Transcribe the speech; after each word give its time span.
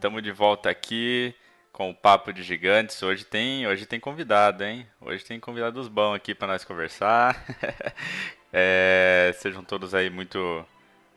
estamos 0.00 0.22
de 0.22 0.32
volta 0.32 0.70
aqui 0.70 1.34
com 1.70 1.90
o 1.90 1.94
Papo 1.94 2.32
de 2.32 2.42
Gigantes. 2.42 3.02
Hoje 3.02 3.22
tem, 3.22 3.66
hoje 3.66 3.84
tem 3.84 4.00
convidado, 4.00 4.64
hein? 4.64 4.86
Hoje 4.98 5.22
tem 5.22 5.38
convidados 5.38 5.88
bons 5.88 6.14
aqui 6.14 6.34
para 6.34 6.48
nós 6.48 6.64
conversar. 6.64 7.36
É, 8.52 9.32
sejam 9.36 9.62
todos 9.62 9.94
aí 9.94 10.10
muito, 10.10 10.66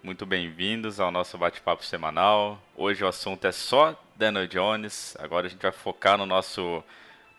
muito 0.04 0.24
bem-vindos 0.24 1.00
ao 1.00 1.10
nosso 1.10 1.36
bate-papo 1.36 1.84
semanal. 1.84 2.62
Hoje 2.76 3.04
o 3.04 3.08
assunto 3.08 3.48
é 3.48 3.52
só 3.52 4.00
Daniel 4.16 4.46
Jones. 4.46 5.18
Agora 5.18 5.48
a 5.48 5.50
gente 5.50 5.64
vai 5.64 5.72
focar 5.72 6.16
no 6.16 6.28
nosso, 6.28 6.84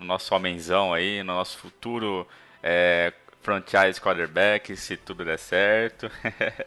no 0.01 0.05
nosso 0.05 0.35
homenzão 0.35 0.93
aí, 0.93 1.23
no 1.23 1.35
nosso 1.35 1.59
futuro 1.59 2.27
é, 2.61 3.13
franchise 3.41 4.01
quarterback, 4.01 4.77
se 4.77 4.97
tudo 4.97 5.25
der 5.25 5.39
certo. 5.39 6.11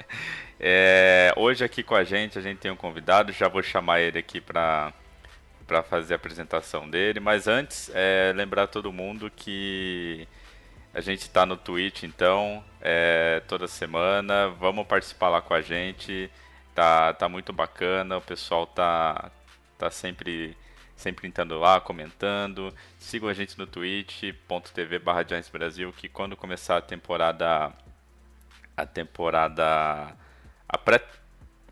É, 0.59 1.33
hoje 1.37 1.63
aqui 1.63 1.83
com 1.83 1.95
a 1.95 2.03
gente, 2.03 2.37
a 2.37 2.41
gente 2.41 2.57
tem 2.59 2.71
um 2.71 2.75
convidado, 2.75 3.31
já 3.31 3.47
vou 3.47 3.61
chamar 3.61 4.01
ele 4.01 4.19
aqui 4.19 4.41
para 4.41 4.93
para 5.67 5.83
fazer 5.83 6.13
a 6.13 6.15
apresentação 6.15 6.89
dele, 6.89 7.19
mas 7.19 7.45
antes, 7.45 7.91
é, 7.93 8.31
lembrar 8.33 8.67
todo 8.67 8.89
mundo 8.89 9.29
que 9.29 10.25
a 10.93 11.01
gente 11.01 11.23
está 11.23 11.45
no 11.45 11.57
Twitch, 11.57 12.03
então, 12.03 12.63
é, 12.81 13.41
toda 13.49 13.67
semana, 13.67 14.47
vamos 14.47 14.87
participar 14.87 15.27
lá 15.27 15.41
com 15.41 15.53
a 15.53 15.61
gente, 15.61 16.31
tá, 16.73 17.13
tá 17.13 17.27
muito 17.27 17.51
bacana, 17.51 18.17
o 18.17 18.21
pessoal 18.21 18.65
tá, 18.65 19.29
tá 19.77 19.91
sempre 19.91 20.55
sempre 20.97 21.27
entrando 21.27 21.57
lá, 21.59 21.79
comentando. 21.79 22.73
Sigam 22.99 23.29
a 23.29 23.33
gente 23.33 23.57
no 23.57 23.67
twitch.tv 23.67 24.99
barra 24.99 25.23
Brasil, 25.51 25.93
que 25.93 26.09
quando 26.09 26.35
começar 26.35 26.77
a 26.77 26.81
temporada. 26.81 27.71
A 28.75 28.85
temporada. 28.85 30.15
A 30.67 30.77
pré. 30.77 31.01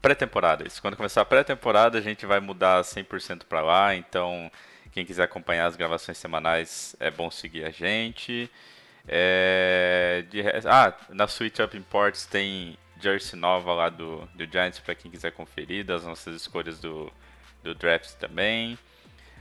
Pré-temporada, 0.01 0.67
isso. 0.67 0.81
Quando 0.81 0.95
começar 0.95 1.21
a 1.21 1.25
pré-temporada, 1.25 1.97
a 1.97 2.01
gente 2.01 2.27
vai 2.27 2.39
mudar 2.39 2.83
100% 2.83 3.45
para 3.45 3.61
lá. 3.61 3.95
Então, 3.95 4.51
quem 4.91 5.03
quiser 5.03 5.23
acompanhar 5.23 5.65
as 5.65 5.75
gravações 5.75 6.17
semanais, 6.19 6.95
é 6.99 7.09
bom 7.09 7.31
seguir 7.31 7.65
a 7.65 7.71
gente. 7.71 8.49
É, 9.07 10.23
de, 10.29 10.41
ah, 10.65 10.93
na 11.09 11.27
Switch 11.27 11.57
Up 11.59 11.75
Imports 11.75 12.25
tem 12.25 12.77
jersey 13.01 13.37
nova 13.37 13.73
lá 13.73 13.89
do, 13.89 14.27
do 14.33 14.45
Giants 14.45 14.79
para 14.79 14.95
quem 14.95 15.11
quiser 15.11 15.31
conferir, 15.31 15.83
das 15.85 16.03
nossas 16.03 16.35
escolhas 16.35 16.79
do, 16.79 17.11
do 17.63 17.75
draft 17.75 18.13
também. 18.13 18.77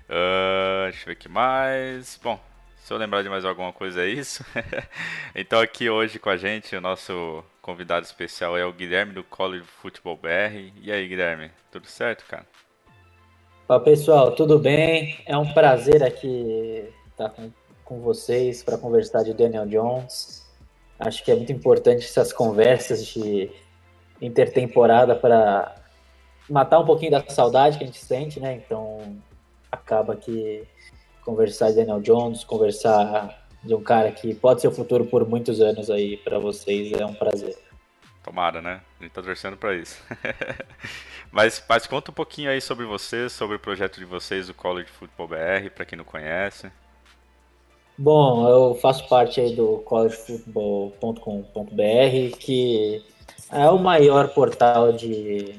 Uh, 0.09 0.91
deixa 0.91 1.03
eu 1.03 1.07
ver 1.07 1.13
o 1.13 1.17
que 1.17 1.29
mais. 1.29 2.19
Bom, 2.23 2.43
se 2.85 2.93
eu 2.93 2.99
lembrar 2.99 3.23
de 3.23 3.31
mais 3.31 3.47
alguma 3.47 3.73
coisa 3.73 4.03
é 4.03 4.09
isso. 4.09 4.45
então 5.35 5.59
aqui 5.59 5.89
hoje 5.89 6.19
com 6.19 6.29
a 6.29 6.37
gente 6.37 6.77
o 6.77 6.83
nosso 6.83 7.43
convidado 7.63 8.05
especial 8.05 8.59
é 8.59 8.67
o 8.67 8.73
Guilherme 8.75 9.15
do 9.15 9.25
College 9.25 9.65
Football 9.65 10.19
BR. 10.19 10.71
E 10.83 10.93
aí, 10.93 11.09
Guilherme, 11.09 11.51
tudo 11.73 11.87
certo, 11.87 12.27
cara? 12.29 12.45
Fala 13.67 13.81
pessoal, 13.81 14.33
tudo 14.33 14.59
bem? 14.59 15.17
É 15.25 15.35
um 15.35 15.51
prazer 15.51 16.03
aqui 16.03 16.87
estar 17.11 17.31
com, 17.31 17.51
com 17.87 18.03
vocês 18.03 18.63
para 18.63 18.77
conversar 18.77 19.23
de 19.23 19.33
Daniel 19.33 19.65
Jones. 19.65 20.47
Acho 20.99 21.25
que 21.25 21.31
é 21.31 21.35
muito 21.35 21.53
importante 21.53 22.05
essas 22.05 22.35
conversas 22.35 23.07
de 23.07 23.51
intertemporada 24.21 25.17
para 25.17 25.75
matar 26.51 26.81
um 26.81 26.85
pouquinho 26.85 27.13
da 27.13 27.25
saudade 27.31 27.79
que 27.79 27.85
a 27.85 27.87
gente 27.87 28.05
sente, 28.05 28.39
né? 28.39 28.57
Então 28.57 29.17
acaba 29.73 30.15
que 30.15 30.69
conversar 31.25 31.71
de 31.71 31.77
Daniel 31.77 32.01
Jones, 32.01 32.45
conversar 32.45 33.47
de 33.63 33.75
um 33.75 33.83
cara 33.83 34.13
que 34.13 34.35
pode 34.35 34.61
ser 34.61 34.69
o 34.69 34.73
futuro 34.73 35.07
por 35.07 35.27
muitos 35.27 35.61
anos 35.61 35.91
aí 35.91 36.17
para 36.19 36.39
vocês 36.39 36.93
é 36.93 37.05
um 37.05 37.15
prazer. 37.15 37.57
Tomara, 38.23 38.63
né? 38.63 38.81
A 38.99 39.03
gente 39.03 39.13
tá 39.13 39.23
torcendo 39.23 39.57
para 39.57 39.75
isso. 39.75 40.03
mas, 41.33 41.63
mas 41.69 41.87
conta 41.87 42.11
um 42.11 42.15
pouquinho 42.15 42.51
aí 42.51 42.61
sobre 42.61 42.87
vocês, 42.87 43.33
sobre 43.33 43.57
o 43.57 43.61
projeto 43.61 43.99
de 43.99 44.05
vocês, 44.05 44.49
o 44.49 44.55
College 44.55 44.89
Football 44.89 45.29
BR, 45.29 45.71
para 45.75 45.85
quem 45.85 45.99
não 45.99 46.05
conhece. 46.05 46.71
Bom, 47.97 48.49
eu 48.49 48.75
faço 48.77 49.09
parte 49.09 49.41
aí 49.41 49.55
do 49.55 49.79
collegefootball.com.br, 49.79 52.37
que 52.39 53.05
é 53.53 53.71
o 53.71 53.79
maior 53.79 54.29
portal 54.29 54.93
de, 54.93 55.53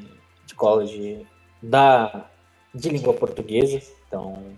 de 0.45 0.55
college 0.55 1.25
da, 1.61 2.25
de 2.73 2.89
língua 2.89 3.13
portuguesa. 3.13 3.81
Então, 4.07 4.57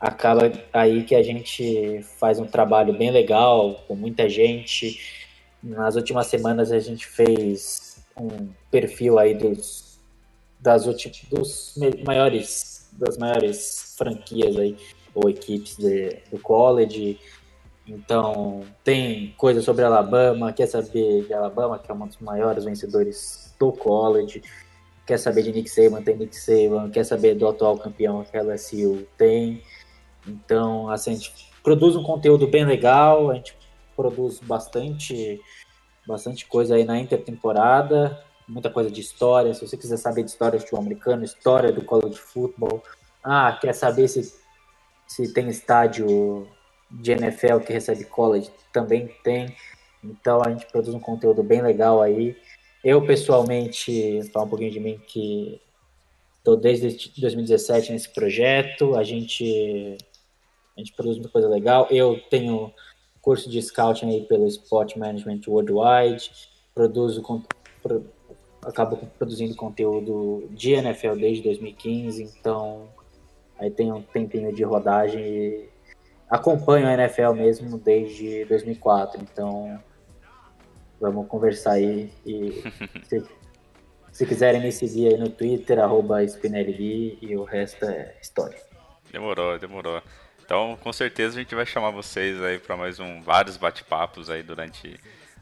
acaba 0.00 0.52
aí 0.72 1.04
que 1.04 1.14
a 1.14 1.22
gente 1.22 2.02
faz 2.18 2.38
um 2.38 2.46
trabalho 2.46 2.92
bem 2.92 3.10
legal 3.10 3.84
com 3.86 3.94
muita 3.94 4.28
gente. 4.28 5.00
Nas 5.62 5.96
últimas 5.96 6.26
semanas 6.26 6.70
a 6.70 6.78
gente 6.78 7.06
fez 7.06 8.04
um 8.16 8.48
perfil 8.70 9.18
aí 9.18 9.34
dos 9.34 9.98
das 10.60 10.86
últimas 10.86 11.20
dos 11.30 11.74
maiores 12.06 12.88
das 12.92 13.18
maiores 13.18 13.94
franquias 13.98 14.56
aí 14.56 14.76
ou 15.14 15.28
equipes 15.28 15.76
de, 15.76 16.18
do 16.30 16.38
college. 16.38 17.18
Então, 17.86 18.64
tem 18.82 19.34
coisa 19.36 19.60
sobre 19.60 19.84
Alabama, 19.84 20.52
quer 20.52 20.66
saber 20.66 21.26
de 21.26 21.34
Alabama, 21.34 21.78
que 21.78 21.90
é 21.90 21.94
um 21.94 22.06
dos 22.06 22.18
maiores 22.18 22.64
vencedores 22.64 23.54
do 23.58 23.72
college. 23.72 24.42
Quer 25.06 25.18
saber 25.18 25.42
de 25.42 25.52
Nick 25.52 25.68
Saban, 25.68 26.02
tem 26.02 26.16
Nick 26.16 26.34
Saban. 26.34 26.90
Quer 26.90 27.04
saber 27.04 27.34
do 27.34 27.46
atual 27.46 27.76
campeão 27.76 28.24
que 28.24 28.36
a 28.36 28.42
LSU 28.42 29.06
tem. 29.18 29.62
Então, 30.26 30.88
assim, 30.88 31.12
a 31.12 31.14
gente 31.14 31.32
produz 31.62 31.96
um 31.96 32.02
conteúdo 32.02 32.46
bem 32.46 32.64
legal, 32.64 33.30
a 33.30 33.34
gente 33.34 33.56
produz 33.96 34.40
bastante, 34.40 35.40
bastante 36.06 36.46
coisa 36.46 36.74
aí 36.74 36.84
na 36.84 36.98
intertemporada, 36.98 38.22
muita 38.48 38.70
coisa 38.70 38.90
de 38.90 39.00
história. 39.00 39.54
Se 39.54 39.66
você 39.66 39.76
quiser 39.76 39.96
saber 39.96 40.24
de 40.24 40.30
história 40.30 40.58
do 40.58 40.62
futebol 40.62 40.80
americano, 40.80 41.24
história 41.24 41.72
do 41.72 41.84
college 41.84 42.16
football, 42.16 42.82
ah, 43.22 43.56
quer 43.60 43.72
saber 43.72 44.08
se, 44.08 44.34
se 45.06 45.32
tem 45.32 45.48
estádio 45.48 46.46
de 46.90 47.12
NFL 47.12 47.58
que 47.66 47.72
recebe 47.72 48.04
college, 48.04 48.50
também 48.72 49.08
tem. 49.22 49.54
Então 50.02 50.42
a 50.44 50.50
gente 50.50 50.66
produz 50.66 50.94
um 50.94 51.00
conteúdo 51.00 51.42
bem 51.42 51.62
legal 51.62 52.02
aí. 52.02 52.36
Eu, 52.84 53.04
pessoalmente, 53.06 54.20
falar 54.30 54.44
um 54.44 54.48
pouquinho 54.48 54.70
de 54.70 54.80
mim, 54.80 55.00
que 55.06 55.58
estou 56.36 56.54
desde 56.54 57.10
2017 57.18 57.92
nesse 57.92 58.10
projeto. 58.10 58.94
A 58.94 59.02
gente, 59.02 59.96
a 60.76 60.80
gente 60.80 60.92
produz 60.92 61.16
muita 61.16 61.30
coisa 61.30 61.48
legal. 61.48 61.86
Eu 61.90 62.20
tenho 62.28 62.72
curso 63.20 63.48
de 63.48 63.60
scouting 63.62 64.10
aí 64.10 64.22
pelo 64.26 64.46
Sport 64.46 64.96
Management 64.96 65.40
Worldwide. 65.46 66.30
Produzo, 66.74 67.22
pro, 67.82 68.04
acabo 68.62 68.96
produzindo 69.18 69.54
conteúdo 69.54 70.46
de 70.50 70.72
NFL 70.72 71.14
desde 71.14 71.42
2015. 71.44 72.22
Então, 72.22 72.88
aí 73.58 73.70
tem 73.70 73.92
um 73.92 74.02
tempinho 74.02 74.52
de 74.52 74.64
rodagem 74.64 75.22
e 75.22 75.68
acompanho 76.28 76.86
a 76.86 76.94
NFL 76.94 77.32
mesmo 77.32 77.78
desde 77.78 78.44
2004. 78.46 79.22
Então, 79.22 79.80
vamos 81.00 81.28
conversar 81.28 81.72
aí. 81.72 82.10
E 82.26 82.62
se, 83.04 83.24
se 84.10 84.26
quiserem 84.26 84.60
me 84.60 84.72
seguir 84.72 85.08
aí 85.08 85.16
no 85.16 85.30
Twitter, 85.30 85.78
arroba 85.78 86.22
e 86.22 87.36
o 87.36 87.44
resto 87.44 87.84
é 87.84 88.16
história. 88.20 88.58
Demorou, 89.12 89.58
demorou. 89.58 90.02
Então, 90.44 90.76
com 90.82 90.92
certeza 90.92 91.36
a 91.36 91.42
gente 91.42 91.54
vai 91.54 91.64
chamar 91.64 91.90
vocês 91.90 92.42
aí 92.42 92.58
para 92.58 92.76
mais 92.76 93.00
um 93.00 93.22
vários 93.22 93.56
bate-papos 93.56 94.28
aí 94.28 94.42
durante 94.42 95.00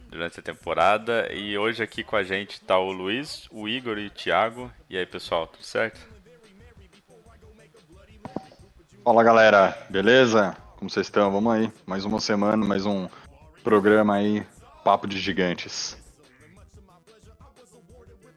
durante 0.08 0.38
a 0.38 0.42
temporada. 0.42 1.32
E 1.32 1.58
hoje 1.58 1.82
aqui 1.82 2.04
com 2.04 2.14
a 2.14 2.22
gente 2.22 2.60
tá 2.60 2.78
o 2.78 2.92
Luiz, 2.92 3.48
o 3.50 3.68
Igor 3.68 3.98
e 3.98 4.06
o 4.06 4.10
Thiago. 4.10 4.70
E 4.88 4.96
aí, 4.96 5.04
pessoal, 5.04 5.48
tudo 5.48 5.64
certo? 5.64 6.00
Fala, 9.02 9.24
galera. 9.24 9.76
Beleza? 9.90 10.56
Como 10.76 10.88
vocês 10.88 11.08
estão? 11.08 11.32
Vamos 11.32 11.52
aí. 11.52 11.72
Mais 11.84 12.04
uma 12.04 12.20
semana, 12.20 12.64
mais 12.64 12.86
um 12.86 13.08
programa 13.64 14.14
aí, 14.14 14.46
Papo 14.84 15.08
de 15.08 15.18
Gigantes. 15.18 15.96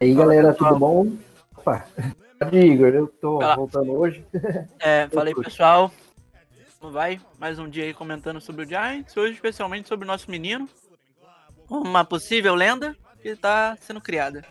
E 0.01 0.05
aí, 0.05 0.13
galera, 0.15 0.51
tudo 0.51 0.79
bom? 0.79 1.11
Opa, 1.55 1.85
Igor, 2.51 2.89
eu 2.89 3.07
tô 3.07 3.39
voltando 3.55 3.91
hoje. 3.91 4.25
É, 4.79 5.07
falei 5.13 5.35
pessoal, 5.35 5.91
vai? 6.91 7.19
Mais 7.39 7.57
um 7.59 7.69
dia 7.69 7.85
aí 7.85 7.93
comentando 7.93 8.41
sobre 8.41 8.65
o 8.65 8.67
Giants, 8.67 9.15
hoje 9.15 9.33
especialmente 9.33 9.87
sobre 9.87 10.05
o 10.05 10.07
nosso 10.07 10.29
menino, 10.29 10.67
uma 11.69 12.03
possível 12.03 12.53
lenda 12.55 12.95
que 13.21 13.35
tá 13.35 13.77
sendo 13.81 14.01
criada. 14.01 14.43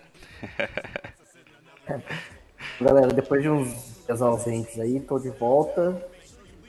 Galera, 2.80 3.08
depois 3.08 3.42
de 3.42 3.48
uns 3.48 4.08
As 4.08 4.20
ausentes 4.20 4.78
aí, 4.78 5.00
tô 5.00 5.18
de 5.18 5.30
volta. 5.30 6.06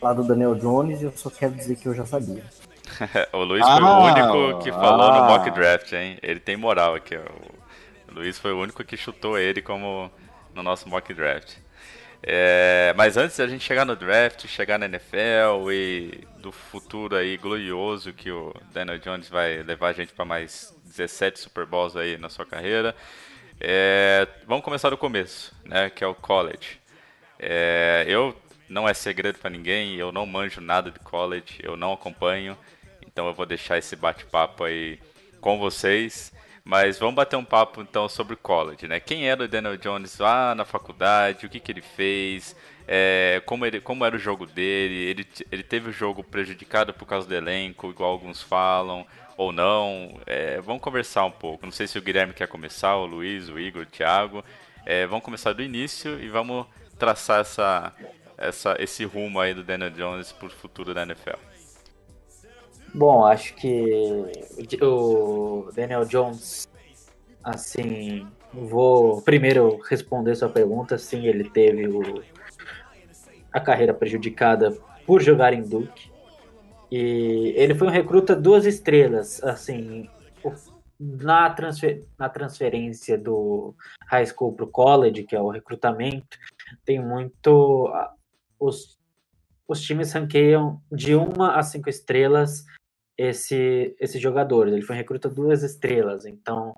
Lá 0.02 0.14
do 0.14 0.24
Daniel 0.24 0.56
Jones, 0.56 1.02
e 1.02 1.06
eu 1.06 1.12
só 1.16 1.30
quero 1.30 1.54
dizer 1.54 1.76
que 1.78 1.88
eu 1.88 1.94
já 1.94 2.06
sabia. 2.06 2.44
o 3.34 3.44
Luiz 3.44 3.66
foi 3.66 3.82
o 3.82 3.86
Ah, 3.86 4.04
único 4.04 4.64
que 4.64 4.72
falou 4.72 5.08
no 5.12 5.24
ah. 5.24 5.28
mock 5.30 5.50
draft, 5.52 5.92
hein? 5.94 6.18
Ele 6.22 6.40
tem 6.40 6.56
moral 6.56 6.96
aqui. 6.96 7.16
ó. 7.18 8.12
O 8.12 8.16
Luiz 8.16 8.38
foi 8.38 8.54
o 8.54 8.62
único 8.62 8.84
que 8.84 8.96
chutou 8.96 9.38
ele 9.38 9.62
como 9.62 10.12
no 10.54 10.62
nosso 10.62 10.88
mock 10.88 11.12
draft. 11.14 11.56
É, 12.24 12.94
mas 12.98 13.18
antes 13.18 13.38
da 13.38 13.48
gente 13.48 13.64
chegar 13.64 13.86
no 13.86 13.96
draft, 13.96 14.48
chegar 14.48 14.80
na 14.80 14.86
NFL 14.86 15.72
e 15.72 16.28
do 16.40 16.52
futuro 16.52 17.16
aí 17.16 17.38
glorioso 17.38 18.14
que 18.14 18.32
o 18.32 18.54
Daniel 18.72 18.98
Jones 19.00 19.30
vai 19.30 19.62
levar 19.64 19.90
a 19.90 19.94
gente 19.94 20.14
para 20.14 20.26
mais 20.26 20.74
17 20.86 21.40
Super 21.40 21.66
Bowls 21.66 21.96
aí 21.96 22.18
na 22.18 22.30
sua 22.30 22.46
carreira, 22.46 22.96
é, 23.60 24.28
vamos 24.46 24.64
começar 24.64 24.90
do 24.90 24.98
começo, 24.98 25.54
né? 25.64 25.90
Que 25.90 26.04
é 26.04 26.08
o 26.08 26.16
college. 26.16 26.80
É, 27.40 28.06
eu 28.08 28.36
não 28.68 28.88
é 28.88 28.94
segredo 28.94 29.40
para 29.40 29.50
ninguém, 29.50 29.96
eu 29.96 30.12
não 30.12 30.26
manjo 30.26 30.60
nada 30.62 30.92
de 30.92 31.00
college, 31.00 31.60
eu 31.62 31.78
não 31.78 31.94
acompanho, 31.94 32.58
então 33.06 33.28
eu 33.28 33.34
vou 33.34 33.46
deixar 33.46 33.78
esse 33.78 33.96
bate-papo 33.96 34.64
aí 34.64 35.00
com 35.40 35.58
vocês. 35.58 36.34
Mas 36.66 36.98
vamos 36.98 37.14
bater 37.14 37.36
um 37.36 37.46
papo 37.46 37.84
então 37.84 38.10
sobre 38.10 38.36
college, 38.36 38.88
né? 38.88 39.00
Quem 39.00 39.30
era 39.30 39.44
o 39.44 39.48
Daniel 39.48 39.78
Jones 39.78 40.18
lá 40.18 40.56
na 40.56 40.66
faculdade, 40.66 41.46
o 41.46 41.50
que, 41.50 41.60
que 41.60 41.72
ele 41.72 41.84
fez, 41.84 42.56
é, 42.88 43.40
como, 43.46 43.68
ele, 43.68 43.80
como 43.80 44.04
era 44.04 44.16
o 44.16 44.20
jogo 44.20 44.48
dele, 44.48 44.96
ele, 44.96 45.28
ele 45.52 45.62
teve 45.62 45.90
o 45.90 45.94
jogo 45.94 46.24
prejudicado 46.24 46.92
por 46.92 47.06
causa 47.06 47.28
do 47.28 47.36
elenco, 47.36 47.92
igual 47.92 48.12
alguns 48.12 48.42
falam, 48.42 49.06
ou 49.38 49.52
não. 49.52 50.20
É, 50.26 50.60
vamos 50.60 50.82
conversar 50.82 51.26
um 51.26 51.32
pouco. 51.32 51.66
Não 51.66 51.72
sei 51.72 51.86
se 51.86 52.00
o 52.00 52.02
Guilherme 52.02 52.34
quer 52.34 52.48
começar, 52.48 52.96
o 52.96 53.06
Luiz, 53.06 53.48
o 53.48 53.60
Igor, 53.60 53.84
o 53.84 53.86
Thiago. 53.86 54.44
É, 54.88 55.06
vamos 55.06 55.24
começar 55.24 55.54
do 55.54 55.62
início 55.62 56.20
e 56.20 56.28
vamos 56.30 56.66
traçar 56.98 57.42
essa, 57.42 57.94
essa, 58.40 58.76
esse 58.80 59.06
rumo 59.06 59.40
aí 59.40 59.54
do 59.54 59.64
Daniel 59.64 59.92
Jones 59.92 60.32
para 60.32 60.48
o 60.48 60.50
futuro 60.50 60.96
da 60.96 61.04
NFL. 61.04 61.55
Bom, 62.96 63.26
acho 63.26 63.54
que 63.56 64.32
o 64.82 65.70
Daniel 65.76 66.06
Jones, 66.06 66.66
assim, 67.44 68.26
vou 68.54 69.22
primeiro 69.22 69.82
responder 69.82 70.34
sua 70.34 70.48
pergunta. 70.48 70.98
Sim, 70.98 71.28
ele 71.28 71.50
teve 71.50 71.90
o, 71.90 72.24
a 73.52 73.60
carreira 73.60 73.94
prejudicada 73.94 74.72
por 75.06 75.22
jogar 75.22 75.52
em 75.52 75.62
Duke. 75.62 76.10
E 76.90 77.54
ele 77.58 77.76
foi 77.76 77.90
um 77.90 77.92
recruta 77.92 78.34
duas 78.34 78.66
estrelas, 78.66 79.44
assim, 79.44 80.10
na, 80.98 81.50
transfer, 81.50 82.02
na 82.18 82.30
transferência 82.30 83.18
do 83.18 83.76
high 84.08 84.26
school 84.26 84.54
para 84.54 84.64
o 84.64 84.72
college, 84.72 85.24
que 85.24 85.36
é 85.36 85.42
o 85.42 85.50
recrutamento, 85.50 86.38
tem 86.86 87.04
muito. 87.04 87.92
Os, 88.58 88.98
os 89.68 89.82
times 89.82 90.14
ranqueiam 90.14 90.82
de 90.90 91.14
uma 91.14 91.58
a 91.58 91.62
cinco 91.62 91.90
estrelas 91.90 92.64
esse, 93.18 93.96
esse 94.00 94.20
jogador. 94.20 94.68
Ele 94.68 94.82
foi 94.82 94.96
recruta 94.96 95.30
duas 95.30 95.64
estrelas, 95.64 96.26
então 96.26 96.76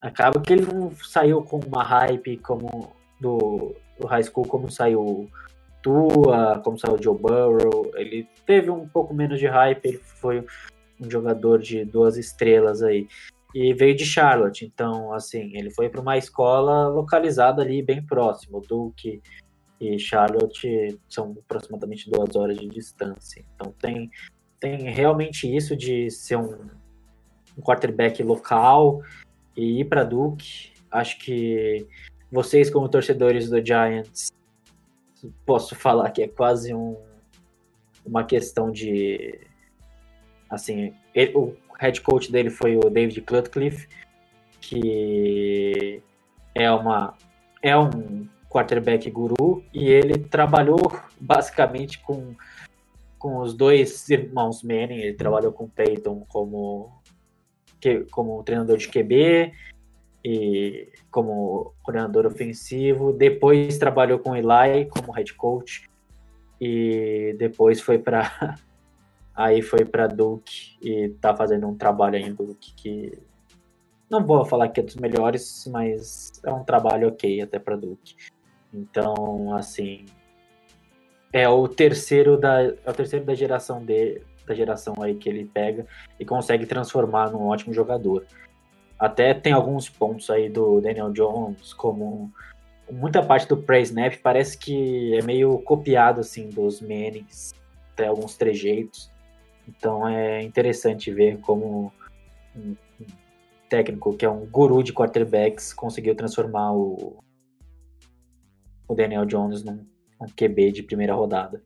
acaba 0.00 0.40
que 0.40 0.52
ele 0.52 0.66
não 0.66 0.90
saiu 0.96 1.42
com 1.42 1.58
uma 1.58 1.82
hype 1.82 2.36
como 2.38 2.94
do, 3.20 3.74
do 3.98 4.06
high 4.06 4.22
school, 4.22 4.46
como 4.46 4.70
saiu 4.70 5.28
Tua, 5.82 6.60
como 6.64 6.78
saiu 6.78 7.02
Joe 7.02 7.16
Burrow. 7.16 7.90
Ele 7.94 8.28
teve 8.44 8.70
um 8.70 8.88
pouco 8.88 9.14
menos 9.14 9.38
de 9.38 9.46
hype, 9.46 9.84
ele 9.84 9.98
foi 9.98 10.44
um 11.00 11.10
jogador 11.10 11.58
de 11.58 11.84
duas 11.84 12.16
estrelas 12.16 12.82
aí. 12.82 13.06
E 13.54 13.72
veio 13.72 13.96
de 13.96 14.04
Charlotte, 14.04 14.66
então, 14.66 15.14
assim, 15.14 15.56
ele 15.56 15.70
foi 15.70 15.88
para 15.88 16.00
uma 16.00 16.18
escola 16.18 16.88
localizada 16.88 17.62
ali 17.62 17.82
bem 17.82 18.04
próximo. 18.04 18.60
Duke 18.60 19.22
e 19.80 19.98
Charlotte 19.98 20.98
são 21.08 21.34
aproximadamente 21.44 22.10
duas 22.10 22.34
horas 22.36 22.58
de 22.58 22.68
distância. 22.68 23.44
Então, 23.54 23.72
tem, 23.80 24.10
tem 24.60 24.90
realmente 24.90 25.54
isso 25.54 25.76
de 25.76 26.10
ser 26.10 26.36
um, 26.36 26.68
um 27.56 27.62
quarterback 27.62 28.22
local 28.22 29.02
e 29.56 29.80
ir 29.80 29.84
para 29.84 30.04
Duke. 30.04 30.72
Acho 30.90 31.18
que 31.18 31.86
vocês, 32.30 32.70
como 32.70 32.88
torcedores 32.88 33.48
do 33.48 33.64
Giants, 33.64 34.32
posso 35.44 35.74
falar 35.74 36.10
que 36.10 36.22
é 36.22 36.28
quase 36.28 36.74
um, 36.74 36.96
uma 38.04 38.24
questão 38.24 38.70
de. 38.70 39.40
Assim, 40.48 40.94
ele- 41.14 41.36
o 41.36 41.54
head 41.78 42.00
coach 42.00 42.30
dele 42.30 42.50
foi 42.50 42.76
o 42.76 42.88
David 42.88 43.20
Cutcliffe, 43.22 43.88
que 44.60 46.02
é 46.54 46.70
uma 46.70 47.14
é 47.62 47.76
um 47.76 48.28
quarterback 48.48 49.10
guru 49.10 49.62
e 49.74 49.88
ele 49.88 50.18
trabalhou 50.18 50.78
basicamente 51.20 51.98
com 51.98 52.34
com 53.18 53.38
os 53.38 53.54
dois 53.54 54.08
irmãos 54.10 54.62
Manning, 54.62 54.98
ele 54.98 55.14
trabalhou 55.14 55.52
com 55.52 55.64
o 55.64 55.68
Peyton 55.68 56.24
como 56.28 56.92
como 58.10 58.42
treinador 58.42 58.78
de 58.78 58.88
QB 58.88 59.52
e 60.24 60.92
como 61.08 61.72
coordenador 61.84 62.26
ofensivo, 62.26 63.12
depois 63.12 63.78
trabalhou 63.78 64.18
com 64.18 64.34
Eli 64.34 64.86
como 64.90 65.12
head 65.12 65.32
coach 65.34 65.88
e 66.60 67.36
depois 67.38 67.80
foi 67.80 67.98
para 67.98 68.56
aí 69.34 69.62
foi 69.62 69.84
para 69.84 70.08
Duke 70.08 70.76
e 70.82 71.10
tá 71.20 71.36
fazendo 71.36 71.68
um 71.68 71.76
trabalho 71.76 72.16
em 72.16 72.34
Duke 72.34 72.74
que 72.74 73.18
não 74.10 74.24
vou 74.24 74.44
falar 74.44 74.68
que 74.68 74.80
é 74.80 74.82
dos 74.82 74.96
melhores, 74.96 75.68
mas 75.70 76.32
é 76.44 76.52
um 76.52 76.64
trabalho 76.64 77.08
ok 77.08 77.40
até 77.40 77.58
para 77.58 77.76
Duke. 77.76 78.14
Então, 78.72 79.54
assim, 79.54 80.06
é 81.32 81.48
o 81.48 81.68
terceiro 81.68 82.36
da 82.36 82.62
é 82.62 82.90
o 82.90 82.92
terceiro 82.92 83.24
da 83.24 83.34
geração 83.34 83.84
de 83.84 84.22
da 84.46 84.54
geração 84.54 84.94
aí 85.02 85.16
que 85.16 85.28
ele 85.28 85.44
pega 85.44 85.86
e 86.20 86.24
consegue 86.24 86.66
transformar 86.66 87.30
num 87.30 87.46
ótimo 87.46 87.74
jogador. 87.74 88.24
Até 88.98 89.34
tem 89.34 89.52
alguns 89.52 89.88
pontos 89.88 90.30
aí 90.30 90.48
do 90.48 90.80
Daniel 90.80 91.12
Jones, 91.12 91.74
como 91.74 92.32
muita 92.90 93.22
parte 93.22 93.48
do 93.48 93.56
pre-snap 93.56 94.16
parece 94.22 94.56
que 94.56 95.16
é 95.16 95.22
meio 95.22 95.58
copiado 95.58 96.20
assim 96.20 96.48
dos 96.48 96.80
Mannings, 96.80 97.54
até 97.92 98.06
alguns 98.06 98.36
trejeitos. 98.36 99.10
Então 99.68 100.06
é 100.08 100.42
interessante 100.42 101.10
ver 101.10 101.38
como 101.40 101.92
um 102.54 102.76
técnico 103.68 104.16
que 104.16 104.24
é 104.24 104.30
um 104.30 104.46
guru 104.46 104.82
de 104.82 104.92
quarterbacks 104.92 105.72
conseguiu 105.72 106.14
transformar 106.14 106.72
o, 106.72 107.16
o 108.86 108.94
Daniel 108.94 109.26
Jones 109.26 109.64
num, 109.64 109.84
num 110.20 110.28
QB 110.28 110.72
de 110.72 110.82
primeira 110.82 111.14
rodada. 111.14 111.62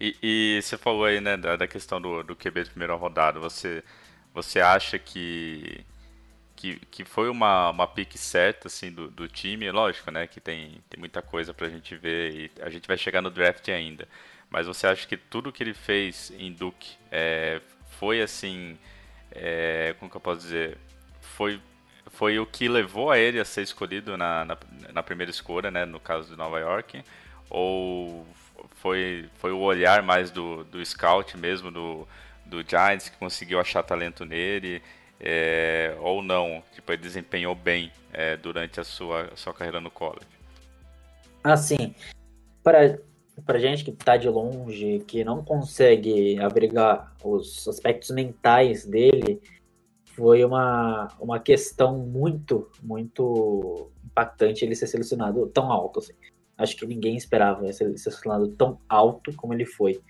E, 0.00 0.16
e 0.22 0.62
você 0.62 0.76
falou 0.76 1.04
aí, 1.04 1.20
né, 1.20 1.36
da, 1.36 1.56
da 1.56 1.66
questão 1.66 2.00
do, 2.00 2.22
do 2.22 2.36
QB 2.36 2.64
de 2.64 2.70
primeira 2.70 2.94
rodada. 2.94 3.40
Você, 3.40 3.82
você 4.32 4.60
acha 4.60 4.98
que, 4.98 5.84
que, 6.54 6.76
que 6.90 7.04
foi 7.04 7.30
uma, 7.30 7.70
uma 7.70 7.86
pique 7.86 8.18
certa, 8.18 8.68
assim, 8.68 8.92
do, 8.92 9.10
do 9.10 9.26
time? 9.28 9.70
Lógico, 9.70 10.10
né, 10.10 10.26
que 10.26 10.40
tem, 10.40 10.82
tem 10.90 10.98
muita 11.00 11.22
coisa 11.22 11.54
pra 11.54 11.68
gente 11.68 11.96
ver 11.96 12.34
e 12.34 12.62
a 12.62 12.68
gente 12.70 12.86
vai 12.86 12.98
chegar 12.98 13.22
no 13.22 13.30
draft 13.30 13.68
ainda. 13.68 14.06
Mas 14.50 14.66
você 14.66 14.86
acha 14.86 15.06
que 15.06 15.16
tudo 15.16 15.52
que 15.52 15.62
ele 15.62 15.74
fez 15.74 16.30
em 16.38 16.52
Duke 16.52 16.96
é, 17.10 17.60
foi, 17.98 18.20
assim, 18.22 18.78
é, 19.30 19.94
como 19.98 20.10
que 20.10 20.16
eu 20.16 20.20
posso 20.20 20.42
dizer? 20.42 20.78
Foi, 21.20 21.60
foi 22.10 22.38
o 22.38 22.46
que 22.46 22.68
levou 22.68 23.10
a 23.10 23.18
ele 23.18 23.38
a 23.38 23.44
ser 23.44 23.62
escolhido 23.62 24.16
na, 24.16 24.44
na, 24.44 24.58
na 24.92 25.02
primeira 25.02 25.30
escolha, 25.30 25.70
né, 25.70 25.84
no 25.84 26.00
caso 26.00 26.28
de 26.30 26.36
Nova 26.36 26.58
York? 26.58 27.02
Ou 27.50 28.26
foi, 28.76 29.28
foi 29.34 29.52
o 29.52 29.58
olhar 29.58 30.02
mais 30.02 30.30
do, 30.30 30.64
do 30.64 30.84
scout 30.84 31.36
mesmo, 31.36 31.70
do, 31.70 32.06
do 32.44 32.62
Giants, 32.62 33.08
que 33.08 33.16
conseguiu 33.16 33.60
achar 33.60 33.82
talento 33.82 34.24
nele, 34.24 34.82
é, 35.20 35.96
ou 36.00 36.22
não? 36.22 36.62
Tipo, 36.74 36.92
ele 36.92 37.02
desempenhou 37.02 37.54
bem 37.54 37.92
é, 38.12 38.36
durante 38.36 38.80
a 38.80 38.84
sua, 38.84 39.30
sua 39.34 39.52
carreira 39.52 39.80
no 39.80 39.90
college. 39.90 40.26
Assim, 41.42 41.94
para 42.62 42.98
para 43.44 43.58
gente 43.58 43.84
que 43.84 43.92
tá 43.92 44.16
de 44.16 44.28
longe, 44.28 45.02
que 45.06 45.22
não 45.22 45.44
consegue 45.44 46.38
abrigar 46.40 47.14
os 47.22 47.68
aspectos 47.68 48.10
mentais 48.10 48.86
dele, 48.86 49.42
foi 50.16 50.42
uma, 50.44 51.08
uma 51.20 51.38
questão 51.38 51.98
muito, 51.98 52.70
muito 52.82 53.90
impactante 54.04 54.64
ele 54.64 54.74
ser 54.74 54.86
selecionado 54.86 55.46
tão 55.48 55.70
alto. 55.70 55.98
Assim. 55.98 56.14
Acho 56.56 56.74
que 56.74 56.86
ninguém 56.86 57.16
esperava 57.16 57.70
ser 57.70 57.96
selecionado 57.98 58.48
tão 58.48 58.78
alto 58.88 59.32
como 59.34 59.52
ele 59.52 59.66
foi. 59.66 60.00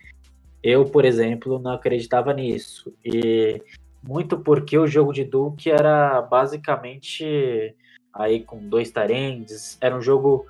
Eu, 0.63 0.85
por 0.85 1.05
exemplo, 1.05 1.59
não 1.59 1.73
acreditava 1.73 2.33
nisso. 2.33 2.95
E 3.05 3.61
muito 4.01 4.39
porque 4.39 4.79
o 4.79 4.87
jogo 4.87 5.13
de 5.13 5.25
Duke 5.25 5.71
era 5.71 6.23
basicamente 6.23 7.75
aí 8.13 8.41
com 8.41 8.69
dois 8.69 8.91
tarendes, 8.91 9.77
era 9.81 9.95
um 9.95 10.01
jogo 10.01 10.47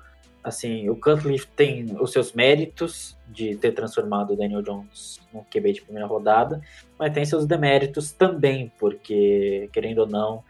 assim, 0.47 0.89
o 0.89 0.95
Cutcliffe 0.95 1.47
tem 1.47 1.85
os 1.99 2.13
seus 2.13 2.31
méritos 2.31 3.17
de 3.27 3.57
ter 3.57 3.73
transformado 3.73 4.31
o 4.31 4.35
Daniel 4.37 4.61
Jones 4.61 5.19
num 5.33 5.43
QB 5.43 5.73
de 5.73 5.81
primeira 5.81 6.07
rodada, 6.07 6.61
mas 6.97 7.13
tem 7.13 7.25
seus 7.25 7.45
deméritos 7.45 8.13
também, 8.13 8.71
porque, 8.79 9.69
querendo 9.73 9.99
ou 9.99 10.07
não, 10.07 10.41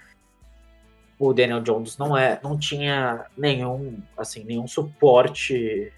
o 1.17 1.33
Daniel 1.33 1.61
Jones 1.61 1.97
não 1.97 2.15
é, 2.15 2.39
não 2.43 2.59
tinha 2.59 3.25
nenhum, 3.35 3.97
assim, 4.15 4.43
nenhum 4.43 4.67
suporte 4.67 5.91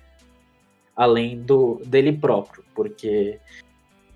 além 0.96 1.42
do 1.42 1.82
dele 1.86 2.14
próprio, 2.14 2.64
porque 2.74 3.38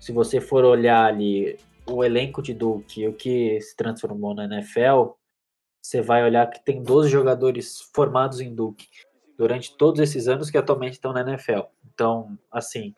se 0.00 0.12
você 0.12 0.40
for 0.40 0.64
olhar 0.64 1.04
ali 1.04 1.58
o 1.86 2.02
elenco 2.02 2.40
de 2.40 2.54
Duke 2.54 3.06
o 3.06 3.12
que 3.12 3.60
se 3.60 3.76
transformou 3.76 4.34
na 4.34 4.46
NFL, 4.46 5.10
você 5.82 6.00
vai 6.00 6.24
olhar 6.24 6.48
que 6.48 6.64
tem 6.64 6.82
12 6.82 7.10
jogadores 7.10 7.82
formados 7.94 8.40
em 8.40 8.54
Duke 8.54 8.86
durante 9.36 9.76
todos 9.76 10.00
esses 10.00 10.28
anos 10.28 10.50
que 10.50 10.58
atualmente 10.58 10.94
estão 10.94 11.12
na 11.12 11.20
NFL. 11.20 11.62
Então, 11.92 12.38
assim, 12.50 12.94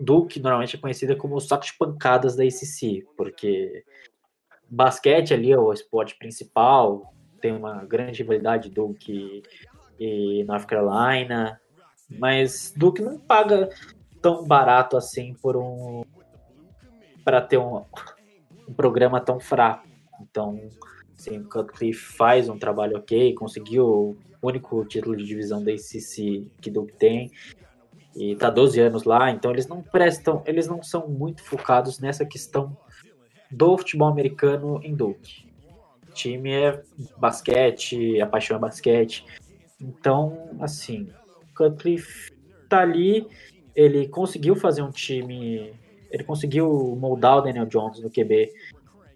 Duke 0.00 0.40
normalmente 0.40 0.76
é 0.76 0.80
conhecida 0.80 1.16
como 1.16 1.36
o 1.36 1.40
saco 1.40 1.64
de 1.64 1.74
pancadas 1.74 2.36
da 2.36 2.44
ACC, 2.44 3.06
porque 3.16 3.84
basquete 4.68 5.32
ali 5.32 5.52
é 5.52 5.58
o 5.58 5.72
esporte 5.72 6.16
principal, 6.18 7.14
tem 7.40 7.52
uma 7.52 7.84
grande 7.84 8.22
rivalidade 8.22 8.70
Duke 8.70 9.42
e 9.98 10.44
North 10.44 10.66
Carolina, 10.66 11.60
mas 12.08 12.72
Duke 12.76 13.02
não 13.02 13.18
paga 13.18 13.70
tão 14.20 14.46
barato 14.46 14.96
assim 14.96 15.34
por 15.34 15.56
um 15.56 16.02
para 17.24 17.40
ter 17.40 17.58
um, 17.58 17.84
um 18.68 18.74
programa 18.74 19.20
tão 19.20 19.40
fraco. 19.40 19.86
Então, 20.20 20.70
Sim, 21.26 21.38
o 21.38 21.48
Cutcliffe 21.48 22.16
faz 22.16 22.48
um 22.48 22.56
trabalho 22.56 22.98
ok, 22.98 23.34
conseguiu 23.34 23.84
o 23.84 24.16
único 24.40 24.84
título 24.84 25.16
de 25.16 25.24
divisão 25.24 25.62
da 25.62 25.72
ACC 25.72 26.48
que 26.60 26.70
Duke 26.70 26.92
tem 26.92 27.32
e 28.14 28.36
tá 28.36 28.48
12 28.48 28.78
anos 28.78 29.02
lá, 29.02 29.32
então 29.32 29.50
eles 29.50 29.66
não 29.66 29.82
prestam, 29.82 30.40
eles 30.46 30.68
não 30.68 30.84
são 30.84 31.08
muito 31.08 31.42
focados 31.42 31.98
nessa 31.98 32.24
questão 32.24 32.76
do 33.50 33.76
futebol 33.76 34.06
americano 34.06 34.80
em 34.84 34.94
Duke. 34.94 35.50
O 36.08 36.12
time 36.12 36.52
é 36.52 36.80
basquete, 37.18 38.20
a 38.20 38.26
paixão 38.26 38.56
é 38.56 38.60
basquete. 38.60 39.26
Então, 39.80 40.50
assim, 40.60 41.08
Cutcliffe 41.56 42.30
tá 42.68 42.82
ali, 42.82 43.26
ele 43.74 44.06
conseguiu 44.06 44.54
fazer 44.54 44.82
um 44.82 44.92
time, 44.92 45.74
ele 46.08 46.22
conseguiu 46.22 46.96
moldar 46.96 47.38
o 47.38 47.40
Daniel 47.40 47.66
Jones 47.66 47.98
no 47.98 48.10
QB 48.10 48.52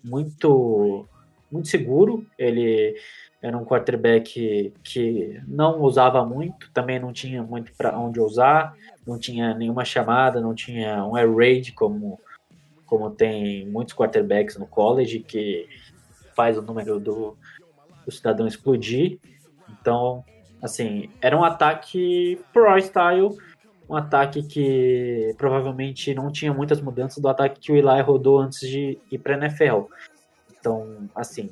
muito 0.03 1.07
muito 1.51 1.69
seguro. 1.69 2.27
Ele 2.39 2.95
era 3.43 3.57
um 3.57 3.65
quarterback 3.65 4.73
que 4.85 5.41
não 5.47 5.81
usava 5.81 6.25
muito, 6.25 6.71
também 6.73 6.99
não 6.99 7.13
tinha 7.13 7.43
muito 7.43 7.73
para 7.77 7.99
onde 7.99 8.21
usar, 8.21 8.75
não 9.07 9.19
tinha 9.19 9.55
nenhuma 9.55 9.85
chamada, 9.85 10.41
não 10.41 10.55
tinha 10.55 11.05
um 11.05 11.17
air 11.17 11.35
raid 11.35 11.73
como 11.73 12.19
como 12.91 13.09
tem 13.09 13.65
muitos 13.69 13.95
quarterbacks 13.95 14.59
no 14.59 14.67
college 14.67 15.21
que 15.21 15.69
faz 16.35 16.59
o 16.59 16.63
número 16.63 16.99
do, 16.99 17.37
do 18.05 18.11
cidadão 18.11 18.49
explodir. 18.49 19.21
Então, 19.81 20.25
assim, 20.61 21.09
era 21.21 21.37
um 21.37 21.45
ataque 21.45 22.41
pro 22.53 22.77
style, 22.79 23.37
um 23.89 23.95
ataque 23.95 24.43
que 24.43 25.35
provavelmente 25.39 26.13
não 26.15 26.33
tinha 26.33 26.53
muitas 26.53 26.81
mudanças 26.81 27.23
do 27.23 27.29
ataque 27.29 27.61
que 27.61 27.73
o 27.73 27.77
Eli 27.77 28.01
rodou 28.03 28.39
antes 28.41 28.61
de 28.69 28.99
ir 29.11 29.19
para 29.19 29.35
NFL. 29.35 29.83
Então, 30.61 31.09
assim, 31.15 31.51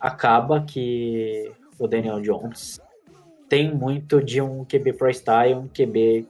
acaba 0.00 0.62
que 0.62 1.52
o 1.78 1.86
Daniel 1.86 2.20
Jones 2.20 2.80
tem 3.48 3.72
muito 3.72 4.22
de 4.22 4.40
um 4.40 4.64
QB 4.64 4.94
pro 4.94 5.10
style, 5.10 5.54
um 5.54 5.68
QB 5.68 6.26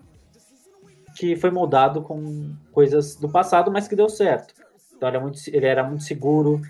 que 1.17 1.37
foi 1.37 1.51
moldado 1.51 2.03
com 2.03 2.53
coisas 2.73 3.15
do 3.15 3.29
passado, 3.29 3.71
mas 3.71 3.87
que 3.87 3.95
deu 3.95 4.09
certo. 4.09 4.55
Então 4.97 5.09
ele, 5.09 5.17
é 5.17 5.21
muito, 5.21 5.41
ele 5.49 5.67
era 5.67 5.85
muito 5.85 6.03
seguro. 6.03 6.61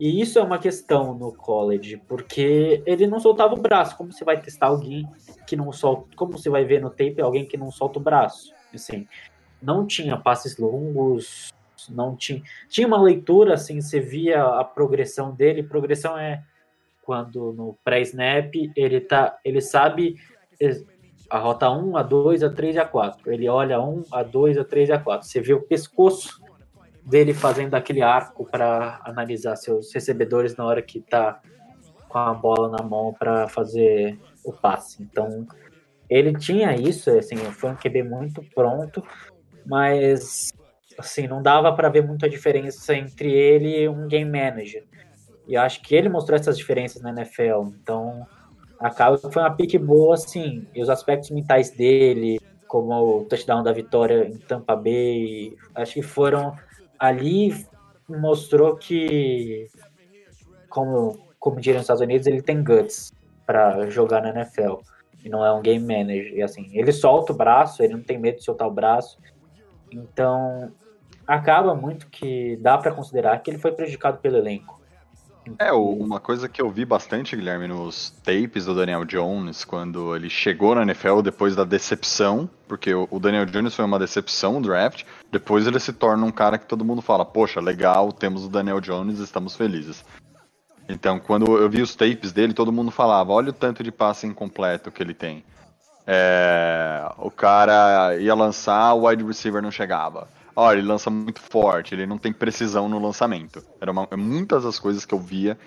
E 0.00 0.20
isso 0.20 0.38
é 0.38 0.42
uma 0.42 0.58
questão 0.58 1.14
no 1.14 1.32
college, 1.32 2.02
porque 2.08 2.82
ele 2.84 3.06
não 3.06 3.20
soltava 3.20 3.54
o 3.54 3.60
braço. 3.60 3.96
Como 3.96 4.12
você 4.12 4.24
vai 4.24 4.40
testar 4.40 4.66
alguém 4.66 5.08
que 5.46 5.54
não 5.54 5.70
solta, 5.70 6.16
como 6.16 6.32
você 6.32 6.50
vai 6.50 6.64
ver 6.64 6.80
no 6.80 6.90
tape 6.90 7.20
alguém 7.20 7.46
que 7.46 7.56
não 7.56 7.70
solta 7.70 7.98
o 7.98 8.02
braço? 8.02 8.52
Assim, 8.74 9.06
não 9.62 9.86
tinha 9.86 10.16
passes 10.16 10.58
longos, 10.58 11.52
não 11.90 12.16
tinha. 12.16 12.42
Tinha 12.68 12.86
uma 12.86 13.00
leitura, 13.00 13.54
assim, 13.54 13.80
você 13.80 14.00
via 14.00 14.44
a 14.44 14.64
progressão 14.64 15.34
dele. 15.34 15.62
Progressão 15.62 16.18
é 16.18 16.42
quando 17.02 17.52
no 17.52 17.76
pré-snap 17.84 18.54
ele 18.76 19.00
tá. 19.00 19.38
Ele 19.44 19.60
sabe 19.60 20.16
a 21.28 21.38
rota 21.38 21.70
1, 21.70 21.96
a 21.96 22.02
2, 22.02 22.42
a 22.42 22.50
3 22.50 22.76
e 22.76 22.78
a 22.78 22.84
4. 22.84 23.32
Ele 23.32 23.48
olha 23.48 23.80
1, 23.80 24.04
a 24.12 24.22
2, 24.22 24.58
a 24.58 24.64
3 24.64 24.88
e 24.88 24.92
a 24.92 24.98
4. 24.98 25.26
Você 25.26 25.40
vê 25.40 25.54
o 25.54 25.62
pescoço 25.62 26.42
dele 27.04 27.34
fazendo 27.34 27.74
aquele 27.74 28.02
arco 28.02 28.44
para 28.44 29.00
analisar 29.04 29.56
seus 29.56 29.92
recebedores 29.92 30.56
na 30.56 30.64
hora 30.64 30.82
que 30.82 31.00
tá 31.00 31.40
com 32.08 32.18
a 32.18 32.34
bola 32.34 32.68
na 32.68 32.84
mão 32.84 33.14
para 33.18 33.48
fazer 33.48 34.18
o 34.44 34.52
passe. 34.52 35.02
Então, 35.02 35.46
ele 36.08 36.34
tinha 36.34 36.76
isso, 36.76 37.10
assim, 37.10 37.36
foi 37.36 37.70
um 37.70 37.76
QB 37.76 38.02
muito 38.02 38.42
pronto, 38.54 39.02
mas 39.64 40.52
assim, 40.98 41.26
não 41.26 41.42
dava 41.42 41.72
para 41.72 41.88
ver 41.88 42.06
muita 42.06 42.28
diferença 42.28 42.94
entre 42.94 43.30
ele 43.30 43.82
e 43.82 43.88
um 43.88 44.06
game 44.06 44.30
manager. 44.30 44.84
E 45.46 45.56
acho 45.56 45.82
que 45.82 45.94
ele 45.94 46.08
mostrou 46.08 46.38
essas 46.38 46.56
diferenças 46.56 47.02
na 47.02 47.10
NFL. 47.10 47.62
Então, 47.80 48.26
acaba 48.78 49.18
que 49.18 49.30
foi 49.30 49.42
uma 49.42 49.54
pique 49.54 49.78
boa, 49.78 50.14
assim. 50.14 50.66
E 50.74 50.82
os 50.82 50.88
aspectos 50.88 51.30
mentais 51.30 51.70
dele, 51.70 52.40
como 52.68 53.18
o 53.18 53.24
touchdown 53.24 53.62
da 53.62 53.72
vitória 53.72 54.26
em 54.26 54.36
Tampa 54.38 54.76
Bay, 54.76 55.56
acho 55.74 55.94
que 55.94 56.02
foram 56.02 56.56
ali 56.98 57.66
mostrou 58.08 58.76
que, 58.76 59.68
como, 60.68 61.18
como 61.38 61.60
diriam 61.60 61.78
nos 61.78 61.84
Estados 61.84 62.02
Unidos, 62.02 62.26
ele 62.26 62.42
tem 62.42 62.62
guts 62.62 63.12
para 63.46 63.88
jogar 63.90 64.22
na 64.22 64.30
NFL. 64.30 64.80
E 65.24 65.28
não 65.28 65.44
é 65.44 65.52
um 65.52 65.62
game 65.62 65.84
manager. 65.84 66.34
E 66.34 66.42
assim, 66.42 66.70
ele 66.72 66.92
solta 66.92 67.32
o 67.32 67.36
braço, 67.36 67.82
ele 67.82 67.94
não 67.94 68.02
tem 68.02 68.18
medo 68.18 68.38
de 68.38 68.44
soltar 68.44 68.66
o 68.66 68.72
braço. 68.72 69.18
Então, 69.90 70.72
acaba 71.26 71.74
muito 71.74 72.06
que 72.08 72.56
dá 72.60 72.76
para 72.78 72.92
considerar 72.92 73.38
que 73.38 73.50
ele 73.50 73.58
foi 73.58 73.72
prejudicado 73.72 74.18
pelo 74.18 74.36
elenco. 74.36 74.82
É, 75.58 75.72
uma 75.72 76.20
coisa 76.20 76.48
que 76.48 76.62
eu 76.62 76.70
vi 76.70 76.84
bastante, 76.84 77.34
Guilherme, 77.34 77.66
nos 77.66 78.10
tapes 78.22 78.64
do 78.64 78.74
Daniel 78.76 79.04
Jones, 79.04 79.64
quando 79.64 80.14
ele 80.14 80.30
chegou 80.30 80.74
na 80.74 80.82
NFL 80.82 81.20
depois 81.20 81.56
da 81.56 81.64
decepção, 81.64 82.48
porque 82.68 82.94
o 82.94 83.18
Daniel 83.18 83.44
Jones 83.46 83.74
foi 83.74 83.84
uma 83.84 83.98
decepção 83.98 84.54
no 84.54 84.62
draft, 84.62 85.02
depois 85.32 85.66
ele 85.66 85.80
se 85.80 85.92
torna 85.92 86.24
um 86.24 86.30
cara 86.30 86.58
que 86.58 86.66
todo 86.66 86.84
mundo 86.84 87.02
fala, 87.02 87.24
poxa, 87.24 87.60
legal, 87.60 88.12
temos 88.12 88.44
o 88.44 88.48
Daniel 88.48 88.80
Jones, 88.80 89.18
estamos 89.18 89.56
felizes. 89.56 90.04
Então, 90.88 91.18
quando 91.18 91.58
eu 91.58 91.68
vi 91.68 91.82
os 91.82 91.96
tapes 91.96 92.32
dele, 92.32 92.54
todo 92.54 92.72
mundo 92.72 92.92
falava, 92.92 93.32
olha 93.32 93.50
o 93.50 93.54
tanto 93.54 93.82
de 93.82 93.90
passe 93.90 94.26
incompleto 94.28 94.92
que 94.92 95.02
ele 95.02 95.14
tem. 95.14 95.44
É, 96.06 97.04
o 97.18 97.30
cara 97.30 98.16
ia 98.16 98.34
lançar, 98.34 98.94
o 98.94 99.08
wide 99.08 99.24
receiver 99.24 99.62
não 99.62 99.70
chegava 99.72 100.28
olha, 100.54 100.78
ele 100.78 100.86
lança 100.86 101.10
muito 101.10 101.40
forte, 101.40 101.94
ele 101.94 102.06
não 102.06 102.18
tem 102.18 102.32
precisão 102.32 102.88
no 102.88 102.98
lançamento. 102.98 103.62
Era 103.80 103.90
uma, 103.90 104.08
é 104.10 104.16
muitas 104.16 104.64
das 104.64 104.78
coisas 104.78 105.04
que 105.04 105.14
eu 105.14 105.18
via 105.18 105.58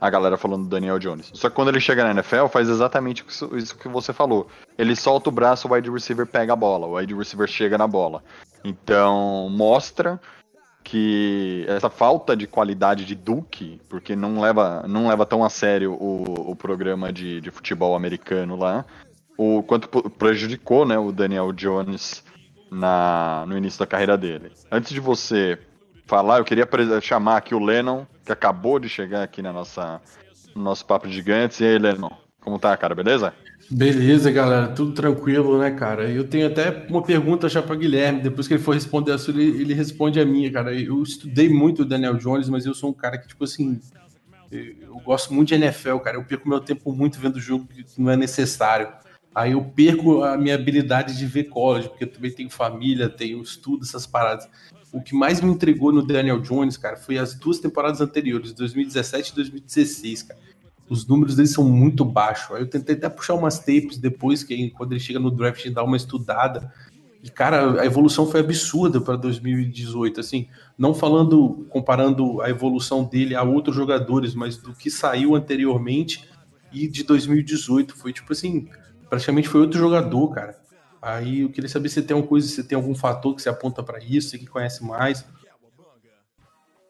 a 0.00 0.10
galera 0.10 0.36
falando 0.36 0.64
do 0.64 0.68
Daniel 0.68 0.98
Jones. 0.98 1.30
Só 1.32 1.48
que 1.48 1.54
quando 1.54 1.68
ele 1.68 1.78
chega 1.78 2.02
na 2.02 2.10
NFL, 2.10 2.46
faz 2.48 2.68
exatamente 2.68 3.24
isso, 3.26 3.56
isso, 3.56 3.78
que 3.78 3.86
você 3.86 4.12
falou. 4.12 4.48
Ele 4.76 4.96
solta 4.96 5.28
o 5.28 5.32
braço, 5.32 5.68
o 5.68 5.72
wide 5.72 5.88
receiver 5.88 6.26
pega 6.26 6.52
a 6.54 6.56
bola, 6.56 6.88
o 6.88 6.96
wide 6.96 7.14
receiver 7.14 7.46
chega 7.46 7.78
na 7.78 7.86
bola. 7.86 8.22
Então, 8.64 9.48
mostra 9.48 10.20
que 10.82 11.64
essa 11.68 11.88
falta 11.88 12.36
de 12.36 12.48
qualidade 12.48 13.04
de 13.04 13.14
Duke, 13.14 13.80
porque 13.88 14.16
não 14.16 14.40
leva, 14.40 14.84
não 14.88 15.06
leva 15.06 15.24
tão 15.24 15.44
a 15.44 15.48
sério 15.48 15.92
o, 15.92 16.50
o 16.50 16.56
programa 16.56 17.12
de, 17.12 17.40
de 17.40 17.50
futebol 17.52 17.94
americano 17.94 18.56
lá, 18.56 18.84
o 19.38 19.62
quanto 19.62 19.88
prejudicou 20.10 20.84
né, 20.84 20.98
o 20.98 21.12
Daniel 21.12 21.52
Jones 21.52 22.24
na, 22.72 23.44
no 23.46 23.56
início 23.56 23.78
da 23.78 23.86
carreira 23.86 24.16
dele. 24.16 24.50
Antes 24.70 24.92
de 24.92 25.00
você 25.00 25.58
falar, 26.06 26.38
eu 26.38 26.44
queria 26.44 26.66
chamar 27.00 27.36
aqui 27.36 27.54
o 27.54 27.62
Lennon, 27.62 28.06
que 28.24 28.32
acabou 28.32 28.78
de 28.78 28.88
chegar 28.88 29.22
aqui 29.22 29.42
na 29.42 29.52
nossa, 29.52 30.00
no 30.54 30.62
nosso 30.62 30.84
Papo 30.86 31.06
de 31.06 31.14
Gigantes. 31.14 31.60
E 31.60 31.64
aí, 31.64 31.78
Lennon, 31.78 32.10
como 32.40 32.58
tá, 32.58 32.74
cara? 32.76 32.94
Beleza? 32.94 33.34
Beleza, 33.70 34.30
galera, 34.30 34.68
tudo 34.68 34.92
tranquilo, 34.92 35.58
né, 35.58 35.70
cara? 35.70 36.10
Eu 36.10 36.24
tenho 36.24 36.46
até 36.46 36.86
uma 36.88 37.02
pergunta 37.02 37.48
já 37.48 37.62
para 37.62 37.76
Guilherme, 37.76 38.20
depois 38.20 38.48
que 38.48 38.54
ele 38.54 38.62
for 38.62 38.74
responder 38.74 39.12
a 39.12 39.18
sua, 39.18 39.32
ele, 39.34 39.62
ele 39.62 39.74
responde 39.74 40.18
a 40.18 40.24
minha, 40.24 40.50
cara. 40.50 40.74
Eu 40.74 41.02
estudei 41.02 41.48
muito 41.48 41.82
o 41.82 41.84
Daniel 41.84 42.14
Jones, 42.14 42.48
mas 42.48 42.66
eu 42.66 42.74
sou 42.74 42.90
um 42.90 42.94
cara 42.94 43.18
que, 43.18 43.28
tipo 43.28 43.44
assim, 43.44 43.80
eu 44.50 45.00
gosto 45.04 45.32
muito 45.32 45.48
de 45.48 45.54
NFL, 45.54 45.98
cara. 45.98 46.16
Eu 46.16 46.24
perco 46.24 46.48
meu 46.48 46.60
tempo 46.60 46.92
muito 46.92 47.18
vendo 47.18 47.40
jogo 47.40 47.66
que 47.66 47.84
não 47.98 48.10
é 48.10 48.16
necessário. 48.16 48.88
Aí 49.34 49.52
eu 49.52 49.64
perco 49.64 50.22
a 50.22 50.36
minha 50.36 50.54
habilidade 50.54 51.16
de 51.16 51.26
ver 51.26 51.44
college, 51.44 51.88
porque 51.88 52.04
eu 52.04 52.12
também 52.12 52.30
tenho 52.30 52.50
família, 52.50 53.08
tenho 53.08 53.40
estudo, 53.40 53.82
essas 53.82 54.06
paradas. 54.06 54.48
O 54.92 55.00
que 55.00 55.14
mais 55.14 55.40
me 55.40 55.50
entregou 55.50 55.90
no 55.90 56.06
Daniel 56.06 56.38
Jones, 56.40 56.76
cara, 56.76 56.96
foi 56.96 57.16
as 57.16 57.34
duas 57.34 57.58
temporadas 57.58 58.00
anteriores, 58.02 58.52
2017 58.52 59.32
e 59.32 59.34
2016, 59.34 60.22
cara. 60.24 60.40
Os 60.88 61.06
números 61.06 61.36
dele 61.36 61.48
são 61.48 61.64
muito 61.64 62.04
baixos. 62.04 62.54
Aí 62.54 62.62
eu 62.62 62.68
tentei 62.68 62.94
até 62.94 63.08
puxar 63.08 63.34
umas 63.34 63.58
tapes 63.58 63.96
depois, 63.96 64.44
que 64.44 64.68
quando 64.70 64.92
ele 64.92 65.00
chega 65.00 65.18
no 65.18 65.30
draft, 65.30 65.66
dar 65.70 65.84
uma 65.84 65.96
estudada. 65.96 66.70
E, 67.22 67.30
cara, 67.30 67.80
a 67.80 67.86
evolução 67.86 68.30
foi 68.30 68.40
absurda 68.40 69.00
para 69.00 69.16
2018, 69.16 70.20
assim, 70.20 70.48
não 70.76 70.92
falando, 70.92 71.64
comparando 71.70 72.42
a 72.42 72.50
evolução 72.50 73.04
dele 73.04 73.34
a 73.34 73.42
outros 73.42 73.74
jogadores, 73.74 74.34
mas 74.34 74.58
do 74.58 74.74
que 74.74 74.90
saiu 74.90 75.34
anteriormente 75.34 76.28
e 76.70 76.86
de 76.86 77.02
2018. 77.04 77.96
Foi 77.96 78.12
tipo 78.12 78.32
assim, 78.32 78.68
praticamente 79.12 79.46
foi 79.46 79.60
outro 79.60 79.78
jogador, 79.78 80.28
cara. 80.30 80.58
Aí 81.02 81.40
eu 81.40 81.50
queria 81.50 81.68
saber 81.68 81.90
se 81.90 82.02
tem 82.02 82.14
alguma 82.14 82.30
coisa, 82.30 82.48
se 82.48 82.66
tem 82.66 82.76
algum 82.76 82.94
fator 82.94 83.34
que 83.36 83.42
se 83.42 83.48
aponta 83.50 83.82
para 83.82 83.98
isso, 83.98 84.30
você 84.30 84.38
que 84.38 84.46
conhece 84.46 84.82
mais. 84.82 85.22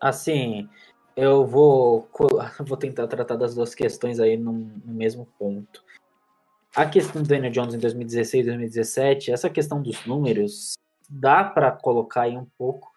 Assim, 0.00 0.68
eu 1.16 1.44
vou, 1.44 2.08
vou 2.64 2.76
tentar 2.76 3.08
tratar 3.08 3.34
das 3.34 3.56
duas 3.56 3.74
questões 3.74 4.20
aí 4.20 4.36
no, 4.36 4.52
no 4.52 4.94
mesmo 4.94 5.26
ponto. 5.36 5.82
A 6.76 6.86
questão 6.86 7.22
do 7.22 7.28
Daniel 7.28 7.50
Jones 7.50 7.74
em 7.74 7.78
2016 7.78 8.46
2017, 8.46 9.32
essa 9.32 9.50
questão 9.50 9.82
dos 9.82 10.06
números, 10.06 10.74
dá 11.10 11.42
para 11.42 11.72
colocar 11.72 12.22
aí 12.22 12.36
um 12.36 12.46
pouco 12.56 12.88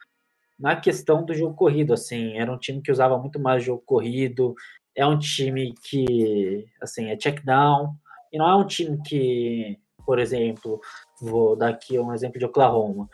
na 0.57 0.75
questão 0.75 1.25
do 1.25 1.33
jogo 1.33 1.55
corrido, 1.55 1.95
assim, 1.95 2.37
era 2.37 2.51
um 2.51 2.59
time 2.59 2.79
que 2.79 2.91
usava 2.91 3.17
muito 3.17 3.39
mais 3.39 3.63
jogo 3.63 3.81
corrido, 3.87 4.53
é 4.95 5.05
um 5.05 5.17
time 5.17 5.73
que, 5.81 6.67
assim, 6.79 7.09
é 7.09 7.17
check 7.17 7.43
down, 7.43 7.95
e 8.35 8.37
não 8.37 8.49
é 8.49 8.55
um 8.55 8.67
time 8.67 9.01
que, 9.01 9.79
por 10.05 10.19
exemplo, 10.19 10.81
vou 11.21 11.55
dar 11.55 11.69
aqui 11.69 11.97
um 11.97 12.13
exemplo 12.13 12.37
de 12.37 12.43
Oklahoma, 12.43 13.09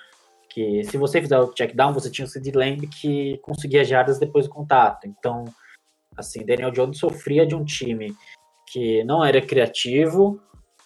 que 0.50 0.84
se 0.84 0.98
você 0.98 1.22
fizer 1.22 1.38
o 1.38 1.54
check 1.54 1.76
down, 1.76 1.94
você 1.94 2.10
tinha 2.10 2.26
o 2.26 2.28
Sid 2.28 2.52
Lamb 2.52 2.88
que 2.88 3.38
conseguia 3.44 3.86
jardas 3.86 4.18
depois 4.18 4.48
do 4.48 4.54
contato, 4.54 5.08
então, 5.08 5.46
assim, 6.18 6.44
Daniel 6.44 6.72
Jones 6.72 6.98
sofria 6.98 7.46
de 7.46 7.54
um 7.54 7.64
time 7.64 8.16
que 8.72 9.04
não 9.04 9.24
era 9.24 9.40
criativo, 9.40 10.42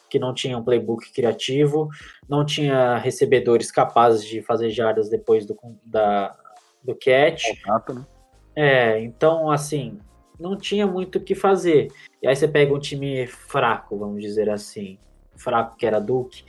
que 0.09 0.19
não 0.19 0.33
tinha 0.33 0.57
um 0.57 0.63
playbook 0.63 1.13
criativo, 1.13 1.87
não 2.27 2.45
tinha 2.45 2.97
recebedores 2.97 3.71
capazes 3.71 4.25
de 4.25 4.41
fazer 4.41 4.69
jardas 4.69 5.09
depois 5.09 5.45
do, 5.45 5.57
da, 5.85 6.35
do 6.83 6.93
catch. 6.93 7.45
né? 7.93 8.05
É, 8.53 8.99
então, 8.99 9.49
assim, 9.49 9.97
não 10.39 10.55
tinha 10.57 10.85
muito 10.85 11.17
o 11.17 11.21
que 11.21 11.35
fazer. 11.35 11.91
E 12.21 12.27
aí 12.27 12.35
você 12.35 12.47
pega 12.47 12.73
um 12.73 12.79
time 12.79 13.27
fraco, 13.27 13.97
vamos 13.97 14.21
dizer 14.21 14.49
assim, 14.49 14.97
fraco 15.35 15.75
que 15.75 15.85
era 15.85 15.99
Duke, 15.99 16.43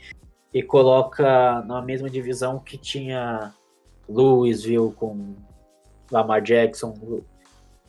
e 0.53 0.63
coloca 0.63 1.61
na 1.63 1.81
mesma 1.81 2.09
divisão 2.09 2.59
que 2.59 2.77
tinha 2.77 3.53
Louisville 4.07 4.91
com 4.93 5.35
Lamar 6.11 6.41
Jackson, 6.41 6.93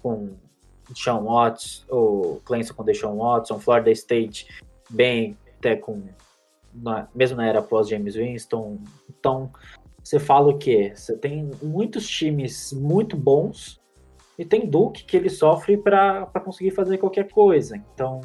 com 0.02 0.37
Sean 0.95 1.23
Watts, 1.23 1.85
ou 1.88 2.40
Clemson 2.45 2.75
com 2.75 2.85
Deshaun 2.85 3.19
Watson, 3.19 3.59
Florida 3.59 3.90
State 3.90 4.47
bem 4.90 5.37
até 5.59 5.76
com 5.76 6.02
na, 6.75 7.09
mesmo 7.14 7.37
na 7.37 7.47
era 7.47 7.62
pós 7.62 7.88
James 7.88 8.14
Winston. 8.14 8.78
Então, 9.09 9.50
você 10.02 10.19
fala 10.19 10.49
o 10.49 10.59
quê? 10.59 10.93
Você 10.95 11.17
tem 11.17 11.50
muitos 11.62 12.09
times 12.09 12.73
muito 12.73 13.17
bons 13.17 13.81
e 14.38 14.45
tem 14.45 14.68
Duke 14.68 15.04
que 15.04 15.16
ele 15.16 15.28
sofre 15.28 15.76
para 15.76 16.26
conseguir 16.45 16.71
fazer 16.71 16.97
qualquer 16.99 17.28
coisa. 17.28 17.76
Então, 17.76 18.21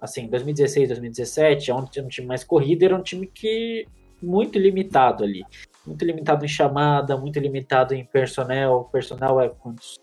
assim, 0.00 0.28
2016, 0.28 0.88
2017, 0.88 1.72
onde 1.72 1.90
tinha 1.90 2.04
um 2.04 2.08
time 2.08 2.28
mais 2.28 2.44
corrido, 2.44 2.84
era 2.84 2.96
um 2.96 3.02
time 3.02 3.26
que 3.26 3.86
muito 4.22 4.58
limitado 4.58 5.24
ali. 5.24 5.42
Muito 5.84 6.04
limitado 6.04 6.44
em 6.44 6.48
chamada, 6.48 7.16
muito 7.16 7.40
limitado 7.40 7.92
em 7.92 8.04
personnel. 8.04 8.88
Personnel 8.92 9.40
é 9.40 9.48
quantos 9.48 9.96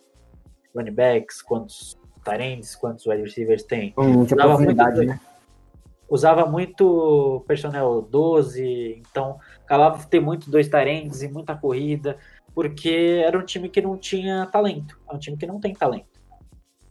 running 0.76 0.92
backs, 0.92 1.42
quantos 1.42 1.98
tight 2.24 2.78
quantos 2.80 3.06
wide 3.06 3.22
receivers 3.24 3.64
tem. 3.64 3.94
Dava 4.36 4.56
profundidade, 4.56 4.98
muito- 4.98 5.10
né? 5.10 5.20
usava 6.10 6.46
muito 6.46 7.44
personnel 7.48 8.02
12, 8.04 9.02
então 9.10 9.40
acabava 9.64 9.98
de 9.98 10.08
ter 10.08 10.20
muito 10.20 10.50
dois 10.52 10.68
tarendes 10.68 11.24
e 11.24 11.28
muita 11.28 11.56
corrida, 11.56 12.18
porque 12.54 13.22
era 13.26 13.38
um 13.38 13.46
time 13.46 13.70
que 13.70 13.82
não 13.82 13.98
tinha 13.98 14.46
talento, 14.48 15.00
é 15.10 15.14
um 15.14 15.20
time 15.20 15.38
que 15.38 15.46
não 15.46 15.60
tem 15.60 15.74
talento. 15.74 16.22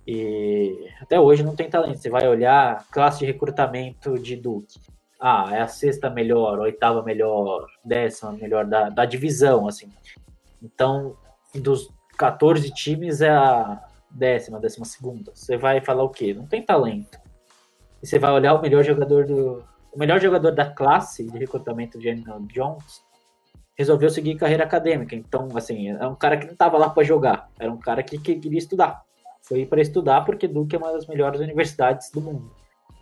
E 0.07 0.88
até 1.00 1.21
hoje 1.21 1.45
não 1.45 1.54
tem 1.54 1.71
talento. 1.71 1.99
Você 1.99 2.11
vai 2.11 2.26
olhar 2.26 2.85
classe 2.90 3.21
de 3.21 3.26
recrutamento 3.26 4.19
de 4.19 4.35
Duke. 4.35 4.81
Ah, 5.21 5.49
é 5.52 5.61
a 5.61 5.69
sexta 5.69 6.11
melhor, 6.11 6.59
oitava 6.59 7.02
melhor, 7.04 7.67
décima 7.84 8.32
melhor 8.32 8.67
da, 8.67 8.89
da 8.89 9.04
divisão, 9.04 9.69
assim. 9.69 9.89
Então, 10.60 11.17
dos 11.54 11.89
14 12.19 12.69
times 12.73 13.21
é 13.21 13.30
a 13.30 13.80
décima, 14.10 14.58
décima 14.58 14.84
segunda. 14.84 15.30
Você 15.32 15.56
vai 15.56 15.80
falar 15.80 16.02
o 16.02 16.10
quê? 16.10 16.34
Não 16.34 16.47
tem 16.47 16.60
talento 16.60 17.23
e 18.02 18.06
você 18.06 18.19
vai 18.19 18.32
olhar 18.32 18.54
o 18.54 18.60
melhor 18.60 18.82
jogador 18.82 19.25
do. 19.25 19.65
O 19.93 19.99
melhor 19.99 20.21
jogador 20.21 20.52
da 20.52 20.69
classe 20.69 21.23
de 21.25 21.39
recrutamento 21.39 21.99
de 21.99 22.13
Daniel 22.13 22.41
Jones 22.47 23.02
resolveu 23.76 24.11
seguir 24.11 24.37
carreira 24.37 24.65
acadêmica. 24.65 25.15
Então, 25.15 25.49
assim, 25.54 25.89
é 25.89 26.06
um 26.06 26.15
cara 26.15 26.37
que 26.37 26.47
não 26.47 26.52
estava 26.52 26.78
lá 26.78 26.91
para 26.91 27.02
jogar. 27.04 27.49
Era 27.58 27.73
um 27.73 27.78
cara 27.78 28.02
que, 28.02 28.19
que 28.19 28.37
queria 28.37 28.58
estudar. 28.58 29.02
Foi 29.43 29.67
para 29.67 29.80
estudar 29.80 30.23
porque 30.23 30.47
Duke 30.47 30.76
é 30.76 30.78
uma 30.78 30.93
das 30.93 31.06
melhores 31.06 31.41
universidades 31.41 32.11
do 32.11 32.21
mundo. 32.21 32.50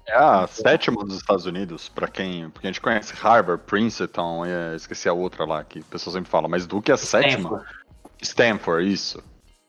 É 0.07 0.15
a 0.17 0.47
sétima 0.47 1.05
dos 1.05 1.17
Estados 1.17 1.47
Unidos, 1.47 1.89
pra 1.89 2.09
quem. 2.09 2.49
Porque 2.51 2.67
a 2.67 2.71
gente 2.71 2.81
conhece 2.81 3.15
Harvard, 3.15 3.63
Princeton, 3.65 4.45
e, 4.47 4.77
esqueci 4.77 5.09
a 5.09 5.13
outra 5.13 5.45
lá 5.45 5.63
que 5.63 5.81
o 5.81 5.85
pessoal 5.85 6.15
sempre 6.15 6.31
fala, 6.31 6.49
mas 6.49 6.67
Duke 6.67 6.91
é 6.91 6.95
a 6.95 6.97
sétima. 6.97 7.65
Stanford, 8.21 8.91
isso. 8.91 9.23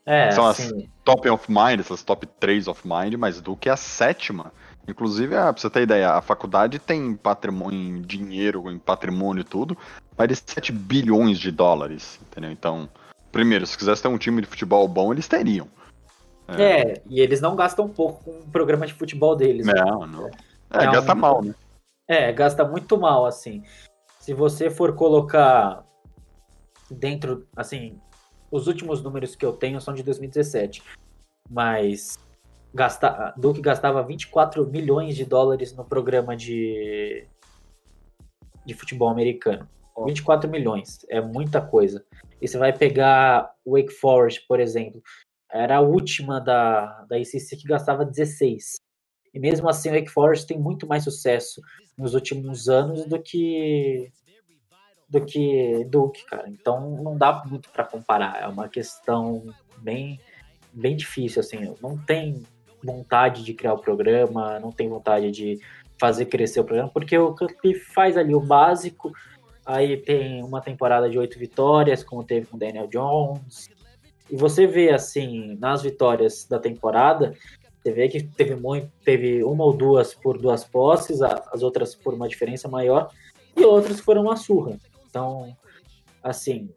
É, 0.06 0.32
São 0.32 0.46
as- 0.48 0.60
assim, 0.60 0.90
Top 1.04 1.28
of 1.30 1.46
mind, 1.50 1.80
essas 1.80 2.04
top 2.04 2.26
3 2.40 2.68
of 2.68 2.82
mind, 2.88 3.16
mas 3.16 3.42
Duke 3.42 3.70
é 3.70 3.72
a 3.72 3.78
sétima. 3.78 4.52
Inclusive, 4.88 5.36
ah, 5.36 5.54
pra 5.54 5.62
você 5.62 5.70
ter 5.70 5.84
ideia, 5.84 6.12
a 6.12 6.22
faculdade 6.22 6.80
tem 6.80 7.16
patrimônio 7.16 7.80
em 7.80 8.02
dinheiro, 8.02 8.70
em 8.70 8.80
patrimônio 8.80 9.42
e 9.42 9.44
tudo, 9.44 9.78
mais 10.22 10.30
de 10.30 10.52
7 10.52 10.72
bilhões 10.72 11.40
de 11.40 11.52
dólares, 11.52 12.20
entendeu? 12.22 12.52
Então, 12.52 12.88
primeiro, 13.32 13.66
se 13.66 13.78
quisesse 13.78 14.02
ter 14.02 14.08
um 14.08 14.18
time 14.18 14.42
de 14.42 14.48
futebol 14.48 14.88
bom, 14.88 15.12
eles 15.12 15.28
teriam. 15.28 15.68
é, 16.48 17.02
e 17.10 17.20
eles 17.22 17.40
não 17.40 17.56
gastam 17.56 17.88
pouco 17.88 18.24
com 18.26 18.32
o 18.32 18.52
programa 18.52 18.86
de 18.86 18.94
futebol 18.94 19.36
deles. 19.36 19.66
né? 19.66 19.74
Não, 19.74 20.06
não. 20.06 20.28
É, 20.70 20.84
É 20.86 20.90
um- 20.90 20.92
gasta 20.92 21.16
mal, 21.16 21.42
né? 21.42 21.56
É, 22.08 22.32
gasta 22.34 22.66
muito 22.66 22.98
mal, 23.00 23.26
assim. 23.26 23.64
Se 24.20 24.34
você 24.34 24.70
for 24.70 24.94
colocar 24.94 25.86
dentro, 26.90 27.48
assim, 27.56 28.00
os 28.52 28.68
últimos 28.68 29.02
números 29.02 29.34
que 29.36 29.46
eu 29.46 29.54
tenho 29.54 29.80
são 29.80 29.94
de 29.94 30.04
2017, 30.04 30.84
mas 31.50 32.20
gasta, 32.74 33.34
Duke 33.38 33.62
gastava 33.62 34.04
24 34.04 34.68
milhões 34.68 35.16
de 35.16 35.24
dólares 35.26 35.74
no 35.74 35.86
programa 35.86 36.36
de, 36.36 37.26
de 38.66 38.74
futebol 38.74 39.08
americano. 39.08 39.68
24 40.06 40.50
milhões, 40.50 41.06
é 41.10 41.22
muita 41.22 41.62
coisa. 41.62 42.04
E 42.42 42.48
você 42.48 42.58
vai 42.58 42.74
pegar 42.74 43.54
o 43.64 43.78
Wake 43.78 43.94
Forest, 43.94 44.46
por 44.48 44.60
exemplo, 44.60 45.02
era 45.52 45.78
a 45.78 45.82
última 45.82 46.40
da, 46.40 47.04
da 47.10 47.20
ICC 47.20 47.58
que 47.58 47.68
gastava 47.68 48.06
16. 48.06 48.76
E 49.34 49.40
mesmo 49.40 49.70
assim, 49.70 49.90
o 49.90 49.94
Wake 49.94 50.10
Forest 50.10 50.48
tem 50.48 50.58
muito 50.58 50.88
mais 50.88 51.04
sucesso 51.04 51.62
nos 51.98 52.14
últimos 52.14 52.70
anos 52.70 53.06
do 53.06 53.22
que 53.22 54.12
do 55.08 55.26
que 55.26 55.86
Duke, 55.90 56.24
cara. 56.26 56.48
Então 56.48 56.90
não 57.04 57.18
dá 57.18 57.44
muito 57.46 57.70
para 57.70 57.84
comparar. 57.84 58.42
É 58.42 58.48
uma 58.48 58.70
questão 58.70 59.54
bem 59.78 60.20
bem 60.72 60.96
difícil 60.96 61.42
assim. 61.42 61.76
Não 61.82 61.98
tem 61.98 62.44
vontade 62.82 63.44
de 63.44 63.54
criar 63.54 63.74
o 63.74 63.82
programa, 63.82 64.60
não 64.60 64.72
tem 64.72 64.88
vontade 64.88 65.30
de 65.32 65.60
fazer 66.00 66.26
crescer 66.26 66.62
o 66.62 66.64
programa, 66.64 66.90
porque 66.90 67.16
o 67.18 67.36
Cup 67.36 67.54
faz 67.94 68.18
ali 68.18 68.34
o 68.34 68.40
básico. 68.40 69.12
Aí 69.66 69.98
tem 69.98 70.44
uma 70.44 70.62
temporada 70.62 71.10
de 71.10 71.18
oito 71.18 71.38
vitórias, 71.38 72.04
como 72.04 72.24
teve 72.24 72.48
com 72.48 72.58
Daniel 72.58 72.88
Jones. 72.88 73.70
E 74.30 74.36
você 74.36 74.66
vê 74.66 74.92
assim 74.92 75.56
nas 75.60 75.84
vitórias 75.84 76.46
da 76.46 76.58
temporada, 76.58 77.36
você 77.82 77.92
vê 77.92 78.08
que 78.08 78.24
teve 78.24 78.56
muito, 78.56 78.92
teve 79.04 79.44
uma 79.44 79.64
ou 79.64 79.74
duas 79.74 80.14
por 80.14 80.38
duas 80.38 80.64
posses, 80.64 81.22
as 81.22 81.62
outras 81.62 81.96
por 81.96 82.14
uma 82.14 82.28
diferença 82.28 82.68
maior, 82.68 83.10
e 83.56 83.64
outras 83.64 84.00
foram 84.00 84.24
uma 84.24 84.36
surra. 84.36 84.78
Então, 85.10 85.56
assim, 86.24 86.70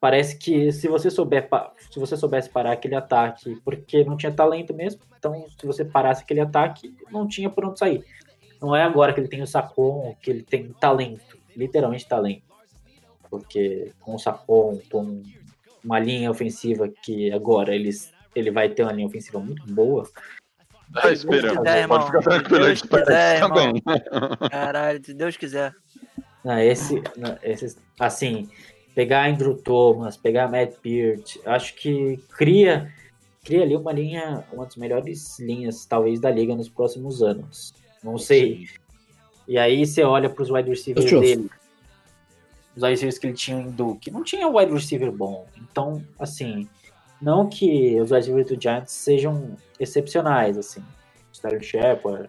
parece 0.00 0.36
que 0.36 0.72
se 0.72 0.88
você 0.88 1.10
souber, 1.10 1.48
se 1.90 2.00
você 2.00 2.16
soubesse 2.16 2.50
parar 2.50 2.72
aquele 2.72 2.94
ataque, 2.94 3.56
porque 3.64 4.04
não 4.04 4.16
tinha 4.16 4.32
talento 4.32 4.74
mesmo, 4.74 5.00
então 5.18 5.46
se 5.58 5.66
você 5.66 5.84
parasse 5.84 6.22
aquele 6.22 6.40
ataque, 6.40 6.94
não 7.10 7.28
tinha 7.28 7.48
por 7.48 7.64
onde 7.64 7.78
sair. 7.78 8.04
Não 8.60 8.74
é 8.74 8.82
agora 8.82 9.12
que 9.12 9.20
ele 9.20 9.28
tem 9.28 9.42
o 9.42 9.46
Sacon, 9.46 10.16
que 10.20 10.30
ele 10.30 10.42
tem 10.42 10.72
talento, 10.72 11.38
literalmente 11.56 12.06
talento. 12.06 12.42
Porque 13.30 13.92
com 14.00 14.14
o 14.14 14.18
Sacon, 14.18 14.80
com 14.90 15.22
uma 15.82 15.98
linha 15.98 16.30
ofensiva 16.30 16.88
que 16.88 17.32
agora 17.32 17.74
eles, 17.74 18.12
ele 18.34 18.50
vai 18.50 18.68
ter 18.68 18.82
uma 18.82 18.92
linha 18.92 19.06
ofensiva 19.06 19.40
muito 19.40 19.66
boa, 19.72 20.08
Tá 20.92 21.10
esperando. 21.12 21.58
quiser. 21.58 21.88
Pode 21.88 22.06
ficar 22.06 22.22
tranquilo, 22.22 22.64
a 22.64 22.68
gente 22.74 22.88
quiser, 22.88 23.38
isso 23.38 23.48
também. 23.48 23.82
Caralho, 24.50 25.04
se 25.04 25.14
Deus 25.14 25.36
quiser. 25.36 25.74
Não, 26.44 26.58
esse, 26.60 27.02
não, 27.16 27.36
esses, 27.42 27.76
assim, 27.98 28.48
pegar 28.94 29.28
Andrew 29.28 29.56
Thomas, 29.56 30.16
pegar 30.16 30.48
Matt 30.48 30.76
Peart, 30.80 31.38
acho 31.44 31.74
que 31.74 32.18
cria, 32.36 32.92
cria 33.44 33.62
ali 33.62 33.76
uma 33.76 33.92
linha, 33.92 34.44
uma 34.52 34.64
das 34.64 34.76
melhores 34.76 35.38
linhas, 35.40 35.84
talvez, 35.86 36.20
da 36.20 36.30
liga 36.30 36.54
nos 36.54 36.68
próximos 36.68 37.20
anos. 37.22 37.74
Não 38.02 38.16
sei. 38.16 38.68
E 39.46 39.58
aí 39.58 39.86
você 39.86 40.02
olha 40.02 40.28
para 40.28 40.42
os 40.42 40.50
wide 40.50 40.68
receivers 40.68 41.10
dele. 41.10 41.50
os 42.74 42.82
wide 42.82 42.90
receivers 42.90 43.18
que 43.18 43.26
ele 43.26 43.34
tinha 43.34 43.60
em 43.60 43.70
Duke, 43.70 44.10
não 44.10 44.22
tinha 44.22 44.48
wide 44.48 44.72
receiver 44.72 45.12
bom. 45.12 45.46
Então, 45.56 46.02
assim, 46.18 46.68
não 47.20 47.48
que 47.48 48.00
os 48.00 48.10
wide 48.10 48.30
receivers 48.30 48.48
do 48.48 48.60
Giants 48.60 48.92
sejam 48.92 49.56
excepcionais, 49.78 50.58
assim. 50.58 50.82
Sterling 51.32 51.62
Shepard, 51.62 52.28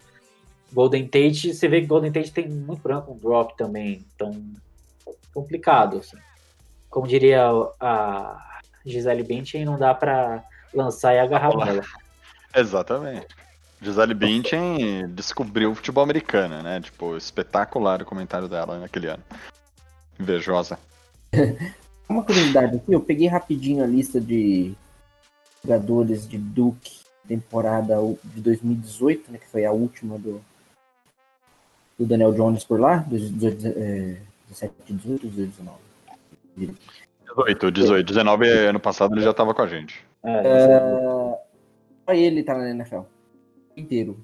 Golden 0.72 1.08
Tate, 1.08 1.54
você 1.54 1.68
vê 1.68 1.82
que 1.82 1.88
Golden 1.88 2.12
Tate 2.12 2.32
tem 2.32 2.48
muito 2.48 2.82
branco 2.82 3.14
um 3.14 3.18
drop 3.18 3.56
também, 3.56 4.06
então 4.14 4.44
complicado, 5.34 5.98
assim. 5.98 6.18
Como 6.90 7.08
diria 7.08 7.50
a 7.80 8.60
Gisele 8.86 9.24
Bündchen, 9.24 9.66
não 9.66 9.78
dá 9.78 9.94
para 9.94 10.44
lançar 10.74 11.14
e 11.14 11.20
agarrar 11.20 11.50
Olá. 11.50 11.66
nela. 11.66 11.84
Exatamente. 12.56 13.28
Gisele 13.82 14.14
Bündchen 14.14 15.08
descobriu 15.10 15.72
o 15.72 15.76
futebol 15.76 16.04
americano, 16.04 16.62
né? 16.64 16.82
Tipo, 16.82 17.16
espetacular 17.16 18.02
o 18.02 18.06
comentário 18.06 18.48
dela 18.48 18.80
naquele 18.80 19.08
ano. 19.08 19.24
Invejosa. 20.20 20.80
Uma 22.10 22.24
curiosidade 22.24 22.78
aqui, 22.78 22.94
eu 22.94 23.02
peguei 23.02 23.28
rapidinho 23.28 23.84
a 23.84 23.88
lista 23.88 24.20
de 24.20 24.74
jogadores 25.62 26.28
de 26.28 26.38
Duke 26.38 27.08
temporada 27.28 27.96
de 28.24 28.42
2018, 28.42 29.32
né, 29.32 29.38
que 29.38 29.48
foi 29.48 29.66
a 29.66 29.72
última 29.72 30.18
do, 30.18 30.42
do 32.00 32.06
Daniel 32.06 32.34
Jones 32.34 32.64
por 32.64 32.80
lá, 32.80 33.04
2018, 33.08 33.68
é, 33.78 34.18
17, 34.48 34.74
18, 34.94 35.28
19. 35.28 35.78
18, 36.56 37.72
18. 37.72 38.08
19 38.08 38.50
ano 38.50 38.80
passado 38.80 39.14
ele 39.14 39.26
já 39.26 39.34
tava 39.34 39.54
com 39.54 39.62
a 39.62 39.68
gente. 39.68 40.06
É, 40.24 40.80
Só 42.06 42.14
ele 42.14 42.44
tá 42.44 42.56
na 42.56 42.70
NFL. 42.70 43.02
Inteiro. 43.78 44.18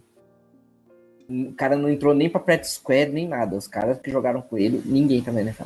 O 1.29 1.53
cara 1.53 1.77
não 1.77 1.89
entrou 1.89 2.13
nem 2.13 2.29
pra 2.29 2.39
practice 2.41 2.75
squad, 2.75 3.11
nem 3.11 3.27
nada. 3.27 3.55
Os 3.55 3.67
caras 3.67 3.99
que 3.99 4.11
jogaram 4.11 4.41
com 4.41 4.57
ele, 4.57 4.81
ninguém 4.85 5.21
tá 5.21 5.31
na 5.31 5.41
NFL. 5.41 5.63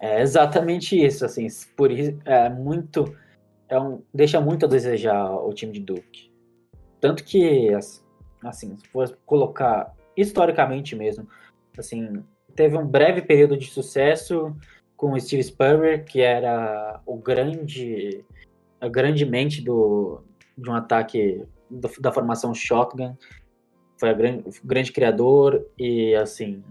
É 0.00 0.20
exatamente 0.20 1.00
isso, 1.00 1.24
assim, 1.24 1.46
por 1.76 1.92
isso 1.92 2.18
é 2.24 2.48
muito 2.48 3.16
é 3.68 3.78
um, 3.80 4.02
deixa 4.12 4.40
muito 4.40 4.66
a 4.66 4.68
desejar 4.68 5.32
o 5.32 5.52
time 5.54 5.72
de 5.72 5.80
Duke. 5.80 6.30
Tanto 7.00 7.24
que 7.24 7.72
as- 7.72 8.04
assim, 8.44 8.76
se 8.76 8.86
for 8.88 9.16
colocar 9.24 9.94
historicamente 10.16 10.94
mesmo, 10.94 11.26
assim, 11.78 12.22
teve 12.54 12.76
um 12.76 12.86
breve 12.86 13.22
período 13.22 13.56
de 13.56 13.66
sucesso 13.70 14.54
com 14.96 15.12
o 15.12 15.20
Steve 15.20 15.42
Spurrier, 15.42 16.04
que 16.04 16.20
era 16.20 17.00
o 17.06 17.16
grande 17.16 18.24
a 18.80 18.88
grande 18.88 19.24
mente 19.24 19.62
do 19.62 20.22
de 20.58 20.68
um 20.68 20.74
ataque 20.74 21.44
da 22.00 22.12
formação 22.12 22.54
shotgun. 22.54 23.16
Foi 23.98 24.10
a 24.10 24.12
gran- 24.12 24.42
o 24.44 24.66
grande 24.66 24.92
criador 24.92 25.64
e 25.78 26.14
assim, 26.14 26.62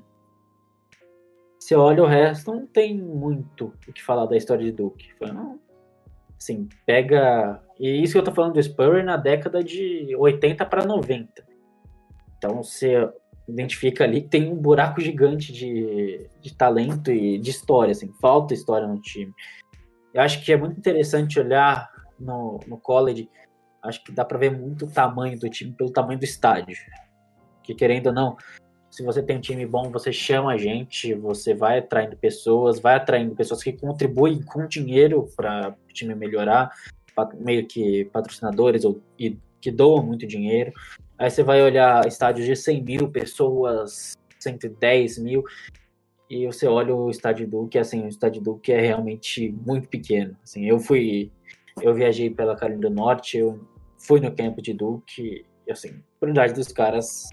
você 1.60 1.76
olha 1.76 2.04
o 2.04 2.08
resto, 2.08 2.52
não 2.52 2.66
tem 2.66 2.98
muito 2.98 3.74
o 3.88 3.94
que 3.94 4.04
falar 4.04 4.26
da 4.26 4.36
história 4.36 4.66
de 4.66 4.72
Duke. 4.72 5.14
Foi, 5.18 5.30
assim, 6.38 6.68
pega. 6.86 7.62
E 7.80 8.02
isso 8.02 8.14
que 8.14 8.20
eu 8.20 8.24
tô 8.24 8.34
falando 8.34 8.54
do 8.54 8.64
Spurrier 8.64 9.06
na 9.06 9.16
década 9.16 9.64
de 9.64 10.14
80 10.18 10.66
para 10.66 10.84
90. 10.84 11.46
Então 12.38 12.64
você 12.64 13.08
identifica 13.48 14.04
ali 14.04 14.22
que 14.22 14.30
tem 14.30 14.52
um 14.52 14.56
buraco 14.56 15.00
gigante 15.00 15.54
de, 15.54 16.28
de 16.42 16.56
talento 16.56 17.12
e 17.12 17.38
de 17.38 17.52
história, 17.52 17.92
assim, 17.92 18.12
falta 18.20 18.54
história 18.54 18.88
no 18.88 19.00
time. 19.00 19.32
Eu 20.14 20.22
acho 20.24 20.44
que 20.44 20.52
é 20.52 20.58
muito 20.58 20.78
interessante 20.78 21.40
olhar 21.40 21.90
no, 22.20 22.60
no 22.68 22.78
college, 22.78 23.30
acho 23.84 24.04
que 24.04 24.12
dá 24.12 24.24
para 24.24 24.38
ver 24.38 24.52
muito 24.52 24.86
o 24.86 24.92
tamanho 24.92 25.40
do 25.40 25.50
time 25.50 25.72
pelo 25.72 25.92
tamanho 25.92 26.20
do 26.20 26.26
estádio. 26.26 26.78
Que 27.64 27.74
querendo 27.74 28.08
ou 28.08 28.14
não, 28.14 28.38
se 28.92 29.04
você 29.04 29.24
tem 29.24 29.38
um 29.38 29.42
time 29.42 29.66
bom, 29.66 29.90
você 29.90 30.12
chama 30.12 30.52
a 30.52 30.58
gente, 30.58 31.14
você 31.14 31.54
vai 31.54 31.80
atraindo 31.80 32.18
pessoas, 32.18 32.80
vai 32.80 32.96
atraindo 32.96 33.34
pessoas 33.34 33.64
que 33.64 33.72
contribuem 33.72 34.42
com 34.44 34.68
dinheiro 34.68 35.30
para 35.36 35.76
o 35.90 35.94
time 35.94 36.14
melhorar, 36.14 36.70
meio 37.36 37.66
que 37.66 38.06
patrocinadores 38.06 38.84
ou, 38.84 39.02
e 39.18 39.38
que 39.62 39.72
doam 39.72 40.04
muito 40.04 40.28
dinheiro. 40.28 40.74
Aí 41.18 41.30
você 41.30 41.42
vai 41.42 41.62
olhar 41.62 42.06
estádios 42.06 42.46
de 42.46 42.56
100 42.56 42.84
mil 42.84 43.10
pessoas, 43.10 44.14
110 44.40 45.20
mil, 45.20 45.44
e 46.30 46.46
você 46.46 46.68
olha 46.68 46.94
o 46.96 47.10
estádio 47.10 47.48
Duque, 47.48 47.78
assim, 47.78 48.04
o 48.04 48.08
estádio 48.08 48.42
Duque 48.42 48.72
é 48.72 48.82
realmente 48.82 49.52
muito 49.66 49.88
pequeno. 49.88 50.36
Assim, 50.44 50.66
eu 50.66 50.80
fui, 50.80 51.32
eu 51.82 51.94
viajei 51.94 52.30
pela 52.30 52.56
Carolina 52.56 52.90
do 52.90 52.94
Norte, 52.94 53.38
eu 53.38 53.60
fui 54.02 54.20
no 54.20 54.36
campo 54.36 54.62
de 54.62 54.74
Duque, 54.74 55.46
e 55.68 55.72
assim, 55.72 55.90
a 55.90 56.20
prioridade 56.20 56.54
dos 56.54 56.68
caras 56.70 57.30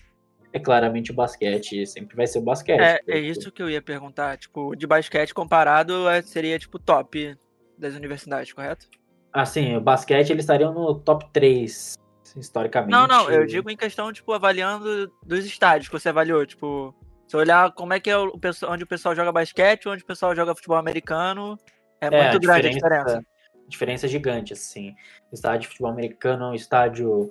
é 0.53 0.59
claramente 0.59 1.11
o 1.11 1.15
basquete, 1.15 1.87
sempre 1.87 2.17
vai 2.17 2.27
ser 2.27 2.39
o 2.39 2.43
basquete. 2.43 2.81
É, 2.81 3.01
é 3.07 3.19
isso 3.19 3.53
que 3.53 3.63
eu 3.63 3.69
ia 3.69 3.83
perguntar. 3.83 4.37
Tipo, 4.39 4.75
de 4.75 4.87
basquete 4.87 5.35
comparado 5.35 6.09
é- 6.09 6.23
seria 6.23 6.59
tipo 6.59 6.79
top 6.79 7.37
das 7.77 7.95
universidades, 7.95 8.53
correto? 8.53 8.87
Assim, 9.33 9.77
o 9.77 9.81
basquete 9.81 10.31
eles 10.31 10.45
estariam 10.45 10.73
no 10.73 10.99
top 10.99 11.27
3, 11.33 11.95
historicamente. 12.37 12.91
Não, 12.91 13.07
não, 13.07 13.31
eu 13.31 13.47
digo 13.47 13.71
em 13.71 13.77
questão, 13.77 14.13
tipo, 14.13 14.33
avaliando 14.33 15.13
dos 15.23 15.45
estádios 15.45 15.89
que 15.89 15.99
você 15.99 16.09
avaliou. 16.09 16.45
Tipo, 16.47 16.95
se 17.27 17.37
olhar 17.37 17.71
como 17.73 17.93
é 17.93 18.01
que 18.01 18.09
é 18.09 18.17
o 18.17 18.39
pessoal, 18.39 18.73
onde 18.73 18.85
o 18.85 18.87
pessoal 18.87 19.15
joga 19.15 19.31
basquete, 19.31 19.89
onde 19.89 20.03
o 20.03 20.07
pessoal 20.07 20.35
joga 20.35 20.55
futebol 20.55 20.79
americano, 20.79 21.59
é, 22.01 22.07
É, 22.07 22.23
muito 22.23 22.41
grande 22.41 22.69
a 22.69 22.71
diferença. 22.71 23.23
Diferença 23.69 24.09
gigante, 24.09 24.53
assim. 24.53 24.95
Estádio 25.33 25.61
de 25.63 25.69
futebol 25.69 25.91
americano 25.93 26.45
é 26.45 26.49
um 26.49 26.55
estádio, 26.55 27.29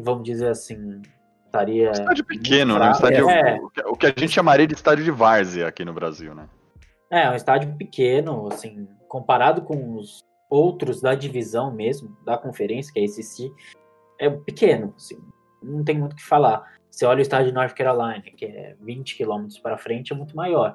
vamos 0.00 0.22
dizer 0.24 0.48
assim, 0.48 1.02
estaria. 1.46 1.90
Estádio 1.90 2.24
pequeno, 2.24 2.78
né? 2.78 2.88
Um 2.88 2.92
estádio, 2.92 3.28
É, 3.30 3.54
o 3.60 3.68
que- 3.68 3.82
O 3.88 3.96
que 3.96 4.06
a 4.06 4.08
gente 4.10 4.28
chamaria 4.28 4.66
de 4.66 4.74
estádio 4.74 5.04
de 5.04 5.10
várzea 5.10 5.66
aqui 5.66 5.84
no 5.84 5.92
Brasil, 5.92 6.34
né? 6.34 6.48
é, 7.10 7.28
um 7.28 7.34
estádio 7.34 7.76
pequeno, 7.76 8.48
assim, 8.50 8.88
comparado 9.06 9.60
com 9.60 9.96
os 9.96 10.24
outros 10.48 11.02
da 11.02 11.14
divisão 11.14 11.70
mesmo, 11.70 12.16
da 12.24 12.38
conferência, 12.38 12.90
que 12.90 13.00
é 13.00 13.04
esse 13.04 13.22
SEC, 13.22 13.52
é 14.18 14.30
pequeno, 14.30 14.94
assim, 14.96 15.18
não 15.62 15.84
tem 15.84 15.98
muito 15.98 16.14
o 16.14 16.16
que 16.16 16.24
falar. 16.24 16.72
Você 16.90 17.04
olha 17.04 17.18
o 17.18 17.22
estádio 17.22 17.48
de 17.48 17.52
North 17.54 17.74
Carolina, 17.74 18.22
que 18.22 18.46
é 18.46 18.74
20 18.80 19.14
quilômetros 19.14 19.58
para 19.58 19.76
frente, 19.76 20.10
é 20.10 20.16
muito 20.16 20.34
maior. 20.34 20.74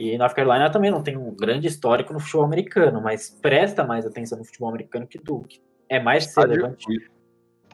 E 0.00 0.16
North 0.16 0.32
Carolina 0.32 0.70
também 0.70 0.90
não 0.90 1.02
tem 1.02 1.14
um 1.14 1.30
grande 1.30 1.66
histórico 1.66 2.14
no 2.14 2.18
futebol 2.18 2.46
americano, 2.46 3.02
mas 3.02 3.28
presta 3.28 3.84
mais 3.84 4.06
atenção 4.06 4.38
no 4.38 4.44
futebol 4.46 4.70
americano 4.70 5.06
que 5.06 5.18
Duke. 5.18 5.60
É 5.90 6.00
mais 6.00 6.24
Estádio- 6.24 6.54
relevante. 6.54 7.10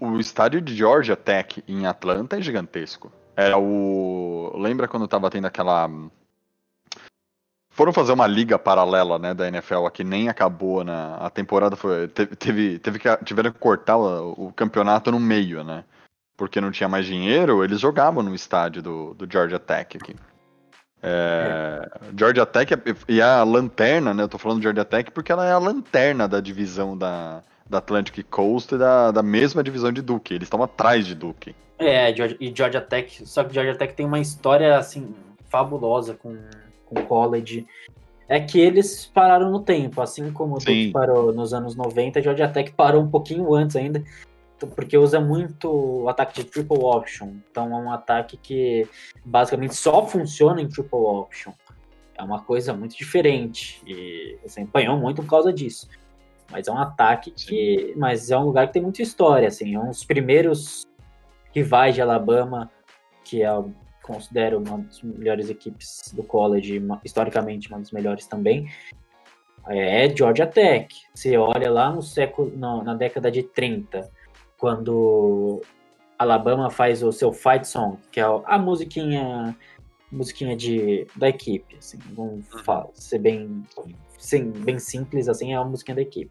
O 0.01 0.19
estádio 0.19 0.61
de 0.61 0.75
Georgia 0.75 1.15
Tech 1.15 1.63
em 1.69 1.87
Atlanta 1.87 2.37
é 2.37 2.43
gigantesco. 2.43 3.13
Era 3.37 3.57
o. 3.57 4.53
Lembra 4.57 4.89
quando 4.89 5.07
tava 5.07 5.31
tendo 5.31 5.45
aquela. 5.47 5.89
Foram 7.71 7.93
fazer 7.93 8.13
uma 8.13 8.27
liga 8.27 8.59
paralela, 8.59 9.21
né, 9.21 9.33
da 9.33 9.47
NFL 9.47 9.87
aqui, 9.87 10.03
nem 10.03 10.29
acabou 10.29 10.83
na. 10.83 11.15
A 11.19 11.31
temporada 11.31 11.77
foi. 11.77 12.09
Teve, 12.09 12.35
teve, 12.35 12.79
teve 12.81 12.99
que, 12.99 13.17
tiveram 13.25 13.53
que 13.53 13.59
cortar 13.61 13.97
o, 13.99 14.49
o 14.49 14.53
campeonato 14.53 15.13
no 15.13 15.21
meio, 15.21 15.63
né? 15.63 15.85
Porque 16.37 16.61
não 16.61 16.73
tinha 16.73 16.89
mais 16.89 17.07
dinheiro, 17.07 17.63
eles 17.63 17.79
jogavam 17.79 18.21
no 18.21 18.35
estádio 18.35 18.83
do, 18.83 19.15
do 19.15 19.33
Georgia 19.33 19.61
Tech 19.61 19.97
aqui. 19.97 20.17
É, 21.03 21.89
Georgia 22.19 22.45
Tech 22.47 22.73
é- 22.75 22.79
e 23.09 23.21
a 23.21 23.43
lanterna, 23.45 24.13
né? 24.15 24.23
Eu 24.23 24.29
tô 24.29 24.39
falando 24.39 24.59
de 24.59 24.65
Georgia 24.65 24.85
Tech 24.85 25.11
porque 25.11 25.31
ela 25.31 25.47
é 25.47 25.53
a 25.53 25.59
lanterna 25.59 26.27
da 26.27 26.41
divisão 26.41 26.97
da, 26.97 27.43
da 27.69 27.79
Atlantic 27.79 28.25
Coast 28.31 28.75
e 28.75 28.79
da, 28.79 29.11
da 29.11 29.23
mesma 29.23 29.63
divisão 29.63 29.93
de 29.93 30.03
Duke. 30.03 30.35
Eles 30.35 30.47
estão 30.47 30.63
atrás 30.63 31.07
de 31.07 31.15
Duke. 31.15 31.55
É, 31.79 32.15
Georgia- 32.15 32.39
e 32.41 32.53
Georgia 32.57 32.81
Tech, 32.81 33.27
só 33.27 33.45
que 33.45 33.55
Georgia 33.55 33.77
Tech 33.77 33.95
tem 33.95 34.07
uma 34.07 34.19
história 34.21 34.77
assim 34.79 35.15
fabulosa 35.49 36.15
com 36.15 36.37
com 36.87 37.03
college. 37.03 37.67
É 38.29 38.39
que 38.41 38.61
eles 38.61 39.07
pararam 39.07 39.51
no 39.51 39.61
tempo, 39.61 40.01
assim 40.01 40.31
como 40.33 40.55
o 40.55 40.59
Duke 40.59 40.93
parou 40.93 41.33
nos 41.33 41.53
anos 41.53 41.75
90, 41.77 42.23
Georgia 42.23 42.49
Tech 42.49 42.73
parou 42.73 43.03
um 43.03 43.11
pouquinho 43.11 43.53
antes 43.55 43.75
ainda, 43.77 44.03
porque 44.75 44.97
usa 44.97 45.21
muito 45.21 45.69
o 45.71 46.09
ataque 46.09 46.43
de 46.43 46.49
triple 46.49 46.79
option. 46.79 47.35
Então 47.51 47.73
é 47.73 47.77
um 47.83 47.91
ataque 47.91 48.37
que 48.37 48.89
basicamente 49.25 49.75
só 49.75 50.07
funciona 50.07 50.63
em 50.63 50.69
triple 50.69 50.99
option. 50.99 51.53
É 52.17 52.23
uma 52.23 52.43
coisa 52.43 52.73
muito 52.73 52.97
diferente 52.97 53.83
e 53.87 54.39
você 54.43 54.63
empanhou 54.63 54.97
muito 54.97 55.23
por 55.23 55.29
causa 55.29 55.53
disso. 55.53 55.89
Mas 56.51 56.69
é 56.69 56.73
um 56.73 56.79
ataque 56.79 57.31
que, 57.33 57.93
mas 57.97 58.31
é 58.31 58.39
um 58.39 58.45
lugar 58.45 58.69
que 58.69 58.73
tem 58.75 58.83
muita 58.83 59.03
história, 59.03 59.49
assim, 59.49 59.75
é 59.75 59.79
um 59.79 59.89
dos 59.89 60.05
primeiros 60.05 60.87
rivais 61.53 61.95
de 61.95 62.01
Alabama, 62.01 62.71
que 63.25 63.43
é, 63.43 63.49
considero 64.03 64.59
uma 64.59 64.79
das 64.79 65.03
melhores 65.03 65.51
equipes 65.51 66.13
do 66.15 66.23
college, 66.23 66.81
historicamente 67.05 67.69
uma 67.69 67.81
das 67.81 67.91
melhores 67.91 68.27
também, 68.27 68.71
é 69.69 70.09
Georgia 70.15 70.47
Tech. 70.47 70.95
Você 71.13 71.37
olha 71.37 71.71
lá 71.71 71.91
no 71.91 72.01
século, 72.01 72.53
no- 72.57 72.85
na 72.85 72.95
década 72.95 73.31
de 73.31 73.43
30, 73.43 74.09
quando 74.59 75.63
Alabama 76.19 76.71
faz 76.71 77.03
o 77.03 77.13
seu 77.13 77.33
fight 77.33 77.67
song, 77.67 77.99
que 78.11 78.21
é 78.21 78.25
a 78.25 78.59
musiquinha, 78.59 79.57
musiquinha 80.11 80.57
de, 80.57 81.07
da 81.17 81.29
equipe, 81.29 81.77
assim, 81.77 81.99
vamos 82.13 82.47
fa- 82.65 82.89
ser 82.95 83.19
bem, 83.19 83.63
sim, 84.19 84.51
bem 84.51 84.79
simples, 84.79 85.29
assim, 85.29 85.53
é 85.53 85.57
a 85.57 85.65
musiquinha 85.65 85.97
da 85.97 86.03
equipe. 86.03 86.31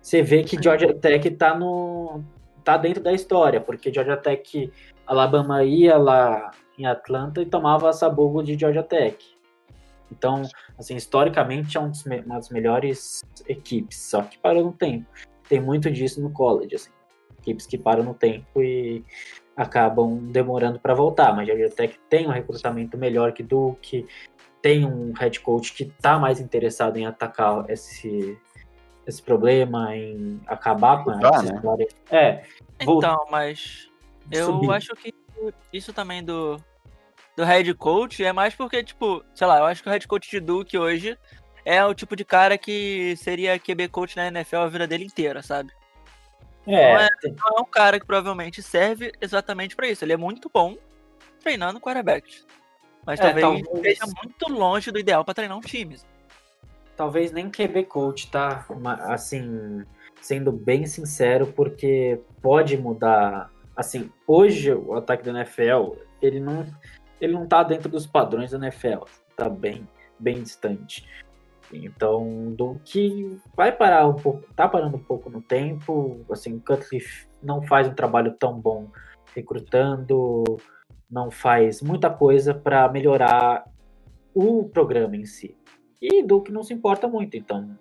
Você 0.00 0.22
vê 0.22 0.42
que 0.42 0.60
Georgia 0.62 0.94
Tech 0.94 1.30
tá 1.32 1.56
no 1.56 2.22
tá 2.64 2.76
dentro 2.76 3.02
da 3.02 3.12
história, 3.12 3.60
porque 3.60 3.92
Georgia 3.92 4.16
Tech, 4.16 4.70
Alabama 5.06 5.64
ia 5.64 5.96
lá 5.96 6.50
em 6.78 6.86
Atlanta 6.86 7.40
e 7.40 7.46
tomava 7.46 7.92
sabugo 7.92 8.42
de 8.42 8.58
Georgia 8.58 8.82
Tech. 8.82 9.16
Então, 10.12 10.42
assim, 10.78 10.94
historicamente 10.94 11.76
é 11.76 11.80
um 11.80 11.90
dos 11.90 12.04
uma 12.04 12.36
das 12.36 12.50
melhores 12.50 13.22
equipes, 13.46 13.98
só 14.02 14.22
que 14.22 14.38
parou 14.38 14.64
no 14.64 14.72
tempo. 14.72 15.06
Tem 15.48 15.60
muito 15.60 15.90
disso 15.90 16.20
no 16.20 16.30
college, 16.30 16.74
assim. 16.74 16.90
Equipes 17.48 17.66
que 17.66 17.78
param 17.78 18.04
no 18.04 18.14
tempo 18.14 18.62
e 18.62 19.04
acabam 19.56 20.18
demorando 20.30 20.78
para 20.78 20.94
voltar, 20.94 21.34
mas 21.34 21.42
a 21.42 21.46
Georgia 21.46 21.70
Tech 21.70 21.98
tem 22.08 22.26
um 22.26 22.30
recrutamento 22.30 22.96
melhor 22.96 23.32
que 23.32 23.42
Duke, 23.42 24.06
tem 24.62 24.84
um 24.84 25.12
head 25.12 25.40
coach 25.40 25.72
que 25.72 25.84
está 25.84 26.18
mais 26.18 26.40
interessado 26.40 26.96
em 26.96 27.06
atacar 27.06 27.68
esse, 27.68 28.38
esse 29.06 29.22
problema, 29.22 29.96
em 29.96 30.40
acabar 30.46 31.02
com 31.02 31.10
essa 31.10 31.42
né? 31.42 31.54
história. 31.54 31.88
É, 32.10 32.44
Então, 32.80 33.26
mas 33.30 33.88
eu 34.30 34.46
subir. 34.46 34.70
acho 34.70 34.94
que 34.94 35.12
isso 35.72 35.92
também 35.92 36.22
do, 36.22 36.56
do 37.36 37.44
head 37.44 37.72
coach 37.74 38.24
é 38.24 38.32
mais 38.32 38.54
porque, 38.54 38.82
tipo, 38.84 39.24
sei 39.34 39.46
lá, 39.46 39.58
eu 39.58 39.64
acho 39.64 39.82
que 39.82 39.88
o 39.88 39.92
head 39.92 40.06
coach 40.06 40.30
de 40.30 40.40
Duke 40.40 40.76
hoje 40.76 41.18
é 41.64 41.84
o 41.84 41.94
tipo 41.94 42.14
de 42.14 42.24
cara 42.24 42.56
que 42.56 43.14
seria 43.16 43.58
QB 43.58 43.88
coach 43.88 44.16
na 44.16 44.28
NFL 44.28 44.56
a 44.56 44.68
vida 44.68 44.86
dele 44.86 45.04
inteira, 45.04 45.42
sabe? 45.42 45.72
É, 46.66 46.92
Não 46.94 47.00
é- 47.00 47.08
é 47.56 47.60
um 47.60 47.64
cara 47.64 47.98
que 47.98 48.06
provavelmente 48.06 48.62
serve 48.62 49.12
exatamente 49.20 49.74
pra 49.74 49.88
isso. 49.88 50.04
Ele 50.04 50.12
é 50.12 50.16
muito 50.16 50.50
bom 50.52 50.76
treinando 51.40 51.80
quarterbacks. 51.80 52.46
Mas 53.06 53.18
É, 53.20 53.22
talvez 53.32 53.42
talvez- 53.64 53.98
esteja 53.98 54.12
muito 54.22 54.52
longe 54.52 54.90
do 54.90 54.98
ideal 54.98 55.24
pra 55.24 55.32
treinar 55.34 55.56
um 55.56 55.60
time. 55.62 55.98
talvez 56.96 57.30
nem 57.30 57.48
QB 57.48 57.84
coach, 57.84 58.28
tá? 58.28 58.66
Assim, 59.02 59.84
sendo 60.20 60.50
bem 60.50 60.84
sincero, 60.84 61.46
porque 61.46 62.20
pode 62.42 62.76
mudar. 62.76 63.50
Assim, 63.76 64.10
hoje 64.26 64.72
o 64.74 64.94
ataque 64.94 65.22
da 65.22 65.30
NFL, 65.30 65.92
ele 66.20 66.40
não, 66.40 66.66
ele 67.20 67.32
não 67.34 67.46
tá 67.46 67.62
dentro 67.62 67.88
dos 67.88 68.04
padrões 68.04 68.50
da 68.50 68.58
NFL, 68.58 69.04
tá 69.36 69.48
bem, 69.48 69.88
bem 70.18 70.42
distante. 70.42 71.06
Então, 71.72 72.54
do 72.54 72.80
que 72.84 73.38
vai 73.54 73.70
parar 73.70 74.06
um 74.08 74.14
pouco, 74.14 74.52
tá 74.54 74.66
parando 74.66 74.96
um 74.96 75.02
pouco 75.02 75.28
no 75.28 75.42
tempo, 75.42 76.24
assim, 76.30 76.54
o 76.54 76.60
Cutcliffe 76.60 77.28
não 77.42 77.62
faz 77.62 77.86
um 77.86 77.94
trabalho 77.94 78.34
tão 78.38 78.58
bom 78.58 78.90
recrutando, 79.34 80.44
não 81.10 81.30
faz 81.30 81.82
muita 81.82 82.10
coisa 82.10 82.54
para 82.54 82.88
melhorar 82.88 83.64
o 84.34 84.68
programa 84.68 85.16
em 85.16 85.24
si. 85.24 85.56
E 86.00 86.22
Duke 86.22 86.52
não 86.52 86.62
se 86.62 86.72
importa 86.72 87.08
muito, 87.08 87.36
então 87.36 87.78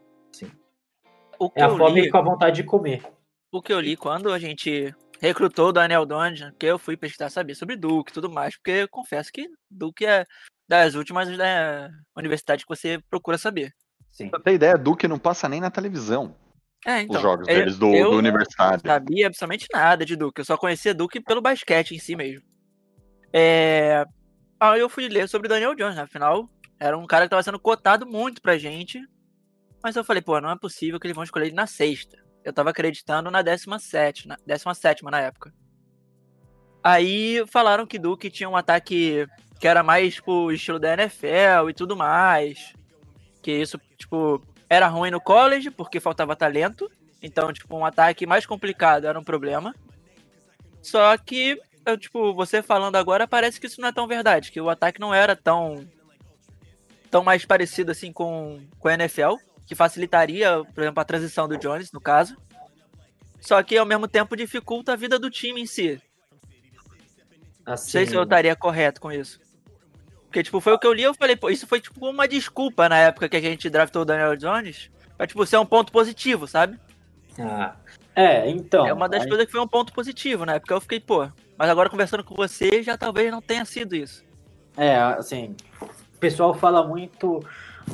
O 1.39 1.49
que 1.49 1.61
é 1.61 1.63
a 1.63 1.69
fome 1.69 2.01
li, 2.01 2.09
com 2.09 2.17
a 2.17 2.21
vontade 2.21 2.57
de 2.57 2.63
comer. 2.63 3.03
o 3.51 3.61
que 3.61 3.71
eu 3.71 3.79
li 3.79 3.95
quando 3.95 4.31
a 4.31 4.39
gente 4.39 4.93
recrutou 5.19 5.69
o 5.69 5.71
Daniel 5.71 6.05
Donjan, 6.05 6.51
que 6.59 6.65
eu 6.65 6.79
fui 6.79 6.97
pesquisar 6.97 7.29
saber 7.29 7.55
sobre 7.55 7.75
Duke 7.75 8.11
e 8.11 8.13
tudo 8.13 8.29
mais, 8.29 8.55
porque 8.55 8.71
eu 8.71 8.89
confesso 8.89 9.31
que 9.31 9.47
Duke 9.69 10.05
é 10.05 10.25
das 10.67 10.95
últimas 10.95 11.35
da 11.37 11.89
universidade 12.15 12.65
que 12.65 12.69
você 12.69 12.99
procura 13.09 13.37
saber. 13.37 13.73
Sim. 14.11 14.29
Pra 14.29 14.39
ter 14.39 14.53
ideia, 14.53 14.77
Duke 14.77 15.07
não 15.07 15.19
passa 15.19 15.47
nem 15.47 15.61
na 15.61 15.69
televisão 15.71 16.35
É, 16.85 17.01
então. 17.01 17.15
os 17.15 17.21
jogos 17.21 17.47
eu- 17.47 17.55
deles 17.55 17.77
do, 17.77 17.93
eu 17.93 18.11
do 18.11 18.17
universitário. 18.17 18.79
Não 18.83 18.93
sabia 18.93 19.27
absolutamente 19.27 19.67
nada 19.73 20.05
de 20.05 20.15
Duke. 20.15 20.41
Eu 20.41 20.45
só 20.45 20.57
conhecia 20.57 20.93
Duke 20.93 21.19
pelo 21.21 21.41
basquete 21.41 21.95
em 21.95 21.99
si 21.99 22.15
mesmo. 22.15 22.45
É... 23.31 24.05
Aí 24.59 24.79
eu 24.79 24.89
fui 24.89 25.07
ler 25.07 25.29
sobre 25.29 25.47
Daniel 25.47 25.75
Jones, 25.75 25.95
né? 25.95 26.01
afinal, 26.01 26.49
era 26.79 26.97
um 26.97 27.05
cara 27.05 27.25
que 27.25 27.29
tava 27.29 27.43
sendo 27.43 27.59
cotado 27.59 28.05
muito 28.07 28.41
pra 28.41 28.57
gente. 28.57 28.99
Mas 29.83 29.95
eu 29.95 30.03
falei, 30.03 30.21
pô, 30.21 30.41
não 30.41 30.49
é 30.49 30.57
possível 30.57 30.99
que 30.99 31.05
eles 31.05 31.15
vão 31.15 31.23
escolher 31.23 31.45
ele 31.47 31.55
na 31.55 31.67
sexta. 31.67 32.17
Eu 32.43 32.51
tava 32.51 32.71
acreditando 32.71 33.29
na 33.29 33.41
17, 33.41 34.27
na 34.27 34.35
17 34.45 35.03
na 35.03 35.19
época. 35.19 35.53
Aí 36.83 37.43
falaram 37.47 37.85
que 37.85 37.99
Duke 37.99 38.29
tinha 38.29 38.49
um 38.49 38.55
ataque 38.55 39.27
que 39.59 39.67
era 39.67 39.83
mais, 39.83 40.15
tipo, 40.15 40.51
estilo 40.51 40.79
da 40.79 40.93
NFL 40.93 41.69
e 41.69 41.73
tudo 41.73 41.95
mais. 41.95 42.73
Que 43.41 43.51
isso, 43.51 43.79
tipo, 43.97 44.41
era 44.69 44.87
ruim 44.87 45.11
no 45.11 45.21
college, 45.21 45.71
porque 45.71 45.99
faltava 45.99 46.35
talento. 46.35 46.91
Então, 47.21 47.51
tipo, 47.51 47.75
um 47.75 47.85
ataque 47.85 48.25
mais 48.25 48.45
complicado 48.45 49.07
era 49.07 49.19
um 49.19 49.23
problema. 49.23 49.75
Só 50.81 51.17
que, 51.17 51.59
eu, 51.85 51.97
tipo, 51.97 52.33
você 52.33 52.61
falando 52.61 52.95
agora, 52.95 53.27
parece 53.27 53.59
que 53.59 53.67
isso 53.67 53.81
não 53.81 53.89
é 53.89 53.91
tão 53.91 54.07
verdade. 54.07 54.51
Que 54.51 54.61
o 54.61 54.69
ataque 54.69 54.99
não 54.99 55.13
era 55.13 55.35
tão. 55.35 55.87
tão 57.09 57.23
mais 57.23 57.45
parecido 57.45 57.91
assim 57.91 58.11
com, 58.11 58.61
com 58.79 58.87
a 58.87 58.93
NFL. 58.93 59.35
Que 59.65 59.75
facilitaria, 59.75 60.63
por 60.73 60.81
exemplo, 60.81 61.01
a 61.01 61.05
transição 61.05 61.47
do 61.47 61.57
Jones, 61.57 61.91
no 61.91 61.99
caso. 61.99 62.37
Só 63.41 63.61
que 63.61 63.77
ao 63.77 63.85
mesmo 63.85 64.07
tempo 64.07 64.35
dificulta 64.35 64.93
a 64.93 64.95
vida 64.95 65.19
do 65.19 65.29
time 65.29 65.61
em 65.61 65.65
si. 65.65 66.01
Não 67.65 67.73
Assim, 67.73 67.91
sei 67.91 68.05
se 68.05 68.15
eu 68.15 68.23
estaria 68.23 68.55
correto 68.55 69.01
com 69.01 69.11
isso. 69.11 69.39
Porque, 70.27 70.43
tipo, 70.43 70.59
foi 70.59 70.73
o 70.73 70.79
que 70.79 70.85
eu 70.85 70.93
li 70.93 71.03
eu 71.03 71.13
falei, 71.13 71.35
pô, 71.35 71.49
isso 71.49 71.65
foi 71.65 71.79
tipo 71.79 72.05
uma 72.07 72.27
desculpa 72.27 72.87
na 72.89 72.97
época 72.97 73.29
que 73.29 73.37
a 73.37 73.41
gente 73.41 73.69
draftou 73.69 74.01
o 74.01 74.05
Daniel 74.05 74.35
Jones. 74.35 74.91
Pra, 75.17 75.25
tipo, 75.25 75.45
ser 75.45 75.57
um 75.57 75.65
ponto 75.65 75.91
positivo, 75.91 76.47
sabe? 76.47 76.79
ah, 77.39 77.75
é, 78.15 78.49
então. 78.49 78.85
é 78.85 78.93
uma 78.93 79.07
das 79.07 79.21
aí- 79.23 79.27
coisas 79.27 79.45
que 79.45 79.51
foi 79.51 79.61
um 79.61 79.67
ponto 79.67 79.93
positivo, 79.93 80.45
né? 80.45 80.59
Porque 80.59 80.73
eu 80.73 80.81
fiquei, 80.81 80.99
pô, 80.99 81.29
mas 81.57 81.69
agora 81.69 81.89
conversando 81.89 82.23
com 82.23 82.35
você, 82.35 82.83
já 82.83 82.97
talvez 82.97 83.31
não 83.31 83.41
tenha 83.41 83.63
sido 83.63 83.95
isso. 83.95 84.23
É, 84.75 84.95
assim, 84.95 85.55
o 85.81 86.17
pessoal 86.19 86.53
fala 86.53 86.85
muito 86.85 87.43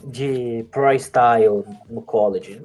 de 0.04 0.65
pro 0.72 0.91
style 0.93 1.63
no 1.89 2.02
college. 2.02 2.62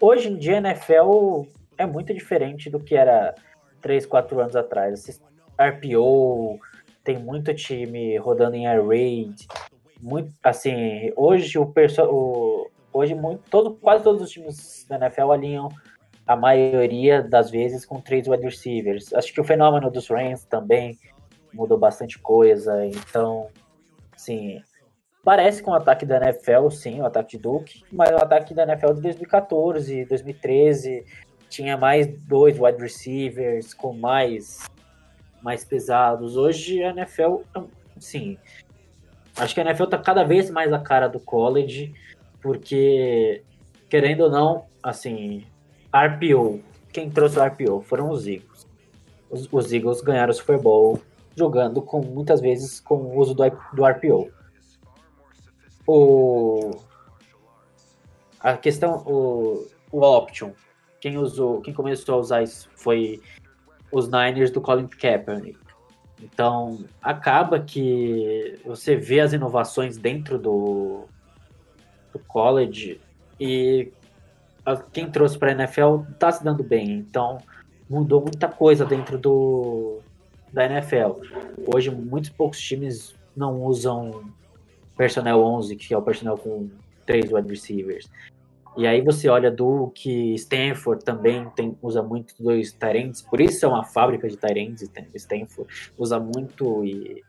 Hoje 0.00 0.28
em 0.28 0.36
dia, 0.36 0.56
NFL 0.56 1.46
é 1.76 1.84
muito 1.86 2.14
diferente 2.14 2.70
do 2.70 2.80
que 2.80 2.96
era 2.96 3.34
3, 3.80 4.06
4 4.06 4.40
anos 4.40 4.56
atrás. 4.56 5.20
RPO, 5.58 6.58
tem 7.04 7.18
muito 7.18 7.54
time 7.54 8.16
rodando 8.18 8.56
em 8.56 8.66
air 8.66 8.86
raid. 8.86 9.46
Muito, 10.00 10.32
assim, 10.42 11.12
hoje 11.16 11.58
o 11.58 11.66
pessoal. 11.66 12.70
Hoje 12.92 13.14
muito, 13.14 13.42
todo, 13.48 13.76
quase 13.76 14.02
todos 14.02 14.20
os 14.20 14.30
times 14.30 14.84
da 14.88 14.96
NFL 14.96 15.30
alinham 15.30 15.68
a 16.26 16.34
maioria 16.34 17.22
das 17.22 17.50
vezes 17.50 17.84
com 17.84 18.00
três 18.00 18.26
wide 18.26 18.44
receivers. 18.44 19.12
Acho 19.14 19.32
que 19.32 19.40
o 19.40 19.44
fenômeno 19.44 19.90
dos 19.90 20.08
Rams 20.08 20.44
também 20.44 20.98
mudou 21.52 21.78
bastante 21.78 22.18
coisa. 22.18 22.84
Então, 22.86 23.48
assim, 24.14 24.60
parece 25.24 25.62
com 25.62 25.70
o 25.70 25.74
ataque 25.74 26.04
da 26.04 26.16
NFL, 26.16 26.68
sim, 26.70 27.00
o 27.00 27.06
ataque 27.06 27.36
de 27.36 27.42
Duke, 27.42 27.84
mas 27.92 28.10
o 28.10 28.16
ataque 28.16 28.54
da 28.54 28.62
NFL 28.64 28.94
de 28.94 29.02
2014, 29.02 30.04
2013 30.04 31.04
tinha 31.48 31.76
mais 31.76 32.06
dois 32.06 32.58
wide 32.58 32.80
receivers 32.80 33.74
com 33.74 33.92
mais 33.92 34.68
mais 35.42 35.64
pesados. 35.64 36.36
Hoje 36.36 36.82
a 36.82 36.90
NFL, 36.90 37.38
sim, 37.98 38.38
acho 39.36 39.54
que 39.54 39.60
a 39.60 39.64
NFL 39.64 39.86
tá 39.86 39.98
cada 39.98 40.24
vez 40.24 40.50
mais 40.50 40.72
a 40.72 40.78
cara 40.78 41.08
do 41.08 41.20
college, 41.20 41.92
porque 42.40 43.42
querendo 43.88 44.22
ou 44.22 44.30
não, 44.30 44.64
assim, 44.82 45.44
RPO, 45.92 46.62
quem 46.92 47.10
trouxe 47.10 47.38
o 47.38 47.44
RPO 47.44 47.82
foram 47.82 48.10
os 48.10 48.26
Eagles. 48.26 48.66
Os, 49.28 49.48
os 49.52 49.72
Eagles 49.72 50.00
ganharam 50.00 50.30
o 50.30 50.34
Super 50.34 50.58
Bowl 50.58 51.00
jogando 51.36 51.80
com 51.80 52.00
muitas 52.00 52.40
vezes 52.40 52.80
com 52.80 52.96
o 52.96 53.18
uso 53.18 53.34
do, 53.34 53.42
do 53.72 53.84
RPO. 53.84 54.30
O 55.86 56.70
a 58.38 58.56
questão 58.56 59.02
o, 59.06 59.66
o 59.92 60.00
option, 60.00 60.52
quem 61.00 61.18
usou, 61.18 61.60
quem 61.60 61.74
começou 61.74 62.14
a 62.14 62.18
usar 62.18 62.42
isso 62.42 62.70
foi 62.74 63.20
os 63.92 64.08
Niners 64.08 64.50
do 64.50 64.60
Colin 64.60 64.86
Kaepernick. 64.86 65.58
Então, 66.22 66.84
acaba 67.02 67.58
que 67.60 68.58
você 68.64 68.94
vê 68.94 69.20
as 69.20 69.32
inovações 69.32 69.96
dentro 69.96 70.38
do, 70.38 71.04
do 72.12 72.18
college 72.18 73.00
e 73.38 73.90
quem 74.92 75.10
trouxe 75.10 75.38
para 75.38 75.50
a 75.50 75.54
NFL 75.54 76.02
está 76.12 76.30
se 76.30 76.44
dando 76.44 76.62
bem. 76.62 76.92
Então, 76.92 77.38
mudou 77.88 78.20
muita 78.20 78.48
coisa 78.48 78.84
dentro 78.84 79.18
do 79.18 80.00
da 80.52 80.66
NFL. 80.66 81.22
Hoje, 81.72 81.90
muitos 81.90 82.30
poucos 82.30 82.60
times 82.60 83.14
não 83.36 83.62
usam 83.62 84.24
personnel 84.96 85.40
11, 85.40 85.76
que 85.76 85.94
é 85.94 85.96
o 85.96 86.02
personnel 86.02 86.36
com 86.36 86.68
três 87.06 87.32
wide 87.32 87.48
receivers. 87.48 88.10
E 88.76 88.86
aí 88.86 89.02
você 89.02 89.28
olha 89.28 89.50
Duke, 89.50 90.34
Stanford 90.34 91.04
também 91.04 91.48
tem, 91.50 91.76
usa 91.82 92.02
muito 92.02 92.34
dois 92.40 92.72
Tyrants, 92.72 93.20
por 93.20 93.40
isso 93.40 93.64
é 93.64 93.68
uma 93.68 93.84
fábrica 93.84 94.28
de 94.28 94.36
Tyrants, 94.36 94.88
Stanford 95.14 95.92
usa 95.98 96.20
muito 96.20 96.84
e 96.84 97.22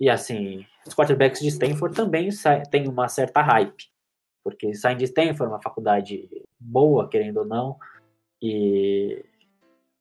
e 0.00 0.08
assim, 0.08 0.64
os 0.86 0.94
quarterbacks 0.94 1.40
de 1.40 1.48
Stanford 1.48 1.94
também 1.94 2.30
têm 2.70 2.88
uma 2.88 3.06
certa 3.06 3.42
hype, 3.42 3.90
porque 4.42 4.72
saem 4.72 4.96
de 4.96 5.04
Stanford, 5.04 5.52
uma 5.52 5.60
faculdade 5.60 6.26
boa, 6.58 7.06
querendo 7.06 7.40
ou 7.40 7.44
não, 7.44 7.76
e 8.40 9.22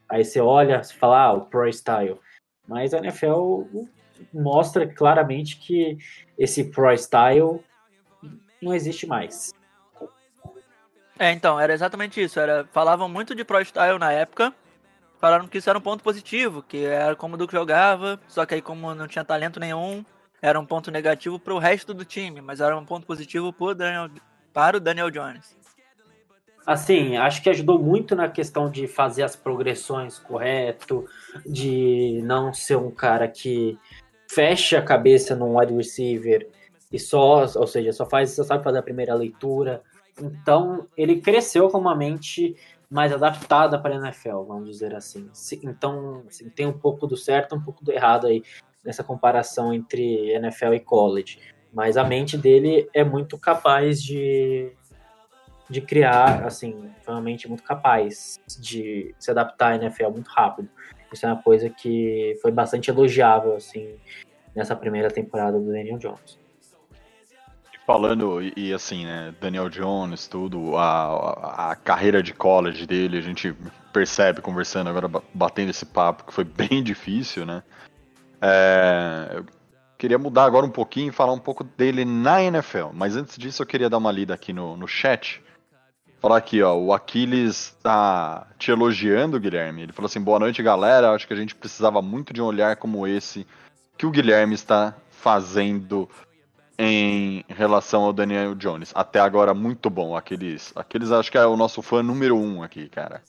aí 0.08 0.24
você 0.24 0.40
olha, 0.40 0.82
você 0.82 0.94
fala, 0.94 1.24
ah, 1.24 1.34
o 1.34 1.42
Pro 1.48 1.68
Style, 1.68 2.18
mas 2.66 2.94
a 2.94 3.00
NFL 3.00 3.64
mostra 4.34 4.88
claramente 4.88 5.60
que 5.60 5.98
esse 6.38 6.72
Pro 6.72 6.94
Style 6.94 7.62
não 8.62 8.74
existe 8.74 9.06
mais. 9.06 9.52
É, 11.20 11.34
então, 11.34 11.60
era 11.60 11.74
exatamente 11.74 12.24
isso. 12.24 12.40
Era, 12.40 12.66
falavam 12.72 13.10
muito 13.10 13.36
de 13.36 13.44
Pro 13.44 13.64
Style 13.64 14.00
na 14.00 14.12
época. 14.14 14.54
Falaram 15.20 15.50
que 15.50 15.58
isso 15.58 15.70
era 15.70 15.78
um 15.78 15.82
ponto 15.82 16.02
positivo, 16.02 16.64
que 16.64 16.86
era 16.86 17.14
como 17.14 17.36
o 17.36 17.38
Duke 17.38 17.52
jogava, 17.52 18.18
só 18.30 18.46
que 18.46 18.56
aí 18.56 18.62
como 18.62 18.96
não 18.96 19.06
tinha 19.06 19.26
talento 19.26 19.60
nenhum, 19.60 20.06
era 20.42 20.58
um 20.58 20.66
ponto 20.66 20.90
negativo 20.90 21.38
para 21.38 21.54
o 21.54 21.60
resto 21.60 21.94
do 21.94 22.06
time, 22.06 22.40
mas 22.40 22.62
era 22.62 22.78
um 22.78 22.86
ponto 22.86 23.06
positivo 23.06 23.52
pro 23.52 23.76
Daniel, 23.76 24.10
para 24.54 24.78
o 24.78 24.80
Daniel 24.80 25.12
Jones. 25.12 25.58
Assim, 26.66 27.18
acho 27.18 27.42
que 27.42 27.50
ajudou 27.50 27.78
muito 27.78 28.16
na 28.16 28.30
questão 28.30 28.70
de 28.70 28.88
fazer 28.88 29.24
as 29.24 29.36
progressões 29.36 30.18
correto, 30.18 31.06
de 31.46 32.22
não 32.24 32.54
ser 32.54 32.78
um 32.78 32.90
cara 32.90 33.28
que 33.28 33.78
fecha 34.32 34.80
a 34.80 34.82
cabeça 34.82 35.36
num 35.36 35.58
wide 35.58 35.74
receiver 35.74 36.48
e 36.92 36.98
só, 36.98 37.46
ou 37.56 37.68
seja, 37.68 37.92
só 37.92 38.06
faz, 38.06 38.32
só 38.32 38.44
sabe 38.44 38.64
fazer 38.64 38.78
a 38.80 38.84
primeira 38.84 39.14
leitura. 39.14 39.82
Então, 40.22 40.88
ele 40.96 41.22
cresceu 41.22 41.70
com 41.70 41.78
uma 41.78 41.96
mente 41.96 42.56
mais 42.90 43.14
adaptada 43.14 43.80
para 43.80 43.96
a 43.96 43.98
NFL, 43.98 44.44
vamos 44.44 44.70
dizer 44.70 44.96
assim. 44.96 45.30
Então, 45.64 46.24
assim, 46.28 46.50
tem 46.50 46.66
um 46.66 46.78
pouco 46.78 47.06
do 47.06 47.16
certo, 47.16 47.56
um 47.56 47.62
pouco 47.62 47.84
do 47.84 47.92
errado 47.92 48.28
aí 48.28 48.44
nessa 48.84 49.04
comparação 49.04 49.74
entre 49.74 50.32
NFL 50.32 50.74
e 50.74 50.80
college. 50.80 51.40
Mas 51.72 51.98
a 51.98 52.04
mente 52.04 52.38
dele 52.38 52.90
é 52.94 53.04
muito 53.04 53.38
capaz 53.38 54.02
de 54.02 54.74
de 55.70 55.82
criar, 55.82 56.46
assim, 56.46 56.90
foi 57.04 57.14
uma 57.14 57.22
mente 57.22 57.48
muito 57.48 57.62
capaz 57.62 58.40
de 58.60 59.14
se 59.20 59.30
adaptar 59.30 59.74
à 59.74 59.76
NFL 59.76 60.10
muito 60.10 60.28
rápido. 60.28 60.68
Isso 61.14 61.26
é 61.26 61.30
uma 61.32 61.42
coisa 61.42 61.70
que 61.70 62.36
foi 62.42 62.52
bastante 62.52 62.90
elogiável, 62.90 63.56
assim, 63.56 63.96
nessa 64.56 64.76
primeira 64.76 65.10
temporada 65.10 65.60
do 65.60 65.72
Daniel 65.72 66.00
Jones. 66.00 66.40
Falando, 67.90 68.40
e, 68.40 68.54
e 68.56 68.72
assim, 68.72 69.04
né, 69.04 69.34
Daniel 69.42 69.68
Jones, 69.68 70.28
tudo, 70.28 70.78
a, 70.78 71.72
a, 71.72 71.76
carreira 71.76 72.22
de 72.22 72.36
college 72.36 72.86
dele, 72.86 73.18
a 73.18 73.22
gente 73.22 73.52
percebe 73.92 74.42
conversando 74.42 74.92
agora, 74.92 75.10
batendo 75.34 75.72
esse 75.72 75.88
papo, 75.88 76.24
que 76.26 76.32
foi 76.32 76.44
bem 76.46 76.84
difícil, 76.84 77.48
né? 77.48 77.64
É, 78.40 79.38
eu 79.38 79.46
queria 79.98 80.20
mudar 80.20 80.44
agora 80.44 80.68
um 80.68 80.70
pouquinho 80.70 81.10
e 81.10 81.12
falar 81.12 81.34
um 81.34 81.40
pouco 81.40 81.64
dele 81.64 82.06
na 82.06 82.44
NFL, 82.44 82.90
mas 82.94 83.16
antes 83.16 83.36
disso 83.40 83.64
eu 83.64 83.66
queria 83.66 83.90
dar 83.90 83.98
uma 83.98 84.12
lida 84.12 84.36
aqui 84.36 84.54
no, 84.54 84.78
no 84.78 84.88
chat 84.88 85.42
Falar 86.20 86.38
aqui, 86.38 86.62
ó, 86.62 86.76
o 86.76 86.94
Aquiles 86.94 87.76
tá 87.82 88.46
te 88.60 88.72
elogiando, 88.72 89.40
Guilherme. 89.40 89.84
Ele 89.84 89.94
falou 89.94 90.08
assim: 90.08 90.20
boa 90.20 90.38
noite, 90.38 90.62
galera. 90.62 91.12
Acho 91.12 91.26
que 91.26 91.34
a 91.34 91.38
gente 91.38 91.56
precisava 91.56 92.02
muito 92.02 92.34
de 92.34 92.42
um 92.42 92.46
olhar 92.46 92.76
como 92.76 93.08
esse 93.08 93.48
que 93.98 94.06
o 94.06 94.12
Guilherme 94.12 94.54
está 94.54 94.94
fazendo 95.10 96.10
em 96.82 97.44
relação 97.50 98.04
ao 98.04 98.14
Daniel 98.14 98.56
Jones. 98.56 98.94
Até 98.96 99.20
agora, 99.20 99.54
muito 99.54 99.90
bom, 99.90 100.16
Aquiles. 100.16 100.72
Aquiles 100.74 101.12
acho 101.12 101.30
que 101.30 101.38
é 101.38 101.46
o 101.46 101.58
nosso 101.58 101.82
fã 101.82 102.02
número 102.02 102.38
um 102.38 102.64
aqui, 102.64 102.88
cara. 102.88 103.22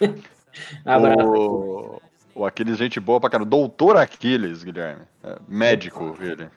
Abraço. 0.84 1.22
O, 1.24 2.02
o 2.34 2.44
Aquiles, 2.44 2.76
gente 2.76 2.98
boa 2.98 3.20
pra 3.20 3.30
cara. 3.30 3.44
Doutor 3.44 3.96
Aquiles, 3.96 4.64
Guilherme. 4.64 5.04
É, 5.22 5.36
médico, 5.46 6.16
ele. 6.20 6.48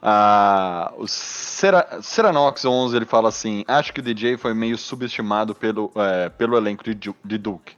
Ah, 0.00 0.92
o 0.96 1.08
Cera, 1.08 2.00
Ceranox 2.00 2.64
11 2.64 2.96
ele 2.96 3.04
fala 3.04 3.28
assim: 3.28 3.64
Acho 3.66 3.92
que 3.92 3.98
o 3.98 4.02
DJ 4.02 4.36
foi 4.36 4.54
meio 4.54 4.78
subestimado 4.78 5.52
pelo, 5.52 5.90
é, 5.96 6.28
pelo 6.28 6.56
elenco 6.56 6.84
de, 6.84 6.94
de, 7.24 7.38
Duke. 7.38 7.74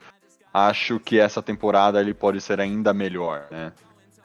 Acho 0.53 1.00
que 1.00 1.18
essa 1.18 1.40
temporada 1.40 1.98
ele 1.98 2.12
pode 2.12 2.38
ser 2.42 2.61
ainda 2.61 2.92
melhor, 2.92 3.46
né? 3.50 3.72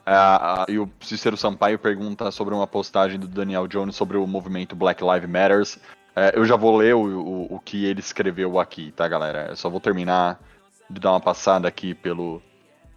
Ah, 0.08 0.64
e 0.68 0.78
o 0.78 0.88
Cícero 1.00 1.36
Sampaio 1.36 1.80
pergunta 1.80 2.30
sobre 2.30 2.54
uma 2.54 2.66
postagem 2.66 3.18
do 3.18 3.26
Daniel 3.26 3.66
Jones 3.66 3.96
sobre 3.96 4.16
o 4.16 4.24
movimento 4.24 4.76
Black 4.76 5.02
Lives 5.02 5.28
Matters. 5.28 5.78
É, 6.14 6.32
eu 6.38 6.44
já 6.44 6.54
vou 6.54 6.76
ler 6.76 6.94
o, 6.94 7.00
o, 7.00 7.54
o, 7.56 7.58
que 7.58 7.84
ele 7.84 7.98
escreveu 7.98 8.60
aqui, 8.60 8.92
tá, 8.92 9.08
galera? 9.08 9.48
Eu 9.50 9.56
só 9.56 9.68
vou 9.68 9.80
terminar 9.80 10.40
de 10.88 11.00
dar 11.00 11.10
uma 11.10 11.20
passada 11.20 11.66
aqui 11.66 11.92
pelo, 11.92 12.40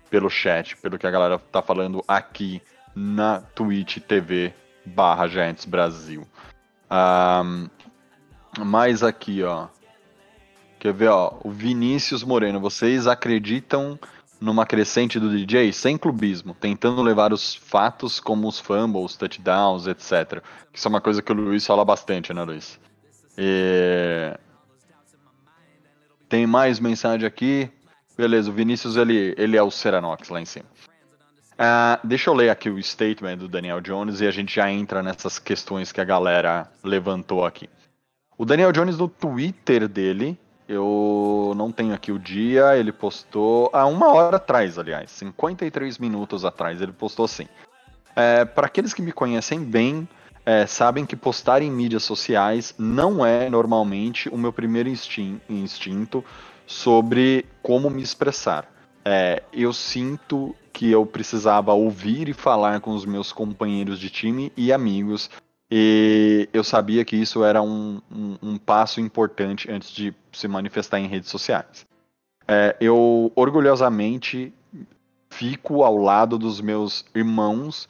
pelo 0.09 0.29
chat, 0.29 0.77
pelo 0.77 0.99
que 0.99 1.07
a 1.07 1.11
galera 1.11 1.39
tá 1.39 1.63
falando 1.63 2.03
aqui 2.07 2.61
na 2.95 3.41
Twitch 3.55 3.97
TV 3.97 4.53
barra 4.85 5.27
Giants 5.27 5.65
Brasil. 5.65 6.27
Um, 6.91 7.67
mais 8.63 9.01
aqui, 9.01 9.43
ó. 9.43 9.67
Quer 10.77 10.93
ver, 10.93 11.09
ó? 11.09 11.39
O 11.43 11.49
Vinícius 11.49 12.23
Moreno. 12.23 12.59
Vocês 12.59 13.07
acreditam 13.07 13.99
numa 14.39 14.65
crescente 14.65 15.19
do 15.19 15.29
DJ 15.29 15.73
sem 15.73 15.97
clubismo, 15.97 16.53
tentando 16.53 17.01
levar 17.01 17.33
os 17.33 17.55
fatos 17.55 18.19
como 18.19 18.47
os 18.47 18.59
fumbles, 18.59 19.17
touchdowns, 19.17 19.87
etc. 19.87 20.41
Isso 20.73 20.87
é 20.87 20.89
uma 20.89 21.01
coisa 21.01 21.21
que 21.21 21.31
o 21.31 21.35
Luiz 21.35 21.65
fala 21.65 21.83
bastante, 21.83 22.33
né, 22.33 22.43
Luiz? 22.43 22.79
E... 23.37 24.37
Tem 26.27 26.45
mais 26.45 26.79
mensagem 26.79 27.27
aqui. 27.27 27.69
Beleza, 28.17 28.49
o 28.49 28.53
Vinícius 28.53 28.97
ele, 28.97 29.33
ele 29.37 29.57
é 29.57 29.63
o 29.63 29.71
Ceranox 29.71 30.29
lá 30.29 30.41
em 30.41 30.45
cima. 30.45 30.65
Uh, 31.59 32.07
deixa 32.07 32.29
eu 32.29 32.33
ler 32.33 32.49
aqui 32.49 32.69
o 32.69 32.81
statement 32.81 33.37
do 33.37 33.47
Daniel 33.47 33.81
Jones 33.81 34.21
e 34.21 34.27
a 34.27 34.31
gente 34.31 34.55
já 34.55 34.71
entra 34.71 35.03
nessas 35.03 35.39
questões 35.39 35.91
que 35.91 35.99
a 35.99 36.05
galera 36.05 36.71
levantou 36.81 37.45
aqui. 37.45 37.69
O 38.37 38.45
Daniel 38.45 38.71
Jones 38.71 38.97
no 38.97 39.09
Twitter 39.09 39.85
dele, 39.89 40.39
eu 40.69 41.53
não 41.57 41.71
tenho 41.71 41.95
aqui 41.95 42.11
o 42.11 42.19
dia, 42.19 42.77
ele 42.77 42.91
postou 42.91 43.71
há 43.73 43.87
uma 43.87 44.13
hora 44.13 44.37
atrás, 44.37 44.77
aliás, 44.77 45.09
53 45.09 45.97
minutos 45.97 46.45
atrás, 46.45 46.79
ele 46.79 46.91
postou 46.91 47.25
assim. 47.25 47.47
É, 48.15 48.45
Para 48.45 48.67
aqueles 48.67 48.93
que 48.93 49.01
me 49.01 49.11
conhecem 49.11 49.63
bem, 49.63 50.07
é, 50.45 50.67
sabem 50.67 51.07
que 51.07 51.15
postar 51.15 51.63
em 51.63 51.71
mídias 51.71 52.03
sociais 52.03 52.75
não 52.77 53.25
é 53.25 53.49
normalmente 53.49 54.29
o 54.29 54.37
meu 54.37 54.53
primeiro 54.53 54.87
instinto 55.49 56.23
sobre 56.67 57.47
como 57.63 57.89
me 57.89 58.03
expressar. 58.03 58.71
É, 59.03 59.41
eu 59.51 59.73
sinto 59.73 60.55
que 60.71 60.91
eu 60.91 61.03
precisava 61.03 61.73
ouvir 61.73 62.29
e 62.29 62.33
falar 62.33 62.79
com 62.79 62.91
os 62.91 63.05
meus 63.05 63.31
companheiros 63.31 63.99
de 63.99 64.11
time 64.11 64.53
e 64.55 64.71
amigos. 64.71 65.31
E 65.71 66.49
eu 66.51 66.63
sabia 66.63 67.05
que 67.05 67.15
isso 67.15 67.43
era 67.43 67.61
um, 67.61 68.01
um, 68.11 68.37
um 68.41 68.57
passo 68.57 68.99
importante 68.99 69.71
antes 69.71 69.91
de 69.91 70.13
se 70.31 70.47
manifestar 70.47 70.99
em 70.99 71.07
redes 71.07 71.29
sociais. 71.29 71.85
É, 72.47 72.75
eu 72.81 73.31
orgulhosamente 73.35 74.51
fico 75.29 75.83
ao 75.83 75.95
lado 75.95 76.37
dos 76.39 76.59
meus 76.59 77.05
irmãos 77.13 77.87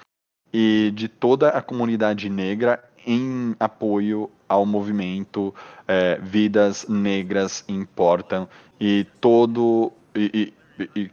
e 0.51 0.91
de 0.93 1.07
toda 1.07 1.49
a 1.49 1.61
comunidade 1.61 2.29
negra 2.29 2.83
em 3.05 3.55
apoio 3.57 4.29
ao 4.47 4.65
movimento 4.65 5.55
é, 5.87 6.19
Vidas 6.21 6.85
Negras 6.89 7.63
Importam 7.69 8.49
e 8.79 9.07
todo 9.21 9.93
e, 10.13 10.53
e, 10.95 11.11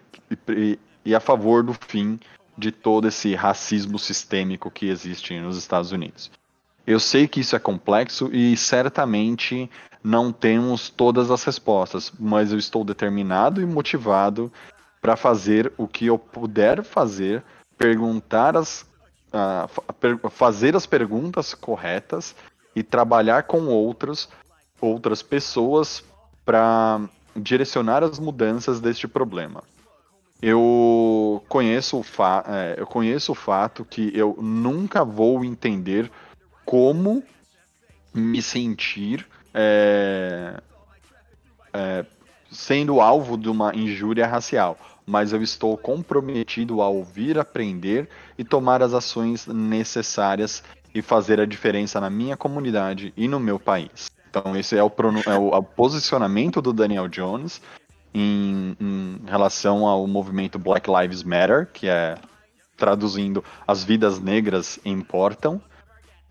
e, 0.48 0.78
e 1.04 1.14
a 1.14 1.20
favor 1.20 1.62
do 1.62 1.74
fim 1.74 2.18
de 2.58 2.72
todo 2.72 3.06
esse 3.06 3.34
racismo 3.34 3.98
sistêmico 3.98 4.70
que 4.70 4.88
existe 4.88 5.38
nos 5.38 5.56
Estados 5.56 5.92
Unidos. 5.92 6.30
Eu 6.86 7.00
sei 7.00 7.26
que 7.26 7.40
isso 7.40 7.56
é 7.56 7.58
complexo 7.58 8.30
e 8.32 8.56
certamente 8.56 9.68
não 10.04 10.32
temos 10.32 10.88
todas 10.88 11.30
as 11.32 11.42
respostas, 11.42 12.12
mas 12.18 12.52
eu 12.52 12.58
estou 12.58 12.84
determinado 12.84 13.60
e 13.60 13.66
motivado 13.66 14.52
para 15.00 15.16
fazer 15.16 15.72
o 15.76 15.88
que 15.88 16.06
eu 16.06 16.16
puder 16.16 16.84
fazer, 16.84 17.42
perguntar 17.76 18.56
as, 18.56 18.86
uh, 19.32 20.30
fazer 20.30 20.76
as 20.76 20.86
perguntas 20.86 21.54
corretas 21.54 22.36
e 22.74 22.84
trabalhar 22.84 23.44
com 23.44 23.66
outros, 23.66 24.28
outras 24.80 25.22
pessoas 25.22 26.04
para 26.44 27.00
direcionar 27.34 28.04
as 28.04 28.20
mudanças 28.20 28.80
deste 28.80 29.08
problema. 29.08 29.64
Eu 30.40 31.42
conheço 31.48 31.98
o, 31.98 32.02
fa 32.02 32.44
é, 32.46 32.76
eu 32.78 32.86
conheço 32.86 33.32
o 33.32 33.34
fato 33.34 33.84
que 33.84 34.12
eu 34.14 34.36
nunca 34.40 35.04
vou 35.04 35.44
entender 35.44 36.10
como 36.66 37.22
me 38.12 38.42
sentir 38.42 39.26
é, 39.54 40.60
é, 41.72 42.04
sendo 42.50 43.00
alvo 43.00 43.38
de 43.38 43.48
uma 43.48 43.74
injúria 43.74 44.26
racial, 44.26 44.76
mas 45.06 45.32
eu 45.32 45.42
estou 45.42 45.78
comprometido 45.78 46.82
a 46.82 46.88
ouvir, 46.88 47.38
aprender 47.38 48.08
e 48.36 48.44
tomar 48.44 48.82
as 48.82 48.92
ações 48.92 49.46
necessárias 49.46 50.62
e 50.94 51.00
fazer 51.00 51.40
a 51.40 51.46
diferença 51.46 52.00
na 52.00 52.10
minha 52.10 52.36
comunidade 52.36 53.14
e 53.16 53.28
no 53.28 53.38
meu 53.38 53.58
país. 53.60 54.10
Então 54.28 54.56
esse 54.56 54.76
é 54.76 54.82
o, 54.82 54.92
é 55.26 55.38
o, 55.38 55.54
é 55.54 55.56
o 55.56 55.62
posicionamento 55.62 56.60
do 56.60 56.72
Daniel 56.72 57.08
Jones 57.08 57.62
em, 58.12 58.76
em 58.80 59.20
relação 59.26 59.86
ao 59.86 60.06
movimento 60.06 60.58
Black 60.58 60.90
Lives 60.90 61.22
Matter, 61.22 61.68
que 61.72 61.86
é 61.88 62.16
traduzindo 62.76 63.42
as 63.66 63.84
vidas 63.84 64.20
negras 64.20 64.78
importam. 64.84 65.60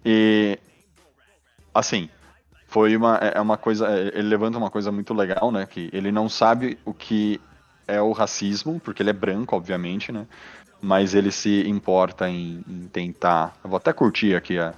E 0.05 0.59
assim, 1.73 2.09
foi 2.67 2.95
uma 2.95 3.17
é, 3.17 3.37
é 3.37 3.41
uma 3.41 3.57
coisa, 3.57 3.87
é, 3.87 4.19
ele 4.19 4.27
levanta 4.27 4.57
uma 4.57 4.69
coisa 4.69 4.91
muito 4.91 5.13
legal, 5.13 5.51
né, 5.51 5.65
que 5.65 5.89
ele 5.91 6.11
não 6.11 6.29
sabe 6.29 6.77
o 6.85 6.93
que 6.93 7.41
é 7.87 8.01
o 8.01 8.11
racismo, 8.11 8.79
porque 8.79 9.01
ele 9.01 9.09
é 9.09 9.13
branco, 9.13 9.55
obviamente, 9.55 10.11
né? 10.11 10.25
Mas 10.81 11.15
ele 11.15 11.31
se 11.31 11.67
importa 11.67 12.29
em, 12.29 12.63
em 12.67 12.87
tentar, 12.87 13.57
eu 13.63 13.69
vou 13.69 13.77
até 13.77 13.93
curtir 13.93 14.35
aqui 14.35 14.59
a 14.59 14.73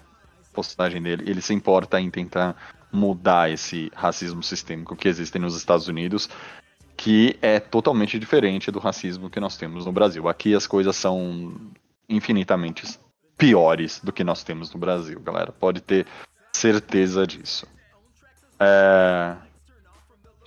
postagem 0.54 1.02
dele, 1.02 1.24
ele 1.30 1.42
se 1.42 1.54
importa 1.54 2.00
em 2.00 2.10
tentar 2.10 2.56
mudar 2.92 3.52
esse 3.52 3.92
racismo 3.94 4.42
sistêmico 4.42 4.96
que 4.96 5.08
existe 5.08 5.38
nos 5.38 5.56
Estados 5.56 5.88
Unidos 5.88 6.30
que 6.98 7.38
é 7.44 7.60
totalmente 7.60 8.18
diferente 8.18 8.72
do 8.72 8.80
racismo 8.80 9.30
que 9.30 9.40
nós 9.40 9.56
temos 9.56 9.86
no 9.86 9.92
Brasil. 9.92 10.28
Aqui 10.28 10.56
as 10.56 10.66
coisas 10.66 10.96
são 10.96 11.56
infinitamente 12.10 13.00
piores 13.38 14.00
do 14.04 14.12
que 14.12 14.24
nós 14.24 14.44
temos 14.44 14.74
no 14.74 14.80
Brasil, 14.80 15.20
galera. 15.20 15.52
Pode 15.52 15.82
ter 15.82 16.06
certeza 16.52 17.26
disso. 17.26 17.68
É, 18.60 19.36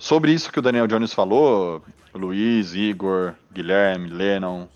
Sobre 0.01 0.31
isso 0.31 0.51
que 0.51 0.57
o 0.57 0.63
Daniel 0.63 0.87
Jones 0.87 1.13
falou, 1.13 1.79
Luiz, 2.11 2.73
Igor, 2.73 3.35
Guilherme, 3.53 4.09
Lennon, 4.09 4.67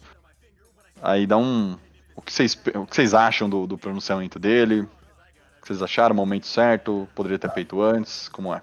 aí 1.02 1.26
dá 1.26 1.36
um. 1.36 1.80
O 2.16 2.22
que 2.22 2.32
vocês, 2.32 2.54
o 2.76 2.86
que 2.86 2.96
vocês 2.96 3.16
acham 3.16 3.50
do, 3.50 3.66
do 3.66 3.76
pronunciamento 3.76 4.38
dele? 4.38 4.82
O 4.82 5.62
que 5.62 5.68
vocês 5.68 5.82
acharam? 5.82 6.14
O 6.14 6.16
momento 6.16 6.46
certo? 6.46 7.08
Poderia 7.16 7.40
ter 7.40 7.52
feito 7.52 7.82
antes? 7.82 8.30
Como 8.30 8.54
é? 8.54 8.62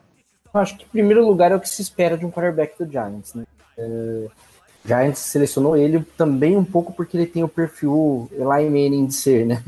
Eu 0.55 0.61
acho 0.61 0.78
que, 0.78 0.84
em 0.84 0.88
primeiro 0.88 1.26
lugar, 1.26 1.50
é 1.50 1.57
o 1.57 1.61
que 1.61 1.68
se 1.68 1.82
espera 1.82 2.16
de 2.16 2.24
um 2.24 2.30
quarterback 2.30 2.78
do 2.78 2.88
Giants, 2.88 3.34
né? 3.34 3.42
É, 3.76 4.28
Giants 4.85 5.18
selecionou 5.20 5.76
ele 5.76 6.05
também 6.16 6.57
um 6.57 6.64
pouco 6.64 6.93
porque 6.93 7.16
ele 7.16 7.26
tem 7.26 7.45
o 7.45 7.49
perfil 7.49 8.28
Eli 8.33 8.68
Manning 8.68 9.07
de 9.07 9.14
ser, 9.14 9.47
né? 9.47 9.62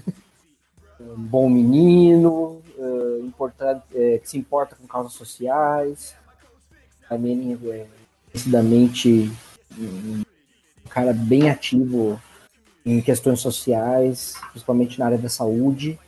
Um 1.01 1.15
bom 1.17 1.49
menino, 1.49 2.61
é, 2.77 3.21
importa- 3.21 3.83
é, 3.95 4.19
que 4.19 4.29
se 4.29 4.37
importa 4.39 4.75
com 4.75 4.87
causas 4.87 5.13
sociais. 5.13 6.15
Eli 7.11 7.21
Manning 7.21 7.53
é 7.71 7.87
conhecidamente 8.33 9.31
um 9.79 10.23
cara 10.89 11.13
bem 11.13 11.49
ativo 11.51 12.21
em 12.85 13.01
questões 13.01 13.41
sociais, 13.41 14.35
principalmente 14.51 14.99
na 14.99 15.07
área 15.07 15.19
da 15.19 15.29
saúde. 15.29 15.99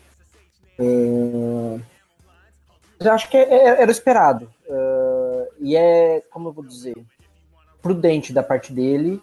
Mas 2.98 3.06
eu 3.06 3.12
acho 3.12 3.30
que 3.30 3.36
é- 3.36 3.48
é- 3.54 3.82
era 3.82 3.90
esperado. 3.90 4.50
É, 4.68 5.48
e 5.60 5.76
é, 5.76 6.20
como 6.30 6.48
eu 6.48 6.52
vou 6.52 6.64
dizer, 6.64 6.96
prudente 7.86 8.32
da 8.32 8.42
parte 8.42 8.72
dele 8.72 9.22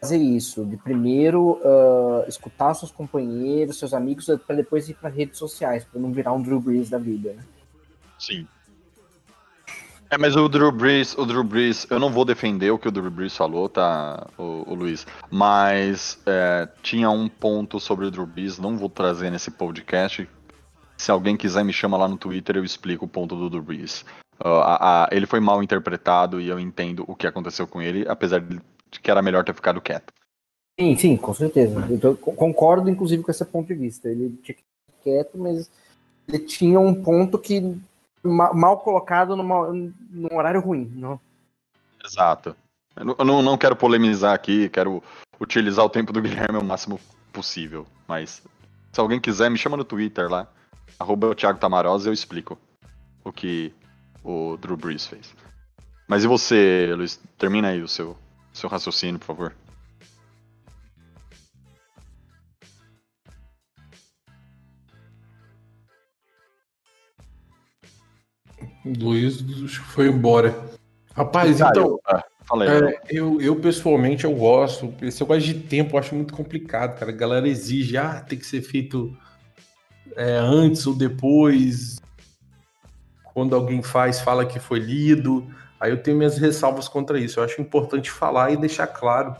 fazer 0.00 0.18
isso, 0.18 0.64
de 0.64 0.76
primeiro 0.76 1.60
ah, 1.64 2.24
escutar 2.28 2.72
seus 2.74 2.92
companheiros, 2.92 3.78
seus 3.78 3.92
amigos, 3.92 4.26
para 4.46 4.56
depois 4.56 4.88
ir 4.88 4.94
para 4.94 5.10
redes 5.10 5.38
sociais, 5.38 5.84
para 5.84 6.00
não 6.00 6.12
virar 6.12 6.32
um 6.32 6.40
Drew 6.40 6.60
Brees 6.60 6.88
da 6.88 6.98
vida. 6.98 7.32
Né? 7.32 7.42
Sim. 8.16 8.46
É, 10.08 10.16
mas 10.16 10.36
o 10.36 10.48
Drew 10.48 10.70
Brees, 10.70 11.18
o 11.18 11.26
Drew 11.26 11.42
Brees, 11.42 11.84
eu 11.90 11.98
não 11.98 12.10
vou 12.10 12.24
defender 12.24 12.70
o 12.70 12.78
que 12.78 12.86
o 12.86 12.92
Drew 12.92 13.10
Brees 13.10 13.36
falou, 13.36 13.68
tá, 13.68 14.28
o, 14.38 14.62
o 14.70 14.74
Luiz, 14.74 15.04
mas 15.28 16.16
é, 16.24 16.68
tinha 16.80 17.10
um 17.10 17.28
ponto 17.28 17.80
sobre 17.80 18.06
o 18.06 18.10
Drew 18.10 18.24
Brees, 18.24 18.56
não 18.56 18.76
vou 18.76 18.88
trazer 18.88 19.30
nesse 19.30 19.50
podcast. 19.50 20.28
Se 20.96 21.10
alguém 21.10 21.36
quiser 21.36 21.64
me 21.64 21.72
chama 21.72 21.96
lá 21.96 22.08
no 22.08 22.16
Twitter, 22.16 22.56
eu 22.56 22.64
explico 22.64 23.04
o 23.04 23.08
ponto 23.08 23.48
do 23.48 23.62
Brees. 23.62 24.04
Ah, 24.38 24.48
a- 24.48 25.04
a- 25.04 25.08
ele 25.12 25.26
foi 25.26 25.40
mal 25.40 25.62
interpretado 25.62 26.40
e 26.40 26.48
eu 26.48 26.58
entendo 26.58 27.04
o 27.06 27.14
que 27.14 27.26
aconteceu 27.26 27.66
com 27.66 27.80
ele, 27.82 28.06
apesar 28.08 28.40
de 28.40 28.60
que 29.02 29.10
era 29.10 29.22
melhor 29.22 29.44
ter 29.44 29.54
ficado 29.54 29.80
quieto. 29.80 30.12
Sim, 30.78 30.96
sim, 30.96 31.16
com 31.16 31.32
certeza. 31.32 31.86
Eu 31.90 31.98
tô- 31.98 32.16
concordo, 32.16 32.90
inclusive, 32.90 33.22
com 33.22 33.30
esse 33.30 33.44
ponto 33.44 33.66
de 33.66 33.74
vista. 33.74 34.08
Ele 34.08 34.38
tinha 34.42 34.54
que 34.54 34.62
ficar 34.62 35.02
quieto, 35.02 35.38
mas 35.38 35.70
ele 36.28 36.38
tinha 36.40 36.78
um 36.78 36.94
ponto 36.94 37.38
que 37.38 37.76
ma- 38.22 38.52
mal 38.52 38.78
colocado 38.78 39.34
numa, 39.36 39.68
num 39.72 40.34
horário 40.34 40.60
ruim. 40.60 40.90
Não? 40.94 41.18
Exato. 42.04 42.54
Eu 42.94 43.24
não, 43.24 43.42
não 43.42 43.58
quero 43.58 43.76
polemizar 43.76 44.34
aqui, 44.34 44.68
quero 44.68 45.02
utilizar 45.40 45.84
o 45.84 45.90
tempo 45.90 46.12
do 46.12 46.20
Guilherme 46.50 46.58
o 46.58 46.64
máximo 46.64 47.00
possível. 47.32 47.86
Mas 48.06 48.42
se 48.92 49.00
alguém 49.00 49.20
quiser, 49.20 49.50
me 49.50 49.58
chama 49.58 49.76
no 49.76 49.84
Twitter 49.84 50.30
lá. 50.30 50.46
Arroba 50.98 51.28
o 51.28 51.34
Thiago 51.34 51.58
Tamarosa 51.58 52.08
eu 52.08 52.12
explico 52.12 52.58
o 53.24 53.32
que 53.32 53.72
o 54.24 54.56
Drew 54.56 54.76
Brees 54.76 55.06
fez. 55.06 55.34
Mas 56.08 56.24
e 56.24 56.26
você, 56.26 56.92
Luiz? 56.96 57.20
Termina 57.36 57.68
aí 57.68 57.82
o 57.82 57.88
seu, 57.88 58.16
seu 58.52 58.68
raciocínio, 58.68 59.18
por 59.18 59.26
favor. 59.26 59.54
Luiz 68.84 69.40
foi 69.92 70.08
embora. 70.08 70.54
Rapaz, 71.12 71.60
então, 71.60 71.98
Ah, 72.06 72.22
fala 72.44 72.64
aí. 72.64 72.70
É, 72.70 73.00
eu, 73.10 73.40
eu 73.40 73.56
pessoalmente 73.56 74.24
eu 74.24 74.32
gosto. 74.32 74.94
Esse 75.02 75.20
negócio 75.22 75.42
de 75.42 75.54
tempo 75.54 75.96
eu 75.96 75.98
acho 75.98 76.14
muito 76.14 76.32
complicado, 76.32 76.98
cara. 76.98 77.10
A 77.10 77.14
galera 77.14 77.48
exige, 77.48 77.96
ah, 77.96 78.20
tem 78.20 78.38
que 78.38 78.46
ser 78.46 78.62
feito 78.62 79.16
é, 80.14 80.36
antes 80.36 80.86
ou 80.86 80.94
depois. 80.94 82.00
Quando 83.32 83.54
alguém 83.54 83.82
faz, 83.82 84.20
fala 84.20 84.46
que 84.46 84.58
foi 84.58 84.78
lido. 84.78 85.46
Aí 85.78 85.90
eu 85.90 86.02
tenho 86.02 86.16
minhas 86.16 86.38
ressalvas 86.38 86.88
contra 86.88 87.18
isso. 87.18 87.40
Eu 87.40 87.44
acho 87.44 87.60
importante 87.60 88.10
falar 88.10 88.50
e 88.52 88.56
deixar 88.56 88.86
claro. 88.86 89.36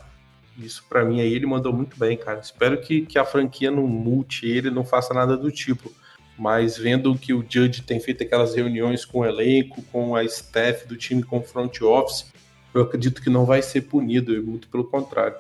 Isso 0.59 0.85
pra 0.89 1.05
mim 1.05 1.21
aí 1.21 1.33
ele 1.33 1.47
mandou 1.47 1.73
muito 1.73 1.99
bem, 1.99 2.17
cara. 2.17 2.41
Espero 2.41 2.81
que, 2.81 3.03
que 3.03 3.19
a 3.19 3.25
franquia 3.25 3.71
não 3.71 3.87
multe 3.87 4.47
ele, 4.47 4.71
não 4.71 4.85
faça 4.85 5.13
nada 5.13 5.37
do 5.37 5.51
tipo. 5.51 5.93
Mas 6.39 6.77
vendo 6.77 7.17
que 7.17 7.33
o 7.33 7.45
Judge 7.49 7.83
tem 7.83 7.99
feito 7.99 8.23
aquelas 8.23 8.55
reuniões 8.55 9.05
com 9.05 9.21
o 9.21 9.25
elenco, 9.25 9.83
com 9.91 10.15
a 10.15 10.25
staff 10.25 10.87
do 10.87 10.97
time, 10.97 11.23
com 11.23 11.39
o 11.39 11.43
front 11.43 11.81
office, 11.81 12.27
eu 12.75 12.83
acredito 12.83 13.23
que 13.23 13.31
não 13.31 13.47
vai 13.47 13.63
ser 13.63 13.83
punido, 13.83 14.43
muito 14.43 14.69
pelo 14.69 14.85
contrário. 14.85 15.37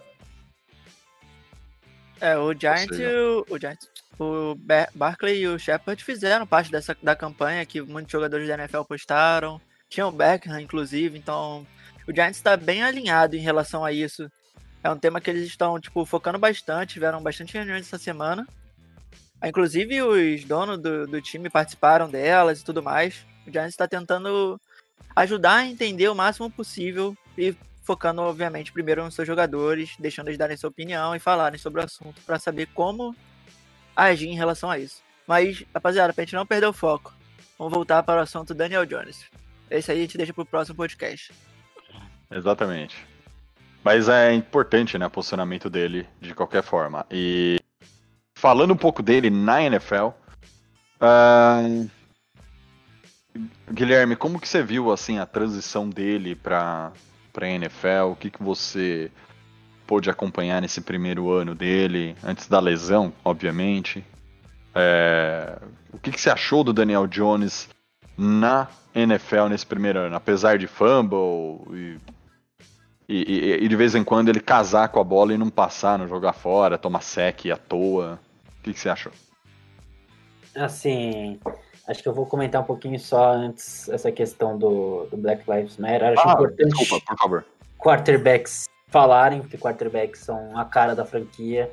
É, 2.18 2.37
o 2.39 2.55
Giants, 2.55 2.99
e 2.99 3.05
o, 3.05 3.45
o 3.51 3.59
Giants, 3.59 3.89
o 4.18 4.54
Bar- 4.54 4.90
Barkley 4.94 5.42
e 5.42 5.48
o 5.48 5.58
Shepard 5.58 6.02
fizeram 6.02 6.46
parte 6.46 6.70
dessa 6.70 6.96
da 7.02 7.14
campanha 7.14 7.66
que 7.66 7.82
muitos 7.82 8.12
jogadores 8.12 8.48
da 8.48 8.54
NFL 8.54 8.82
postaram. 8.82 9.60
Tinha 9.88 10.06
o 10.06 10.12
Beckham, 10.12 10.60
inclusive, 10.60 11.16
então 11.16 11.66
o 12.08 12.12
Giants 12.14 12.38
está 12.38 12.56
bem 12.56 12.82
alinhado 12.82 13.36
em 13.36 13.40
relação 13.40 13.84
a 13.84 13.92
isso. 13.92 14.30
É 14.82 14.90
um 14.90 14.98
tema 14.98 15.20
que 15.20 15.30
eles 15.30 15.46
estão, 15.46 15.80
tipo, 15.80 16.04
focando 16.04 16.38
bastante, 16.38 16.94
tiveram 16.94 17.22
bastante 17.22 17.54
reuniões 17.54 17.86
essa 17.86 17.98
semana. 17.98 18.46
Inclusive, 19.44 20.02
os 20.02 20.44
donos 20.44 20.78
do, 20.78 21.06
do 21.06 21.20
time 21.20 21.50
participaram 21.50 22.08
delas 22.08 22.60
e 22.60 22.64
tudo 22.64 22.82
mais. 22.82 23.26
O 23.46 23.52
Giants 23.52 23.74
está 23.74 23.86
tentando 23.86 24.60
ajudar 25.14 25.56
a 25.56 25.66
entender 25.66 26.08
o 26.08 26.14
máximo 26.14 26.50
possível 26.50 27.16
e 27.36 27.54
focando, 27.82 28.22
obviamente, 28.22 28.72
primeiro 28.72 29.04
nos 29.04 29.14
seus 29.14 29.26
jogadores, 29.26 29.94
deixando 29.98 30.28
eles 30.28 30.38
darem 30.38 30.56
sua 30.56 30.70
opinião 30.70 31.14
e 31.14 31.20
falarem 31.20 31.58
sobre 31.58 31.80
o 31.80 31.84
assunto 31.84 32.20
para 32.22 32.38
saber 32.38 32.66
como 32.74 33.14
agir 33.97 34.28
em 34.28 34.36
relação 34.36 34.70
a 34.70 34.78
isso. 34.78 35.03
Mas, 35.26 35.64
rapaziada, 35.74 36.12
pra 36.12 36.24
gente 36.24 36.34
não 36.34 36.47
perder 36.47 36.66
o 36.66 36.72
foco, 36.72 37.12
vamos 37.59 37.72
voltar 37.72 38.03
para 38.03 38.20
o 38.20 38.22
assunto 38.22 38.55
Daniel 38.55 38.86
Jones. 38.86 39.24
Esse 39.70 39.90
aí 39.90 39.99
a 39.99 40.01
gente 40.03 40.16
deixa 40.16 40.32
pro 40.32 40.44
próximo 40.44 40.76
podcast. 40.76 41.32
Exatamente. 42.30 42.97
Mas 43.82 44.09
é 44.09 44.32
importante, 44.32 44.99
né, 44.99 45.07
o 45.07 45.11
posicionamento 45.11 45.70
dele 45.70 46.07
de 46.20 46.34
qualquer 46.34 46.62
forma. 46.62 47.07
E 47.11 47.59
falando 48.36 48.72
um 48.72 48.76
pouco 48.76 49.03
dele 49.03 49.30
na 49.30 49.62
NFL, 49.62 50.09
ah, 51.01 51.62
Guilherme, 53.70 54.16
como 54.16 54.40
que 54.40 54.49
você 54.49 54.62
viu 54.62 54.92
assim 54.92 55.18
a 55.18 55.26
transição 55.26 55.88
dele 55.88 56.34
para 56.34 56.92
para 57.32 57.49
NFL? 57.49 58.12
O 58.12 58.16
que 58.16 58.30
que 58.30 58.42
você 58.42 59.11
pôde 59.87 60.11
acompanhar 60.11 60.61
nesse 60.61 60.80
primeiro 60.80 61.30
ano 61.30 61.55
dele, 61.55 62.16
antes 62.24 62.47
da 62.49 62.59
lesão, 62.61 63.12
obviamente? 63.24 64.05
É, 64.74 65.59
o 65.93 65.99
que 65.99 66.11
que 66.11 66.20
você 66.20 66.28
achou 66.30 66.62
do 66.64 66.72
Daniel 66.72 67.07
Jones 67.07 67.68
na 68.18 68.68
NFL 68.95 69.47
nesse 69.49 69.64
primeiro 69.66 69.99
ano, 69.99 70.16
apesar 70.16 70.59
de 70.59 70.66
fumble 70.66 71.61
e 71.72 71.99
e, 73.09 73.22
e- 73.22 73.64
e 73.64 73.68
de 73.68 73.76
vez 73.76 73.95
em 73.95 74.03
quando 74.03 74.28
ele 74.30 74.41
casar 74.41 74.89
com 74.89 74.99
a 74.99 75.05
bola 75.05 75.32
e 75.32 75.39
não 75.39 75.49
passar, 75.49 75.97
não 75.97 76.09
jogar 76.09 76.32
fora, 76.32 76.76
tomar 76.76 77.03
sec 77.03 77.47
à 77.53 77.57
toa. 77.57 78.18
O 78.59 78.62
que, 78.64 78.72
que 78.72 78.80
você 78.80 78.89
achou? 78.89 79.12
Assim, 80.57 81.39
acho 81.87 82.03
que 82.03 82.09
eu 82.09 82.12
vou 82.12 82.26
comentar 82.26 82.61
um 82.61 82.64
pouquinho 82.64 82.99
só 82.99 83.32
antes 83.32 83.89
essa 83.91 84.11
questão 84.11 84.59
do, 84.59 85.07
do 85.09 85.16
Black 85.16 85.49
Lives 85.49 85.76
Matter. 85.76 86.14
Acho 86.18 86.28
Ah, 86.28 86.32
importante 86.32 86.76
desculpa, 86.76 87.05
por 87.07 87.16
favor. 87.16 87.45
quarterbacks 87.78 88.64
falarem, 88.89 89.41
porque 89.41 89.59
quarterbacks 89.59 90.20
são 90.20 90.59
a 90.59 90.64
cara 90.64 90.95
da 90.95 91.05
franquia. 91.05 91.70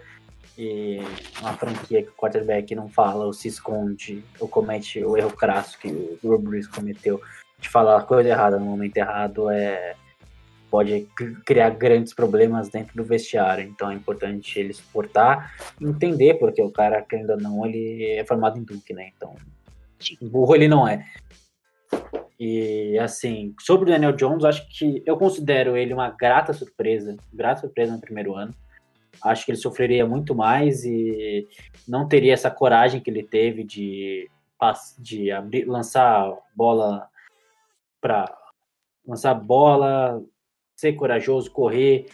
E 0.58 1.00
uma 1.42 1.54
franquia 1.54 2.04
que 2.04 2.10
o 2.10 2.14
quarterback 2.14 2.76
não 2.76 2.88
fala 2.88 3.26
ou 3.26 3.34
se 3.34 3.48
esconde 3.48 4.24
ou 4.40 4.48
comete 4.48 5.04
o 5.04 5.18
erro 5.18 5.32
crasso 5.32 5.80
que 5.80 5.88
o 5.88 6.20
Drew 6.22 6.38
Brees 6.38 6.68
cometeu 6.68 7.20
de 7.60 7.70
falar 7.70 7.98
a 7.98 8.04
coisa 8.04 8.30
errada 8.30 8.60
no 8.60 8.66
momento 8.66 8.98
errado 8.98 9.50
é 9.50 9.96
pode 10.70 11.08
cri- 11.16 11.36
criar 11.46 11.70
grandes 11.72 12.14
problemas 12.14 12.70
dentro 12.70 12.96
do 12.96 13.04
vestiário. 13.04 13.64
Então 13.64 13.90
é 13.90 13.96
importante 13.96 14.60
ele 14.60 14.74
suportar 14.74 15.56
entender, 15.82 16.36
porque 16.36 16.62
o 16.62 16.70
cara, 16.70 17.02
querendo 17.02 17.32
ou 17.32 17.40
não, 17.40 17.66
ele 17.66 18.06
é 18.12 18.26
formado 18.26 18.60
em 18.60 18.64
Duke, 18.64 18.94
né? 18.94 19.12
Então, 19.16 19.36
burro 20.22 20.56
ele 20.56 20.68
não 20.68 20.88
é. 20.88 21.06
E 22.46 23.00
assim, 23.00 23.56
sobre 23.62 23.90
o 23.90 23.94
Daniel 23.94 24.12
Jones, 24.12 24.44
acho 24.44 24.68
que 24.68 25.02
eu 25.06 25.16
considero 25.16 25.78
ele 25.78 25.94
uma 25.94 26.10
grata 26.10 26.52
surpresa, 26.52 27.16
grata 27.32 27.62
surpresa 27.62 27.94
no 27.94 28.02
primeiro 28.02 28.36
ano. 28.36 28.54
Acho 29.24 29.46
que 29.46 29.52
ele 29.52 29.58
sofreria 29.58 30.06
muito 30.06 30.36
mais 30.36 30.84
e 30.84 31.48
não 31.88 32.06
teria 32.06 32.34
essa 32.34 32.52
coragem 32.52 33.00
que 33.00 33.10
ele 33.10 33.24
teve 33.24 33.64
de, 33.64 34.30
de 35.00 35.32
abrir, 35.32 35.64
lançar 35.64 36.38
bola 36.54 37.08
para 38.02 38.26
lançar 39.08 39.34
bola, 39.36 40.22
ser 40.76 40.94
corajoso, 40.94 41.50
correr, 41.50 42.08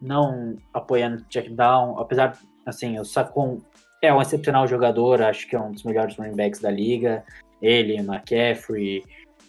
não 0.00 0.56
apoiando 0.72 1.26
check 1.28 1.50
down, 1.50 1.98
apesar 1.98 2.38
assim, 2.64 2.98
o 2.98 3.04
Sacon 3.04 3.60
é 4.00 4.14
um 4.14 4.22
excepcional 4.22 4.66
jogador, 4.66 5.20
acho 5.20 5.46
que 5.46 5.54
é 5.54 5.60
um 5.60 5.72
dos 5.72 5.82
melhores 5.82 6.16
running 6.16 6.36
backs 6.36 6.60
da 6.60 6.70
liga. 6.70 7.22
Ele, 7.60 7.98
McCaffrey. 7.98 9.02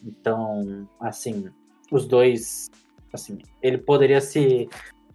Então, 0.06 0.88
assim, 1.00 1.50
os 1.92 2.08
dois, 2.08 2.70
assim, 3.12 3.40
ele 3.62 3.80
poderia 3.80 4.22
se, 4.22 4.70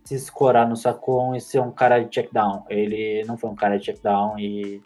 se 0.04 0.14
escorar 0.16 0.68
no 0.68 0.76
Sacon 0.76 1.34
e 1.34 1.40
ser 1.40 1.60
um 1.60 1.70
cara 1.70 2.00
de 2.00 2.10
check 2.10 2.32
down. 2.32 2.64
Ele 2.68 3.22
não 3.24 3.38
foi 3.38 3.50
um 3.50 3.54
cara 3.54 3.78
de 3.78 3.84
check 3.84 4.02
down 4.02 4.38
e 4.38 4.82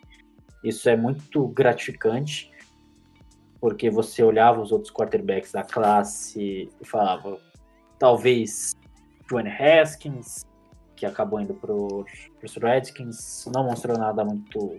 isso 0.62 0.88
é 0.88 0.96
muito 0.96 1.46
gratificante, 1.48 2.52
porque 3.60 3.90
você 3.90 4.22
olhava 4.22 4.60
os 4.60 4.72
outros 4.72 4.92
quarterbacks 4.92 5.52
da 5.52 5.62
classe 5.62 6.70
e 6.80 6.86
falava, 6.86 7.38
talvez 7.98 8.74
Dwayne 9.28 9.50
Haskins, 9.50 10.44
que 10.94 11.06
acabou 11.06 11.40
indo 11.40 11.54
para 11.54 11.72
os 11.72 12.56
Redskins, 12.56 13.46
não 13.54 13.64
mostrou 13.64 13.98
nada 13.98 14.24
muito 14.24 14.78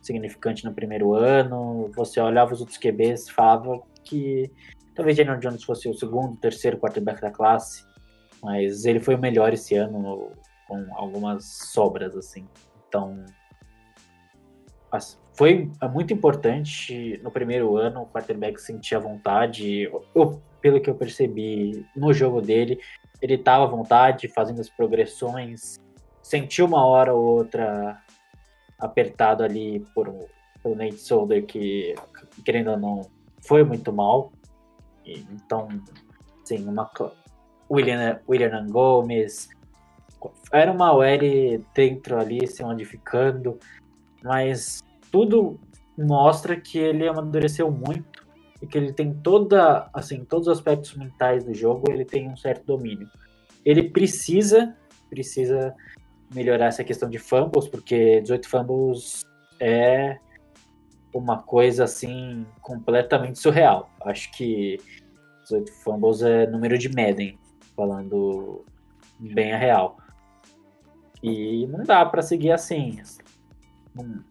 significante 0.00 0.64
no 0.64 0.72
primeiro 0.72 1.14
ano. 1.14 1.90
Você 1.94 2.20
olhava 2.20 2.52
os 2.52 2.60
outros 2.60 2.78
QBs 2.78 3.28
e 3.28 3.32
falava 3.32 3.82
que 4.08 4.50
talvez 4.94 5.16
Daniel 5.16 5.38
Jones 5.38 5.62
fosse 5.62 5.88
o 5.88 5.94
segundo, 5.94 6.36
terceiro 6.36 6.78
quarterback 6.78 7.20
da 7.20 7.30
classe, 7.30 7.84
mas 8.42 8.84
ele 8.84 9.00
foi 9.00 9.14
o 9.14 9.18
melhor 9.18 9.52
esse 9.52 9.74
ano 9.74 10.32
com 10.66 10.86
algumas 10.94 11.44
sobras 11.72 12.16
assim. 12.16 12.46
Então, 12.88 13.24
foi 15.34 15.70
muito 15.92 16.12
importante 16.12 17.20
no 17.22 17.30
primeiro 17.30 17.76
ano 17.76 18.02
o 18.02 18.06
quarterback 18.06 18.60
sentir 18.60 18.94
a 18.96 19.00
vontade. 19.00 19.82
Eu, 20.14 20.42
pelo 20.60 20.80
que 20.80 20.90
eu 20.90 20.94
percebi 20.94 21.86
no 21.94 22.12
jogo 22.12 22.40
dele, 22.40 22.80
ele 23.20 23.34
estava 23.34 23.64
à 23.64 23.68
vontade, 23.68 24.28
fazendo 24.28 24.60
as 24.60 24.68
progressões, 24.68 25.76
sentiu 26.22 26.66
uma 26.66 26.84
hora 26.84 27.14
ou 27.14 27.24
outra 27.24 28.02
apertado 28.78 29.42
ali 29.42 29.80
por, 29.94 30.12
pelo 30.62 30.74
Nate 30.74 30.98
Solder, 30.98 31.44
que, 31.44 31.94
querendo 32.44 32.70
ou 32.70 32.76
não, 32.78 33.00
foi 33.48 33.64
muito 33.64 33.90
mal. 33.90 34.30
Então, 35.06 35.68
sim, 36.44 36.68
uma, 36.68 36.90
William, 37.70 38.20
William 38.28 38.66
Gomes, 38.66 39.48
era 40.52 40.70
uma 40.70 40.92
OL 40.92 41.64
dentro 41.74 42.18
ali, 42.18 42.46
se 42.46 42.62
modificando, 42.62 43.58
mas 44.22 44.80
tudo 45.10 45.58
mostra 45.96 46.60
que 46.60 46.78
ele 46.78 47.08
amadureceu 47.08 47.70
muito 47.70 48.26
e 48.60 48.66
que 48.66 48.76
ele 48.76 48.92
tem 48.92 49.14
toda, 49.14 49.88
assim, 49.94 50.24
todos 50.24 50.46
os 50.46 50.58
aspectos 50.58 50.94
mentais 50.94 51.44
do 51.44 51.54
jogo, 51.54 51.90
ele 51.90 52.04
tem 52.04 52.28
um 52.28 52.36
certo 52.36 52.66
domínio. 52.66 53.08
Ele 53.64 53.88
precisa, 53.88 54.76
precisa 55.08 55.74
melhorar 56.34 56.66
essa 56.66 56.84
questão 56.84 57.08
de 57.08 57.18
fumbles, 57.18 57.66
porque 57.66 58.20
18 58.20 58.48
fumbles 58.48 59.22
é 59.58 60.18
uma 61.18 61.42
coisa 61.42 61.84
assim 61.84 62.46
completamente 62.62 63.38
surreal. 63.38 63.90
Acho 64.04 64.30
que 64.32 64.78
18 65.42 65.72
fumbles 65.72 66.22
é 66.22 66.46
número 66.46 66.78
de 66.78 66.88
Madden, 66.88 67.38
falando 67.74 68.64
bem 69.18 69.52
a 69.52 69.58
real. 69.58 69.98
E 71.22 71.66
não 71.66 71.82
dá 71.82 72.06
para 72.06 72.22
seguir 72.22 72.52
assim. 72.52 73.00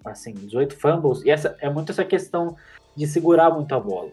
Assim, 0.05 0.33
18 0.33 0.75
fumbles. 0.77 1.21
E 1.23 1.29
essa 1.29 1.57
é 1.59 1.69
muito 1.69 1.91
essa 1.91 2.05
questão 2.05 2.55
de 2.95 3.05
segurar 3.05 3.51
muito 3.51 3.75
a 3.75 3.79
bola. 3.79 4.11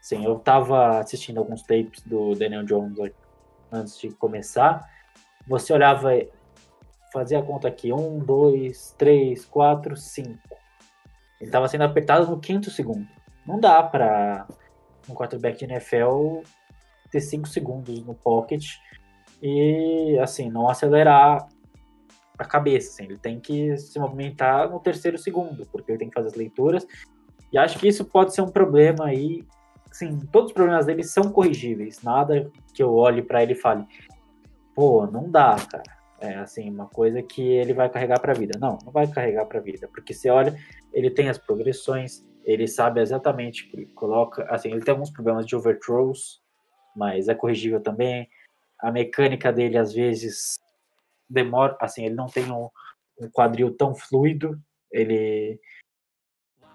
Sim, 0.00 0.24
eu 0.24 0.38
tava 0.38 0.98
assistindo 0.98 1.38
alguns 1.38 1.62
tapes 1.62 2.02
do 2.04 2.34
Daniel 2.34 2.64
Jones 2.64 3.12
antes 3.70 3.98
de 3.98 4.10
começar. 4.10 4.88
Você 5.46 5.72
olhava, 5.72 6.10
fazia 7.12 7.38
a 7.38 7.42
conta 7.42 7.68
aqui: 7.68 7.92
um, 7.92 8.18
dois, 8.18 8.94
três, 8.98 9.44
quatro, 9.44 9.96
cinco. 9.96 10.57
Ele 11.40 11.50
tava 11.50 11.68
sendo 11.68 11.84
apertado 11.84 12.26
no 12.30 12.40
quinto 12.40 12.70
segundo. 12.70 13.06
Não 13.46 13.58
dá 13.60 13.82
para 13.82 14.46
um 15.08 15.14
quarterback 15.14 15.58
de 15.58 15.64
NFL 15.64 16.42
ter 17.10 17.20
cinco 17.20 17.48
segundos 17.48 18.04
no 18.04 18.14
pocket 18.14 18.76
e 19.42 20.18
assim 20.20 20.50
não 20.50 20.68
acelerar 20.68 21.48
a 22.38 22.44
cabeça. 22.44 22.90
Assim. 22.90 23.04
Ele 23.04 23.18
tem 23.18 23.40
que 23.40 23.76
se 23.76 23.98
movimentar 23.98 24.68
no 24.68 24.80
terceiro 24.80 25.16
segundo, 25.16 25.66
porque 25.66 25.92
ele 25.92 25.98
tem 25.98 26.08
que 26.08 26.14
fazer 26.14 26.28
as 26.28 26.34
leituras 26.34 26.86
e 27.52 27.58
acho 27.58 27.78
que 27.78 27.88
isso 27.88 28.04
pode 28.04 28.34
ser 28.34 28.42
um 28.42 28.50
problema 28.50 29.06
aí. 29.06 29.44
Sim, 29.90 30.20
todos 30.30 30.50
os 30.50 30.54
problemas 30.54 30.86
dele 30.86 31.02
são 31.02 31.32
corrigíveis. 31.32 32.02
Nada 32.02 32.50
que 32.74 32.82
eu 32.82 32.94
olhe 32.94 33.22
para 33.22 33.42
ele 33.42 33.52
e 33.52 33.56
fale, 33.56 33.86
pô, 34.74 35.06
não 35.06 35.30
dá, 35.30 35.56
cara. 35.56 35.97
É 36.20 36.34
assim, 36.34 36.68
uma 36.68 36.88
coisa 36.88 37.22
que 37.22 37.42
ele 37.42 37.72
vai 37.72 37.88
carregar 37.88 38.20
para 38.20 38.32
a 38.32 38.36
vida. 38.36 38.58
Não, 38.58 38.78
não 38.84 38.92
vai 38.92 39.06
carregar 39.06 39.46
para 39.46 39.58
a 39.58 39.62
vida, 39.62 39.88
porque 39.88 40.12
você 40.12 40.28
olha, 40.30 40.56
ele 40.92 41.10
tem 41.10 41.28
as 41.28 41.38
progressões, 41.38 42.26
ele 42.44 42.66
sabe 42.66 43.00
exatamente 43.00 43.68
que 43.68 43.86
coloca, 43.86 44.44
assim, 44.50 44.70
ele 44.72 44.82
tem 44.82 44.92
alguns 44.92 45.10
problemas 45.10 45.46
de 45.46 45.54
overthrows, 45.54 46.42
mas 46.96 47.28
é 47.28 47.34
corrigível 47.34 47.80
também. 47.80 48.28
A 48.80 48.90
mecânica 48.90 49.52
dele 49.52 49.78
às 49.78 49.92
vezes 49.92 50.58
demora, 51.28 51.76
assim, 51.80 52.04
ele 52.04 52.14
não 52.14 52.26
tem 52.26 52.50
um, 52.50 52.68
um 53.20 53.30
quadril 53.30 53.76
tão 53.76 53.94
fluido, 53.94 54.60
ele 54.90 55.60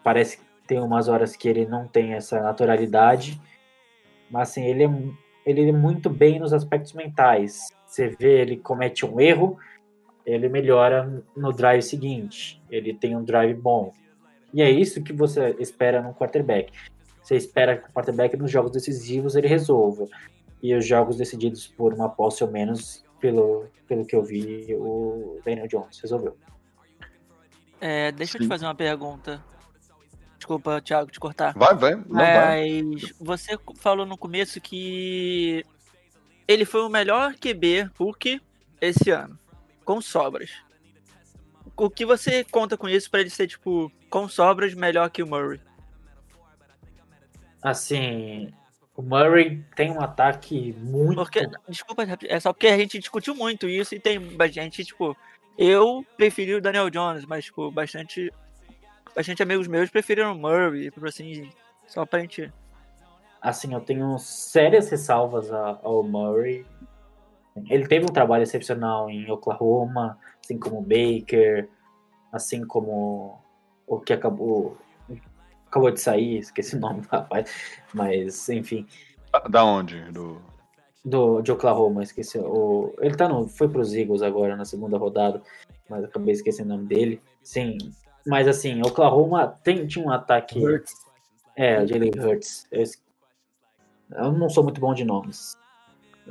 parece 0.03 0.39
tem 0.67 0.79
umas 0.79 1.07
horas 1.07 1.35
que 1.35 1.47
ele 1.47 1.65
não 1.65 1.87
tem 1.87 2.13
essa 2.13 2.41
naturalidade, 2.41 3.39
mas 4.29 4.49
assim, 4.49 4.65
ele 4.65 4.85
é, 4.85 4.89
ele 5.45 5.69
é 5.69 5.71
muito 5.71 6.09
bem 6.09 6.39
nos 6.39 6.53
aspectos 6.53 6.93
mentais. 6.93 7.67
Você 7.93 8.07
vê, 8.09 8.41
ele 8.41 8.57
comete 8.57 9.05
um 9.05 9.21
erro, 9.21 9.55
ele 10.25 10.49
melhora 10.49 11.23
no 11.37 11.53
drive 11.53 11.83
seguinte, 11.83 12.59
ele 12.67 12.91
tem 12.91 13.15
um 13.15 13.23
drive 13.23 13.53
bom. 13.53 13.93
E 14.51 14.63
é 14.63 14.71
isso 14.71 15.03
que 15.03 15.13
você 15.13 15.55
espera 15.59 16.01
no 16.01 16.11
quarterback. 16.11 16.73
Você 17.21 17.35
espera 17.35 17.77
que 17.77 17.87
o 17.87 17.93
quarterback 17.93 18.35
nos 18.35 18.49
jogos 18.49 18.71
decisivos 18.71 19.35
ele 19.35 19.47
resolva. 19.47 20.07
E 20.59 20.73
os 20.73 20.87
jogos 20.87 21.17
decididos 21.17 21.67
por 21.67 21.93
uma 21.93 22.09
posse 22.09 22.43
ou 22.43 22.49
menos, 22.49 23.05
pelo, 23.19 23.67
pelo 23.87 24.03
que 24.07 24.15
eu 24.15 24.23
vi, 24.23 24.73
o 24.73 25.39
Daniel 25.45 25.67
Jones 25.67 25.99
resolveu. 25.99 26.35
É, 27.79 28.11
deixa 28.11 28.31
Sim. 28.31 28.37
eu 28.39 28.41
te 28.45 28.47
fazer 28.47 28.65
uma 28.65 28.73
pergunta. 28.73 29.43
Desculpa, 30.39 30.81
Thiago, 30.81 31.11
te 31.11 31.19
cortar. 31.19 31.53
Vai, 31.55 31.75
vai. 31.75 31.93
Não 31.93 32.05
Mas 32.07 32.33
vai. 32.33 32.81
você 33.19 33.55
falou 33.75 34.03
no 34.03 34.17
começo 34.17 34.59
que 34.59 35.63
ele 36.47 36.65
foi 36.65 36.81
o 36.81 36.89
melhor 36.89 37.35
QB 37.35 37.89
Hulk 37.97 38.41
esse 38.81 39.09
ano, 39.11 39.37
com 39.85 40.01
sobras. 40.01 40.51
O 41.75 41.89
que 41.89 42.05
você 42.05 42.43
conta 42.43 42.77
com 42.77 42.87
isso 42.87 43.09
para 43.09 43.21
ele 43.21 43.29
ser, 43.29 43.47
tipo, 43.47 43.91
com 44.09 44.27
sobras 44.27 44.73
melhor 44.73 45.09
que 45.09 45.23
o 45.23 45.27
Murray? 45.27 45.59
Assim, 47.61 48.53
o 48.95 49.01
Murray 49.01 49.63
tem 49.75 49.91
um 49.91 50.01
ataque 50.01 50.73
muito. 50.77 51.15
Porque, 51.15 51.47
desculpa, 51.67 52.03
é 52.27 52.39
só 52.39 52.53
porque 52.53 52.67
a 52.67 52.77
gente 52.77 52.99
discutiu 52.99 53.33
muito 53.33 53.67
isso 53.67 53.95
e 53.95 53.99
tem 53.99 54.19
gente, 54.51 54.83
tipo, 54.83 55.17
eu 55.57 56.05
preferi 56.15 56.53
o 56.53 56.61
Daniel 56.61 56.89
Jones, 56.89 57.25
mas, 57.25 57.45
tipo, 57.45 57.71
bastante 57.71 58.31
bastante 59.15 59.43
amigos 59.43 59.67
meus 59.67 59.89
preferiram 59.89 60.35
Murray, 60.35 60.91
assim, 61.03 61.49
só 61.87 62.05
pra 62.05 62.19
gente. 62.19 62.51
Assim, 63.43 63.73
eu 63.73 63.81
tenho 63.81 64.17
sérias 64.19 64.89
ressalvas 64.89 65.51
ao 65.51 66.01
Murray. 66.01 66.65
Ele 67.69 67.85
teve 67.85 68.05
um 68.05 68.13
trabalho 68.13 68.43
excepcional 68.43 69.09
em 69.09 69.29
Oklahoma, 69.29 70.17
assim 70.41 70.57
como 70.57 70.81
Baker, 70.81 71.67
assim 72.31 72.65
como 72.65 73.37
o 73.85 73.99
que 73.99 74.13
acabou 74.13 74.77
acabou 75.67 75.91
de 75.91 75.99
sair, 75.99 76.37
esqueci 76.37 76.75
o 76.75 76.79
nome 76.79 77.01
do 77.01 77.07
rapaz, 77.09 77.51
mas 77.93 78.47
enfim. 78.47 78.87
Da 79.49 79.65
onde? 79.65 79.99
Do 80.11 80.41
do 81.03 81.41
de 81.41 81.51
Oklahoma, 81.51 82.01
esqueci 82.01 82.37
o 82.37 82.93
ele 82.99 83.15
tá 83.15 83.27
no 83.27 83.49
foi 83.49 83.67
pros 83.67 83.93
Eagles 83.93 84.21
agora 84.21 84.55
na 84.55 84.63
segunda 84.63 84.97
rodada, 84.97 85.41
mas 85.89 86.05
acabei 86.05 86.33
esquecendo 86.33 86.73
o 86.73 86.77
nome 86.77 86.87
dele. 86.87 87.21
Sim, 87.41 87.77
mas 88.25 88.47
assim, 88.47 88.81
Oklahoma 88.81 89.47
tem, 89.63 89.85
tinha 89.85 90.05
um 90.05 90.11
ataque. 90.11 90.63
Hurts. 90.63 90.93
É, 91.55 91.85
Jalen 91.85 92.11
Hurts. 92.17 92.67
Eu, 92.71 92.83
eu, 94.11 94.31
não 94.31 94.49
sou 94.49 94.63
muito 94.63 94.79
bom 94.79 94.93
de 94.93 95.03
nomes, 95.03 95.57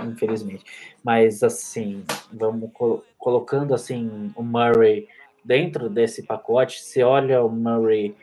infelizmente. 0.00 0.64
Mas 1.02 1.42
assim, 1.42 2.04
vamos 2.32 2.70
col 2.72 3.04
colocando 3.18 3.74
assim 3.74 4.32
o 4.34 4.42
Murray 4.42 5.08
dentro 5.44 5.88
desse 5.88 6.22
pacote. 6.22 6.82
Se 6.82 7.02
olha 7.02 7.42
o 7.42 7.48
Murray 7.48 8.16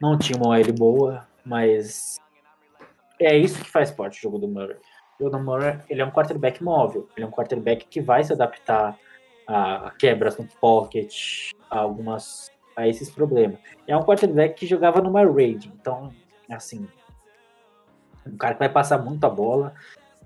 não 0.00 0.18
tinha 0.18 0.38
uma 0.38 0.56
OL 0.56 0.72
boa, 0.72 1.28
mas 1.44 2.18
é 3.18 3.36
isso 3.36 3.62
que 3.62 3.70
faz 3.70 3.90
parte 3.90 4.18
do 4.18 4.22
jogo 4.22 4.38
do 4.38 4.48
Murray. 4.48 4.76
O 5.20 5.38
Murray 5.38 5.78
ele 5.90 6.00
é 6.00 6.04
um 6.04 6.10
quarterback 6.10 6.62
móvel, 6.64 7.06
ele 7.14 7.24
é 7.24 7.28
um 7.28 7.30
quarterback 7.30 7.86
que 7.86 8.00
vai 8.00 8.24
se 8.24 8.32
adaptar 8.32 8.98
a 9.46 9.92
quebras 9.98 10.38
no 10.38 10.46
pocket, 10.60 11.50
a 11.68 11.80
algumas 11.80 12.50
a 12.74 12.88
esses 12.88 13.10
problemas. 13.10 13.58
É 13.86 13.96
um 13.96 14.02
quarterback 14.02 14.54
que 14.54 14.66
jogava 14.66 15.02
numa 15.02 15.24
raid, 15.24 15.70
então, 15.74 16.12
assim, 16.48 16.88
um 18.32 18.36
cara 18.36 18.54
que 18.54 18.60
vai 18.60 18.68
passar 18.68 18.98
muito 18.98 19.24
a 19.24 19.30
bola, 19.30 19.74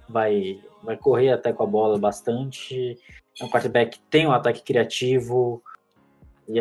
vai, 0.08 0.60
vai 0.82 0.96
correr 0.96 1.30
até 1.30 1.52
com 1.52 1.62
a 1.62 1.66
bola 1.66 1.98
bastante. 1.98 2.98
É 3.40 3.44
um 3.44 3.48
quarterback 3.48 3.98
que 3.98 4.04
tem 4.06 4.26
um 4.26 4.32
ataque 4.32 4.62
criativo. 4.62 5.62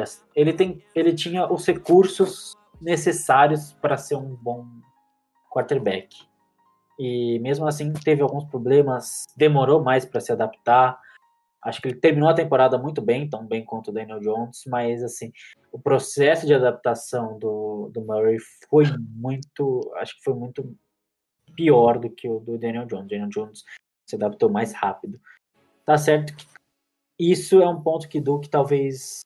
As- 0.02 0.24
ele, 0.36 0.54
tem, 0.54 0.84
ele 0.96 1.14
tinha 1.14 1.52
os 1.52 1.66
recursos 1.66 2.56
necessários 2.82 3.74
para 3.74 3.98
ser 3.98 4.16
um 4.16 4.36
bom 4.36 4.66
quarterback. 5.50 6.16
E 6.98 7.39
mesmo 7.39 7.68
assim 7.68 7.91
teve 7.94 8.22
alguns 8.22 8.46
problemas, 8.46 9.24
demorou 9.36 9.84
mais 9.84 10.06
para 10.06 10.20
se 10.20 10.32
adaptar. 10.32 11.00
Acho 11.64 11.82
que 11.82 11.88
ele 11.88 12.00
terminou 12.00 12.30
a 12.30 12.34
temporada 12.34 12.78
muito 12.78 13.02
bem, 13.02 13.30
tão 13.30 13.46
bem 13.46 13.64
quanto 13.64 13.89
o 13.89 13.94
Daniel 13.94 14.20
Jones, 14.20 14.64
mas 14.68 15.02
assim, 15.02 15.32
o 15.72 15.80
processo 15.80 16.46
de 16.46 16.54
adaptação 16.54 17.39
do, 17.39 17.89
do 17.94 18.02
Murray 18.02 18.38
foi 18.70 18.86
muito, 19.00 19.80
acho 19.96 20.18
que 20.18 20.24
foi 20.24 20.34
muito 20.34 20.76
pior 21.56 21.99
do 21.99 22.10
que 22.10 22.28
o 22.28 22.39
do 22.39 22.58
Daniel 22.58 22.86
Jones. 22.86 23.08
Daniel 23.08 23.30
Jones 23.30 23.64
se 24.08 24.16
adaptou 24.16 24.49
mais 24.49 24.74
rápido. 24.74 25.20
Tá 25.86 25.97
certo 25.97 26.36
que 26.36 26.45
isso 27.20 27.62
é 27.62 27.68
um 27.68 27.82
ponto 27.82 28.08
que 28.08 28.20
Duke 28.20 28.49
talvez 28.49 29.22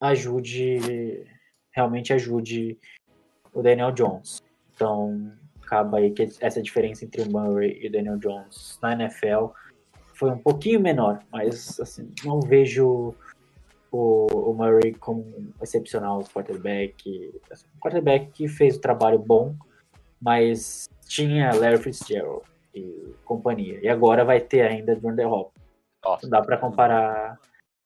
ajude, 0.00 1.26
realmente 1.72 2.12
ajude 2.12 2.78
o 3.52 3.62
Daniel 3.62 3.92
Jones. 3.92 4.42
Então, 4.74 5.32
acaba 5.62 5.98
aí 5.98 6.10
que 6.10 6.28
essa 6.40 6.62
diferença 6.62 7.04
entre 7.04 7.22
o 7.22 7.30
Murray 7.30 7.78
e 7.82 7.88
o 7.88 7.92
Daniel 7.92 8.18
Jones 8.18 8.78
na 8.82 8.92
NFL 8.92 9.46
foi 10.14 10.30
um 10.30 10.38
pouquinho 10.38 10.80
menor, 10.80 11.22
mas 11.30 11.78
assim, 11.80 12.10
não 12.24 12.40
vejo 12.40 13.14
o, 13.90 14.26
o 14.32 14.54
Murray 14.54 14.94
como 14.94 15.20
um 15.20 15.52
excepcional 15.62 16.22
quarterback. 16.24 17.32
Assim, 17.50 17.66
um 17.76 17.80
quarterback 17.80 18.30
que 18.32 18.48
fez 18.48 18.76
o 18.76 18.80
trabalho 18.80 19.18
bom, 19.18 19.54
mas 20.20 20.88
tinha 21.06 21.54
Larry 21.54 21.78
Fitzgerald 21.78 22.42
e 22.74 23.14
companhia. 23.24 23.78
E 23.82 23.88
agora 23.88 24.24
vai 24.24 24.40
ter 24.40 24.62
ainda 24.62 24.98
Jordan 24.98 25.28
Hop. 25.28 25.52
Nossa. 26.04 26.28
Dá 26.28 26.42
para 26.42 26.56
comparar. 26.58 27.38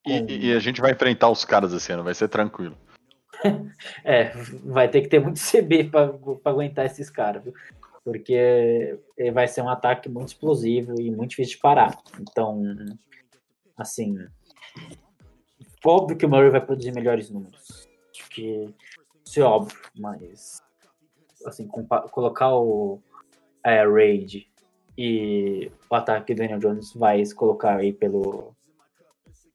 E, 0.06 0.20
com- 0.20 0.26
e 0.30 0.52
a 0.52 0.58
gente 0.58 0.80
vai 0.80 0.92
enfrentar 0.92 1.28
os 1.30 1.44
caras 1.44 1.72
esse 1.72 1.92
ano, 1.92 2.02
vai 2.04 2.14
ser 2.14 2.28
tranquilo. 2.28 2.76
É, 4.04 4.24
vai 4.64 4.86
ter 4.88 5.00
que 5.00 5.08
ter 5.08 5.18
muito 5.18 5.40
CB 5.40 5.84
para 5.84 6.12
aguentar 6.44 6.84
esses 6.84 7.08
caras, 7.08 7.42
viu? 7.42 7.54
Porque 8.04 8.98
eh, 9.16 9.30
vai 9.30 9.48
ser 9.48 9.62
um 9.62 9.68
ataque 9.70 10.10
muito 10.10 10.28
explosivo 10.28 11.00
e 11.00 11.10
muito 11.10 11.30
difícil 11.30 11.54
de 11.56 11.62
parar. 11.62 11.96
Então, 12.20 12.62
assim, 13.78 14.18
óbvio 15.84 16.16
que 16.18 16.26
o 16.26 16.28
Murray 16.28 16.50
vai 16.50 16.60
produzir 16.60 16.92
melhores 16.92 17.30
números. 17.30 17.88
Acho 18.14 18.28
que 18.28 18.74
isso 19.24 19.40
é 19.40 19.42
óbvio, 19.42 19.78
mas 19.98 20.62
assim, 21.46 21.66
colocar 21.66 22.54
o 22.54 23.00
é, 23.64 23.84
Raid 23.84 24.48
e 24.96 25.70
o 25.88 25.94
ataque 25.94 26.34
do 26.34 26.38
Daniel 26.38 26.58
Jones 26.58 26.92
vai 26.92 27.24
se 27.24 27.34
colocar 27.34 27.76
aí 27.76 27.92
pelo, 27.92 28.54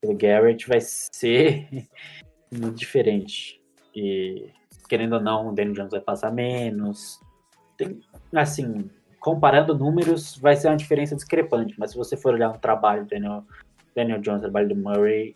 pelo 0.01 0.17
Garrett 0.17 0.67
vai 0.67 0.79
ser 0.81 1.67
muito 2.51 2.75
diferente. 2.75 3.61
E 3.95 4.49
querendo 4.87 5.13
ou 5.13 5.21
não, 5.21 5.49
o 5.49 5.53
Daniel 5.53 5.75
Jones 5.75 5.91
vai 5.91 6.01
passar 6.01 6.31
menos. 6.31 7.19
Tem, 7.77 7.99
assim, 8.33 8.89
comparando 9.19 9.77
números, 9.77 10.37
vai 10.37 10.55
ser 10.55 10.67
uma 10.67 10.77
diferença 10.77 11.15
discrepante, 11.15 11.75
mas 11.77 11.91
se 11.91 11.97
você 11.97 12.15
for 12.15 12.33
olhar 12.33 12.49
um 12.49 12.57
trabalho 12.57 13.03
do 13.03 13.09
Daniel, 13.09 13.43
Daniel 13.95 14.21
Jones, 14.21 14.41
trabalho 14.41 14.69
do 14.69 14.75
Murray, 14.75 15.35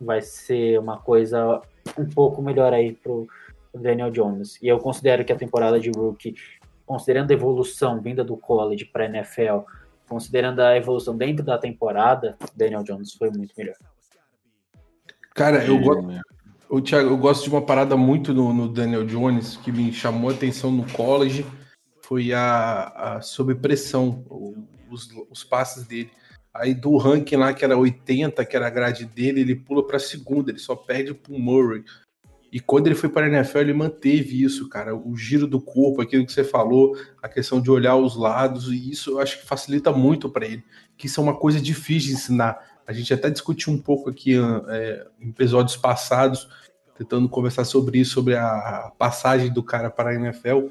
vai 0.00 0.20
ser 0.20 0.78
uma 0.78 0.98
coisa 0.98 1.60
um 1.98 2.08
pouco 2.08 2.42
melhor 2.42 2.72
aí 2.72 2.92
pro 2.92 3.26
Daniel 3.74 4.10
Jones. 4.10 4.60
E 4.62 4.68
eu 4.68 4.78
considero 4.78 5.24
que 5.24 5.32
a 5.32 5.36
temporada 5.36 5.78
de 5.80 5.90
rookie, 5.90 6.34
considerando 6.86 7.30
a 7.30 7.34
evolução 7.34 8.00
vinda 8.00 8.24
do 8.24 8.36
college 8.36 8.84
para 8.86 9.06
NFL, 9.06 9.60
considerando 10.08 10.60
a 10.60 10.76
evolução 10.76 11.16
dentro 11.16 11.44
da 11.44 11.58
temporada, 11.58 12.36
o 12.42 12.58
Daniel 12.58 12.82
Jones 12.82 13.12
foi 13.14 13.30
muito 13.30 13.54
melhor. 13.56 13.76
Cara, 15.34 15.64
eu 15.64 15.80
gosto. 15.80 16.04
Ô, 16.68 16.80
Thiago, 16.80 17.10
eu 17.10 17.16
gosto 17.16 17.44
de 17.44 17.50
uma 17.50 17.62
parada 17.62 17.96
muito 17.96 18.32
no, 18.32 18.52
no 18.52 18.68
Daniel 18.68 19.04
Jones 19.04 19.56
que 19.56 19.70
me 19.70 19.92
chamou 19.92 20.30
a 20.30 20.32
atenção 20.32 20.70
no 20.72 20.90
college, 20.92 21.44
foi 22.02 22.32
a, 22.32 22.88
a 23.16 23.20
sob 23.20 23.54
pressão, 23.54 24.24
os, 24.90 25.08
os 25.30 25.44
passes 25.44 25.84
dele. 25.84 26.10
Aí 26.52 26.72
do 26.72 26.96
ranking 26.96 27.36
lá, 27.36 27.52
que 27.52 27.64
era 27.64 27.76
80, 27.76 28.44
que 28.44 28.56
era 28.56 28.68
a 28.68 28.70
grade 28.70 29.04
dele, 29.04 29.40
ele 29.40 29.56
pula 29.56 29.86
pra 29.86 29.98
segunda, 29.98 30.50
ele 30.50 30.58
só 30.58 30.76
perde 30.76 31.12
pro 31.12 31.38
Murray. 31.38 31.84
E 32.54 32.60
quando 32.60 32.86
ele 32.86 32.94
foi 32.94 33.08
para 33.08 33.26
a 33.26 33.28
NFL, 33.28 33.58
ele 33.58 33.72
manteve 33.72 34.40
isso, 34.40 34.68
cara. 34.68 34.94
O 34.94 35.16
giro 35.16 35.44
do 35.44 35.60
corpo, 35.60 36.00
aquilo 36.00 36.24
que 36.24 36.32
você 36.32 36.44
falou, 36.44 36.96
a 37.20 37.28
questão 37.28 37.60
de 37.60 37.68
olhar 37.68 37.96
os 37.96 38.14
lados, 38.14 38.68
e 38.68 38.92
isso 38.92 39.10
eu 39.10 39.18
acho 39.18 39.40
que 39.40 39.44
facilita 39.44 39.90
muito 39.90 40.28
para 40.30 40.46
ele. 40.46 40.62
Que 40.96 41.08
isso 41.08 41.18
é 41.18 41.24
uma 41.24 41.34
coisa 41.34 41.60
difícil 41.60 42.10
de 42.10 42.14
ensinar. 42.14 42.56
A 42.86 42.92
gente 42.92 43.12
até 43.12 43.28
discutiu 43.28 43.72
um 43.72 43.78
pouco 43.82 44.08
aqui 44.08 44.36
é, 44.68 45.04
em 45.20 45.30
episódios 45.30 45.76
passados, 45.76 46.48
tentando 46.96 47.28
conversar 47.28 47.64
sobre 47.64 47.98
isso, 47.98 48.12
sobre 48.12 48.36
a 48.36 48.92
passagem 48.96 49.52
do 49.52 49.60
cara 49.60 49.90
para 49.90 50.10
a 50.10 50.14
NFL. 50.14 50.68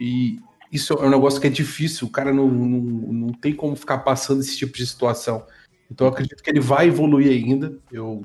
E 0.00 0.40
isso 0.72 0.94
é 0.94 1.06
um 1.06 1.10
negócio 1.10 1.40
que 1.40 1.46
é 1.46 1.50
difícil, 1.50 2.08
o 2.08 2.10
cara 2.10 2.34
não, 2.34 2.48
não, 2.48 2.80
não 3.12 3.32
tem 3.32 3.54
como 3.54 3.76
ficar 3.76 3.98
passando 3.98 4.40
esse 4.40 4.58
tipo 4.58 4.76
de 4.76 4.84
situação. 4.84 5.46
Então 5.88 6.08
eu 6.08 6.12
acredito 6.12 6.42
que 6.42 6.50
ele 6.50 6.58
vai 6.58 6.88
evoluir 6.88 7.30
ainda. 7.30 7.78
Eu 7.92 8.24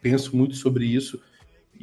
penso 0.00 0.34
muito 0.34 0.54
sobre 0.54 0.86
isso. 0.86 1.20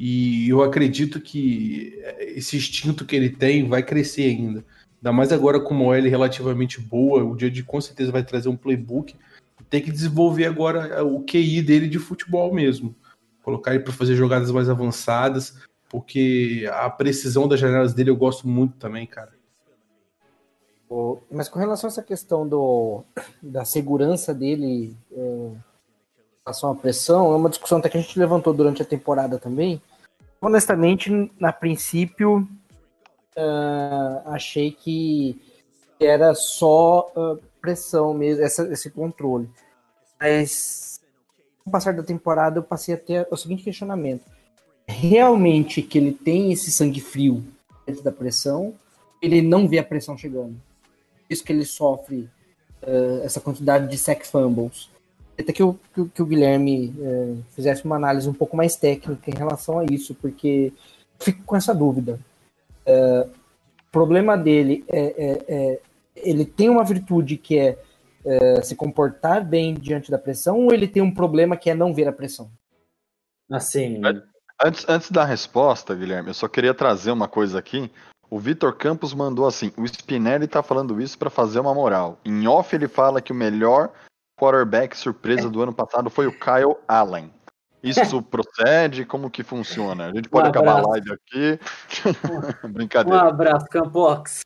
E 0.02 0.48
eu 0.48 0.62
acredito 0.62 1.20
que 1.20 2.02
esse 2.20 2.56
instinto 2.56 3.04
que 3.04 3.14
ele 3.14 3.28
tem 3.28 3.68
vai 3.68 3.82
crescer 3.82 4.22
ainda. 4.22 4.64
Ainda 4.96 5.12
mais 5.12 5.30
agora 5.30 5.60
com 5.60 5.74
uma 5.74 5.84
OL 5.84 6.08
relativamente 6.08 6.80
boa, 6.80 7.22
o 7.22 7.36
de 7.36 7.62
com 7.62 7.78
certeza 7.82 8.10
vai 8.10 8.24
trazer 8.24 8.48
um 8.48 8.56
playbook. 8.56 9.14
Tem 9.68 9.82
que 9.82 9.92
desenvolver 9.92 10.46
agora 10.46 11.04
o 11.04 11.22
QI 11.22 11.60
dele 11.60 11.86
de 11.86 11.98
futebol 11.98 12.50
mesmo. 12.54 12.96
Colocar 13.42 13.74
ele 13.74 13.84
para 13.84 13.92
fazer 13.92 14.14
jogadas 14.14 14.50
mais 14.50 14.70
avançadas, 14.70 15.58
porque 15.90 16.66
a 16.72 16.88
precisão 16.88 17.46
das 17.46 17.60
janelas 17.60 17.92
dele 17.92 18.08
eu 18.08 18.16
gosto 18.16 18.48
muito 18.48 18.78
também, 18.78 19.06
cara. 19.06 19.34
Mas 21.30 21.50
com 21.50 21.58
relação 21.58 21.88
a 21.88 21.92
essa 21.92 22.02
questão 22.02 22.48
do, 22.48 23.04
da 23.42 23.66
segurança 23.66 24.32
dele 24.32 24.96
é, 25.12 25.20
em 25.20 25.60
relação 26.42 26.70
à 26.70 26.74
pressão, 26.74 27.34
é 27.34 27.36
uma 27.36 27.50
discussão 27.50 27.76
até 27.76 27.90
que 27.90 27.98
a 27.98 28.00
gente 28.00 28.18
levantou 28.18 28.54
durante 28.54 28.80
a 28.80 28.86
temporada 28.86 29.38
também. 29.38 29.80
Honestamente, 30.40 31.10
na 31.38 31.52
princípio, 31.52 32.48
ah, 33.36 34.22
achei 34.26 34.70
que 34.70 35.40
era 36.00 36.34
só 36.34 37.12
ah, 37.16 37.36
pressão 37.60 38.14
mesmo, 38.14 38.42
essa- 38.44 38.72
esse 38.72 38.90
controle. 38.90 39.48
Mas 40.18 41.00
com 41.62 41.70
o 41.70 41.72
passar 41.72 41.94
da 41.94 42.02
temporada 42.02 42.58
eu 42.58 42.62
passei 42.62 42.94
a 42.94 42.98
ter 42.98 43.26
o 43.30 43.36
seguinte 43.36 43.62
questionamento. 43.62 44.24
Realmente 44.86 45.82
que 45.82 45.98
ele 45.98 46.12
tem 46.12 46.52
esse 46.52 46.70
sangue 46.72 47.00
frio 47.00 47.44
dentro 47.86 48.02
da 48.02 48.10
pressão, 48.12 48.74
ele 49.22 49.42
não 49.42 49.68
vê 49.68 49.78
a 49.78 49.84
pressão 49.84 50.16
chegando 50.16 50.56
isso 51.30 51.44
que 51.44 51.52
ele 51.52 51.64
sofre 51.64 52.28
eh, 52.82 53.20
essa 53.24 53.40
quantidade 53.40 53.88
de 53.88 53.96
sack 53.96 54.26
fumbles. 54.26 54.89
Até 55.40 55.52
que 55.52 55.62
o, 55.62 55.78
que, 55.94 56.00
o- 56.00 56.08
que 56.08 56.22
o 56.22 56.26
Guilherme 56.26 56.94
eh, 57.00 57.34
fizesse 57.50 57.84
uma 57.84 57.96
análise 57.96 58.28
um 58.28 58.32
pouco 58.34 58.56
mais 58.56 58.76
técnica 58.76 59.30
em 59.30 59.34
relação 59.36 59.78
a 59.78 59.84
isso, 59.84 60.14
porque 60.14 60.72
eu 61.18 61.24
fico 61.24 61.42
com 61.44 61.56
essa 61.56 61.74
dúvida. 61.74 62.18
Eh, 62.86 63.26
o 63.88 63.90
problema 63.92 64.36
dele 64.36 64.84
é, 64.88 65.00
é- 65.00 65.44
é- 65.48 65.80
ele 66.16 66.44
tem 66.44 66.68
uma 66.68 66.84
virtude 66.84 67.36
que 67.36 67.58
é 67.58 67.78
eh, 68.24 68.60
se 68.62 68.76
comportar 68.76 69.42
bem 69.44 69.74
diante 69.74 70.10
da 70.10 70.18
pressão, 70.18 70.64
ou 70.66 70.72
ele 70.74 70.86
tem 70.86 71.02
um 71.02 71.12
problema 71.14 71.56
que 71.56 71.70
é 71.70 71.74
não 71.74 71.94
ver 71.94 72.06
a 72.06 72.12
pressão? 72.12 72.50
Assim, 73.50 74.00
Antes, 74.62 74.84
antes 74.86 75.10
da 75.10 75.24
resposta, 75.24 75.94
Guilherme, 75.94 76.28
eu 76.28 76.34
só 76.34 76.46
queria 76.46 76.74
trazer 76.74 77.10
uma 77.10 77.26
coisa 77.26 77.58
aqui. 77.58 77.90
O 78.28 78.38
Vitor 78.38 78.74
Campos 78.76 79.14
mandou 79.14 79.46
assim: 79.46 79.72
o 79.74 79.86
Spinelli 79.86 80.46
tá 80.46 80.62
falando 80.62 81.00
isso 81.00 81.18
pra 81.18 81.30
fazer 81.30 81.58
uma 81.60 81.72
moral. 81.74 82.18
Em 82.26 82.46
off, 82.46 82.76
ele 82.76 82.86
fala 82.86 83.22
que 83.22 83.32
o 83.32 83.34
melhor 83.34 83.90
quarterback 84.40 84.96
surpresa 84.96 85.50
do 85.50 85.60
ano 85.62 85.72
passado 85.74 86.08
foi 86.08 86.26
o 86.26 86.32
Kyle 86.32 86.74
Allen. 86.88 87.30
Isso 87.82 88.22
procede? 88.24 89.04
Como 89.04 89.30
que 89.30 89.42
funciona? 89.42 90.06
A 90.06 90.12
gente 90.14 90.30
pode 90.30 90.46
Um 90.46 90.50
acabar 90.50 90.78
a 90.78 90.88
live 90.88 91.12
aqui. 91.12 91.60
um 92.64 92.72
Brincadeira. 92.72 93.28
abraço, 93.28 93.66
Campox. 93.66 94.40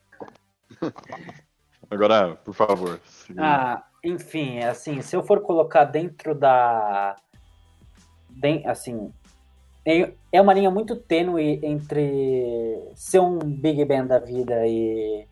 Agora, 1.88 2.34
por 2.34 2.52
favor. 2.54 2.98
se- 3.04 3.34
Ah, 3.38 3.84
enfim, 4.02 4.58
assim, 4.64 5.00
se 5.00 5.14
eu 5.14 5.22
for 5.22 5.40
colocar 5.40 5.84
dentro 5.84 6.34
da. 6.34 7.14
assim. 8.66 9.12
É 10.32 10.40
uma 10.40 10.54
linha 10.54 10.70
muito 10.70 10.96
tênue 10.96 11.60
entre 11.62 12.80
ser 12.96 13.20
um 13.20 13.38
Big 13.38 13.84
Ben 13.84 14.06
da 14.06 14.18
vida 14.18 14.66
e 14.66 15.26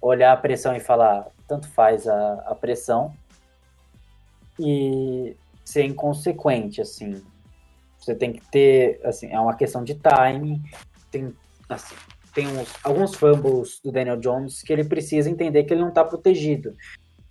olhar 0.00 0.32
a 0.32 0.36
pressão 0.38 0.74
e 0.74 0.80
falar, 0.80 1.26
tanto 1.46 1.68
faz 1.68 2.08
a, 2.08 2.34
a 2.46 2.54
pressão, 2.54 3.12
e 4.58 5.36
ser 5.64 5.84
inconsequente, 5.84 6.80
assim. 6.80 7.22
Você 7.98 8.14
tem 8.14 8.32
que 8.32 8.40
ter, 8.50 9.00
assim, 9.04 9.28
é 9.28 9.38
uma 9.38 9.54
questão 9.54 9.84
de 9.84 9.94
timing, 9.94 10.62
tem, 11.10 11.34
assim, 11.68 11.94
tem 12.34 12.46
uns, 12.46 12.72
alguns 12.82 13.14
fumbles 13.14 13.80
do 13.82 13.90
Daniel 13.90 14.16
Jones 14.16 14.62
que 14.62 14.72
ele 14.72 14.84
precisa 14.84 15.28
entender 15.28 15.64
que 15.64 15.74
ele 15.74 15.82
não 15.82 15.88
está 15.88 16.04
protegido 16.04 16.74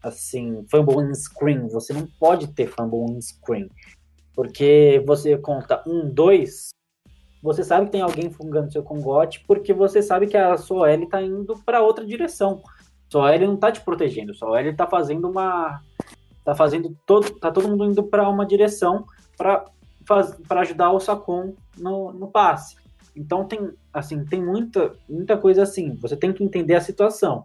assim, 0.02 0.66
fumble 0.70 1.04
in 1.04 1.14
screen, 1.14 1.68
você 1.68 1.94
não 1.94 2.08
pode 2.20 2.48
ter 2.48 2.68
fumble 2.68 3.12
in 3.12 3.22
screen. 3.22 3.70
Porque 4.34 5.04
você 5.06 5.38
conta 5.38 5.84
um, 5.88 6.10
dois, 6.10 6.70
você 7.42 7.64
sabe 7.64 7.88
que 7.88 7.94
tem 7.94 8.02
alguém 8.02 8.30
fungando 8.30 8.72
seu 8.72 8.84
congote, 8.84 9.44
porque 9.48 9.74
você 9.74 10.02
sabe 10.02 10.28
que 10.28 10.38
a 10.38 10.58
sua 10.58 10.90
OL 10.90 11.10
tá 11.10 11.22
indo 11.22 11.56
para 11.64 11.82
outra 11.82 12.06
direção. 12.06 12.62
Sua 13.10 13.32
OL 13.32 13.40
não 13.40 13.58
tá 13.58 13.72
te 13.72 13.82
protegendo, 13.82 14.36
sua 14.36 14.52
OL 14.52 14.76
tá 14.76 14.88
fazendo 14.88 15.30
uma. 15.30 15.82
Tá 16.48 16.56
fazendo 16.56 16.98
todo. 17.06 17.30
Tá 17.32 17.52
todo 17.52 17.68
mundo 17.68 17.84
indo 17.84 18.02
para 18.02 18.30
uma 18.30 18.46
direção 18.46 19.06
para 19.36 19.66
ajudar 20.62 20.94
o 20.94 21.00
Sacon 21.02 21.54
no, 21.78 22.14
no 22.14 22.30
passe. 22.30 22.78
Então 23.14 23.44
tem 23.44 23.74
assim, 23.92 24.24
tem 24.24 24.42
muita, 24.42 24.96
muita 25.10 25.38
coisa 25.38 25.64
assim. 25.64 25.96
Você 25.96 26.16
tem 26.16 26.32
que 26.32 26.42
entender 26.42 26.76
a 26.76 26.80
situação. 26.80 27.44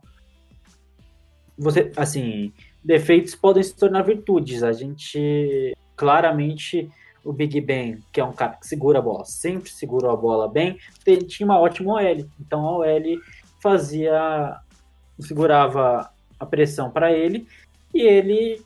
Você, 1.58 1.90
assim, 1.96 2.52
defeitos 2.84 3.34
podem 3.34 3.64
se 3.64 3.74
tornar 3.74 4.02
virtudes. 4.02 4.62
A 4.62 4.70
gente 4.70 5.76
claramente 5.96 6.88
o 7.24 7.32
Big 7.32 7.60
Ben, 7.60 7.98
que 8.12 8.20
é 8.20 8.24
um 8.24 8.32
cara 8.32 8.52
que 8.52 8.68
segura 8.68 9.00
a 9.00 9.02
bola, 9.02 9.24
sempre 9.24 9.68
segurou 9.68 10.12
a 10.12 10.16
bola 10.16 10.48
bem, 10.48 10.78
ele 11.04 11.24
tinha 11.24 11.44
uma 11.44 11.58
ótima 11.58 11.94
OL. 11.94 12.28
Então 12.40 12.64
a 12.68 12.78
OL 12.78 13.20
fazia 13.60 14.60
segurava 15.18 16.08
a 16.38 16.46
pressão 16.46 16.88
para 16.88 17.10
ele 17.10 17.48
e 17.92 18.02
ele 18.02 18.64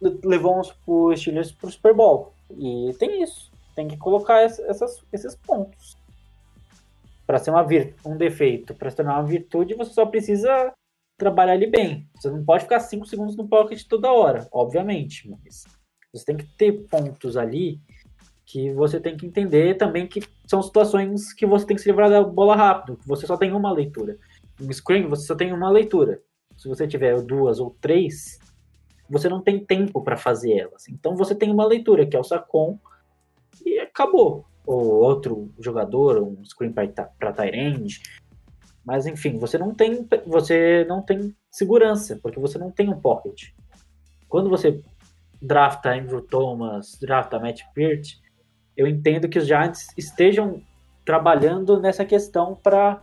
levou 0.00 0.60
os 0.86 1.20
Steelers 1.20 1.52
para 1.52 1.68
o 1.68 1.72
Super 1.72 1.94
Bowl. 1.94 2.32
E 2.50 2.94
tem 2.98 3.22
isso, 3.22 3.50
tem 3.74 3.88
que 3.88 3.96
colocar 3.96 4.40
essas, 4.40 5.02
esses 5.12 5.34
pontos. 5.34 5.96
Para 7.26 7.38
ser 7.38 7.50
uma 7.50 7.66
um 8.04 8.16
defeito, 8.16 8.74
para 8.74 8.90
se 8.90 8.96
tornar 8.96 9.18
uma 9.18 9.26
virtude, 9.26 9.74
você 9.74 9.92
só 9.92 10.04
precisa 10.04 10.72
trabalhar 11.18 11.54
ele 11.54 11.66
bem. 11.66 12.08
Você 12.14 12.30
não 12.30 12.44
pode 12.44 12.64
ficar 12.64 12.80
5 12.80 13.06
segundos 13.06 13.36
no 13.36 13.48
pocket 13.48 13.82
toda 13.88 14.12
hora, 14.12 14.46
obviamente, 14.52 15.28
mas 15.28 15.64
você 16.12 16.24
tem 16.24 16.36
que 16.36 16.46
ter 16.56 16.72
pontos 16.88 17.36
ali 17.36 17.80
que 18.46 18.70
você 18.72 19.00
tem 19.00 19.16
que 19.16 19.26
entender 19.26 19.76
também 19.76 20.06
que 20.06 20.22
são 20.46 20.62
situações 20.62 21.32
que 21.32 21.46
você 21.46 21.66
tem 21.66 21.76
que 21.76 21.82
se 21.82 21.88
livrar 21.88 22.10
da 22.10 22.22
bola 22.22 22.54
rápido, 22.54 22.96
que 22.98 23.08
você 23.08 23.26
só 23.26 23.36
tem 23.36 23.52
uma 23.52 23.72
leitura. 23.72 24.18
No 24.60 24.72
screen 24.72 25.08
você 25.08 25.26
só 25.26 25.34
tem 25.34 25.52
uma 25.52 25.70
leitura. 25.70 26.20
Se 26.56 26.68
você 26.68 26.86
tiver 26.86 27.20
duas 27.22 27.58
ou 27.58 27.76
três, 27.80 28.38
você 29.08 29.28
não 29.28 29.40
tem 29.40 29.64
tempo 29.64 30.02
para 30.02 30.16
fazer 30.16 30.58
elas. 30.58 30.88
Então 30.88 31.16
você 31.16 31.34
tem 31.34 31.50
uma 31.50 31.66
leitura, 31.66 32.06
que 32.06 32.16
é 32.16 32.20
o 32.20 32.24
Sacon, 32.24 32.78
e 33.64 33.78
acabou. 33.78 34.44
Ou 34.66 34.86
outro 34.86 35.50
jogador, 35.58 36.22
um 36.22 36.42
screen 36.44 36.72
para 36.72 37.32
Tyrande. 37.32 38.00
Mas 38.84 39.06
enfim, 39.06 39.38
você 39.38 39.56
não 39.56 39.74
tem 39.74 40.06
você 40.26 40.84
não 40.88 41.02
tem 41.02 41.34
segurança, 41.50 42.18
porque 42.22 42.38
você 42.38 42.58
não 42.58 42.70
tem 42.70 42.88
um 42.88 43.00
pocket. 43.00 43.50
Quando 44.28 44.50
você 44.50 44.80
drafta 45.40 45.90
Andrew 45.90 46.20
Thomas, 46.20 46.98
drafta 47.00 47.38
Matt 47.38 47.62
Peart, 47.74 48.14
eu 48.76 48.86
entendo 48.86 49.28
que 49.28 49.38
os 49.38 49.46
Giants 49.46 49.86
estejam 49.96 50.62
trabalhando 51.04 51.80
nessa 51.80 52.04
questão 52.04 52.54
para 52.54 53.00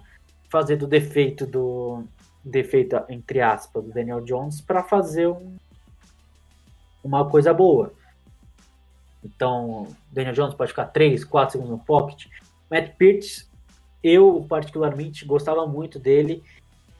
fazer 0.49 0.75
do 0.75 0.87
defeito 0.87 1.45
do 1.45 2.03
defeito 2.43 2.99
entre 3.07 3.39
aspas 3.39 3.83
do 3.83 3.91
Daniel 3.91 4.21
Jones 4.21 4.59
para 4.59 4.83
fazer 4.83 5.27
um, 5.27 5.55
uma 7.03 7.29
coisa 7.29 7.53
boa. 7.53 7.93
Então, 9.23 9.87
Daniel 10.11 10.33
Jones 10.33 10.55
pode 10.55 10.71
ficar 10.71 10.85
3, 10.85 11.23
4 11.23 11.53
segundos 11.53 11.71
no 11.71 11.79
pocket. 11.79 12.25
Matt 12.69 12.95
Peart, 12.97 13.43
eu 14.03 14.45
particularmente 14.49 15.25
gostava 15.25 15.67
muito 15.67 15.99
dele 15.99 16.43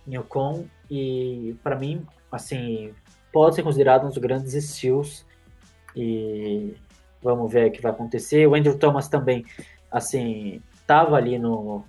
em 0.08 0.18
Ocon 0.18 0.66
e 0.90 1.56
para 1.64 1.76
mim, 1.76 2.06
assim, 2.32 2.94
pode 3.32 3.56
ser 3.56 3.64
considerado 3.64 4.06
um 4.06 4.10
dos 4.10 4.18
grandes 4.18 4.54
steals 4.64 5.26
e 5.96 6.76
vamos 7.22 7.52
ver 7.52 7.70
o 7.70 7.72
que 7.72 7.82
vai 7.82 7.92
acontecer. 7.92 8.48
O 8.48 8.56
Andrew 8.56 8.78
Thomas 8.78 9.08
também, 9.08 9.46
assim, 9.92 10.62
estava 10.76 11.16
ali 11.16 11.40
no 11.40 11.84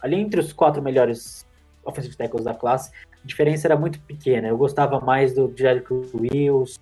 ali 0.00 0.16
entre 0.16 0.40
os 0.40 0.52
quatro 0.52 0.82
melhores 0.82 1.46
offensive 1.84 2.16
tackles 2.16 2.44
da 2.44 2.54
classe. 2.54 2.90
A 3.12 3.26
diferença 3.26 3.66
era 3.66 3.76
muito 3.76 4.00
pequena. 4.00 4.48
Eu 4.48 4.56
gostava 4.56 5.00
mais 5.00 5.34
do 5.34 5.52
Jericho 5.56 6.02
Wills. 6.14 6.78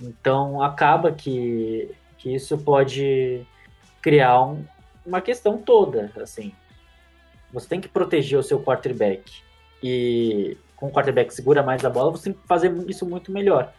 Então 0.00 0.62
acaba 0.62 1.12
que, 1.12 1.90
que 2.18 2.34
isso 2.34 2.58
pode 2.58 3.46
criar 4.02 4.42
um, 4.42 4.64
uma 5.04 5.20
questão 5.20 5.58
toda, 5.58 6.12
assim. 6.16 6.52
Você 7.52 7.68
tem 7.68 7.80
que 7.80 7.88
proteger 7.88 8.38
o 8.38 8.42
seu 8.42 8.60
quarterback. 8.60 9.42
E 9.82 10.56
com 10.76 10.86
o 10.86 10.90
quarterback 10.90 11.32
segura 11.32 11.62
mais 11.62 11.84
a 11.84 11.90
bola, 11.90 12.10
você 12.10 12.24
tem 12.24 12.32
que 12.32 12.46
fazer 12.46 12.72
isso 12.88 13.06
muito 13.06 13.30
melhor. 13.30 13.72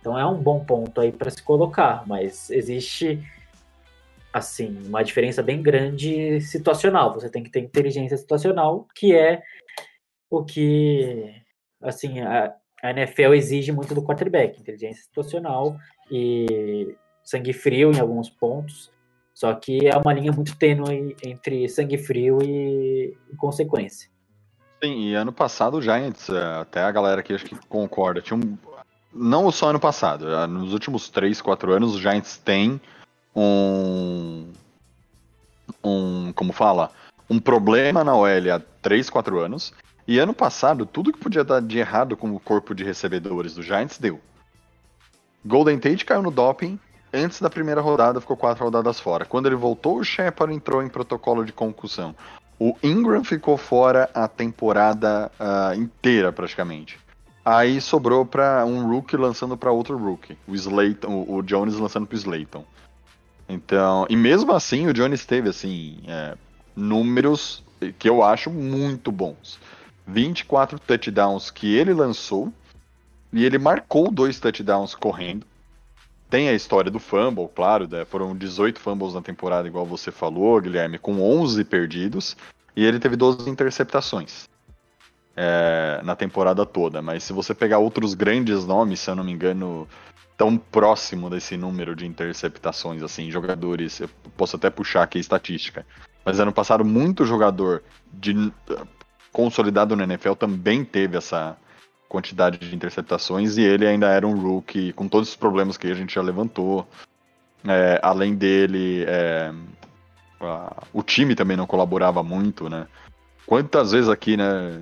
Então 0.00 0.18
é 0.18 0.24
um 0.24 0.38
bom 0.38 0.64
ponto 0.64 1.00
aí 1.00 1.12
para 1.12 1.30
se 1.30 1.42
colocar, 1.42 2.06
mas 2.06 2.50
existe 2.50 3.22
assim 4.32 4.78
uma 4.86 5.02
diferença 5.02 5.42
bem 5.42 5.62
grande 5.62 6.40
situacional. 6.40 7.12
Você 7.14 7.28
tem 7.28 7.42
que 7.42 7.50
ter 7.50 7.60
inteligência 7.60 8.16
situacional, 8.16 8.86
que 8.94 9.14
é 9.14 9.42
o 10.30 10.44
que 10.44 11.34
assim 11.82 12.20
a 12.82 12.90
NFL 12.90 13.34
exige 13.34 13.72
muito 13.72 13.94
do 13.94 14.02
quarterback, 14.02 14.60
inteligência 14.60 15.02
situacional 15.02 15.76
e 16.10 16.96
sangue 17.22 17.52
frio 17.52 17.92
em 17.92 18.00
alguns 18.00 18.28
pontos. 18.30 18.90
Só 19.34 19.54
que 19.54 19.86
é 19.86 19.96
uma 19.96 20.12
linha 20.12 20.32
muito 20.32 20.56
tênue 20.56 21.16
entre 21.24 21.68
sangue 21.68 21.96
frio 21.96 22.42
e, 22.42 23.16
consequência. 23.38 24.10
Sim, 24.82 25.08
e 25.08 25.14
ano 25.14 25.32
passado 25.32 25.78
o 25.78 25.82
Giants, 25.82 26.28
é, 26.28 26.60
até 26.60 26.82
a 26.82 26.90
galera 26.90 27.20
aqui 27.20 27.34
acho 27.34 27.44
que 27.44 27.56
concorda, 27.68 28.20
tinha 28.20 28.38
um, 28.38 28.58
não 29.12 29.50
só 29.50 29.70
ano 29.70 29.80
passado, 29.80 30.28
é, 30.28 30.46
nos 30.46 30.72
últimos 30.72 31.08
3, 31.08 31.40
4 31.40 31.72
anos, 31.72 31.94
os 31.94 32.00
Giants 32.00 32.36
têm 32.38 32.80
um. 33.34 34.52
Um. 35.84 36.32
Como 36.34 36.52
fala? 36.52 36.90
Um 37.28 37.38
problema 37.38 38.02
na 38.02 38.14
OL 38.14 38.52
há 38.52 38.60
3, 38.82 39.08
4 39.08 39.38
anos. 39.38 39.72
E 40.06 40.18
ano 40.18 40.34
passado, 40.34 40.86
tudo 40.86 41.12
que 41.12 41.18
podia 41.18 41.44
dar 41.44 41.60
de 41.60 41.78
errado 41.78 42.16
com 42.16 42.34
o 42.34 42.40
corpo 42.40 42.74
de 42.74 42.84
recebedores 42.84 43.54
do 43.54 43.62
Giants 43.62 43.98
deu. 43.98 44.20
Golden 45.44 45.78
Tate 45.78 46.04
caiu 46.04 46.22
no 46.22 46.30
doping. 46.30 46.78
Antes 47.12 47.40
da 47.40 47.50
primeira 47.50 47.80
rodada, 47.80 48.20
ficou 48.20 48.36
quatro 48.36 48.64
rodadas 48.64 49.00
fora. 49.00 49.24
Quando 49.24 49.46
ele 49.46 49.56
voltou, 49.56 49.98
o 49.98 50.04
Shepard 50.04 50.54
entrou 50.54 50.82
em 50.82 50.88
protocolo 50.88 51.44
de 51.44 51.52
concussão. 51.52 52.14
O 52.58 52.76
Ingram 52.82 53.24
ficou 53.24 53.56
fora 53.56 54.08
a 54.14 54.28
temporada 54.28 55.30
uh, 55.40 55.74
inteira, 55.74 56.32
praticamente. 56.32 57.00
Aí 57.44 57.80
sobrou 57.80 58.24
para 58.24 58.64
um 58.66 58.86
rookie 58.86 59.16
lançando 59.16 59.56
para 59.56 59.72
outro 59.72 59.96
rookie. 59.96 60.36
O 60.46 60.54
Slayton, 60.54 61.24
o 61.26 61.42
Jones 61.42 61.74
lançando 61.76 62.06
para 62.06 62.16
Slayton. 62.16 62.64
Então, 63.48 64.06
e 64.08 64.14
mesmo 64.14 64.52
assim 64.52 64.86
o 64.86 64.92
Jones 64.92 65.26
teve 65.26 65.48
assim 65.48 65.98
é, 66.06 66.36
números 66.76 67.64
que 67.98 68.08
eu 68.08 68.22
acho 68.22 68.50
muito 68.50 69.10
bons. 69.10 69.58
24 70.12 70.78
touchdowns 70.78 71.50
que 71.50 71.76
ele 71.76 71.94
lançou 71.94 72.52
e 73.32 73.44
ele 73.44 73.58
marcou 73.58 74.10
dois 74.10 74.40
touchdowns 74.40 74.94
correndo. 74.94 75.46
Tem 76.28 76.48
a 76.48 76.52
história 76.52 76.90
do 76.90 77.00
fumble, 77.00 77.48
claro, 77.54 77.88
né? 77.88 78.04
foram 78.04 78.36
18 78.36 78.78
fumbles 78.78 79.14
na 79.14 79.22
temporada, 79.22 79.66
igual 79.66 79.84
você 79.84 80.12
falou, 80.12 80.60
Guilherme, 80.60 80.98
com 80.98 81.20
11 81.20 81.64
perdidos, 81.64 82.36
e 82.76 82.84
ele 82.84 83.00
teve 83.00 83.16
12 83.16 83.50
interceptações 83.50 84.48
é, 85.36 86.00
na 86.04 86.14
temporada 86.14 86.64
toda. 86.64 87.02
Mas 87.02 87.24
se 87.24 87.32
você 87.32 87.54
pegar 87.54 87.78
outros 87.78 88.14
grandes 88.14 88.64
nomes, 88.64 89.00
se 89.00 89.10
eu 89.10 89.16
não 89.16 89.24
me 89.24 89.32
engano, 89.32 89.88
tão 90.36 90.56
próximo 90.56 91.28
desse 91.28 91.56
número 91.56 91.96
de 91.96 92.06
interceptações, 92.06 93.02
assim, 93.02 93.30
jogadores, 93.30 94.00
eu 94.00 94.10
posso 94.36 94.56
até 94.56 94.70
puxar 94.70 95.02
aqui 95.02 95.18
a 95.18 95.20
estatística. 95.20 95.84
Mas 96.24 96.38
ano 96.38 96.52
passado, 96.52 96.84
muito 96.84 97.24
jogador 97.24 97.82
de 98.12 98.52
consolidado 99.32 99.96
no 99.96 100.02
NFL 100.02 100.32
também 100.32 100.84
teve 100.84 101.16
essa 101.16 101.56
quantidade 102.08 102.58
de 102.58 102.74
interceptações 102.74 103.56
e 103.56 103.62
ele 103.62 103.86
ainda 103.86 104.08
era 104.08 104.26
um 104.26 104.38
rookie 104.38 104.92
com 104.92 105.06
todos 105.06 105.28
os 105.28 105.36
problemas 105.36 105.76
que 105.76 105.86
a 105.86 105.94
gente 105.94 106.14
já 106.14 106.22
levantou. 106.22 106.86
É, 107.64 108.00
além 108.02 108.34
dele, 108.34 109.04
é, 109.06 109.52
a, 110.40 110.82
o 110.92 111.02
time 111.02 111.34
também 111.34 111.56
não 111.56 111.66
colaborava 111.66 112.22
muito, 112.22 112.68
né? 112.68 112.86
Quantas 113.46 113.92
vezes 113.92 114.08
aqui, 114.08 114.36
né, 114.36 114.80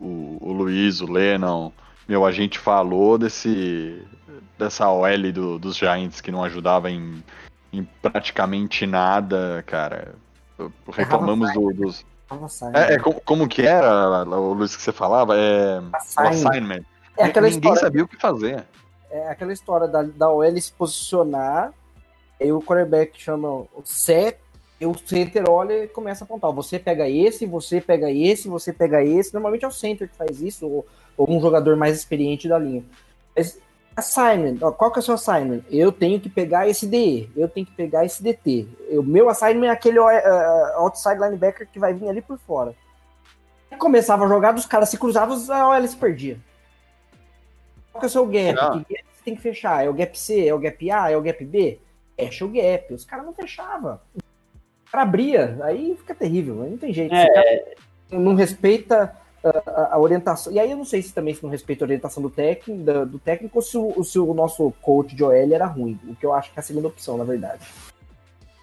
o, 0.00 0.38
o 0.40 0.52
Luiz, 0.52 1.00
o 1.00 1.10
Lennon, 1.10 1.72
meu, 2.08 2.24
a 2.24 2.32
gente 2.32 2.58
falou 2.58 3.16
desse 3.16 4.02
dessa 4.58 4.88
OL 4.90 5.32
do, 5.32 5.58
dos 5.58 5.76
Giants 5.76 6.20
que 6.20 6.30
não 6.30 6.44
ajudava 6.44 6.90
em, 6.90 7.22
em 7.72 7.82
praticamente 8.02 8.86
nada, 8.86 9.64
cara. 9.66 10.14
Reclamamos 10.92 11.52
do, 11.54 11.72
dos. 11.72 12.04
É, 12.74 12.94
é 12.94 12.98
como, 12.98 13.20
como, 13.22 13.48
que 13.48 13.62
era, 13.62 14.22
o 14.22 14.52
Luiz, 14.52 14.76
que 14.76 14.82
você 14.82 14.92
falava? 14.92 15.36
É, 15.36 15.80
assignment. 15.92 16.44
O 16.44 16.48
assignment. 16.48 16.84
É 17.16 17.24
aquela 17.24 17.46
Ninguém 17.48 17.58
história, 17.58 17.80
sabia 17.80 18.04
o 18.04 18.08
que 18.08 18.16
fazer. 18.16 18.64
É 19.10 19.28
aquela 19.28 19.52
história 19.52 19.88
da, 19.88 20.02
da 20.02 20.30
OL 20.30 20.60
se 20.60 20.72
posicionar, 20.72 21.72
aí 22.40 22.52
o 22.52 22.62
quarterback 22.62 23.20
chama 23.20 23.48
o 23.48 23.82
set 23.84 24.38
o 24.86 24.96
center 24.96 25.44
olha 25.48 25.84
e 25.84 25.88
começa 25.88 26.24
a 26.24 26.26
apontar. 26.26 26.50
Você 26.52 26.78
pega 26.78 27.08
esse, 27.08 27.44
você 27.44 27.80
pega 27.80 28.10
esse, 28.10 28.48
você 28.48 28.72
pega 28.72 29.04
esse. 29.04 29.32
Normalmente 29.32 29.64
é 29.64 29.68
o 29.68 29.72
center 29.72 30.08
que 30.08 30.16
faz 30.16 30.40
isso, 30.40 30.66
ou, 30.66 30.86
ou 31.16 31.30
um 31.30 31.40
jogador 31.40 31.76
mais 31.76 31.96
experiente 31.96 32.48
da 32.48 32.58
linha. 32.58 32.84
Mas 33.36 33.58
Assignment, 33.96 34.58
ó, 34.62 34.70
qual 34.70 34.90
que 34.90 34.98
é 34.98 35.02
o 35.02 35.02
seu 35.02 35.14
assignment? 35.14 35.62
Eu 35.68 35.90
tenho 35.90 36.20
que 36.20 36.28
pegar 36.28 36.68
esse 36.68 36.86
DE, 36.86 37.30
eu 37.36 37.48
tenho 37.48 37.66
que 37.66 37.72
pegar 37.72 38.04
esse 38.04 38.22
DT. 38.22 38.66
O 38.90 39.02
meu 39.02 39.28
assignment 39.28 39.66
é 39.66 39.70
aquele 39.70 39.98
uh, 39.98 40.06
outside 40.76 41.20
linebacker 41.20 41.68
que 41.70 41.78
vai 41.78 41.92
vir 41.92 42.08
ali 42.08 42.22
por 42.22 42.38
fora. 42.38 42.74
Começava 43.78 44.24
a 44.24 44.28
jogar, 44.28 44.54
os 44.54 44.66
caras 44.66 44.88
se 44.88 44.98
cruzavam, 44.98 45.36
a 45.52 45.68
OL 45.68 45.88
se 45.88 45.96
perdia. 45.96 46.38
Qual 47.92 48.00
que 48.00 48.06
é 48.06 48.08
o 48.08 48.10
seu 48.10 48.26
gap? 48.26 48.58
Ah. 48.58 48.70
Que 48.70 48.94
gap 48.94 49.04
você 49.12 49.24
tem 49.24 49.34
que 49.34 49.42
fechar? 49.42 49.84
É 49.84 49.88
o 49.88 49.94
gap 49.94 50.18
C, 50.18 50.46
é 50.46 50.54
o 50.54 50.58
gap 50.58 50.90
A, 50.90 51.10
é 51.10 51.16
o 51.16 51.22
gap 51.22 51.44
B? 51.44 51.78
Fecha 52.16 52.44
o 52.44 52.48
gap. 52.48 52.94
Os 52.94 53.04
caras 53.04 53.26
não 53.26 53.34
fechavam. 53.34 53.98
O 54.16 54.90
cara 54.90 55.02
abria, 55.02 55.58
aí 55.62 55.96
fica 55.96 56.14
terrível, 56.14 56.62
aí 56.62 56.70
não 56.70 56.78
tem 56.78 56.92
jeito. 56.92 57.14
É. 57.14 57.26
Cara 57.28 57.80
não 58.10 58.34
respeita 58.34 59.14
a, 59.44 59.94
a- 59.94 59.98
orientação. 59.98 60.52
E 60.52 60.58
aí 60.58 60.70
eu 60.70 60.76
não 60.76 60.84
sei 60.84 61.02
se 61.02 61.12
também 61.14 61.34
se 61.34 61.42
não 61.42 61.50
respeita 61.50 61.84
a 61.84 61.86
orientação 61.86 62.22
do 62.22 62.30
técnico, 62.30 62.82
da- 62.82 63.04
do 63.04 63.18
técnico 63.18 63.58
ou 63.58 63.62
se 63.62 63.76
o, 63.78 64.02
se 64.04 64.18
o 64.18 64.34
nosso 64.34 64.72
coach 64.82 65.14
de 65.14 65.24
OL 65.24 65.32
era 65.32 65.66
ruim. 65.66 65.98
O 66.08 66.14
que 66.14 66.26
eu 66.26 66.32
acho 66.32 66.52
que 66.52 66.58
é 66.58 66.60
a 66.60 66.64
segunda 66.64 66.88
opção, 66.88 67.16
na 67.16 67.24
verdade. 67.24 67.64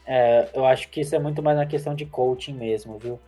É, 0.05 0.47
eu 0.53 0.65
acho 0.65 0.89
que 0.89 1.01
isso 1.01 1.15
é 1.15 1.19
muito 1.19 1.43
mais 1.43 1.57
uma 1.57 1.65
questão 1.65 1.93
de 1.93 2.05
coaching 2.05 2.53
mesmo, 2.53 2.97
viu? 2.97 3.19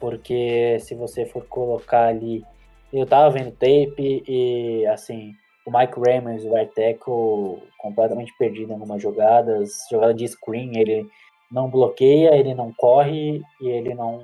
Porque 0.00 0.78
se 0.80 0.94
você 0.94 1.24
for 1.24 1.44
colocar 1.46 2.08
ali. 2.08 2.44
Eu 2.92 3.04
tava 3.06 3.30
vendo 3.30 3.50
tape 3.50 4.22
e, 4.26 4.86
assim, 4.86 5.34
o 5.66 5.70
Mike 5.76 5.98
Raymond, 5.98 6.46
o 6.46 6.54
right 6.54 6.72
tackle, 6.74 7.62
completamente 7.78 8.32
perdido 8.38 8.70
em 8.70 8.74
algumas 8.74 9.02
jogadas. 9.02 9.72
Jogada 9.90 10.14
de 10.14 10.26
screen, 10.26 10.78
ele 10.78 11.06
não 11.50 11.68
bloqueia, 11.68 12.34
ele 12.36 12.54
não 12.54 12.72
corre 12.72 13.42
e 13.60 13.68
ele 13.68 13.94
não. 13.94 14.20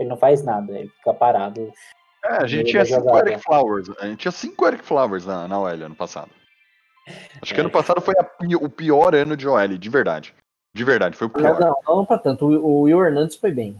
Ele 0.00 0.08
não 0.08 0.16
faz 0.16 0.42
nada, 0.42 0.72
ele 0.72 0.88
fica 0.88 1.12
parado. 1.12 1.70
É, 2.24 2.42
a 2.42 2.46
gente 2.46 2.70
tinha 2.70 2.82
da 2.82 2.88
cinco 2.88 3.00
jogada. 3.06 3.30
Eric 3.30 3.44
Flowers. 3.44 3.90
A 4.00 4.06
gente 4.06 4.18
tinha 4.20 4.32
cinco 4.32 4.66
Eric 4.66 4.82
Flowers 4.82 5.26
na, 5.26 5.46
na 5.46 5.60
OL 5.60 5.66
ano 5.68 5.94
passado. 5.94 6.30
Acho 7.42 7.52
que 7.52 7.60
É. 7.60 7.62
ano 7.62 7.70
passado 7.70 8.00
foi 8.00 8.14
a 8.18 8.26
o 8.62 8.68
pior 8.70 9.14
ano 9.14 9.36
de 9.36 9.46
OL, 9.46 9.68
de 9.78 9.88
verdade. 9.90 10.34
De 10.74 10.84
verdade, 10.84 11.16
foi 11.16 11.26
o 11.26 11.30
Não, 11.34 11.40
pior. 11.56 11.60
não, 11.60 11.96
não 11.96 12.06
pra 12.06 12.16
tanto. 12.18 12.46
O, 12.46 12.64
o 12.64 12.80
Will 12.82 13.04
Hernandes 13.04 13.36
foi 13.36 13.50
bem. 13.52 13.78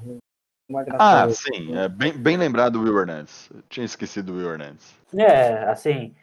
Ah, 0.98 1.28
sim, 1.30 1.76
é 1.76 1.88
bem, 1.88 2.12
bem 2.12 2.36
lembrado 2.36 2.74
do 2.74 2.82
Will 2.84 2.98
Hernandes. 3.00 3.48
Eu 3.54 3.62
tinha 3.68 3.84
esquecido 3.86 4.32
do 4.32 4.38
Will 4.38 4.52
Hernandes. 4.52 4.94
É, 5.16 5.64
assim, 5.64 6.14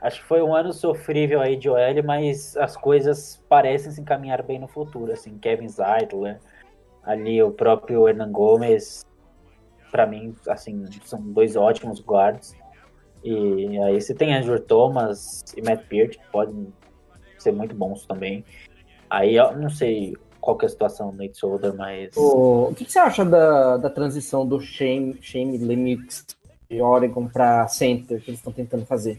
acho 0.00 0.20
que 0.20 0.26
foi 0.26 0.42
um 0.42 0.54
ano 0.54 0.72
sofrível 0.72 1.40
aí 1.40 1.56
de 1.56 1.68
OL, 1.68 2.02
mas 2.04 2.56
as 2.56 2.76
coisas 2.76 3.42
parecem 3.48 3.90
se 3.90 4.00
encaminhar 4.00 4.42
bem 4.42 4.58
no 4.58 4.68
futuro, 4.68 5.12
assim, 5.12 5.38
Kevin 5.38 5.68
Zeitler, 5.68 6.38
ali 7.04 7.42
o 7.42 7.50
próprio 7.50 8.08
Hernan 8.08 8.30
Gomes, 8.30 9.04
pra 9.96 10.06
mim, 10.06 10.34
assim, 10.46 10.84
são 11.06 11.18
dois 11.22 11.56
ótimos 11.56 12.00
guards. 12.00 12.54
E 13.24 13.78
aí 13.78 13.98
você 13.98 14.14
tem 14.14 14.34
Andrew 14.34 14.60
Thomas 14.60 15.42
e 15.56 15.62
Matt 15.62 15.86
Peart, 15.88 16.18
que 16.18 16.30
podem 16.30 16.70
ser 17.38 17.52
muito 17.52 17.74
bons 17.74 18.04
também. 18.04 18.44
Aí 19.08 19.36
eu 19.36 19.56
não 19.56 19.70
sei 19.70 20.14
qual 20.38 20.54
que 20.58 20.66
é 20.66 20.68
a 20.68 20.68
situação 20.68 21.10
do 21.10 21.16
Nate 21.16 21.38
Solder, 21.38 21.74
mas... 21.74 22.14
O, 22.14 22.68
o 22.68 22.74
que, 22.74 22.84
que 22.84 22.92
você 22.92 22.98
acha 22.98 23.24
da, 23.24 23.78
da 23.78 23.88
transição 23.88 24.46
do 24.46 24.60
Shane, 24.60 25.16
Shane 25.22 25.56
Lemix 25.56 26.26
de 26.68 26.82
Oregon 26.82 27.26
pra 27.26 27.66
Center 27.68 28.22
que 28.22 28.30
eles 28.30 28.40
estão 28.40 28.52
tentando 28.52 28.84
fazer? 28.84 29.18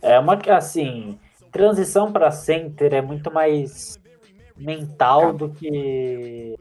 É 0.00 0.18
uma 0.20 0.38
assim, 0.56 1.18
transição 1.50 2.12
para 2.12 2.30
center 2.30 2.94
é 2.94 3.02
muito 3.02 3.32
mais 3.32 3.98
mental 4.56 5.32
do 5.32 5.48
que 5.48 6.56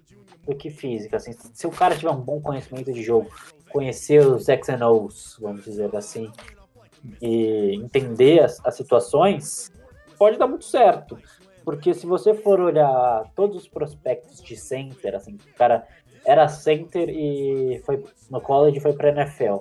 do 0.46 0.56
que 0.56 0.70
física. 0.70 1.18
Assim, 1.18 1.34
se 1.54 1.68
o 1.68 1.72
cara 1.72 1.96
tiver 1.96 2.12
um 2.12 2.22
bom 2.22 2.40
conhecimento 2.42 2.92
de 2.92 3.02
jogo, 3.02 3.30
conhecer 3.72 4.26
os 4.26 4.48
X 4.48 4.70
and 4.70 4.88
O's, 4.88 5.38
vamos 5.40 5.66
dizer 5.66 5.96
assim, 5.96 6.32
e 7.22 7.76
entender 7.76 8.42
as, 8.42 8.60
as 8.66 8.76
situações, 8.76 9.72
pode 10.18 10.38
dar 10.38 10.48
muito 10.48 10.66
certo. 10.66 11.18
Porque 11.64 11.94
se 11.94 12.06
você 12.06 12.34
for 12.34 12.60
olhar 12.60 13.24
todos 13.36 13.58
os 13.58 13.68
prospectos 13.68 14.42
de 14.42 14.56
center, 14.56 15.16
assim, 15.16 15.36
o 15.36 15.58
cara 15.58 15.88
era 16.24 16.48
center 16.48 17.10
e 17.10 17.82
foi 17.86 18.04
no 18.30 18.40
college 18.40 18.80
foi 18.80 18.94
para 18.94 19.10
NFL. 19.10 19.58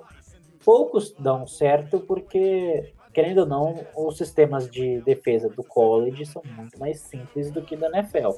Poucos 0.64 1.14
dão 1.18 1.46
certo 1.46 2.00
porque 2.00 2.92
querendo 3.14 3.38
ou 3.38 3.46
não, 3.46 3.86
os 3.96 4.18
sistemas 4.18 4.68
de 4.68 5.00
defesa 5.02 5.48
do 5.48 5.62
college 5.62 6.26
são 6.26 6.42
muito 6.56 6.78
mais 6.78 7.00
simples 7.00 7.50
do 7.50 7.62
que 7.62 7.76
da 7.76 7.88
NFL. 7.88 8.30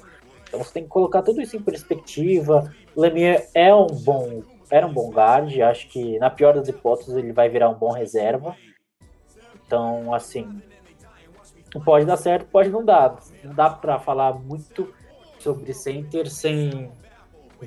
Então 0.47 0.63
você 0.63 0.73
tem 0.73 0.83
que 0.85 0.89
colocar 0.89 1.23
tudo 1.23 1.41
isso 1.41 1.57
em 1.57 1.63
perspectiva. 1.63 2.73
Lemieux 2.97 3.51
é 3.55 3.75
um 3.75 3.87
bom, 3.87 4.43
era 4.71 4.87
um 4.87 4.93
bom 4.93 5.11
guard, 5.11 5.59
acho 5.61 5.89
que 5.89 6.19
na 6.19 6.31
pior 6.31 6.55
das 6.55 6.69
hipóteses 6.69 7.15
ele 7.17 7.33
vai 7.33 7.49
virar 7.49 7.69
um 7.69 7.75
bom 7.75 7.93
reserva. 7.93 8.57
Então, 9.67 10.15
assim, 10.15 10.63
pode 11.85 12.07
dar 12.07 12.17
certo, 12.17 12.47
pode 12.47 12.71
não 12.71 12.85
dar. 12.85 13.17
Não 13.43 13.55
dá 13.55 13.69
para 13.69 13.99
falar 13.99 14.35
muito 14.35 14.93
sobre 15.39 15.75
center 15.75 16.31
sem 16.31 16.91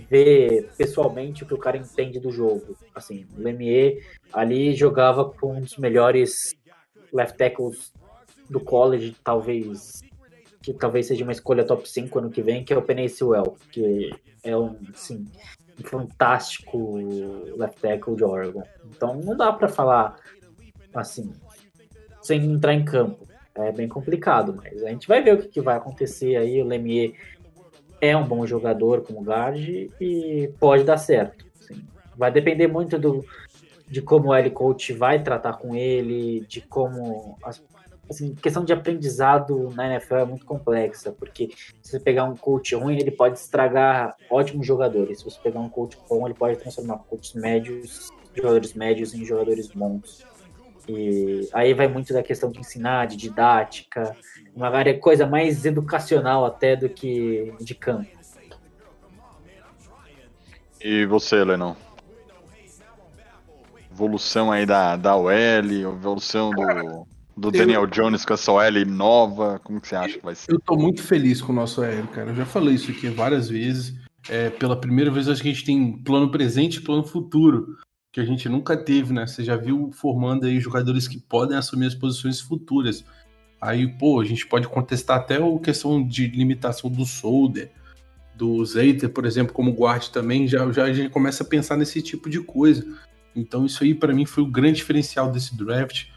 ver 0.09 0.69
pessoalmente 0.77 1.43
o 1.43 1.47
que 1.47 1.53
o 1.53 1.57
cara 1.57 1.77
entende 1.77 2.19
do 2.19 2.31
jogo. 2.31 2.77
Assim, 2.93 3.27
o 3.37 3.41
Lemieux 3.41 4.03
ali 4.31 4.73
jogava 4.73 5.25
com 5.25 5.57
um 5.57 5.61
dos 5.61 5.77
melhores 5.77 6.55
left 7.11 7.37
tackles 7.37 7.91
do 8.49 8.59
college, 8.59 9.15
talvez 9.23 10.01
que 10.61 10.73
talvez 10.73 11.07
seja 11.07 11.23
uma 11.23 11.31
escolha 11.31 11.65
top 11.65 11.87
5 11.89 12.19
ano 12.19 12.29
que 12.29 12.41
vem, 12.41 12.63
que 12.63 12.73
é 12.73 12.77
o 12.77 12.81
Penei 12.81 13.07
Sewell, 13.09 13.55
que 13.71 14.11
é 14.43 14.55
um, 14.55 14.77
assim, 14.93 15.25
um 15.79 15.83
fantástico 15.83 16.97
left 17.57 17.79
tackle 17.81 18.15
de 18.15 18.23
Oregon. 18.23 18.63
Então 18.85 19.15
não 19.15 19.35
dá 19.35 19.51
para 19.53 19.67
falar 19.67 20.19
assim, 20.93 21.33
sem 22.21 22.43
entrar 22.45 22.73
em 22.73 22.83
campo. 22.83 23.27
É 23.55 23.71
bem 23.71 23.87
complicado, 23.87 24.53
mas 24.55 24.83
a 24.83 24.89
gente 24.89 25.07
vai 25.07 25.21
ver 25.21 25.33
o 25.33 25.37
que, 25.41 25.47
que 25.47 25.61
vai 25.61 25.75
acontecer 25.75 26.35
aí. 26.35 26.61
O 26.61 26.65
Lemieux 26.65 27.13
é 27.99 28.15
um 28.15 28.25
bom 28.25 28.45
jogador 28.45 29.01
como 29.01 29.21
guard 29.21 29.57
e 29.99 30.49
pode 30.59 30.83
dar 30.83 30.97
certo. 30.97 31.45
assim. 31.59 31.81
Vai 32.15 32.31
depender 32.31 32.67
muito 32.67 32.97
do, 32.97 33.25
de 33.89 34.01
como 34.01 34.29
o 34.29 34.33
L 34.33 34.49
coach 34.51 34.93
vai 34.93 35.21
tratar 35.21 35.53
com 35.53 35.75
ele, 35.75 36.41
de 36.41 36.61
como 36.61 37.37
as- 37.43 37.61
assim, 38.09 38.33
questão 38.33 38.65
de 38.65 38.73
aprendizado 38.73 39.69
na 39.75 39.87
NFL 39.87 40.15
é 40.15 40.25
muito 40.25 40.45
complexa, 40.45 41.11
porque 41.11 41.49
se 41.81 41.91
você 41.91 41.99
pegar 41.99 42.23
um 42.23 42.35
coach 42.35 42.73
ruim, 42.75 42.97
ele 42.97 43.11
pode 43.11 43.37
estragar 43.37 44.15
ótimos 44.29 44.65
jogadores. 44.65 45.19
Se 45.19 45.25
você 45.25 45.39
pegar 45.41 45.59
um 45.59 45.69
coach 45.69 45.97
bom, 46.09 46.25
ele 46.25 46.33
pode 46.33 46.57
transformar 46.57 46.97
coaches 46.99 47.33
médios, 47.33 48.09
jogadores 48.35 48.73
médios 48.73 49.13
em 49.13 49.23
jogadores 49.23 49.67
bons. 49.67 50.25
E 50.87 51.47
aí 51.53 51.73
vai 51.75 51.87
muito 51.87 52.11
da 52.11 52.23
questão 52.23 52.49
de 52.49 52.59
ensinar, 52.59 53.05
de 53.05 53.15
didática, 53.15 54.15
uma 54.55 54.69
área 54.69 54.97
coisa 54.97 55.27
mais 55.27 55.63
educacional 55.63 56.45
até 56.45 56.75
do 56.75 56.89
que 56.89 57.53
de 57.59 57.75
campo. 57.75 58.09
E 60.81 61.05
você, 61.05 61.43
Lenão? 61.43 61.77
Evolução 63.91 64.51
aí 64.51 64.65
da, 64.65 64.95
da 64.95 65.15
OL, 65.15 65.31
evolução 65.31 66.51
do, 66.51 67.05
do 67.39 67.51
Daniel 67.51 67.87
Jones 67.87 68.25
com 68.25 68.33
essa 68.33 68.51
OL 68.51 68.85
nova, 68.85 69.59
como 69.63 69.79
que 69.79 69.87
você 69.87 69.95
acha 69.95 70.17
que 70.17 70.25
vai 70.25 70.35
ser? 70.35 70.51
Eu 70.51 70.59
tô 70.59 70.75
muito 70.75 71.01
feliz 71.01 71.41
com 71.41 71.51
o 71.51 71.55
nosso 71.55 71.81
aéreo, 71.81 72.07
cara. 72.07 72.31
Eu 72.31 72.35
já 72.35 72.45
falei 72.45 72.75
isso 72.75 72.91
aqui 72.91 73.07
várias 73.07 73.49
vezes. 73.49 73.95
É, 74.27 74.49
pela 74.49 74.79
primeira 74.79 75.09
vez, 75.09 75.27
acho 75.29 75.41
que 75.41 75.47
a 75.47 75.53
gente 75.53 75.65
tem 75.65 75.97
plano 76.03 76.29
presente 76.29 76.75
e 76.75 76.81
plano 76.81 77.03
futuro, 77.03 77.77
que 78.11 78.19
a 78.19 78.25
gente 78.25 78.49
nunca 78.49 78.75
teve, 78.75 79.13
né? 79.13 79.25
Você 79.25 79.43
já 79.43 79.55
viu 79.55 79.89
formando 79.93 80.45
aí 80.45 80.59
jogadores 80.59 81.07
que 81.07 81.19
podem 81.19 81.57
assumir 81.57 81.87
as 81.87 81.95
posições 81.95 82.41
futuras. 82.41 83.05
Aí, 83.61 83.87
pô, 83.87 84.19
a 84.19 84.25
gente 84.25 84.45
pode 84.45 84.67
contestar 84.67 85.17
até 85.17 85.37
a 85.37 85.59
questão 85.59 86.05
de 86.05 86.27
limitação 86.27 86.89
do 86.89 87.05
Solder, 87.05 87.71
do 88.35 88.63
Zeiter, 88.65 89.09
por 89.09 89.25
exemplo, 89.25 89.53
como 89.53 89.71
guard 89.71 90.07
também. 90.09 90.47
Já, 90.47 90.69
já 90.71 90.83
a 90.83 90.93
gente 90.93 91.09
começa 91.09 91.43
a 91.43 91.47
pensar 91.47 91.77
nesse 91.77 92.01
tipo 92.01 92.29
de 92.29 92.41
coisa. 92.41 92.85
Então, 93.35 93.65
isso 93.65 93.83
aí, 93.83 93.93
para 93.93 94.13
mim, 94.13 94.25
foi 94.25 94.43
o 94.43 94.47
grande 94.47 94.77
diferencial 94.77 95.31
desse 95.31 95.55
draft 95.55 96.07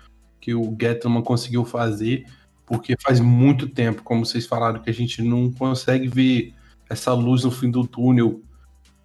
que 0.43 0.53
o 0.53 0.77
Gettleman 0.79 1.23
conseguiu 1.23 1.65
fazer 1.65 2.27
porque 2.67 2.97
faz 3.01 3.21
muito 3.21 3.69
tempo, 3.69 4.03
como 4.03 4.27
vocês 4.27 4.45
falaram, 4.45 4.81
que 4.81 4.91
a 4.91 4.95
gente 4.95 5.23
não 5.23 5.51
consegue 5.53 6.09
ver 6.09 6.53
essa 6.91 7.13
luz 7.13 7.45
no 7.45 7.51
fim 7.51 7.71
do 7.71 7.87
túnel 7.87 8.43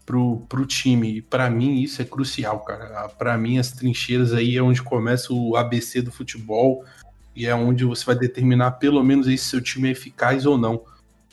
pro, 0.05 0.37
pro 0.49 0.65
time. 0.65 1.17
E 1.17 1.21
para 1.21 1.49
mim 1.49 1.79
isso 1.81 2.01
é 2.01 2.05
crucial, 2.05 2.61
cara. 2.61 3.07
Para 3.09 3.37
mim 3.37 3.59
as 3.59 3.71
trincheiras 3.71 4.33
aí 4.33 4.57
é 4.57 4.63
onde 4.63 4.81
começa 4.81 5.31
o 5.31 5.55
ABC 5.55 6.01
do 6.01 6.11
futebol 6.11 6.83
e 7.35 7.45
é 7.45 7.53
onde 7.53 7.85
você 7.85 8.03
vai 8.03 8.15
determinar 8.15 8.71
pelo 8.71 9.03
menos 9.03 9.27
aí 9.27 9.37
se 9.37 9.49
seu 9.49 9.61
time 9.61 9.89
é 9.89 9.91
eficaz 9.91 10.45
ou 10.45 10.57
não. 10.57 10.81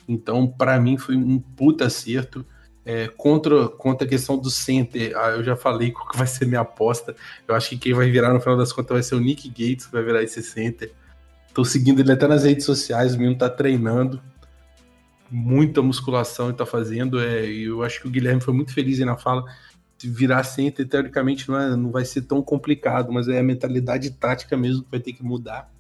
Então, 0.07 0.47
para 0.47 0.79
mim 0.79 0.99
foi 0.99 1.17
um 1.17 1.39
puta 1.39 1.87
acerto. 1.87 2.45
É, 2.87 3.09
contra, 3.09 3.69
contra 3.69 4.07
a 4.07 4.11
questão 4.11 4.37
do 4.37 4.51
center, 4.51 5.17
ah, 5.17 5.31
eu 5.31 5.43
já 5.43 5.57
falei 5.57 5.91
qual 5.91 6.07
que 6.07 6.19
vai 6.19 6.27
ser 6.27 6.47
minha 6.47 6.61
aposta. 6.61 7.17
Eu 7.49 7.55
acho 7.55 7.71
que 7.71 7.79
quem 7.79 7.95
vai 7.95 8.11
virar 8.11 8.33
no 8.33 8.41
final 8.41 8.59
das 8.59 8.73
contas 8.73 8.95
vai 8.95 9.03
ser 9.03 9.15
o 9.15 9.21
Nick 9.21 9.49
Gates, 9.49 9.87
que 9.87 9.93
vai 9.93 10.03
virar 10.03 10.23
esse 10.23 10.43
center. 10.43 10.93
Tô 11.55 11.65
seguindo 11.65 12.01
ele 12.01 12.13
até 12.13 12.27
nas 12.27 12.45
redes 12.45 12.67
sociais, 12.67 13.15
o 13.15 13.19
menino 13.19 13.39
tá 13.39 13.49
treinando. 13.49 14.21
Muita 15.31 15.81
musculação 15.81 16.49
ele 16.49 16.57
tá 16.57 16.67
fazendo. 16.67 17.19
É, 17.21 17.47
eu 17.47 17.83
acho 17.83 18.03
que 18.03 18.09
o 18.09 18.11
Guilherme 18.11 18.41
foi 18.41 18.53
muito 18.53 18.75
feliz 18.75 18.99
aí 18.99 19.07
na 19.07 19.17
fala. 19.17 19.45
Se 19.97 20.09
virar 20.09 20.43
center, 20.45 20.87
teoricamente, 20.87 21.49
não, 21.49 21.59
é, 21.59 21.77
não 21.77 21.91
vai 21.91 22.05
ser 22.05 22.23
tão 22.23 22.43
complicado, 22.43 23.11
mas 23.13 23.29
é 23.29 23.39
a 23.39 23.43
mentalidade 23.43 24.11
tática 24.11 24.57
mesmo 24.57 24.83
que 24.83 24.91
vai 24.91 25.01
ter 25.01 25.13
que 25.13 25.23
mudar. 25.23 25.74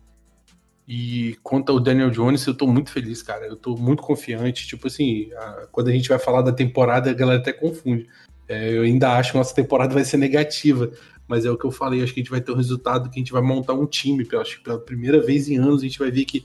E 0.86 1.36
quanto 1.42 1.72
ao 1.72 1.80
Daniel 1.80 2.10
Jones, 2.10 2.46
eu 2.46 2.54
tô 2.54 2.66
muito 2.66 2.90
feliz, 2.90 3.22
cara. 3.22 3.46
Eu 3.46 3.56
tô 3.56 3.74
muito 3.76 4.02
confiante. 4.02 4.66
Tipo 4.66 4.86
assim, 4.86 5.30
a- 5.34 5.66
quando 5.72 5.88
a 5.88 5.92
gente 5.92 6.08
vai 6.08 6.18
falar 6.18 6.42
da 6.42 6.52
temporada, 6.52 7.10
a 7.10 7.14
galera 7.14 7.40
até 7.40 7.52
confunde. 7.52 8.06
É, 8.46 8.76
eu 8.76 8.82
ainda 8.82 9.16
acho 9.16 9.32
que 9.32 9.38
nossa 9.38 9.54
temporada 9.54 9.94
vai 9.94 10.04
ser 10.04 10.18
negativa. 10.18 10.90
Mas 11.26 11.46
é 11.46 11.50
o 11.50 11.56
que 11.56 11.64
eu 11.64 11.70
falei, 11.70 12.02
acho 12.02 12.12
que 12.12 12.20
a 12.20 12.22
gente 12.22 12.30
vai 12.30 12.40
ter 12.40 12.52
o 12.52 12.54
resultado 12.54 13.08
que 13.08 13.18
a 13.18 13.20
gente 13.22 13.32
vai 13.32 13.40
montar 13.40 13.72
um 13.72 13.86
time. 13.86 14.28
Eu 14.30 14.40
acho 14.42 14.58
que 14.58 14.64
pela 14.64 14.78
primeira 14.78 15.22
vez 15.24 15.48
em 15.48 15.56
anos 15.56 15.80
a 15.80 15.84
gente 15.84 15.98
vai 15.98 16.10
ver 16.10 16.26
que 16.26 16.44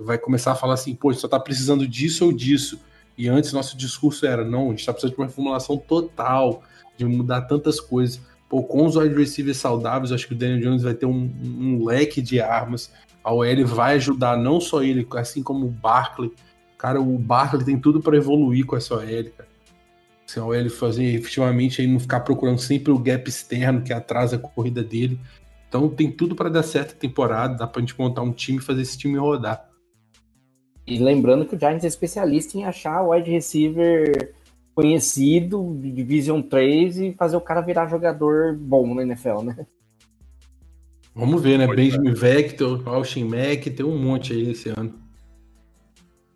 vai 0.00 0.18
começar 0.18 0.52
a 0.52 0.56
falar 0.56 0.74
assim, 0.74 0.94
pô, 0.94 1.10
a 1.10 1.12
gente 1.12 1.20
só 1.20 1.28
tá 1.28 1.38
precisando 1.38 1.86
disso 1.86 2.24
ou 2.24 2.32
disso. 2.32 2.80
E 3.16 3.28
antes 3.28 3.52
nosso 3.52 3.76
discurso 3.76 4.26
era, 4.26 4.44
não, 4.44 4.66
a 4.66 4.70
gente 4.70 4.84
tá 4.84 4.92
precisando 4.92 5.14
de 5.14 5.20
uma 5.20 5.26
reformulação 5.26 5.76
total, 5.78 6.64
de 6.96 7.04
mudar 7.04 7.42
tantas 7.42 7.80
coisas. 7.80 8.20
Pô, 8.48 8.62
com 8.64 8.84
os 8.84 8.96
wide 8.96 9.14
receivers 9.14 9.58
saudáveis, 9.58 10.10
acho 10.12 10.26
que 10.26 10.34
o 10.34 10.36
Daniel 10.36 10.60
Jones 10.60 10.82
vai 10.82 10.94
ter 10.94 11.06
um, 11.06 11.32
um 11.42 11.84
leque 11.84 12.20
de 12.20 12.40
armas. 12.40 12.92
A 13.26 13.34
OL 13.34 13.66
vai 13.66 13.96
ajudar 13.96 14.38
não 14.38 14.60
só 14.60 14.84
ele, 14.84 15.04
assim 15.16 15.42
como 15.42 15.66
o 15.66 15.68
Barkley. 15.68 16.32
Cara, 16.78 17.00
o 17.00 17.18
Barkley 17.18 17.64
tem 17.64 17.76
tudo 17.76 18.00
para 18.00 18.16
evoluir 18.16 18.64
com 18.64 18.76
essa 18.76 18.94
OL, 18.94 19.24
cara. 19.36 19.48
Se 20.24 20.38
a 20.38 20.44
OL 20.44 20.70
fazer 20.70 21.02
efetivamente 21.12 21.80
aí 21.80 21.88
não 21.88 21.98
ficar 21.98 22.20
procurando 22.20 22.60
sempre 22.60 22.92
o 22.92 22.98
gap 23.00 23.28
externo 23.28 23.82
que 23.82 23.92
atrasa 23.92 24.36
a 24.36 24.38
corrida 24.38 24.80
dele. 24.80 25.18
Então 25.68 25.88
tem 25.88 26.08
tudo 26.08 26.36
para 26.36 26.48
dar 26.48 26.62
certo 26.62 26.92
a 26.92 26.98
temporada, 26.98 27.56
dá 27.56 27.66
pra 27.66 27.80
gente 27.80 27.98
montar 27.98 28.22
um 28.22 28.30
time 28.30 28.58
e 28.58 28.62
fazer 28.62 28.82
esse 28.82 28.96
time 28.96 29.18
rodar. 29.18 29.70
E 30.86 30.96
lembrando 31.00 31.44
que 31.44 31.56
o 31.56 31.58
Giants 31.58 31.82
é 31.82 31.88
especialista 31.88 32.56
em 32.56 32.64
achar 32.64 33.02
wide 33.02 33.28
receiver 33.28 34.34
conhecido 34.72 35.76
Division 35.82 36.40
3 36.42 36.98
e 36.98 37.12
fazer 37.14 37.36
o 37.36 37.40
cara 37.40 37.60
virar 37.60 37.88
jogador 37.88 38.54
bom 38.56 38.94
na 38.94 39.02
NFL, 39.02 39.42
né? 39.42 39.66
Vamos 41.16 41.42
ver, 41.42 41.58
né? 41.58 41.64
Pois 41.64 41.76
Benjamin 41.78 42.12
Vector, 42.12 42.86
Austin 42.86 43.24
Mack, 43.24 43.70
tem 43.70 43.86
um 43.86 43.96
monte 43.96 44.34
aí 44.34 44.50
esse 44.50 44.68
ano. 44.68 45.00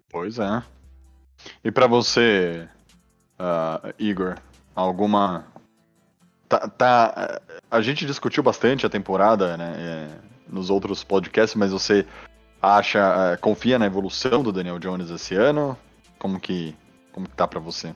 Pois 0.08 0.38
é. 0.38 0.62
E 1.62 1.70
pra 1.70 1.86
você, 1.86 2.66
ah, 3.38 3.92
Igor, 3.98 4.38
alguma. 4.74 5.44
Tá, 6.48 6.66
tá- 6.66 7.40
A 7.70 7.82
gente 7.82 8.06
discutiu 8.06 8.42
bastante 8.42 8.86
a 8.86 8.88
temporada, 8.88 9.54
né? 9.58 9.74
é, 9.76 10.08
nos 10.48 10.70
outros 10.70 11.04
podcasts, 11.04 11.54
mas 11.54 11.72
você 11.72 12.06
acha. 12.62 13.32
ah, 13.34 13.36
confia 13.36 13.78
na 13.78 13.84
evolução 13.84 14.42
do 14.42 14.50
Daniel 14.50 14.78
Jones 14.78 15.10
esse 15.10 15.34
ano? 15.34 15.76
Como 16.18 16.40
que. 16.40 16.74
Como 17.12 17.28
que 17.28 17.36
tá 17.36 17.46
pra 17.46 17.60
você? 17.60 17.94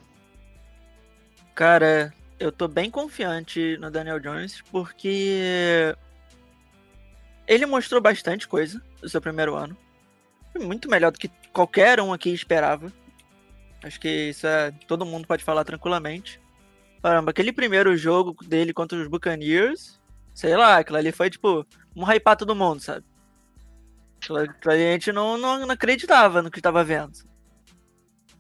Cara, 1.55 2.12
eu 2.39 2.53
tô 2.53 2.68
bem 2.68 2.91
confiante 2.91 3.78
no 3.78 3.91
Daniel 3.91 4.20
Jones 4.20 4.61
porque 4.70 5.95
ele 7.47 7.66
mostrou 7.66 8.01
bastante 8.01 8.49
coisa 8.49 8.82
no 9.03 9.09
seu 9.09 9.20
primeiro 9.20 9.55
ano. 9.55 9.76
Muito 10.59 10.88
melhor 10.88 11.11
do 11.11 11.18
que 11.18 11.30
qualquer 11.53 12.01
um 12.01 12.12
aqui 12.12 12.30
esperava. 12.30 12.92
Acho 13.82 14.01
que 14.01 14.30
isso 14.30 14.47
é, 14.47 14.70
todo 14.86 15.05
mundo 15.05 15.26
pode 15.26 15.45
falar 15.45 15.64
tranquilamente. 15.64 16.40
Caramba, 17.03 17.32
aquele 17.32 17.53
primeiro 17.53 17.97
jogo 17.97 18.34
dele 18.47 18.72
contra 18.72 18.99
os 18.99 19.09
Buccaneers, 19.09 20.01
sei 20.34 20.57
lá, 20.57 20.78
aquilo 20.78 20.97
ali 20.97 21.12
foi 21.12 21.28
tipo 21.28 21.66
um 21.95 22.03
hypar 22.05 22.36
todo 22.36 22.55
mundo, 22.55 22.80
sabe? 22.80 23.05
Aquilo 24.16 24.38
ali 24.38 24.88
a 24.88 24.92
gente 24.92 25.12
não, 25.12 25.36
não, 25.36 25.61
não 25.61 25.70
acreditava 25.70 26.40
no 26.40 26.51
que 26.51 26.61
estava 26.61 26.82
vendo. 26.82 27.12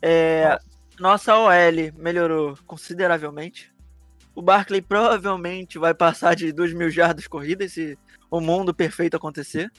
É, 0.00 0.58
nossa 0.98 1.36
OL 1.36 1.92
melhorou 1.96 2.56
consideravelmente. 2.66 3.72
O 4.34 4.42
Barkley 4.42 4.80
provavelmente 4.80 5.78
vai 5.78 5.94
passar 5.94 6.34
de 6.34 6.52
2 6.52 6.72
mil 6.72 6.90
jardas 6.90 7.26
corridas 7.26 7.72
se 7.72 7.98
o 8.36 8.40
mundo 8.40 8.74
perfeito 8.74 9.16
acontecer. 9.16 9.70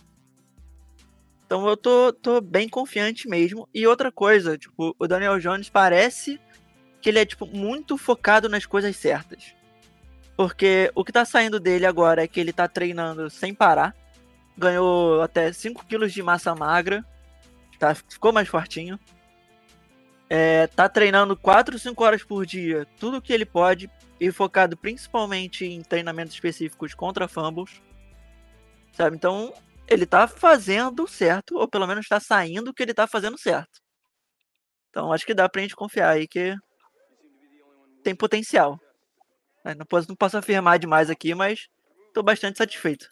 Então 1.45 1.67
eu 1.67 1.75
tô, 1.75 2.13
tô 2.13 2.39
bem 2.39 2.69
confiante 2.69 3.27
mesmo. 3.27 3.67
E 3.73 3.85
outra 3.85 4.11
coisa, 4.11 4.57
tipo, 4.57 4.95
o 4.97 5.07
Daniel 5.07 5.37
Jones 5.39 5.69
parece 5.69 6.39
que 7.01 7.09
ele 7.09 7.19
é 7.19 7.25
tipo 7.25 7.45
muito 7.45 7.97
focado 7.97 8.47
nas 8.47 8.65
coisas 8.65 8.95
certas. 8.95 9.53
Porque 10.37 10.89
o 10.95 11.03
que 11.03 11.11
tá 11.11 11.25
saindo 11.25 11.59
dele 11.59 11.85
agora 11.85 12.23
é 12.23 12.27
que 12.27 12.39
ele 12.39 12.53
tá 12.53 12.65
treinando 12.65 13.29
sem 13.29 13.53
parar. 13.53 13.93
Ganhou 14.57 15.21
até 15.21 15.51
5 15.51 15.85
quilos 15.85 16.13
de 16.13 16.23
massa 16.23 16.55
magra. 16.55 17.05
Tá, 17.77 17.93
ficou 17.93 18.31
mais 18.31 18.47
fortinho. 18.47 18.97
É, 20.29 20.67
tá 20.67 20.87
treinando 20.87 21.35
4, 21.35 21.77
5 21.77 22.03
horas 22.03 22.23
por 22.23 22.45
dia, 22.45 22.87
tudo 22.97 23.21
que 23.21 23.31
ele 23.31 23.45
pode, 23.45 23.87
e 24.19 24.31
focado 24.31 24.75
principalmente 24.75 25.65
em 25.65 25.81
treinamentos 25.81 26.33
específicos 26.33 26.93
contra 26.95 27.27
fumbles. 27.27 27.81
Sabe? 28.95 29.15
Então, 29.15 29.53
ele 29.87 30.05
tá 30.05 30.27
fazendo 30.27 31.07
certo, 31.07 31.57
ou 31.57 31.67
pelo 31.67 31.85
menos 31.87 32.07
tá 32.07 32.19
saindo 32.19 32.73
que 32.73 32.81
ele 32.81 32.93
tá 32.93 33.05
fazendo 33.07 33.37
certo. 33.37 33.81
Então, 34.89 35.11
acho 35.11 35.25
que 35.25 35.33
dá 35.33 35.47
pra 35.49 35.61
gente 35.61 35.75
confiar 35.75 36.11
aí 36.11 36.27
que 36.27 36.55
tem 38.03 38.15
potencial. 38.15 38.79
É, 39.63 39.75
Não 39.75 39.85
posso, 39.85 40.07
não 40.07 40.15
posso 40.15 40.37
afirmar 40.37 40.79
demais 40.79 41.09
aqui, 41.09 41.35
mas 41.35 41.67
tô 42.13 42.23
bastante 42.23 42.57
satisfeito. 42.57 43.07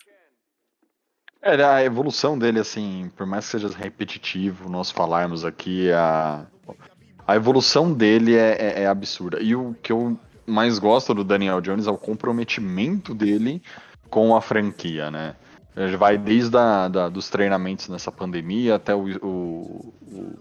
É, 1.41 1.61
a 1.61 1.84
evolução 1.84 2.39
dele, 2.39 2.59
assim, 2.59 3.11
por 3.17 3.25
mais 3.27 3.45
que 3.45 3.51
seja 3.51 3.67
repetitivo 3.77 4.69
nós 4.69 4.89
falarmos 4.89 5.43
aqui, 5.43 5.91
a, 5.91 6.47
a 7.27 7.36
evolução 7.36 7.91
dele 7.93 8.36
é, 8.36 8.51
é- 8.53 8.81
é 8.84 8.88
absurda. 8.88 9.41
E 9.41 9.53
o 9.53 9.73
que 9.84 9.91
eu 9.91 10.17
mais 10.47 10.79
gosto 10.79 11.13
do 11.13 11.23
Daniel 11.23 11.59
Jones 11.59 11.86
é 11.88 11.91
o 11.91 11.97
comprometimento 11.97 13.13
dele 13.13 13.61
com 14.09 14.34
a 14.36 14.41
franquia, 14.41 15.11
né? 15.11 15.36
Ele 15.76 15.97
vai 15.97 16.17
desde 16.17 16.55
a, 16.57 16.88
da- 16.88 17.09
dos 17.09 17.30
treinamentos 17.30 17.88
nessa 17.89 18.11
pandemia 18.11 18.76
até 18.76 18.93
o, 18.93 19.05
o- 19.26 19.93
o- 20.01 20.39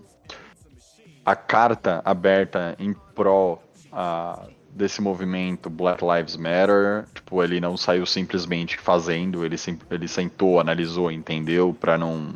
a 1.24 1.34
carta 1.36 2.02
aberta 2.04 2.74
em 2.78 2.92
pró 3.14 3.58
ah, 3.92 4.46
desse 4.70 5.00
movimento 5.00 5.70
Black 5.70 6.02
Lives 6.04 6.36
Matter. 6.36 7.06
Tipo, 7.14 7.42
ele 7.42 7.60
não 7.60 7.76
saiu 7.76 8.04
simplesmente 8.04 8.78
fazendo, 8.78 9.44
ele, 9.44 9.56
ele 9.90 10.08
sentou, 10.08 10.60
analisou, 10.60 11.10
entendeu, 11.10 11.74
para 11.78 11.96
não 11.96 12.34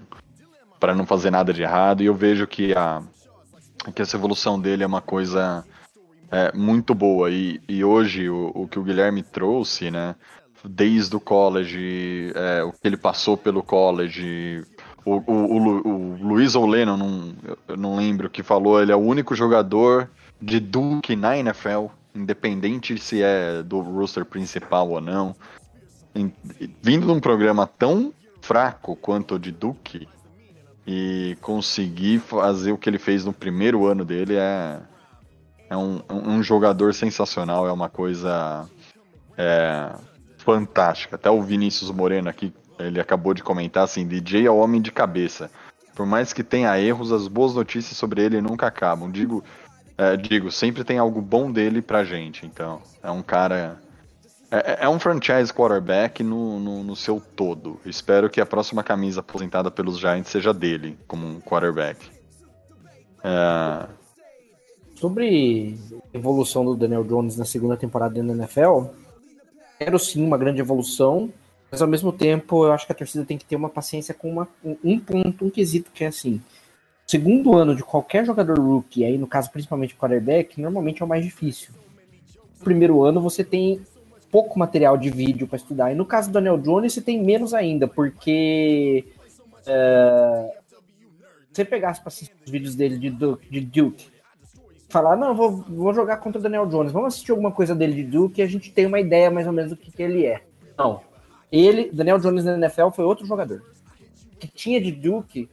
para 0.78 0.94
não 0.94 1.06
fazer 1.06 1.30
nada 1.30 1.52
de 1.52 1.62
errado. 1.62 2.02
E 2.02 2.06
eu 2.06 2.14
vejo 2.14 2.46
que 2.46 2.74
a 2.74 3.02
que 3.94 4.02
essa 4.02 4.16
evolução 4.16 4.58
dele 4.60 4.82
é 4.82 4.86
uma 4.86 5.00
coisa 5.00 5.64
é, 6.30 6.52
muito 6.56 6.94
boa. 6.94 7.30
E, 7.30 7.60
e 7.68 7.84
hoje 7.84 8.28
o, 8.28 8.50
o 8.54 8.68
que 8.68 8.78
o 8.78 8.82
Guilherme 8.82 9.22
trouxe, 9.22 9.90
né? 9.90 10.14
Desde 10.68 11.14
o 11.14 11.20
college, 11.20 12.32
é, 12.34 12.64
o 12.64 12.72
que 12.72 12.80
ele 12.84 12.96
passou 12.96 13.36
pelo 13.36 13.62
college, 13.62 14.64
o, 15.04 15.14
o, 15.14 15.32
o, 15.32 15.88
o 15.88 16.16
Luiz 16.20 16.56
Oleno, 16.56 16.96
não, 16.96 17.34
eu 17.68 17.76
não 17.76 17.96
lembro, 17.96 18.28
que 18.28 18.42
falou, 18.42 18.82
ele 18.82 18.90
é 18.90 18.96
o 18.96 19.00
único 19.00 19.34
jogador 19.34 20.10
de 20.42 20.58
Duke 20.58 21.14
na 21.14 21.38
NFL, 21.38 21.86
independente 22.14 22.98
se 22.98 23.22
é 23.22 23.62
do 23.62 23.80
roster 23.80 24.24
principal 24.24 24.90
ou 24.90 25.00
não. 25.00 25.36
Vindo 26.82 27.06
de 27.06 27.12
um 27.12 27.20
programa 27.20 27.66
tão 27.66 28.12
fraco 28.40 28.96
quanto 28.96 29.36
o 29.36 29.38
de 29.38 29.52
Duke, 29.52 30.08
e 30.86 31.36
conseguir 31.40 32.20
fazer 32.20 32.70
o 32.72 32.78
que 32.78 32.88
ele 32.88 32.98
fez 32.98 33.24
no 33.24 33.32
primeiro 33.32 33.86
ano 33.86 34.04
dele 34.04 34.36
é, 34.36 34.78
é 35.68 35.76
um, 35.76 36.00
um 36.08 36.42
jogador 36.42 36.94
sensacional, 36.94 37.66
é 37.66 37.72
uma 37.72 37.88
coisa 37.88 38.68
é, 39.36 39.92
fantástica. 40.46 41.16
Até 41.16 41.28
o 41.28 41.42
Vinícius 41.42 41.90
Moreno 41.90 42.28
aqui, 42.28 42.54
ele 42.78 43.00
acabou 43.00 43.34
de 43.34 43.42
comentar 43.42 43.82
assim, 43.82 44.06
DJ 44.06 44.46
é 44.46 44.50
o 44.50 44.56
homem 44.56 44.80
de 44.80 44.92
cabeça. 44.92 45.50
Por 45.96 46.06
mais 46.06 46.32
que 46.32 46.44
tenha 46.44 46.78
erros, 46.78 47.10
as 47.10 47.26
boas 47.26 47.54
notícias 47.54 47.96
sobre 47.98 48.22
ele 48.22 48.40
nunca 48.40 48.68
acabam. 48.68 49.10
Digo, 49.10 49.42
é, 49.98 50.16
digo, 50.16 50.52
sempre 50.52 50.84
tem 50.84 50.98
algo 50.98 51.20
bom 51.20 51.50
dele 51.50 51.82
pra 51.82 52.04
gente. 52.04 52.46
Então, 52.46 52.80
é 53.02 53.10
um 53.10 53.22
cara. 53.22 53.80
É, 54.48 54.84
é 54.84 54.88
um 54.88 55.00
franchise 55.00 55.52
quarterback 55.52 56.22
no, 56.22 56.60
no, 56.60 56.84
no 56.84 56.94
seu 56.94 57.20
todo. 57.20 57.80
Espero 57.84 58.30
que 58.30 58.40
a 58.40 58.46
próxima 58.46 58.84
camisa 58.84 59.18
aposentada 59.20 59.70
pelos 59.70 59.98
Giants 59.98 60.30
seja 60.30 60.54
dele, 60.54 60.96
como 61.08 61.26
um 61.26 61.40
quarterback. 61.40 62.08
É, 63.24 63.88
Sobre 64.96 65.76
a 66.14 66.16
evolução 66.16 66.64
do 66.64 66.74
Daniel 66.74 67.04
Jones 67.04 67.36
na 67.36 67.44
segunda 67.44 67.76
temporada 67.76 68.14
da 68.14 68.32
NFL, 68.32 68.86
quero 69.78 69.98
sim 69.98 70.24
uma 70.24 70.38
grande 70.38 70.60
evolução, 70.60 71.30
mas 71.70 71.82
ao 71.82 71.88
mesmo 71.88 72.12
tempo 72.12 72.64
eu 72.64 72.72
acho 72.72 72.86
que 72.86 72.92
a 72.92 72.94
torcida 72.94 73.24
tem 73.24 73.38
que 73.38 73.44
ter 73.44 73.56
uma 73.56 73.68
paciência 73.68 74.14
com 74.14 74.30
uma, 74.30 74.48
um, 74.84 74.98
ponto, 74.98 75.44
um 75.44 75.50
quesito 75.50 75.90
que 75.92 76.04
é 76.04 76.08
assim. 76.08 76.40
Segundo 77.06 77.56
ano 77.56 77.74
de 77.74 77.84
qualquer 77.84 78.24
jogador 78.24 78.58
rookie, 78.58 79.04
aí 79.04 79.16
no 79.16 79.26
caso 79.26 79.50
principalmente 79.50 79.94
o 79.94 79.96
quarterback, 79.96 80.60
normalmente 80.60 81.02
é 81.02 81.04
o 81.04 81.08
mais 81.08 81.24
difícil. 81.24 81.70
No 82.58 82.64
primeiro 82.64 83.02
ano 83.02 83.20
você 83.20 83.44
tem 83.44 83.80
pouco 84.30 84.58
material 84.58 84.96
de 84.96 85.10
vídeo 85.10 85.46
para 85.46 85.56
estudar, 85.56 85.92
e 85.92 85.94
no 85.94 86.04
caso 86.04 86.28
do 86.28 86.32
Daniel 86.32 86.58
Jones 86.58 86.92
você 86.92 87.00
tem 87.00 87.22
menos 87.22 87.54
ainda, 87.54 87.86
porque 87.86 89.04
é, 89.66 90.58
se 91.52 91.62
você 91.62 91.64
pegasse 91.64 92.00
para 92.00 92.08
assistir 92.08 92.34
os 92.44 92.50
vídeos 92.50 92.74
dele 92.74 92.98
de 92.98 93.10
Duke, 93.10 93.48
de 93.48 93.60
Duke 93.60 94.15
falar, 94.88 95.16
não, 95.16 95.34
vou, 95.34 95.50
vou 95.68 95.92
jogar 95.92 96.16
contra 96.18 96.38
o 96.38 96.42
Daniel 96.42 96.66
Jones, 96.66 96.92
vamos 96.92 97.08
assistir 97.08 97.30
alguma 97.32 97.50
coisa 97.52 97.74
dele 97.74 97.94
de 97.94 98.04
Duke 98.04 98.40
e 98.40 98.44
a 98.44 98.46
gente 98.46 98.72
tem 98.72 98.86
uma 98.86 99.00
ideia 99.00 99.30
mais 99.30 99.46
ou 99.46 99.52
menos 99.52 99.70
do 99.70 99.76
que, 99.76 99.90
que 99.90 100.02
ele 100.02 100.24
é. 100.24 100.42
Não. 100.78 101.00
Ele, 101.50 101.90
Daniel 101.92 102.18
Jones 102.18 102.44
na 102.44 102.54
NFL 102.56 102.90
foi 102.90 103.04
outro 103.04 103.26
jogador. 103.26 103.62
que 104.38 104.48
tinha 104.48 104.80
de 104.80 104.92
Duke, 104.92 105.48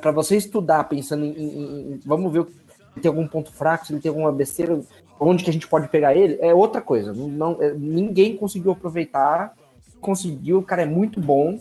para 0.00 0.10
você 0.12 0.36
estudar 0.36 0.84
pensando 0.84 1.24
em, 1.24 1.30
em- 1.32 1.92
em- 1.94 2.00
Vamos 2.04 2.30
ver 2.32 2.46
se 2.94 3.00
tem 3.00 3.08
algum 3.08 3.26
ponto 3.26 3.50
fraco, 3.52 3.86
se 3.86 3.92
ele 3.92 4.00
tem 4.02 4.10
alguma 4.10 4.30
besteira, 4.30 4.80
onde 5.18 5.42
que 5.44 5.48
a 5.50 5.52
gente 5.52 5.66
pode 5.66 5.88
pegar 5.88 6.14
ele, 6.14 6.36
é 6.40 6.52
outra 6.54 6.80
coisa. 6.82 7.12
Não, 7.14 7.56
é- 7.60 7.72
ninguém 7.72 8.36
conseguiu 8.36 8.72
aproveitar, 8.72 9.54
conseguiu, 10.00 10.58
o 10.58 10.62
cara 10.62 10.82
é 10.82 10.86
muito 10.86 11.20
bom. 11.20 11.58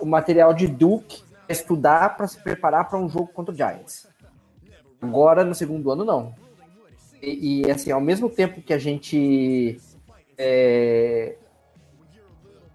O 0.00 0.06
material 0.06 0.54
de 0.54 0.66
Duke 0.66 1.22
é 1.48 1.52
estudar 1.52 2.16
para 2.16 2.26
se 2.26 2.42
preparar 2.42 2.88
para 2.88 2.98
um 2.98 3.08
jogo 3.08 3.26
contra 3.28 3.52
o 3.52 3.56
Giants. 3.56 4.06
Agora, 5.04 5.44
no 5.44 5.54
segundo 5.54 5.90
ano, 5.90 6.04
não. 6.04 6.34
E, 7.22 7.62
e, 7.62 7.70
assim, 7.70 7.90
ao 7.90 8.00
mesmo 8.00 8.28
tempo 8.28 8.62
que 8.62 8.72
a 8.72 8.78
gente 8.78 9.80
é, 10.36 11.36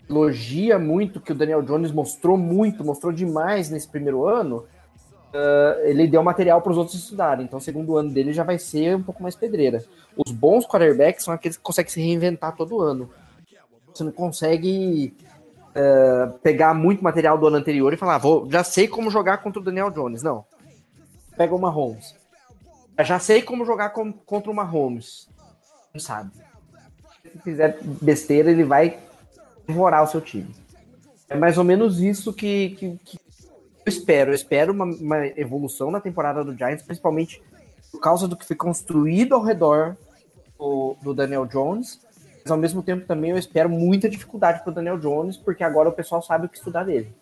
elogia 0.09 0.80
muito 0.80 1.19
que 1.19 1.32
o 1.32 1.36
Daniel 1.36 1.61
Jones 1.61 1.91
mostrou 1.91 2.38
muito, 2.38 2.84
mostrou 2.84 3.11
demais 3.13 3.69
nesse 3.69 3.88
primeiro 3.88 4.25
ano, 4.25 4.65
ah, 5.34 5.77
ele 5.84 6.07
deu 6.07 6.23
material 6.23 6.61
para 6.61 6.71
os 6.71 6.77
outros 6.77 6.97
estudarem. 6.97 7.45
Então, 7.45 7.59
o 7.59 7.61
segundo 7.61 7.97
ano 7.97 8.09
dele 8.09 8.34
já 8.34 8.43
vai 8.43 8.57
ser 8.57 8.95
um 8.95 9.03
pouco 9.03 9.21
mais 9.21 9.36
pedreira. 9.36 9.84
Os 10.17 10.32
bons 10.32 10.65
quarterbacks 10.65 11.23
são 11.23 11.34
aqueles 11.34 11.57
que 11.57 11.63
conseguem 11.63 11.91
se 11.91 12.01
reinventar 12.01 12.55
todo 12.55 12.82
ano. 12.82 13.09
Você 13.93 14.03
não 14.03 14.11
consegue 14.11 15.15
ah, 15.75 16.34
pegar 16.41 16.73
muito 16.73 17.03
material 17.03 17.38
do 17.38 17.47
ano 17.47 17.57
anterior 17.57 17.93
e 17.93 17.97
falar, 17.97 18.15
"Ah, 18.15 18.19
vou, 18.19 18.49
já 18.49 18.63
sei 18.63 18.88
como 18.88 19.11
jogar 19.11 19.38
contra 19.38 19.61
o 19.61 19.63
Daniel 19.63 19.91
Jones. 19.91 20.23
Não. 20.23 20.43
Pega 21.38 21.55
o 21.55 21.59
Mahomes. 21.59 22.18
Já 23.04 23.20
sei 23.20 23.41
como 23.41 23.66
jogar 23.66 23.89
com- 23.91 24.12
contra 24.14 24.52
o 24.52 24.54
Mahomes. 24.56 25.30
Não 25.93 26.00
sabe. 26.00 26.32
Se 27.22 27.39
fizer 27.43 27.78
besteira, 28.02 28.52
ele 28.52 28.64
vai 28.64 29.00
devorar 29.68 30.04
o 30.04 30.08
seu 30.08 30.22
time. 30.22 30.54
É 31.30 31.36
mais 31.38 31.58
ou 31.58 31.64
menos 31.64 32.00
isso 32.00 32.34
que, 32.34 32.72
que- 32.72 32.97
que 33.06 33.18
eu 33.86 33.89
espero. 33.89 34.32
Eu 34.32 34.36
espero 34.36 34.74
uma, 34.74 34.86
uma 34.86 35.28
evolução 35.28 35.91
na 35.91 36.00
temporada 36.02 36.43
do 36.43 36.56
Giants, 36.56 36.84
principalmente 36.84 37.41
por 37.91 38.00
causa 38.00 38.28
do 38.28 38.36
que 38.36 38.45
foi 38.45 38.56
construído 38.56 39.34
ao 39.36 39.43
redor 39.43 39.95
do, 40.58 40.95
do 41.02 41.14
Daniel 41.14 41.45
Jones. 41.45 42.00
Mas 42.43 42.52
ao 42.52 42.58
mesmo 42.58 42.82
tempo 42.82 43.06
também 43.06 43.32
eu 43.32 43.38
espero 43.38 43.70
muita 43.70 44.10
dificuldade 44.10 44.64
para 44.64 44.72
o 44.72 44.74
Daniel 44.74 44.97
Jones, 44.97 45.38
porque 45.38 45.64
agora 45.64 45.89
o 45.89 45.93
pessoal 45.93 46.22
sabe 46.22 46.45
o 46.45 46.50
que 46.50 46.58
estudar 46.58 46.84
dele. 46.84 47.14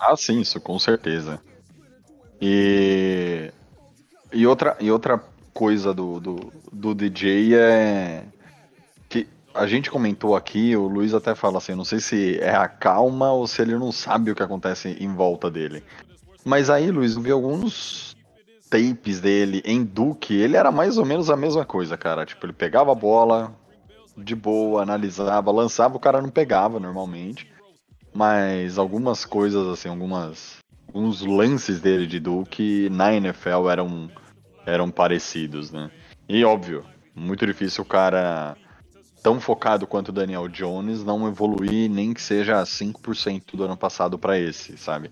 Ah, 0.00 0.16
sim, 0.16 0.40
isso 0.40 0.60
com 0.60 0.78
certeza. 0.78 1.40
E, 2.40 3.52
e, 4.34 4.46
outra, 4.46 4.76
e 4.80 4.90
outra 4.90 5.22
coisa 5.52 5.94
do, 5.94 6.20
do, 6.20 6.52
do 6.72 6.94
DJ 6.94 7.54
é 7.54 8.24
que 9.08 9.26
a 9.54 9.66
gente 9.66 9.90
comentou 9.90 10.34
aqui, 10.34 10.76
o 10.76 10.88
Luiz 10.88 11.14
até 11.14 11.34
fala 11.34 11.58
assim, 11.58 11.74
não 11.74 11.84
sei 11.84 12.00
se 12.00 12.38
é 12.40 12.54
a 12.54 12.68
calma 12.68 13.32
ou 13.32 13.46
se 13.46 13.62
ele 13.62 13.76
não 13.76 13.92
sabe 13.92 14.30
o 14.30 14.34
que 14.34 14.42
acontece 14.42 14.96
em 15.00 15.14
volta 15.14 15.50
dele. 15.50 15.82
Mas 16.44 16.68
aí, 16.68 16.90
Luiz, 16.90 17.16
eu 17.16 17.22
vi 17.22 17.30
alguns 17.30 18.14
tapes 18.68 19.20
dele 19.20 19.62
em 19.64 19.84
Duke, 19.84 20.34
ele 20.34 20.56
era 20.56 20.72
mais 20.72 20.98
ou 20.98 21.06
menos 21.06 21.30
a 21.30 21.36
mesma 21.36 21.64
coisa, 21.64 21.96
cara. 21.96 22.26
Tipo, 22.26 22.46
ele 22.46 22.52
pegava 22.52 22.92
a 22.92 22.94
bola 22.94 23.54
de 24.16 24.34
boa, 24.34 24.82
analisava, 24.82 25.50
lançava, 25.50 25.96
o 25.96 26.00
cara 26.00 26.20
não 26.20 26.28
pegava 26.28 26.78
normalmente. 26.78 27.50
Mas 28.12 28.78
algumas 28.78 29.24
coisas, 29.24 29.66
assim, 29.68 29.88
algumas. 29.88 30.58
Alguns 30.86 31.22
lances 31.22 31.80
dele 31.80 32.06
de 32.06 32.20
Duke 32.20 32.88
na 32.90 33.12
NFL 33.12 33.68
eram, 33.68 34.08
eram 34.66 34.90
parecidos, 34.90 35.70
né? 35.70 35.90
E 36.28 36.44
óbvio, 36.44 36.84
muito 37.14 37.46
difícil 37.46 37.82
o 37.82 37.86
cara 37.86 38.56
tão 39.22 39.40
focado 39.40 39.86
quanto 39.86 40.08
o 40.08 40.12
Daniel 40.12 40.48
Jones 40.48 41.02
não 41.02 41.26
evoluir 41.26 41.90
nem 41.90 42.12
que 42.12 42.20
seja 42.20 42.62
5% 42.62 43.56
do 43.56 43.64
ano 43.64 43.76
passado 43.76 44.18
para 44.18 44.38
esse, 44.38 44.76
sabe? 44.76 45.10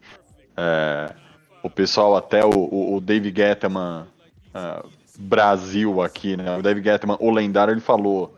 É, 0.56 1.14
o 1.62 1.70
pessoal, 1.70 2.16
até 2.16 2.44
o, 2.44 2.50
o, 2.50 2.96
o 2.96 3.00
Dave 3.00 3.32
Gettman 3.34 4.06
ah, 4.52 4.84
Brasil 5.18 6.02
aqui, 6.02 6.36
né? 6.36 6.58
O 6.58 6.62
Dave 6.62 6.82
Gettman, 6.82 7.16
o 7.20 7.30
lendário, 7.30 7.72
ele 7.72 7.80
falou 7.80 8.36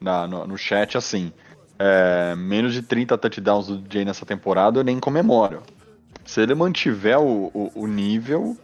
na, 0.00 0.26
no, 0.26 0.46
no 0.46 0.56
chat 0.56 0.96
assim: 0.96 1.32
é, 1.78 2.34
menos 2.36 2.72
de 2.72 2.82
30 2.82 3.18
touchdowns 3.18 3.66
do 3.66 3.78
DJ 3.78 4.04
nessa 4.04 4.24
temporada 4.24 4.80
eu 4.80 4.84
nem 4.84 5.00
comemoro. 5.00 5.62
Se 6.24 6.40
ele 6.40 6.54
mantiver 6.54 7.18
o, 7.18 7.50
o, 7.52 7.72
o 7.74 7.86
nível, 7.86 8.56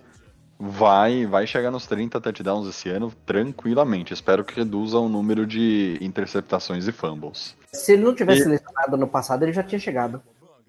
vai 0.61 1.25
vai 1.25 1.47
chegar 1.47 1.71
nos 1.71 1.87
30 1.87 2.21
touchdowns 2.21 2.69
esse 2.69 2.89
ano 2.91 3.11
tranquilamente. 3.25 4.13
Espero 4.13 4.45
que 4.45 4.55
reduza 4.55 4.99
o 4.99 5.09
número 5.09 5.47
de 5.47 5.97
interceptações 6.03 6.87
e 6.87 6.93
fumbles. 6.93 7.57
Se 7.73 7.93
ele 7.95 8.03
não 8.05 8.15
tivesse 8.15 8.41
E- 8.43 8.45
selecionado 8.45 8.97
no 8.99 9.09
passado, 9.09 9.43
ele 9.43 9.53
já 9.53 9.63
tinha 9.63 9.79
chegado. 9.79 10.23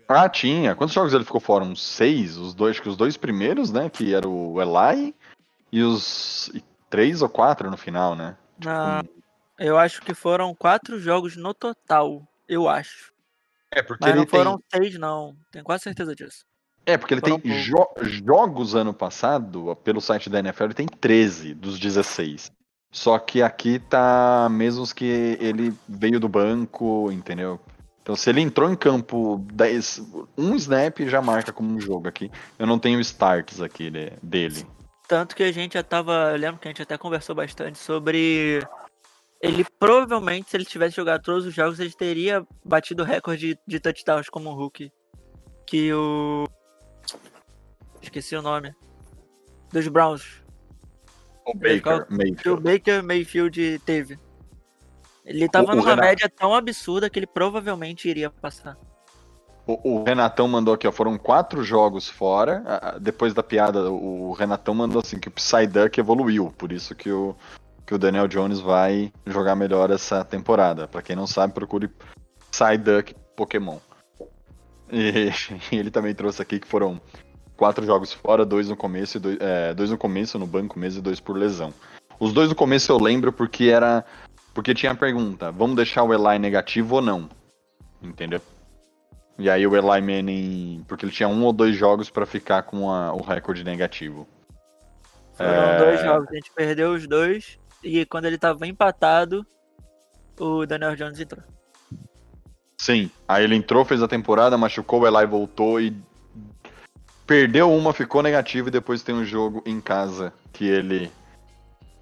Ah, 0.07 0.27
tinha. 0.29 0.75
Quantos 0.75 0.93
jogos 0.95 1.13
ele 1.13 1.23
ficou 1.23 1.39
fora? 1.41 1.63
Uns 1.63 1.81
seis? 1.81 2.37
Os 2.37 2.53
dois, 2.53 2.71
acho 2.71 2.81
que 2.81 2.89
os 2.89 2.97
dois 2.97 3.15
primeiros, 3.17 3.71
né? 3.71 3.89
Que 3.89 4.13
era 4.13 4.27
o 4.27 4.61
Eli 4.61 5.13
e 5.71 5.81
os 5.83 6.49
e 6.53 6.63
três 6.89 7.21
ou 7.21 7.29
quatro 7.29 7.69
no 7.69 7.77
final, 7.77 8.15
né? 8.15 8.35
Na- 8.63 9.03
Eu 9.59 9.77
acho 9.77 10.01
que 10.01 10.13
foram 10.13 10.55
quatro 10.55 10.99
jogos 10.99 11.35
no 11.37 11.53
total, 11.53 12.27
eu 12.47 12.67
acho. 12.67 13.11
É, 13.71 13.81
porque 13.83 14.03
Mas 14.03 14.11
ele 14.11 14.19
não 14.21 14.27
foram 14.27 14.57
tem. 14.69 14.81
seis, 14.83 14.99
não. 14.99 15.35
Tenho 15.51 15.63
quase 15.63 15.83
certeza 15.83 16.13
disso. 16.15 16.43
É, 16.85 16.97
porque 16.97 17.13
ele 17.13 17.21
foram 17.21 17.39
tem 17.39 17.51
jo- 17.61 17.87
jogos 18.01 18.73
ano 18.75 18.93
passado, 18.93 19.75
pelo 19.83 20.01
site 20.01 20.29
da 20.29 20.39
NFL, 20.39 20.63
ele 20.65 20.73
tem 20.73 20.87
13 20.87 21.53
dos 21.53 21.79
16. 21.79 22.51
Só 22.91 23.17
que 23.19 23.41
aqui 23.41 23.79
tá 23.79 24.49
mesmo 24.51 24.81
os 24.83 24.91
que 24.91 25.37
ele 25.39 25.73
veio 25.87 26.19
do 26.19 26.27
banco, 26.27 27.09
entendeu? 27.11 27.59
Então 28.01 28.15
se 28.15 28.29
ele 28.29 28.41
entrou 28.41 28.69
em 28.69 28.75
campo 28.75 29.45
10, 29.53 30.01
um 30.37 30.55
snap 30.55 30.99
já 31.07 31.21
marca 31.21 31.53
como 31.53 31.71
um 31.73 31.79
jogo 31.79 32.09
aqui. 32.09 32.29
Eu 32.57 32.65
não 32.67 32.79
tenho 32.79 32.99
starts 32.99 33.61
aqui 33.61 33.89
de- 33.89 34.11
dele. 34.21 34.65
Tanto 35.07 35.35
que 35.35 35.43
a 35.43 35.51
gente 35.51 35.73
já 35.75 35.83
tava. 35.83 36.31
Eu 36.31 36.37
lembro 36.37 36.59
que 36.59 36.67
a 36.67 36.71
gente 36.71 36.81
até 36.81 36.97
conversou 36.97 37.35
bastante 37.35 37.77
sobre. 37.77 38.59
Ele 39.41 39.65
provavelmente, 39.79 40.49
se 40.49 40.57
ele 40.57 40.65
tivesse 40.65 40.95
jogado 40.95 41.21
todos 41.21 41.45
os 41.45 41.53
jogos, 41.53 41.79
ele 41.79 41.91
teria 41.91 42.45
batido 42.65 43.03
o 43.03 43.05
recorde 43.05 43.49
de, 43.53 43.59
de 43.67 43.79
touchdowns 43.79 44.29
como 44.29 44.53
Hulk. 44.53 44.89
Que 45.67 45.93
o. 45.93 46.45
Esqueci 48.01 48.35
o 48.35 48.41
nome. 48.41 48.73
Dos 49.71 49.87
Browns. 49.87 50.41
O 51.45 51.53
Baker, 51.53 52.05
Que 52.05 52.13
o 52.13 52.17
Mayfield. 52.17 52.61
Baker 52.63 53.03
Mayfield 53.03 53.79
teve. 53.85 54.19
Ele 55.25 55.47
tava 55.47 55.69
O- 55.69 55.73
o 55.73 55.75
numa 55.75 55.89
Renato- 55.89 56.07
média 56.07 56.29
tão 56.29 56.53
absurda 56.53 57.09
que 57.09 57.19
ele 57.19 57.27
provavelmente 57.27 58.09
iria 58.09 58.29
passar. 58.29 58.77
O, 59.67 59.99
o 59.99 60.03
Renatão 60.03 60.47
mandou 60.47 60.73
aqui, 60.73 60.87
ó, 60.87 60.91
foram 60.91 61.17
quatro 61.17 61.63
jogos 61.63 62.09
fora. 62.09 62.63
Ah, 62.65 62.79
ah, 62.95 62.97
Depois 62.99 63.33
da 63.33 63.43
piada, 63.43 63.89
o 63.91 64.33
Renatão 64.33 64.73
mandou 64.73 64.99
assim 65.01 65.19
que 65.19 65.27
o 65.27 65.31
Psyduck 65.31 65.99
evoluiu, 65.99 66.51
por 66.57 66.71
isso 66.71 66.95
que 66.95 67.11
o, 67.11 67.35
que 67.85 67.93
o 67.93 67.97
Daniel 67.99 68.27
Jones 68.27 68.59
vai 68.59 69.13
jogar 69.25 69.55
melhor 69.55 69.91
essa 69.91 70.25
temporada. 70.25 70.87
Pra 70.87 71.01
quem 71.03 71.15
não 71.15 71.27
sabe, 71.27 71.53
procure 71.53 71.89
Psyduck 72.49 73.15
Pokémon. 73.35 73.77
E, 74.91 75.29
ele 75.71 75.91
também 75.91 76.13
trouxe 76.15 76.41
aqui 76.41 76.59
que 76.59 76.67
foram 76.67 76.99
quatro 77.57 77.85
jogos 77.85 78.11
fora, 78.13 78.45
dois 78.45 78.67
no 78.69 78.75
começo, 78.75 79.19
dois, 79.19 79.37
é, 79.39 79.73
dois 79.73 79.89
no 79.89 79.97
começo 79.97 80.39
no 80.39 80.47
banco 80.47 80.77
mesmo 80.79 80.99
e 80.99 81.03
dois 81.03 81.19
por 81.19 81.37
lesão. 81.37 81.73
Os 82.19 82.33
dois 82.33 82.49
no 82.49 82.55
começo 82.55 82.91
eu 82.91 82.97
lembro 82.97 83.31
porque 83.31 83.65
era. 83.65 84.05
Porque 84.53 84.73
tinha 84.73 84.91
a 84.91 84.95
pergunta: 84.95 85.51
vamos 85.51 85.75
deixar 85.75 86.03
o 86.03 86.13
Eli 86.13 86.37
negativo 86.39 86.95
ou 86.95 87.01
não? 87.01 87.29
Entendeu? 88.01 88.41
E 89.37 89.49
aí 89.49 89.65
o 89.65 89.75
Eli 89.75 90.01
Manning, 90.01 90.85
porque 90.87 91.05
ele 91.05 91.11
tinha 91.11 91.27
um 91.29 91.43
ou 91.43 91.53
dois 91.53 91.75
jogos 91.75 92.09
pra 92.09 92.25
ficar 92.25 92.63
com 92.63 92.91
a- 92.91 93.13
o 93.13 93.21
recorde 93.21 93.63
negativo. 93.63 94.27
Foram 95.33 95.49
É. 95.51 95.77
dois 95.79 96.01
jogos, 96.01 96.27
a 96.29 96.35
gente 96.35 96.51
perdeu 96.53 96.91
os 96.93 97.07
dois. 97.07 97.57
E 97.83 98.05
quando 98.05 98.25
ele 98.25 98.37
tava 98.37 98.67
empatado, 98.67 99.43
o 100.39 100.65
Daniel 100.67 100.95
Jones 100.95 101.19
entrou. 101.19 101.43
Sim. 102.77 103.09
Aí 103.27 103.43
ele 103.43 103.55
entrou, 103.55 103.85
fez 103.85 104.03
a 104.03 104.07
temporada, 104.07 104.57
machucou, 104.57 105.01
o 105.01 105.07
Eli 105.07 105.25
voltou 105.25 105.79
e 105.79 105.95
perdeu 107.25 107.71
uma, 107.71 107.93
ficou 107.93 108.21
negativo 108.21 108.67
e 108.67 108.71
depois 108.71 109.03
tem 109.03 109.15
um 109.15 109.25
jogo 109.25 109.61
em 109.65 109.79
casa 109.79 110.33
que 110.51 110.65
ele 110.67 111.11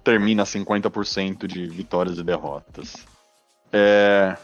termina 0.02 0.44
50% 0.44 1.46
de 1.46 1.66
vitórias 1.66 2.18
e 2.18 2.24
derrotas. 2.24 3.06
É... 3.72 4.36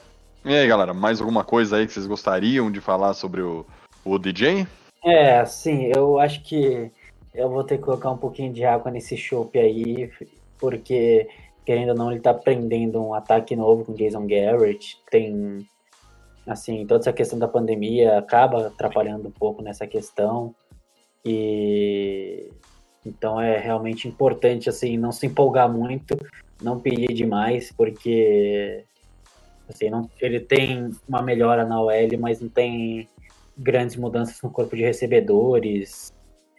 E 0.44 0.54
aí, 0.54 0.68
galera, 0.68 0.94
mais 0.94 1.20
alguma 1.20 1.42
coisa 1.42 1.76
aí 1.76 1.86
que 1.86 1.92
vocês 1.92 2.06
gostariam 2.06 2.70
de 2.70 2.80
falar 2.80 3.14
sobre 3.14 3.42
o, 3.42 3.66
o 4.04 4.16
DJ? 4.16 4.66
É, 5.04 5.40
assim, 5.40 5.90
eu 5.94 6.20
acho 6.20 6.42
que 6.42 6.90
eu 7.34 7.50
vou 7.50 7.64
ter 7.64 7.78
que 7.78 7.84
colocar 7.84 8.10
um 8.10 8.16
pouquinho 8.16 8.52
de 8.52 8.64
água 8.64 8.90
nesse 8.90 9.16
chopp 9.16 9.58
aí, 9.58 10.10
porque, 10.58 11.28
querendo 11.64 11.90
ou 11.90 11.94
não, 11.96 12.10
ele 12.12 12.20
tá 12.20 12.30
aprendendo 12.30 13.02
um 13.02 13.12
ataque 13.12 13.56
novo 13.56 13.84
com 13.84 13.94
Jason 13.94 14.26
Garrett. 14.26 14.98
Tem, 15.10 15.66
assim, 16.46 16.86
toda 16.86 17.00
essa 17.00 17.12
questão 17.12 17.38
da 17.38 17.48
pandemia 17.48 18.18
acaba 18.18 18.68
atrapalhando 18.68 19.28
um 19.28 19.32
pouco 19.32 19.62
nessa 19.62 19.86
questão. 19.86 20.54
E 21.26 22.50
então 23.04 23.40
é 23.40 23.58
realmente 23.58 24.08
importante, 24.08 24.68
assim, 24.68 24.96
não 24.96 25.12
se 25.12 25.26
empolgar 25.26 25.70
muito, 25.70 26.16
não 26.62 26.80
pedir 26.80 27.12
demais, 27.12 27.72
porque 27.76 28.84
assim, 29.68 29.90
não, 29.90 30.08
ele 30.20 30.40
tem 30.40 30.90
uma 31.08 31.22
melhora 31.22 31.64
na 31.64 31.80
OL, 31.80 32.18
mas 32.18 32.40
não 32.40 32.48
tem 32.48 33.08
grandes 33.56 33.96
mudanças 33.96 34.40
no 34.42 34.50
corpo 34.50 34.76
de 34.76 34.82
recebedores. 34.82 36.12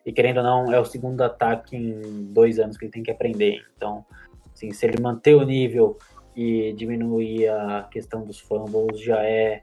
E 0.06 0.12
querendo 0.12 0.38
ou 0.38 0.44
não, 0.44 0.74
é 0.74 0.80
o 0.80 0.86
segundo 0.86 1.22
ataque 1.22 1.76
em 1.76 2.26
dois 2.32 2.60
anos 2.60 2.78
que 2.78 2.86
ele 2.86 2.92
tem 2.92 3.04
que 3.04 3.12
aprender. 3.12 3.62
Então, 3.76 4.06
assim, 4.54 4.72
se 4.72 4.86
ele 4.86 5.02
manter 5.02 5.36
o 5.36 5.44
nível 5.44 5.98
e 6.36 6.74
diminuir 6.74 7.50
a 7.50 7.88
questão 7.92 8.26
dos 8.26 8.40
fumbles, 8.40 9.02
já 9.02 9.22
é 9.24 9.62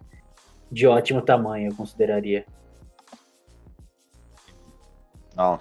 de 0.71 0.87
ótimo 0.87 1.23
tamanho, 1.23 1.71
eu 1.71 1.77
consideraria. 1.77 2.45
Não. 5.36 5.61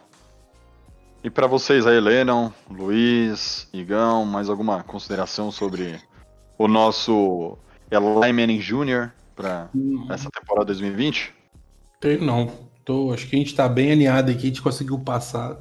E 1.23 1.29
para 1.29 1.47
vocês 1.47 1.87
aí, 1.87 1.99
Lennon, 1.99 2.51
Luiz, 2.69 3.67
Igão, 3.73 4.25
mais 4.25 4.49
alguma 4.49 4.83
consideração 4.83 5.51
sobre 5.51 5.99
o 6.57 6.67
nosso 6.67 7.57
Eli 7.89 8.33
Manning 8.33 8.59
Jr. 8.59 9.11
para 9.35 9.69
essa 10.09 10.29
temporada 10.29 10.65
2020? 10.65 11.33
Tenho 11.99 12.23
não. 12.23 12.51
Tô, 12.83 13.13
acho 13.13 13.27
que 13.29 13.37
a 13.37 13.39
gente 13.39 13.55
tá 13.55 13.69
bem 13.69 13.93
alinhado 13.93 14.29
aqui, 14.29 14.43
a 14.43 14.47
gente 14.47 14.61
conseguiu 14.61 14.99
passar. 14.99 15.57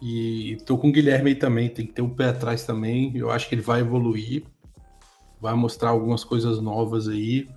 E 0.00 0.56
tô 0.64 0.78
com 0.78 0.88
o 0.88 0.92
Guilherme 0.92 1.30
aí 1.30 1.34
também, 1.34 1.68
tem 1.68 1.84
que 1.84 1.92
ter 1.92 2.02
o 2.02 2.04
um 2.04 2.14
pé 2.14 2.28
atrás 2.28 2.64
também. 2.64 3.10
Eu 3.16 3.32
acho 3.32 3.48
que 3.48 3.56
ele 3.56 3.62
vai 3.62 3.80
evoluir, 3.80 4.44
vai 5.40 5.54
mostrar 5.54 5.90
algumas 5.90 6.22
coisas 6.22 6.60
novas 6.60 7.08
aí. 7.08 7.48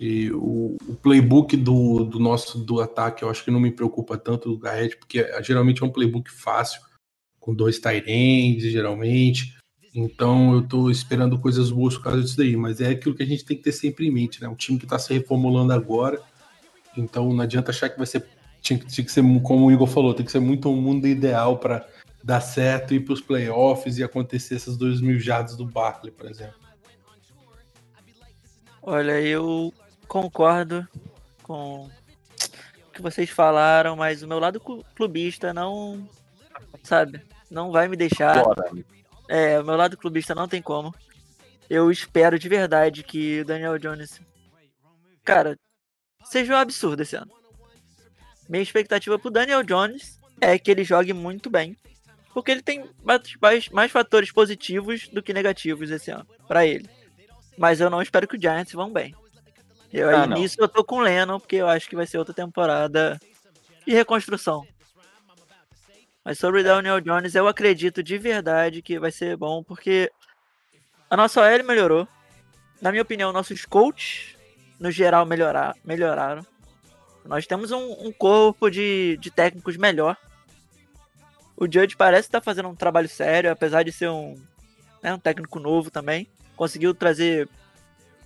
E 0.00 0.32
o, 0.32 0.78
o 0.88 0.94
playbook 0.94 1.54
do, 1.58 2.04
do, 2.04 2.18
nosso 2.18 2.58
do 2.58 2.80
ataque, 2.80 3.22
eu 3.22 3.28
acho 3.28 3.44
que 3.44 3.50
não 3.50 3.60
me 3.60 3.70
preocupa 3.70 4.16
tanto 4.16 4.48
do 4.48 4.58
Garrett, 4.58 4.96
porque 4.96 5.22
geralmente 5.42 5.82
é 5.82 5.86
um 5.86 5.90
playbook 5.90 6.30
fácil, 6.30 6.80
com 7.38 7.54
dois 7.54 7.78
tight 7.78 8.58
geralmente. 8.60 9.58
Então 9.94 10.54
eu 10.54 10.62
tô 10.66 10.88
esperando 10.88 11.38
coisas 11.38 11.70
boas 11.70 11.96
por 11.98 12.04
causa 12.04 12.22
disso 12.22 12.38
daí, 12.38 12.56
mas 12.56 12.80
é 12.80 12.88
aquilo 12.88 13.14
que 13.14 13.22
a 13.22 13.26
gente 13.26 13.44
tem 13.44 13.58
que 13.58 13.62
ter 13.62 13.72
sempre 13.72 14.06
em 14.06 14.10
mente, 14.10 14.40
né? 14.40 14.48
Um 14.48 14.54
time 14.54 14.78
que 14.78 14.86
está 14.86 14.98
se 14.98 15.12
reformulando 15.12 15.74
agora, 15.74 16.18
então 16.96 17.30
não 17.30 17.42
adianta 17.42 17.70
achar 17.70 17.90
que 17.90 17.98
vai 17.98 18.06
ser. 18.06 18.26
Tinha, 18.62 18.78
tinha 18.78 19.04
que 19.04 19.12
ser, 19.12 19.22
como 19.42 19.66
o 19.66 19.72
Igor 19.72 19.86
falou, 19.86 20.14
tem 20.14 20.24
que 20.24 20.32
ser 20.32 20.40
muito 20.40 20.70
um 20.70 20.80
mundo 20.80 21.06
ideal 21.06 21.58
para 21.58 21.86
dar 22.24 22.40
certo, 22.40 22.94
ir 22.94 23.00
para 23.00 23.14
os 23.14 23.20
playoffs 23.20 23.98
e 23.98 24.02
acontecer 24.02 24.54
essas 24.54 24.78
dois 24.78 25.00
mil 25.02 25.18
jardas 25.20 25.56
do 25.56 25.66
Barkley, 25.66 26.10
por 26.10 26.30
exemplo. 26.30 26.58
Olha, 28.82 29.20
eu 29.20 29.72
concordo 30.10 30.88
com 31.44 31.84
o 31.84 31.90
que 32.92 33.00
vocês 33.00 33.30
falaram, 33.30 33.94
mas 33.94 34.24
o 34.24 34.26
meu 34.28 34.40
lado 34.40 34.58
clubista 34.96 35.54
não, 35.54 36.04
sabe, 36.82 37.22
não 37.48 37.70
vai 37.70 37.86
me 37.86 37.96
deixar. 37.96 38.42
É, 39.28 39.60
o 39.60 39.64
meu 39.64 39.76
lado 39.76 39.96
clubista 39.96 40.34
não 40.34 40.48
tem 40.48 40.60
como. 40.60 40.92
Eu 41.70 41.92
espero 41.92 42.40
de 42.40 42.48
verdade 42.48 43.04
que 43.04 43.42
o 43.42 43.44
Daniel 43.44 43.78
Jones, 43.78 44.20
cara, 45.22 45.56
seja 46.24 46.54
um 46.54 46.56
absurdo 46.56 47.02
esse 47.02 47.14
ano. 47.14 47.30
Minha 48.48 48.64
expectativa 48.64 49.16
pro 49.16 49.30
Daniel 49.30 49.62
Jones 49.62 50.18
é 50.40 50.58
que 50.58 50.72
ele 50.72 50.82
jogue 50.82 51.12
muito 51.12 51.48
bem, 51.48 51.76
porque 52.34 52.50
ele 52.50 52.62
tem 52.62 52.84
mais, 53.04 53.68
mais 53.68 53.92
fatores 53.92 54.32
positivos 54.32 55.06
do 55.06 55.22
que 55.22 55.32
negativos 55.32 55.88
esse 55.88 56.10
ano 56.10 56.26
para 56.48 56.66
ele. 56.66 56.90
Mas 57.56 57.80
eu 57.80 57.88
não 57.88 58.02
espero 58.02 58.26
que 58.26 58.36
o 58.36 58.40
Giants 58.40 58.72
vão 58.72 58.92
bem. 58.92 59.14
Eu, 59.92 60.08
ah, 60.16 60.26
nisso 60.26 60.56
eu 60.58 60.68
tô 60.68 60.84
com 60.84 60.96
o 60.96 61.00
Lennon, 61.00 61.40
porque 61.40 61.56
eu 61.56 61.68
acho 61.68 61.88
que 61.88 61.96
vai 61.96 62.06
ser 62.06 62.18
outra 62.18 62.34
temporada 62.34 63.20
de 63.86 63.92
reconstrução. 63.92 64.66
Mas 66.24 66.38
sobre 66.38 66.62
Daniel 66.62 67.00
Jones, 67.00 67.34
eu 67.34 67.48
acredito 67.48 68.02
de 68.02 68.16
verdade 68.18 68.82
que 68.82 68.98
vai 68.98 69.10
ser 69.10 69.36
bom, 69.36 69.64
porque 69.64 70.10
a 71.08 71.16
nossa 71.16 71.40
OL 71.40 71.64
melhorou. 71.64 72.06
Na 72.80 72.90
minha 72.90 73.02
opinião, 73.02 73.32
nossos 73.32 73.64
coaches, 73.64 74.36
no 74.78 74.90
geral, 74.90 75.26
melhorar, 75.26 75.74
melhoraram. 75.84 76.46
Nós 77.24 77.46
temos 77.46 77.70
um, 77.72 78.06
um 78.06 78.12
corpo 78.12 78.70
de, 78.70 79.18
de 79.20 79.30
técnicos 79.30 79.76
melhor. 79.76 80.16
O 81.56 81.64
Judge 81.64 81.96
parece 81.96 82.28
estar 82.28 82.40
fazendo 82.40 82.68
um 82.68 82.74
trabalho 82.74 83.08
sério, 83.08 83.50
apesar 83.50 83.82
de 83.82 83.92
ser 83.92 84.08
um, 84.08 84.34
né, 85.02 85.12
um 85.12 85.18
técnico 85.18 85.58
novo 85.58 85.90
também. 85.90 86.26
Conseguiu 86.56 86.94
trazer 86.94 87.48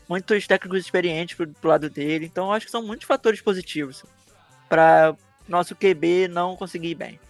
muitos 0.09 0.47
técnicos 0.47 0.81
experientes 0.81 1.37
pro, 1.37 1.47
pro 1.47 1.71
lado 1.71 1.91
dele. 1.91 2.27
Então 2.27 2.53
acho 2.53 2.67
que 2.67 2.73
são 2.73 2.83
muitos 2.83 3.07
fatores 3.07 3.41
positivos 3.41 4.05
para 4.69 5.15
nosso 5.49 5.75
QB 5.75 6.29
não 6.29 6.57
conseguir 6.57 6.89
ir 6.89 6.95
bem. 6.95 7.21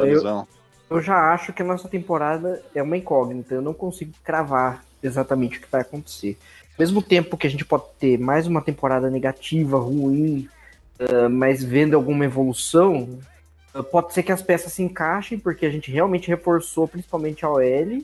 Eu, 0.00 0.46
eu 0.90 1.00
já 1.02 1.32
acho 1.32 1.52
que 1.52 1.62
a 1.62 1.64
nossa 1.64 1.88
temporada 1.88 2.62
é 2.74 2.82
uma 2.82 2.96
incógnita. 2.96 3.54
Eu 3.54 3.62
não 3.62 3.74
consigo 3.74 4.12
cravar 4.22 4.84
exatamente 5.02 5.58
o 5.58 5.60
que 5.60 5.70
vai 5.70 5.82
acontecer. 5.82 6.38
Ao 6.76 6.82
mesmo 6.82 7.02
tempo 7.02 7.36
que 7.36 7.46
a 7.46 7.50
gente 7.50 7.64
pode 7.64 7.84
ter 7.98 8.18
mais 8.18 8.46
uma 8.46 8.62
temporada 8.62 9.10
negativa, 9.10 9.78
ruim, 9.78 10.48
uh, 10.98 11.28
mas 11.30 11.62
vendo 11.62 11.94
alguma 11.94 12.24
evolução, 12.24 13.18
uh, 13.74 13.84
pode 13.84 14.12
ser 14.12 14.22
que 14.22 14.32
as 14.32 14.42
peças 14.42 14.72
se 14.72 14.82
encaixem, 14.82 15.38
porque 15.38 15.66
a 15.66 15.70
gente 15.70 15.90
realmente 15.90 16.28
reforçou 16.28 16.88
principalmente 16.88 17.44
a 17.44 17.50
OL. 17.50 18.02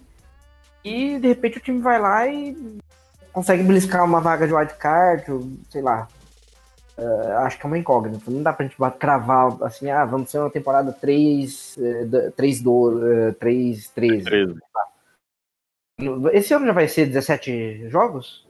E 0.85 1.19
de 1.19 1.29
repente 1.29 1.59
o 1.59 1.61
time 1.61 1.81
vai 1.81 2.01
lá 2.01 2.27
e 2.27 2.79
consegue 3.33 3.63
beliscar 3.63 4.05
uma 4.05 4.21
vaga 4.21 4.47
de 4.47 4.55
wildcard, 4.55 5.31
ou 5.31 5.49
sei 5.69 5.83
lá. 5.83 6.09
Uh, 6.99 7.33
acho 7.39 7.59
que 7.59 7.65
é 7.65 7.67
uma 7.67 7.79
incógnita. 7.79 8.31
Não 8.31 8.43
dá 8.43 8.53
pra 8.53 8.67
gente 8.67 8.77
cravar 8.99 9.57
assim, 9.63 9.91
ah, 9.91 10.05
vamos 10.05 10.31
ser 10.31 10.39
uma 10.39 10.51
temporada 10.51 10.93
3, 10.93 11.79
3, 12.37 12.61
2, 12.61 13.37
3, 13.39 13.89
13. 13.89 14.25
13. 14.25 14.55
Esse 16.33 16.55
ano 16.55 16.67
já 16.67 16.73
vai 16.73 16.89
ser 16.89 17.07
17 17.07 17.89
jogos? 17.89 18.47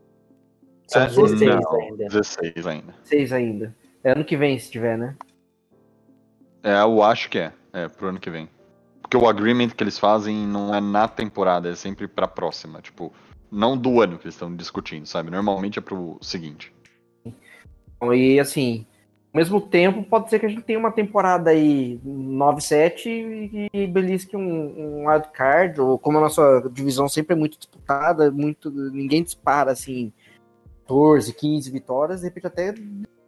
São 0.86 1.06
16 1.06 1.40
não, 1.40 1.80
ainda. 1.80 2.08
16 2.08 2.66
ainda. 2.66 2.92
16 3.04 3.32
ainda. 3.32 3.76
É 4.02 4.12
ano 4.12 4.24
que 4.24 4.36
vem, 4.36 4.58
se 4.58 4.70
tiver, 4.70 4.98
né? 4.98 5.14
É, 6.62 6.80
eu 6.80 7.02
acho 7.02 7.28
que 7.28 7.38
é. 7.38 7.52
É, 7.72 7.88
pro 7.88 8.08
ano 8.08 8.18
que 8.18 8.30
vem. 8.30 8.48
Porque 9.10 9.24
o 9.24 9.28
agreement 9.28 9.70
que 9.70 9.82
eles 9.82 9.98
fazem 9.98 10.46
não 10.46 10.72
é 10.72 10.80
na 10.80 11.08
temporada, 11.08 11.68
é 11.68 11.74
sempre 11.74 12.06
pra 12.06 12.28
próxima. 12.28 12.80
Tipo, 12.80 13.12
não 13.50 13.76
do 13.76 14.00
ano 14.00 14.16
que 14.16 14.26
eles 14.26 14.36
estão 14.36 14.54
discutindo, 14.54 15.04
sabe? 15.04 15.32
Normalmente 15.32 15.80
é 15.80 15.82
pro 15.82 16.16
seguinte. 16.20 16.72
E 18.12 18.38
assim, 18.38 18.86
ao 19.34 19.40
mesmo 19.40 19.60
tempo, 19.60 20.04
pode 20.04 20.30
ser 20.30 20.38
que 20.38 20.46
a 20.46 20.48
gente 20.48 20.62
tenha 20.62 20.78
uma 20.78 20.92
temporada 20.92 21.50
aí 21.50 22.00
9-7 22.06 23.68
e 23.74 23.86
belisque 23.88 24.36
um, 24.36 25.00
um 25.00 25.08
wildcard, 25.08 25.80
ou 25.80 25.98
como 25.98 26.18
a 26.18 26.20
nossa 26.20 26.70
divisão 26.72 27.08
sempre 27.08 27.34
é 27.34 27.36
muito 27.36 27.58
disputada, 27.58 28.30
muito, 28.30 28.70
ninguém 28.70 29.24
dispara 29.24 29.72
assim 29.72 30.12
14, 30.86 31.34
15 31.34 31.68
vitórias, 31.72 32.20
de 32.20 32.28
repente 32.28 32.46
até 32.46 32.72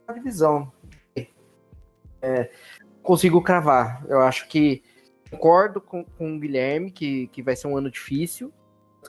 a 0.07 0.13
divisão. 0.13 0.71
É, 2.23 2.51
consigo 3.03 3.43
cravar. 3.43 4.07
Eu 4.09 4.21
acho 4.21 4.47
que 4.47 4.81
concordo 5.33 5.81
com, 5.81 6.05
com 6.05 6.37
o 6.37 6.39
Guilherme 6.39 6.91
que, 6.91 7.27
que 7.29 7.43
vai 7.43 7.57
ser 7.57 7.67
um 7.67 7.77
ano 7.77 7.91
difícil. 7.91 8.53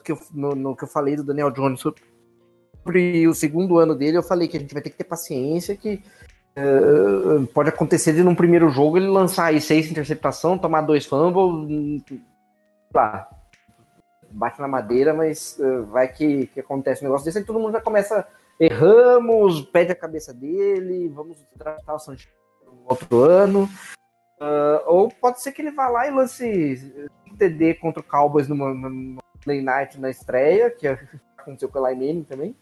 Que 0.02 0.12
eu, 0.12 0.18
no, 0.32 0.54
no, 0.54 0.76
que 0.76 0.84
eu 0.84 0.88
falei 0.88 1.14
do 1.14 1.22
Daniel 1.22 1.50
Jones 1.50 1.80
sobre 1.80 2.02
o 3.28 3.34
segundo 3.34 3.78
ano 3.78 3.94
dele, 3.94 4.16
eu 4.16 4.22
falei 4.22 4.48
que 4.48 4.56
a 4.56 4.60
gente 4.60 4.74
vai 4.74 4.82
ter 4.82 4.90
que 4.90 4.96
ter 4.96 5.04
paciência, 5.04 5.76
que 5.76 6.02
uh, 6.58 7.46
pode 7.48 7.68
acontecer 7.68 8.12
de 8.12 8.22
num 8.22 8.34
primeiro 8.34 8.68
jogo 8.68 8.96
ele 8.96 9.06
lançar 9.06 9.46
aí 9.46 9.60
seis 9.60 9.90
interceptação, 9.90 10.58
tomar 10.58 10.82
dois 10.82 11.06
fumbles, 11.06 12.02
lá, 12.92 13.28
bate 14.30 14.60
na 14.60 14.68
madeira, 14.68 15.14
mas 15.14 15.58
uh, 15.60 15.84
vai 15.86 16.08
que, 16.08 16.48
que 16.48 16.60
acontece 16.60 17.02
um 17.02 17.04
negócio 17.04 17.24
desse, 17.24 17.38
aí 17.38 17.44
todo 17.44 17.58
mundo 17.58 17.72
já 17.72 17.80
começa, 17.80 18.26
erramos, 18.58 19.62
pede 19.62 19.92
a 19.92 19.96
cabeça 19.96 20.34
dele, 20.34 21.08
vamos 21.08 21.38
tratar 21.56 21.94
o 21.94 21.98
Sanches 21.98 22.28
no 22.66 22.84
outro 22.86 23.22
ano, 23.22 23.68
uh, 24.44 24.82
ou 24.86 25.08
pode 25.08 25.40
ser 25.40 25.52
que 25.52 25.62
ele 25.62 25.70
vá 25.70 25.88
lá 25.88 26.06
e 26.06 26.10
lance 26.10 27.06
TD 27.38 27.74
contra 27.74 28.00
o 28.00 28.04
Cowboys 28.04 28.48
numa, 28.48 28.72
numa 28.72 29.22
Play 29.42 29.62
Night 29.62 30.00
na 30.00 30.10
estreia, 30.10 30.70
que 30.70 30.86
aconteceu 31.36 31.68
com 31.68 31.78
o 31.78 31.88
Eli 31.88 32.24
também. 32.24 32.54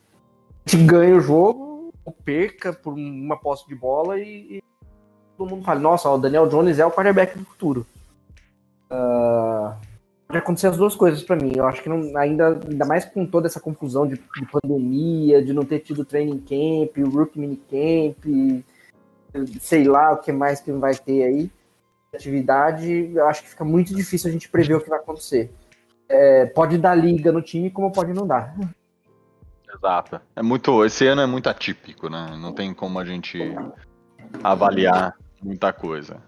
A 0.72 0.76
ganha 0.86 1.16
o 1.16 1.20
jogo, 1.20 1.92
perca 2.24 2.72
por 2.72 2.94
uma 2.94 3.36
posse 3.36 3.66
de 3.68 3.74
bola 3.74 4.18
e, 4.18 4.58
e 4.58 4.62
todo 5.36 5.50
mundo 5.50 5.64
fala, 5.64 5.80
nossa, 5.80 6.08
o 6.08 6.18
Daniel 6.18 6.48
Jones 6.48 6.78
é 6.78 6.86
o 6.86 6.90
quarterback 6.90 7.38
do 7.38 7.44
futuro. 7.44 7.86
Uh, 8.90 9.74
pode 10.26 10.38
acontecer 10.38 10.68
as 10.68 10.76
duas 10.76 10.94
coisas 10.94 11.22
para 11.22 11.36
mim. 11.36 11.52
Eu 11.56 11.66
acho 11.66 11.82
que 11.82 11.88
não, 11.88 12.16
ainda, 12.16 12.60
ainda 12.68 12.84
mais 12.84 13.04
com 13.04 13.26
toda 13.26 13.46
essa 13.46 13.60
confusão 13.60 14.06
de, 14.06 14.14
de 14.14 14.46
pandemia, 14.46 15.42
de 15.42 15.52
não 15.52 15.64
ter 15.64 15.80
tido 15.80 16.04
training 16.04 16.38
camp, 16.38 16.96
o 16.98 17.10
rookie 17.10 17.38
minicamp, 17.38 18.64
sei 19.60 19.84
lá 19.84 20.12
o 20.12 20.18
que 20.18 20.30
mais 20.30 20.60
que 20.60 20.72
vai 20.72 20.94
ter 20.94 21.22
aí, 21.24 21.50
atividade, 22.14 23.10
eu 23.14 23.26
acho 23.26 23.42
que 23.42 23.50
fica 23.50 23.64
muito 23.64 23.94
difícil 23.94 24.28
a 24.28 24.32
gente 24.32 24.48
prever 24.48 24.74
o 24.74 24.80
que 24.80 24.90
vai 24.90 24.98
acontecer 24.98 25.50
é, 26.12 26.44
pode 26.46 26.76
dar 26.76 26.94
liga 26.94 27.32
no 27.32 27.40
time, 27.40 27.70
como 27.70 27.90
pode 27.90 28.12
não 28.12 28.26
dar. 28.26 28.54
Exato. 29.74 30.20
É 30.36 30.42
muito, 30.42 30.84
esse 30.84 31.06
ano 31.06 31.22
é 31.22 31.26
muito 31.26 31.48
atípico, 31.48 32.10
né? 32.10 32.36
Não 32.38 32.52
tem 32.52 32.74
como 32.74 32.98
a 32.98 33.04
gente 33.04 33.38
avaliar 34.44 35.14
muita 35.42 35.72
coisa. 35.72 36.20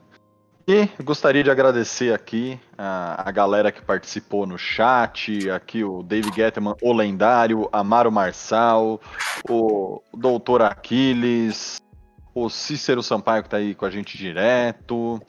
E 0.66 0.88
gostaria 1.02 1.44
de 1.44 1.50
agradecer 1.50 2.14
aqui 2.14 2.58
a, 2.78 3.28
a 3.28 3.30
galera 3.30 3.70
que 3.70 3.82
participou 3.82 4.46
no 4.46 4.56
chat, 4.56 5.50
aqui 5.50 5.84
o 5.84 6.02
Dave 6.02 6.32
Gettman, 6.34 6.74
o 6.80 6.90
lendário, 6.94 7.68
Amaro 7.70 8.10
Marçal, 8.10 8.98
o 9.46 10.00
Doutor 10.14 10.62
Aquiles, 10.62 11.82
o 12.34 12.48
Cícero 12.48 13.02
Sampaio, 13.02 13.42
que 13.42 13.50
tá 13.50 13.58
aí 13.58 13.74
com 13.74 13.84
a 13.84 13.90
gente 13.90 14.16
direto, 14.16 15.20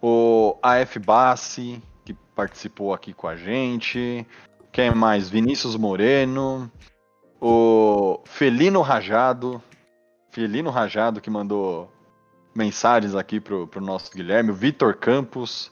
o 0.00 0.56
AF 0.62 0.98
Bassi, 0.98 1.82
que 2.04 2.14
participou 2.34 2.92
aqui 2.92 3.12
com 3.12 3.26
a 3.26 3.36
gente, 3.36 4.26
quem 4.72 4.94
mais? 4.94 5.28
Vinícius 5.28 5.76
Moreno, 5.76 6.70
o 7.40 8.20
Felino 8.24 8.82
Rajado, 8.82 9.62
Felino 10.30 10.70
Rajado, 10.70 11.20
que 11.20 11.30
mandou 11.30 11.90
mensagens 12.54 13.14
aqui 13.14 13.40
pro, 13.40 13.66
pro 13.66 13.80
nosso 13.80 14.12
Guilherme, 14.12 14.50
o 14.50 14.54
Vitor 14.54 14.94
Campos, 14.96 15.70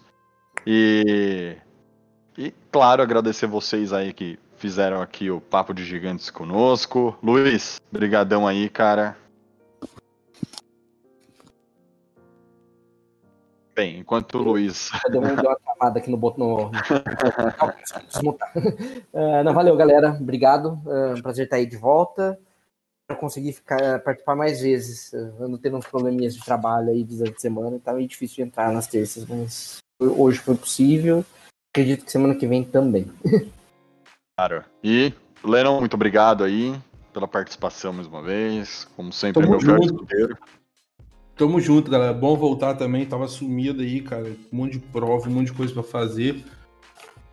e, 0.66 1.56
e, 2.38 2.52
claro, 2.70 3.02
agradecer 3.02 3.46
vocês 3.46 3.92
aí 3.92 4.12
que 4.12 4.38
fizeram 4.56 5.02
aqui 5.02 5.30
o 5.30 5.40
Papo 5.40 5.74
de 5.74 5.84
Gigantes 5.84 6.30
conosco. 6.30 7.16
Luiz, 7.22 7.80
brigadão 7.92 8.46
aí, 8.46 8.68
cara. 8.68 9.16
Bem, 13.74 13.98
enquanto 13.98 14.38
o 14.38 14.42
Luiz. 14.42 14.90
Deu 15.10 15.20
uma 15.20 15.34
deu 15.34 15.50
uma 15.50 15.58
travada 15.58 15.98
aqui 15.98 16.10
no 16.10 16.16
botão. 16.16 16.70
No... 18.22 18.38
Eh, 19.12 19.42
não, 19.42 19.52
valeu, 19.52 19.76
galera. 19.76 20.16
Obrigado. 20.20 20.80
É 20.86 21.14
um 21.14 21.22
prazer 21.22 21.44
estar 21.44 21.56
aí 21.56 21.66
de 21.66 21.76
volta. 21.76 22.38
Para 23.06 23.16
conseguir 23.16 23.52
ficar, 23.52 24.00
participar 24.00 24.36
mais 24.36 24.60
vezes. 24.60 25.12
Não 25.38 25.58
tendo 25.58 25.76
uns 25.76 25.86
probleminhas 25.86 26.34
de 26.34 26.44
trabalho 26.44 26.90
aí 26.90 27.02
de 27.02 27.40
semana, 27.40 27.78
tá 27.78 27.92
meio 27.92 28.08
difícil 28.08 28.36
de 28.36 28.42
entrar 28.42 28.72
nas 28.72 28.86
terças, 28.86 29.26
mas 29.26 29.78
hoje 30.00 30.38
foi 30.38 30.56
possível. 30.56 31.24
Acredito 31.70 32.04
que 32.04 32.12
semana 32.12 32.34
que 32.34 32.46
vem 32.46 32.64
também. 32.64 33.10
Claro. 34.36 34.64
E, 34.82 35.12
Lennon, 35.44 35.78
muito 35.78 35.94
obrigado 35.94 36.42
aí 36.42 36.74
pela 37.12 37.28
participação 37.28 37.92
mais 37.92 38.08
uma 38.08 38.20
vez. 38.20 38.84
Como 38.96 39.12
sempre, 39.12 39.40
Tamo 39.40 39.52
meu 39.52 39.60
junto. 39.60 39.84
escudeiro. 39.84 40.36
Tamo 41.36 41.60
junto, 41.60 41.90
galera. 41.90 42.12
Bom 42.12 42.36
voltar 42.36 42.74
também. 42.74 43.04
Tava 43.04 43.26
sumido 43.26 43.82
aí, 43.82 44.00
cara. 44.00 44.28
Um 44.52 44.56
monte 44.56 44.72
de 44.72 44.78
prova, 44.78 45.28
um 45.28 45.32
monte 45.32 45.46
de 45.46 45.52
coisa 45.52 45.72
pra 45.72 45.82
fazer. 45.82 46.44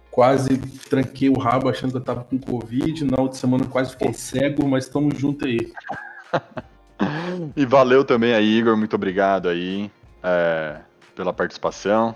Quase 0.10 0.57
tranquei 0.90 1.30
o 1.30 1.38
rabo 1.38 1.69
achando 1.69 1.91
que 1.91 1.98
eu 1.98 2.03
tava 2.03 2.23
com 2.23 2.38
Covid. 2.38 3.06
Na 3.06 3.22
outra 3.22 3.38
semana 3.38 3.65
quase 3.65 3.91
fiquei 3.91 4.14
cego, 4.14 4.68
mas 4.68 4.90
tamo 4.90 5.14
junto 5.15 5.45
aí. 5.45 5.60
E 7.56 7.65
valeu 7.65 8.06
também 8.06 8.34
aí, 8.34 8.60
Igor. 8.60 8.78
Muito 8.78 8.95
obrigado 8.95 9.49
aí 9.49 9.90
é, 10.23 10.82
pela 11.15 11.34
participação. 11.34 12.15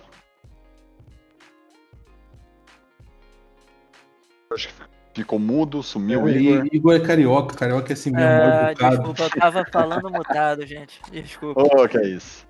Ficou 5.16 5.40
mudo, 5.40 5.82
sumiu 5.82 6.24
o 6.24 6.30
Igor. 6.30 6.68
Igor 6.72 6.96
é 6.96 7.00
carioca, 7.00 7.56
carioca 7.56 7.92
é 7.92 7.94
assim 7.94 8.12
mesmo, 8.12 8.28
É, 8.28 8.72
educado. 8.72 8.98
desculpa, 8.98 9.24
eu 9.24 9.30
tava 9.42 9.66
falando 9.72 10.12
mutado, 10.12 10.68
gente. 10.68 11.02
Desculpa. 11.12 11.62
Ô, 11.64 11.88
que 11.88 11.98
é 11.98 12.08
isso. 12.08 12.46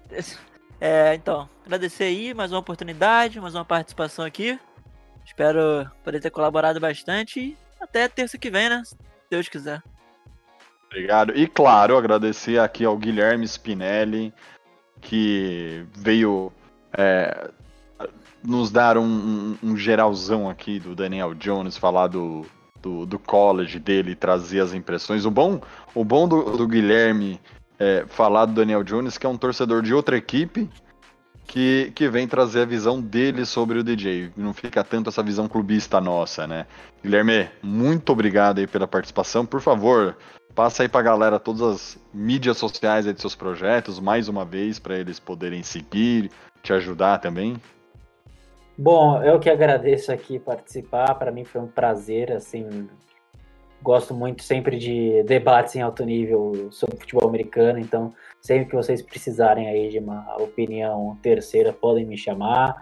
É, 0.81 1.13
então, 1.15 1.47
agradecer 1.65 2.05
aí 2.05 2.33
mais 2.33 2.51
uma 2.51 2.59
oportunidade, 2.59 3.39
mais 3.39 3.53
uma 3.55 3.63
participação 3.63 4.25
aqui. 4.25 4.59
Espero 5.25 5.89
poder 6.03 6.19
ter 6.19 6.29
colaborado 6.31 6.79
bastante 6.79 7.39
e 7.39 7.57
até 7.79 8.07
terça 8.07 8.37
que 8.37 8.49
vem, 8.49 8.67
né? 8.69 8.81
Se 8.83 8.95
Deus 9.29 9.47
quiser. 9.47 9.81
Obrigado. 10.87 11.35
E 11.35 11.47
claro, 11.47 11.97
agradecer 11.97 12.59
aqui 12.59 12.83
ao 12.85 12.97
Guilherme 12.97 13.45
Spinelli, 13.47 14.33
que 15.01 15.85
veio 15.93 16.51
é, 16.97 17.49
nos 18.43 18.71
dar 18.71 18.97
um, 18.97 19.03
um- 19.03 19.57
um 19.63 19.77
geralzão 19.77 20.49
aqui 20.49 20.79
do 20.79 20.95
Daniel 20.95 21.33
Jones, 21.33 21.75
falar 21.75 22.07
do, 22.07 22.45
do, 22.85 23.03
do 23.03 23.17
college 23.17 23.79
dele, 23.79 24.15
trazer 24.15 24.59
as 24.59 24.71
impressões. 24.71 25.25
O 25.25 25.31
bom, 25.31 25.59
o 25.95 26.05
bom 26.05 26.27
do, 26.27 26.55
do 26.55 26.67
Guilherme 26.67 27.41
é, 27.79 28.05
falar 28.07 28.45
do 28.45 28.53
Daniel 28.53 28.83
Jones, 28.83 29.17
que 29.17 29.25
é 29.25 29.29
um 29.29 29.37
torcedor 29.37 29.81
de 29.81 29.91
outra 29.91 30.15
equipe, 30.15 30.69
que, 31.47 31.91
que 31.95 32.07
vem 32.07 32.27
trazer 32.27 32.61
a 32.61 32.65
visão 32.65 33.01
dele 33.01 33.43
sobre 33.43 33.79
o 33.79 33.83
DJ. 33.83 34.31
Não 34.37 34.53
fica 34.53 34.83
tanto 34.83 35.09
essa 35.09 35.23
visão 35.23 35.47
clubista 35.47 35.99
nossa, 35.99 36.45
né? 36.45 36.67
Guilherme, 37.03 37.49
muito 37.63 38.11
obrigado 38.11 38.59
aí 38.59 38.67
pela 38.67 38.87
participação. 38.87 39.47
Por 39.47 39.61
favor, 39.61 40.15
passa 40.53 40.83
aí 40.83 40.89
pra 40.89 41.01
galera 41.01 41.39
todas 41.39 41.61
as 41.63 41.97
mídias 42.13 42.57
sociais 42.57 43.07
aí 43.07 43.13
de 43.13 43.21
seus 43.21 43.35
projetos, 43.35 43.99
mais 43.99 44.29
uma 44.29 44.45
vez, 44.45 44.77
para 44.77 44.95
eles 44.95 45.19
poderem 45.19 45.63
seguir, 45.63 46.29
te 46.61 46.71
ajudar 46.71 47.17
também. 47.17 47.59
Bom, 48.77 49.23
eu 49.23 49.39
que 49.39 49.49
agradeço 49.49 50.11
aqui 50.11 50.37
participar. 50.37 51.15
Para 51.15 51.31
mim 51.31 51.45
foi 51.45 51.61
um 51.61 51.67
prazer, 51.67 52.31
assim. 52.33 52.89
Gosto 53.81 54.13
muito 54.13 54.43
sempre 54.43 54.77
de 54.77 55.23
debates 55.23 55.75
em 55.75 55.81
alto 55.81 56.03
nível 56.03 56.69
sobre 56.71 56.97
futebol 56.97 57.29
americano, 57.29 57.79
então 57.79 58.13
sempre 58.41 58.65
que 58.65 58.75
vocês 58.75 59.01
precisarem 59.01 59.69
aí 59.69 59.89
de 59.89 59.99
uma 59.99 60.35
opinião 60.37 61.17
terceira, 61.21 61.71
podem 61.71 62.05
me 62.05 62.17
chamar. 62.17 62.75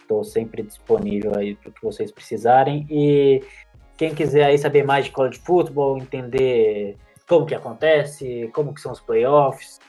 Estou 0.00 0.22
sempre 0.22 0.62
disponível 0.62 1.32
aí 1.36 1.56
para 1.56 1.70
o 1.70 1.72
que 1.72 1.82
vocês 1.82 2.12
precisarem. 2.12 2.86
E 2.88 3.42
quem 3.96 4.14
quiser 4.14 4.44
aí 4.44 4.58
saber 4.58 4.84
mais 4.84 5.06
de 5.06 5.10
college 5.10 5.40
football, 5.40 5.96
entender 5.96 6.96
como 7.26 7.46
que 7.46 7.54
acontece, 7.54 8.48
como 8.52 8.74
que 8.74 8.80
são 8.80 8.92
os 8.92 9.00
playoffs, 9.00 9.80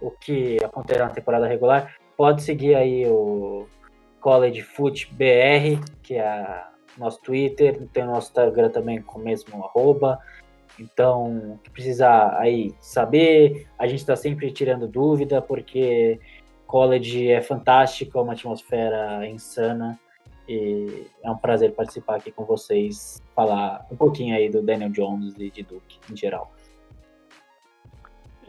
o 0.00 0.10
que 0.10 0.56
acontece 0.64 1.00
na 1.00 1.10
temporada 1.10 1.46
regular, 1.46 1.94
pode 2.16 2.42
seguir 2.42 2.74
aí 2.74 3.06
o 3.06 3.66
College 4.22 4.62
Foot 4.62 5.12
BR, 5.12 5.84
que 6.02 6.14
é 6.14 6.64
nosso 6.96 7.20
Twitter, 7.20 7.86
tem 7.92 8.04
o 8.04 8.06
nosso 8.06 8.28
Instagram 8.28 8.70
também 8.70 9.02
com 9.02 9.18
o 9.18 9.22
mesmo 9.22 9.62
arroba. 9.64 10.18
Então, 10.78 11.58
precisar 11.72 12.38
aí 12.38 12.72
saber, 12.80 13.66
a 13.78 13.86
gente 13.86 13.98
está 13.98 14.16
sempre 14.16 14.50
tirando 14.52 14.86
dúvida, 14.86 15.42
porque 15.42 16.18
college 16.66 17.28
é 17.28 17.42
fantástico, 17.42 18.18
é 18.18 18.22
uma 18.22 18.32
atmosfera 18.32 19.26
insana. 19.26 19.98
E 20.48 21.06
é 21.22 21.30
um 21.30 21.36
prazer 21.36 21.72
participar 21.72 22.16
aqui 22.16 22.32
com 22.32 22.44
vocês, 22.44 23.22
falar 23.34 23.86
um 23.90 23.96
pouquinho 23.96 24.34
aí 24.34 24.48
do 24.48 24.60
Daniel 24.62 24.90
Jones 24.90 25.34
e 25.38 25.50
de 25.50 25.62
Duke 25.62 25.98
em 26.10 26.16
geral. 26.16 26.52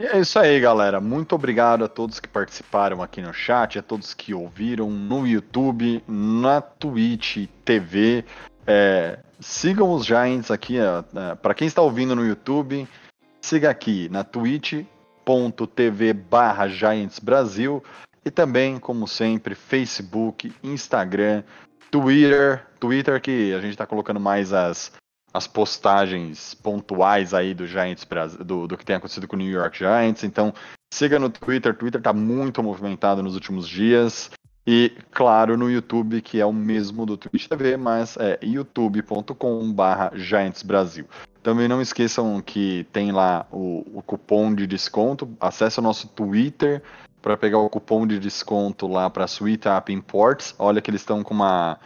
E 0.03 0.05
é 0.05 0.19
isso 0.19 0.37
aí, 0.37 0.59
galera. 0.59 0.99
Muito 0.99 1.33
obrigado 1.33 1.85
a 1.85 1.87
todos 1.87 2.19
que 2.19 2.27
participaram 2.27 3.01
aqui 3.01 3.21
no 3.21 3.33
chat, 3.33 3.79
a 3.79 3.81
todos 3.81 4.13
que 4.13 4.33
ouviram 4.33 4.91
no 4.91 5.25
YouTube, 5.25 6.03
na 6.05 6.59
Twitch 6.59 7.47
TV. 7.63 8.25
É, 8.67 9.19
sigam 9.39 9.93
os 9.93 10.05
Giants 10.05 10.51
aqui, 10.51 10.75
para 11.41 11.53
quem 11.53 11.67
está 11.67 11.81
ouvindo 11.81 12.17
no 12.17 12.27
YouTube, 12.27 12.85
siga 13.39 13.69
aqui 13.69 14.09
na 14.09 14.25
twitch.tv 14.25 16.11
barra 16.11 16.67
Giants 16.67 17.19
Brasil 17.19 17.81
e 18.25 18.29
também, 18.29 18.79
como 18.79 19.07
sempre, 19.07 19.55
Facebook, 19.55 20.51
Instagram, 20.61 21.43
Twitter, 21.89 22.67
Twitter 22.77 23.21
que 23.21 23.53
a 23.53 23.61
gente 23.61 23.71
está 23.71 23.85
colocando 23.85 24.19
mais 24.19 24.51
as, 24.51 24.91
as 25.33 25.47
postagens 25.47 26.53
pontuais 26.53 27.33
aí 27.33 27.53
do 27.53 27.65
Giants 27.65 28.07
do, 28.45 28.67
do 28.67 28.77
que 28.77 28.85
tem 28.85 28.95
acontecido 28.95 29.27
com 29.27 29.35
o 29.35 29.39
New 29.39 29.49
York 29.49 29.79
Giants. 29.79 30.23
Então, 30.23 30.53
siga 30.93 31.17
no 31.17 31.29
Twitter. 31.29 31.75
Twitter 31.75 32.01
tá 32.01 32.13
muito 32.13 32.61
movimentado 32.61 33.23
nos 33.23 33.33
últimos 33.33 33.67
dias. 33.67 34.29
E, 34.65 34.93
claro, 35.11 35.57
no 35.57 35.69
YouTube, 35.69 36.21
que 36.21 36.39
é 36.39 36.45
o 36.45 36.53
mesmo 36.53 37.05
do 37.05 37.17
Twitch 37.17 37.47
TV, 37.47 37.75
mas 37.75 38.15
é 38.17 38.39
youtube.com/barra 38.41 40.11
Giants 40.15 40.63
Brasil. 40.63 41.05
Também 41.41 41.67
não 41.67 41.81
esqueçam 41.81 42.41
que 42.41 42.87
tem 42.93 43.11
lá 43.11 43.45
o, 43.51 43.83
o 43.93 44.01
cupom 44.01 44.55
de 44.55 44.65
desconto. 44.65 45.29
Acesse 45.41 45.79
o 45.79 45.81
nosso 45.81 46.07
Twitter 46.07 46.81
para 47.21 47.35
pegar 47.35 47.57
o 47.57 47.69
cupom 47.69 48.07
de 48.07 48.17
desconto 48.19 48.87
lá 48.87 49.09
para 49.09 49.25
Sweet 49.25 49.67
App 49.67 49.91
Imports. 49.91 50.55
Olha 50.57 50.81
que 50.81 50.89
eles 50.89 51.01
estão 51.01 51.23
com 51.23 51.33
uma 51.33 51.77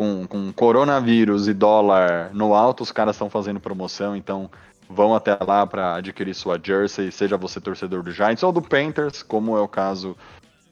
com, 0.00 0.26
com 0.26 0.50
coronavírus 0.50 1.46
e 1.46 1.52
dólar 1.52 2.30
no 2.32 2.54
alto, 2.54 2.82
os 2.82 2.90
caras 2.90 3.16
estão 3.16 3.28
fazendo 3.28 3.60
promoção, 3.60 4.16
então 4.16 4.50
vão 4.88 5.14
até 5.14 5.36
lá 5.46 5.66
para 5.66 5.96
adquirir 5.96 6.34
sua 6.34 6.58
jersey, 6.58 7.12
seja 7.12 7.36
você 7.36 7.60
torcedor 7.60 8.02
do 8.02 8.10
Giants 8.10 8.42
ou 8.42 8.50
do 8.50 8.62
Panthers, 8.62 9.22
como 9.22 9.58
é 9.58 9.60
o 9.60 9.68
caso 9.68 10.16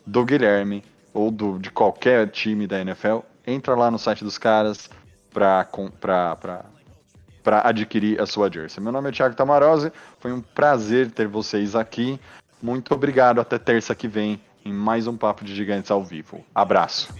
do 0.06 0.24
Guilherme 0.24 0.82
ou 1.12 1.30
do, 1.30 1.58
de 1.58 1.70
qualquer 1.70 2.30
time 2.30 2.66
da 2.66 2.80
NFL. 2.80 3.18
Entra 3.46 3.76
lá 3.76 3.90
no 3.90 3.98
site 3.98 4.24
dos 4.24 4.38
caras 4.38 4.88
para 5.30 5.68
adquirir 7.64 8.18
a 8.18 8.24
sua 8.24 8.50
jersey. 8.50 8.82
Meu 8.82 8.92
nome 8.92 9.10
é 9.10 9.12
Thiago 9.12 9.36
Tamarose, 9.36 9.92
foi 10.20 10.32
um 10.32 10.40
prazer 10.40 11.10
ter 11.10 11.28
vocês 11.28 11.76
aqui. 11.76 12.18
Muito 12.62 12.94
obrigado, 12.94 13.42
até 13.42 13.58
terça 13.58 13.94
que 13.94 14.08
vem 14.08 14.40
em 14.64 14.72
mais 14.72 15.06
um 15.06 15.18
Papo 15.18 15.44
de 15.44 15.54
Gigantes 15.54 15.90
ao 15.90 16.02
vivo. 16.02 16.42
Abraço. 16.54 17.12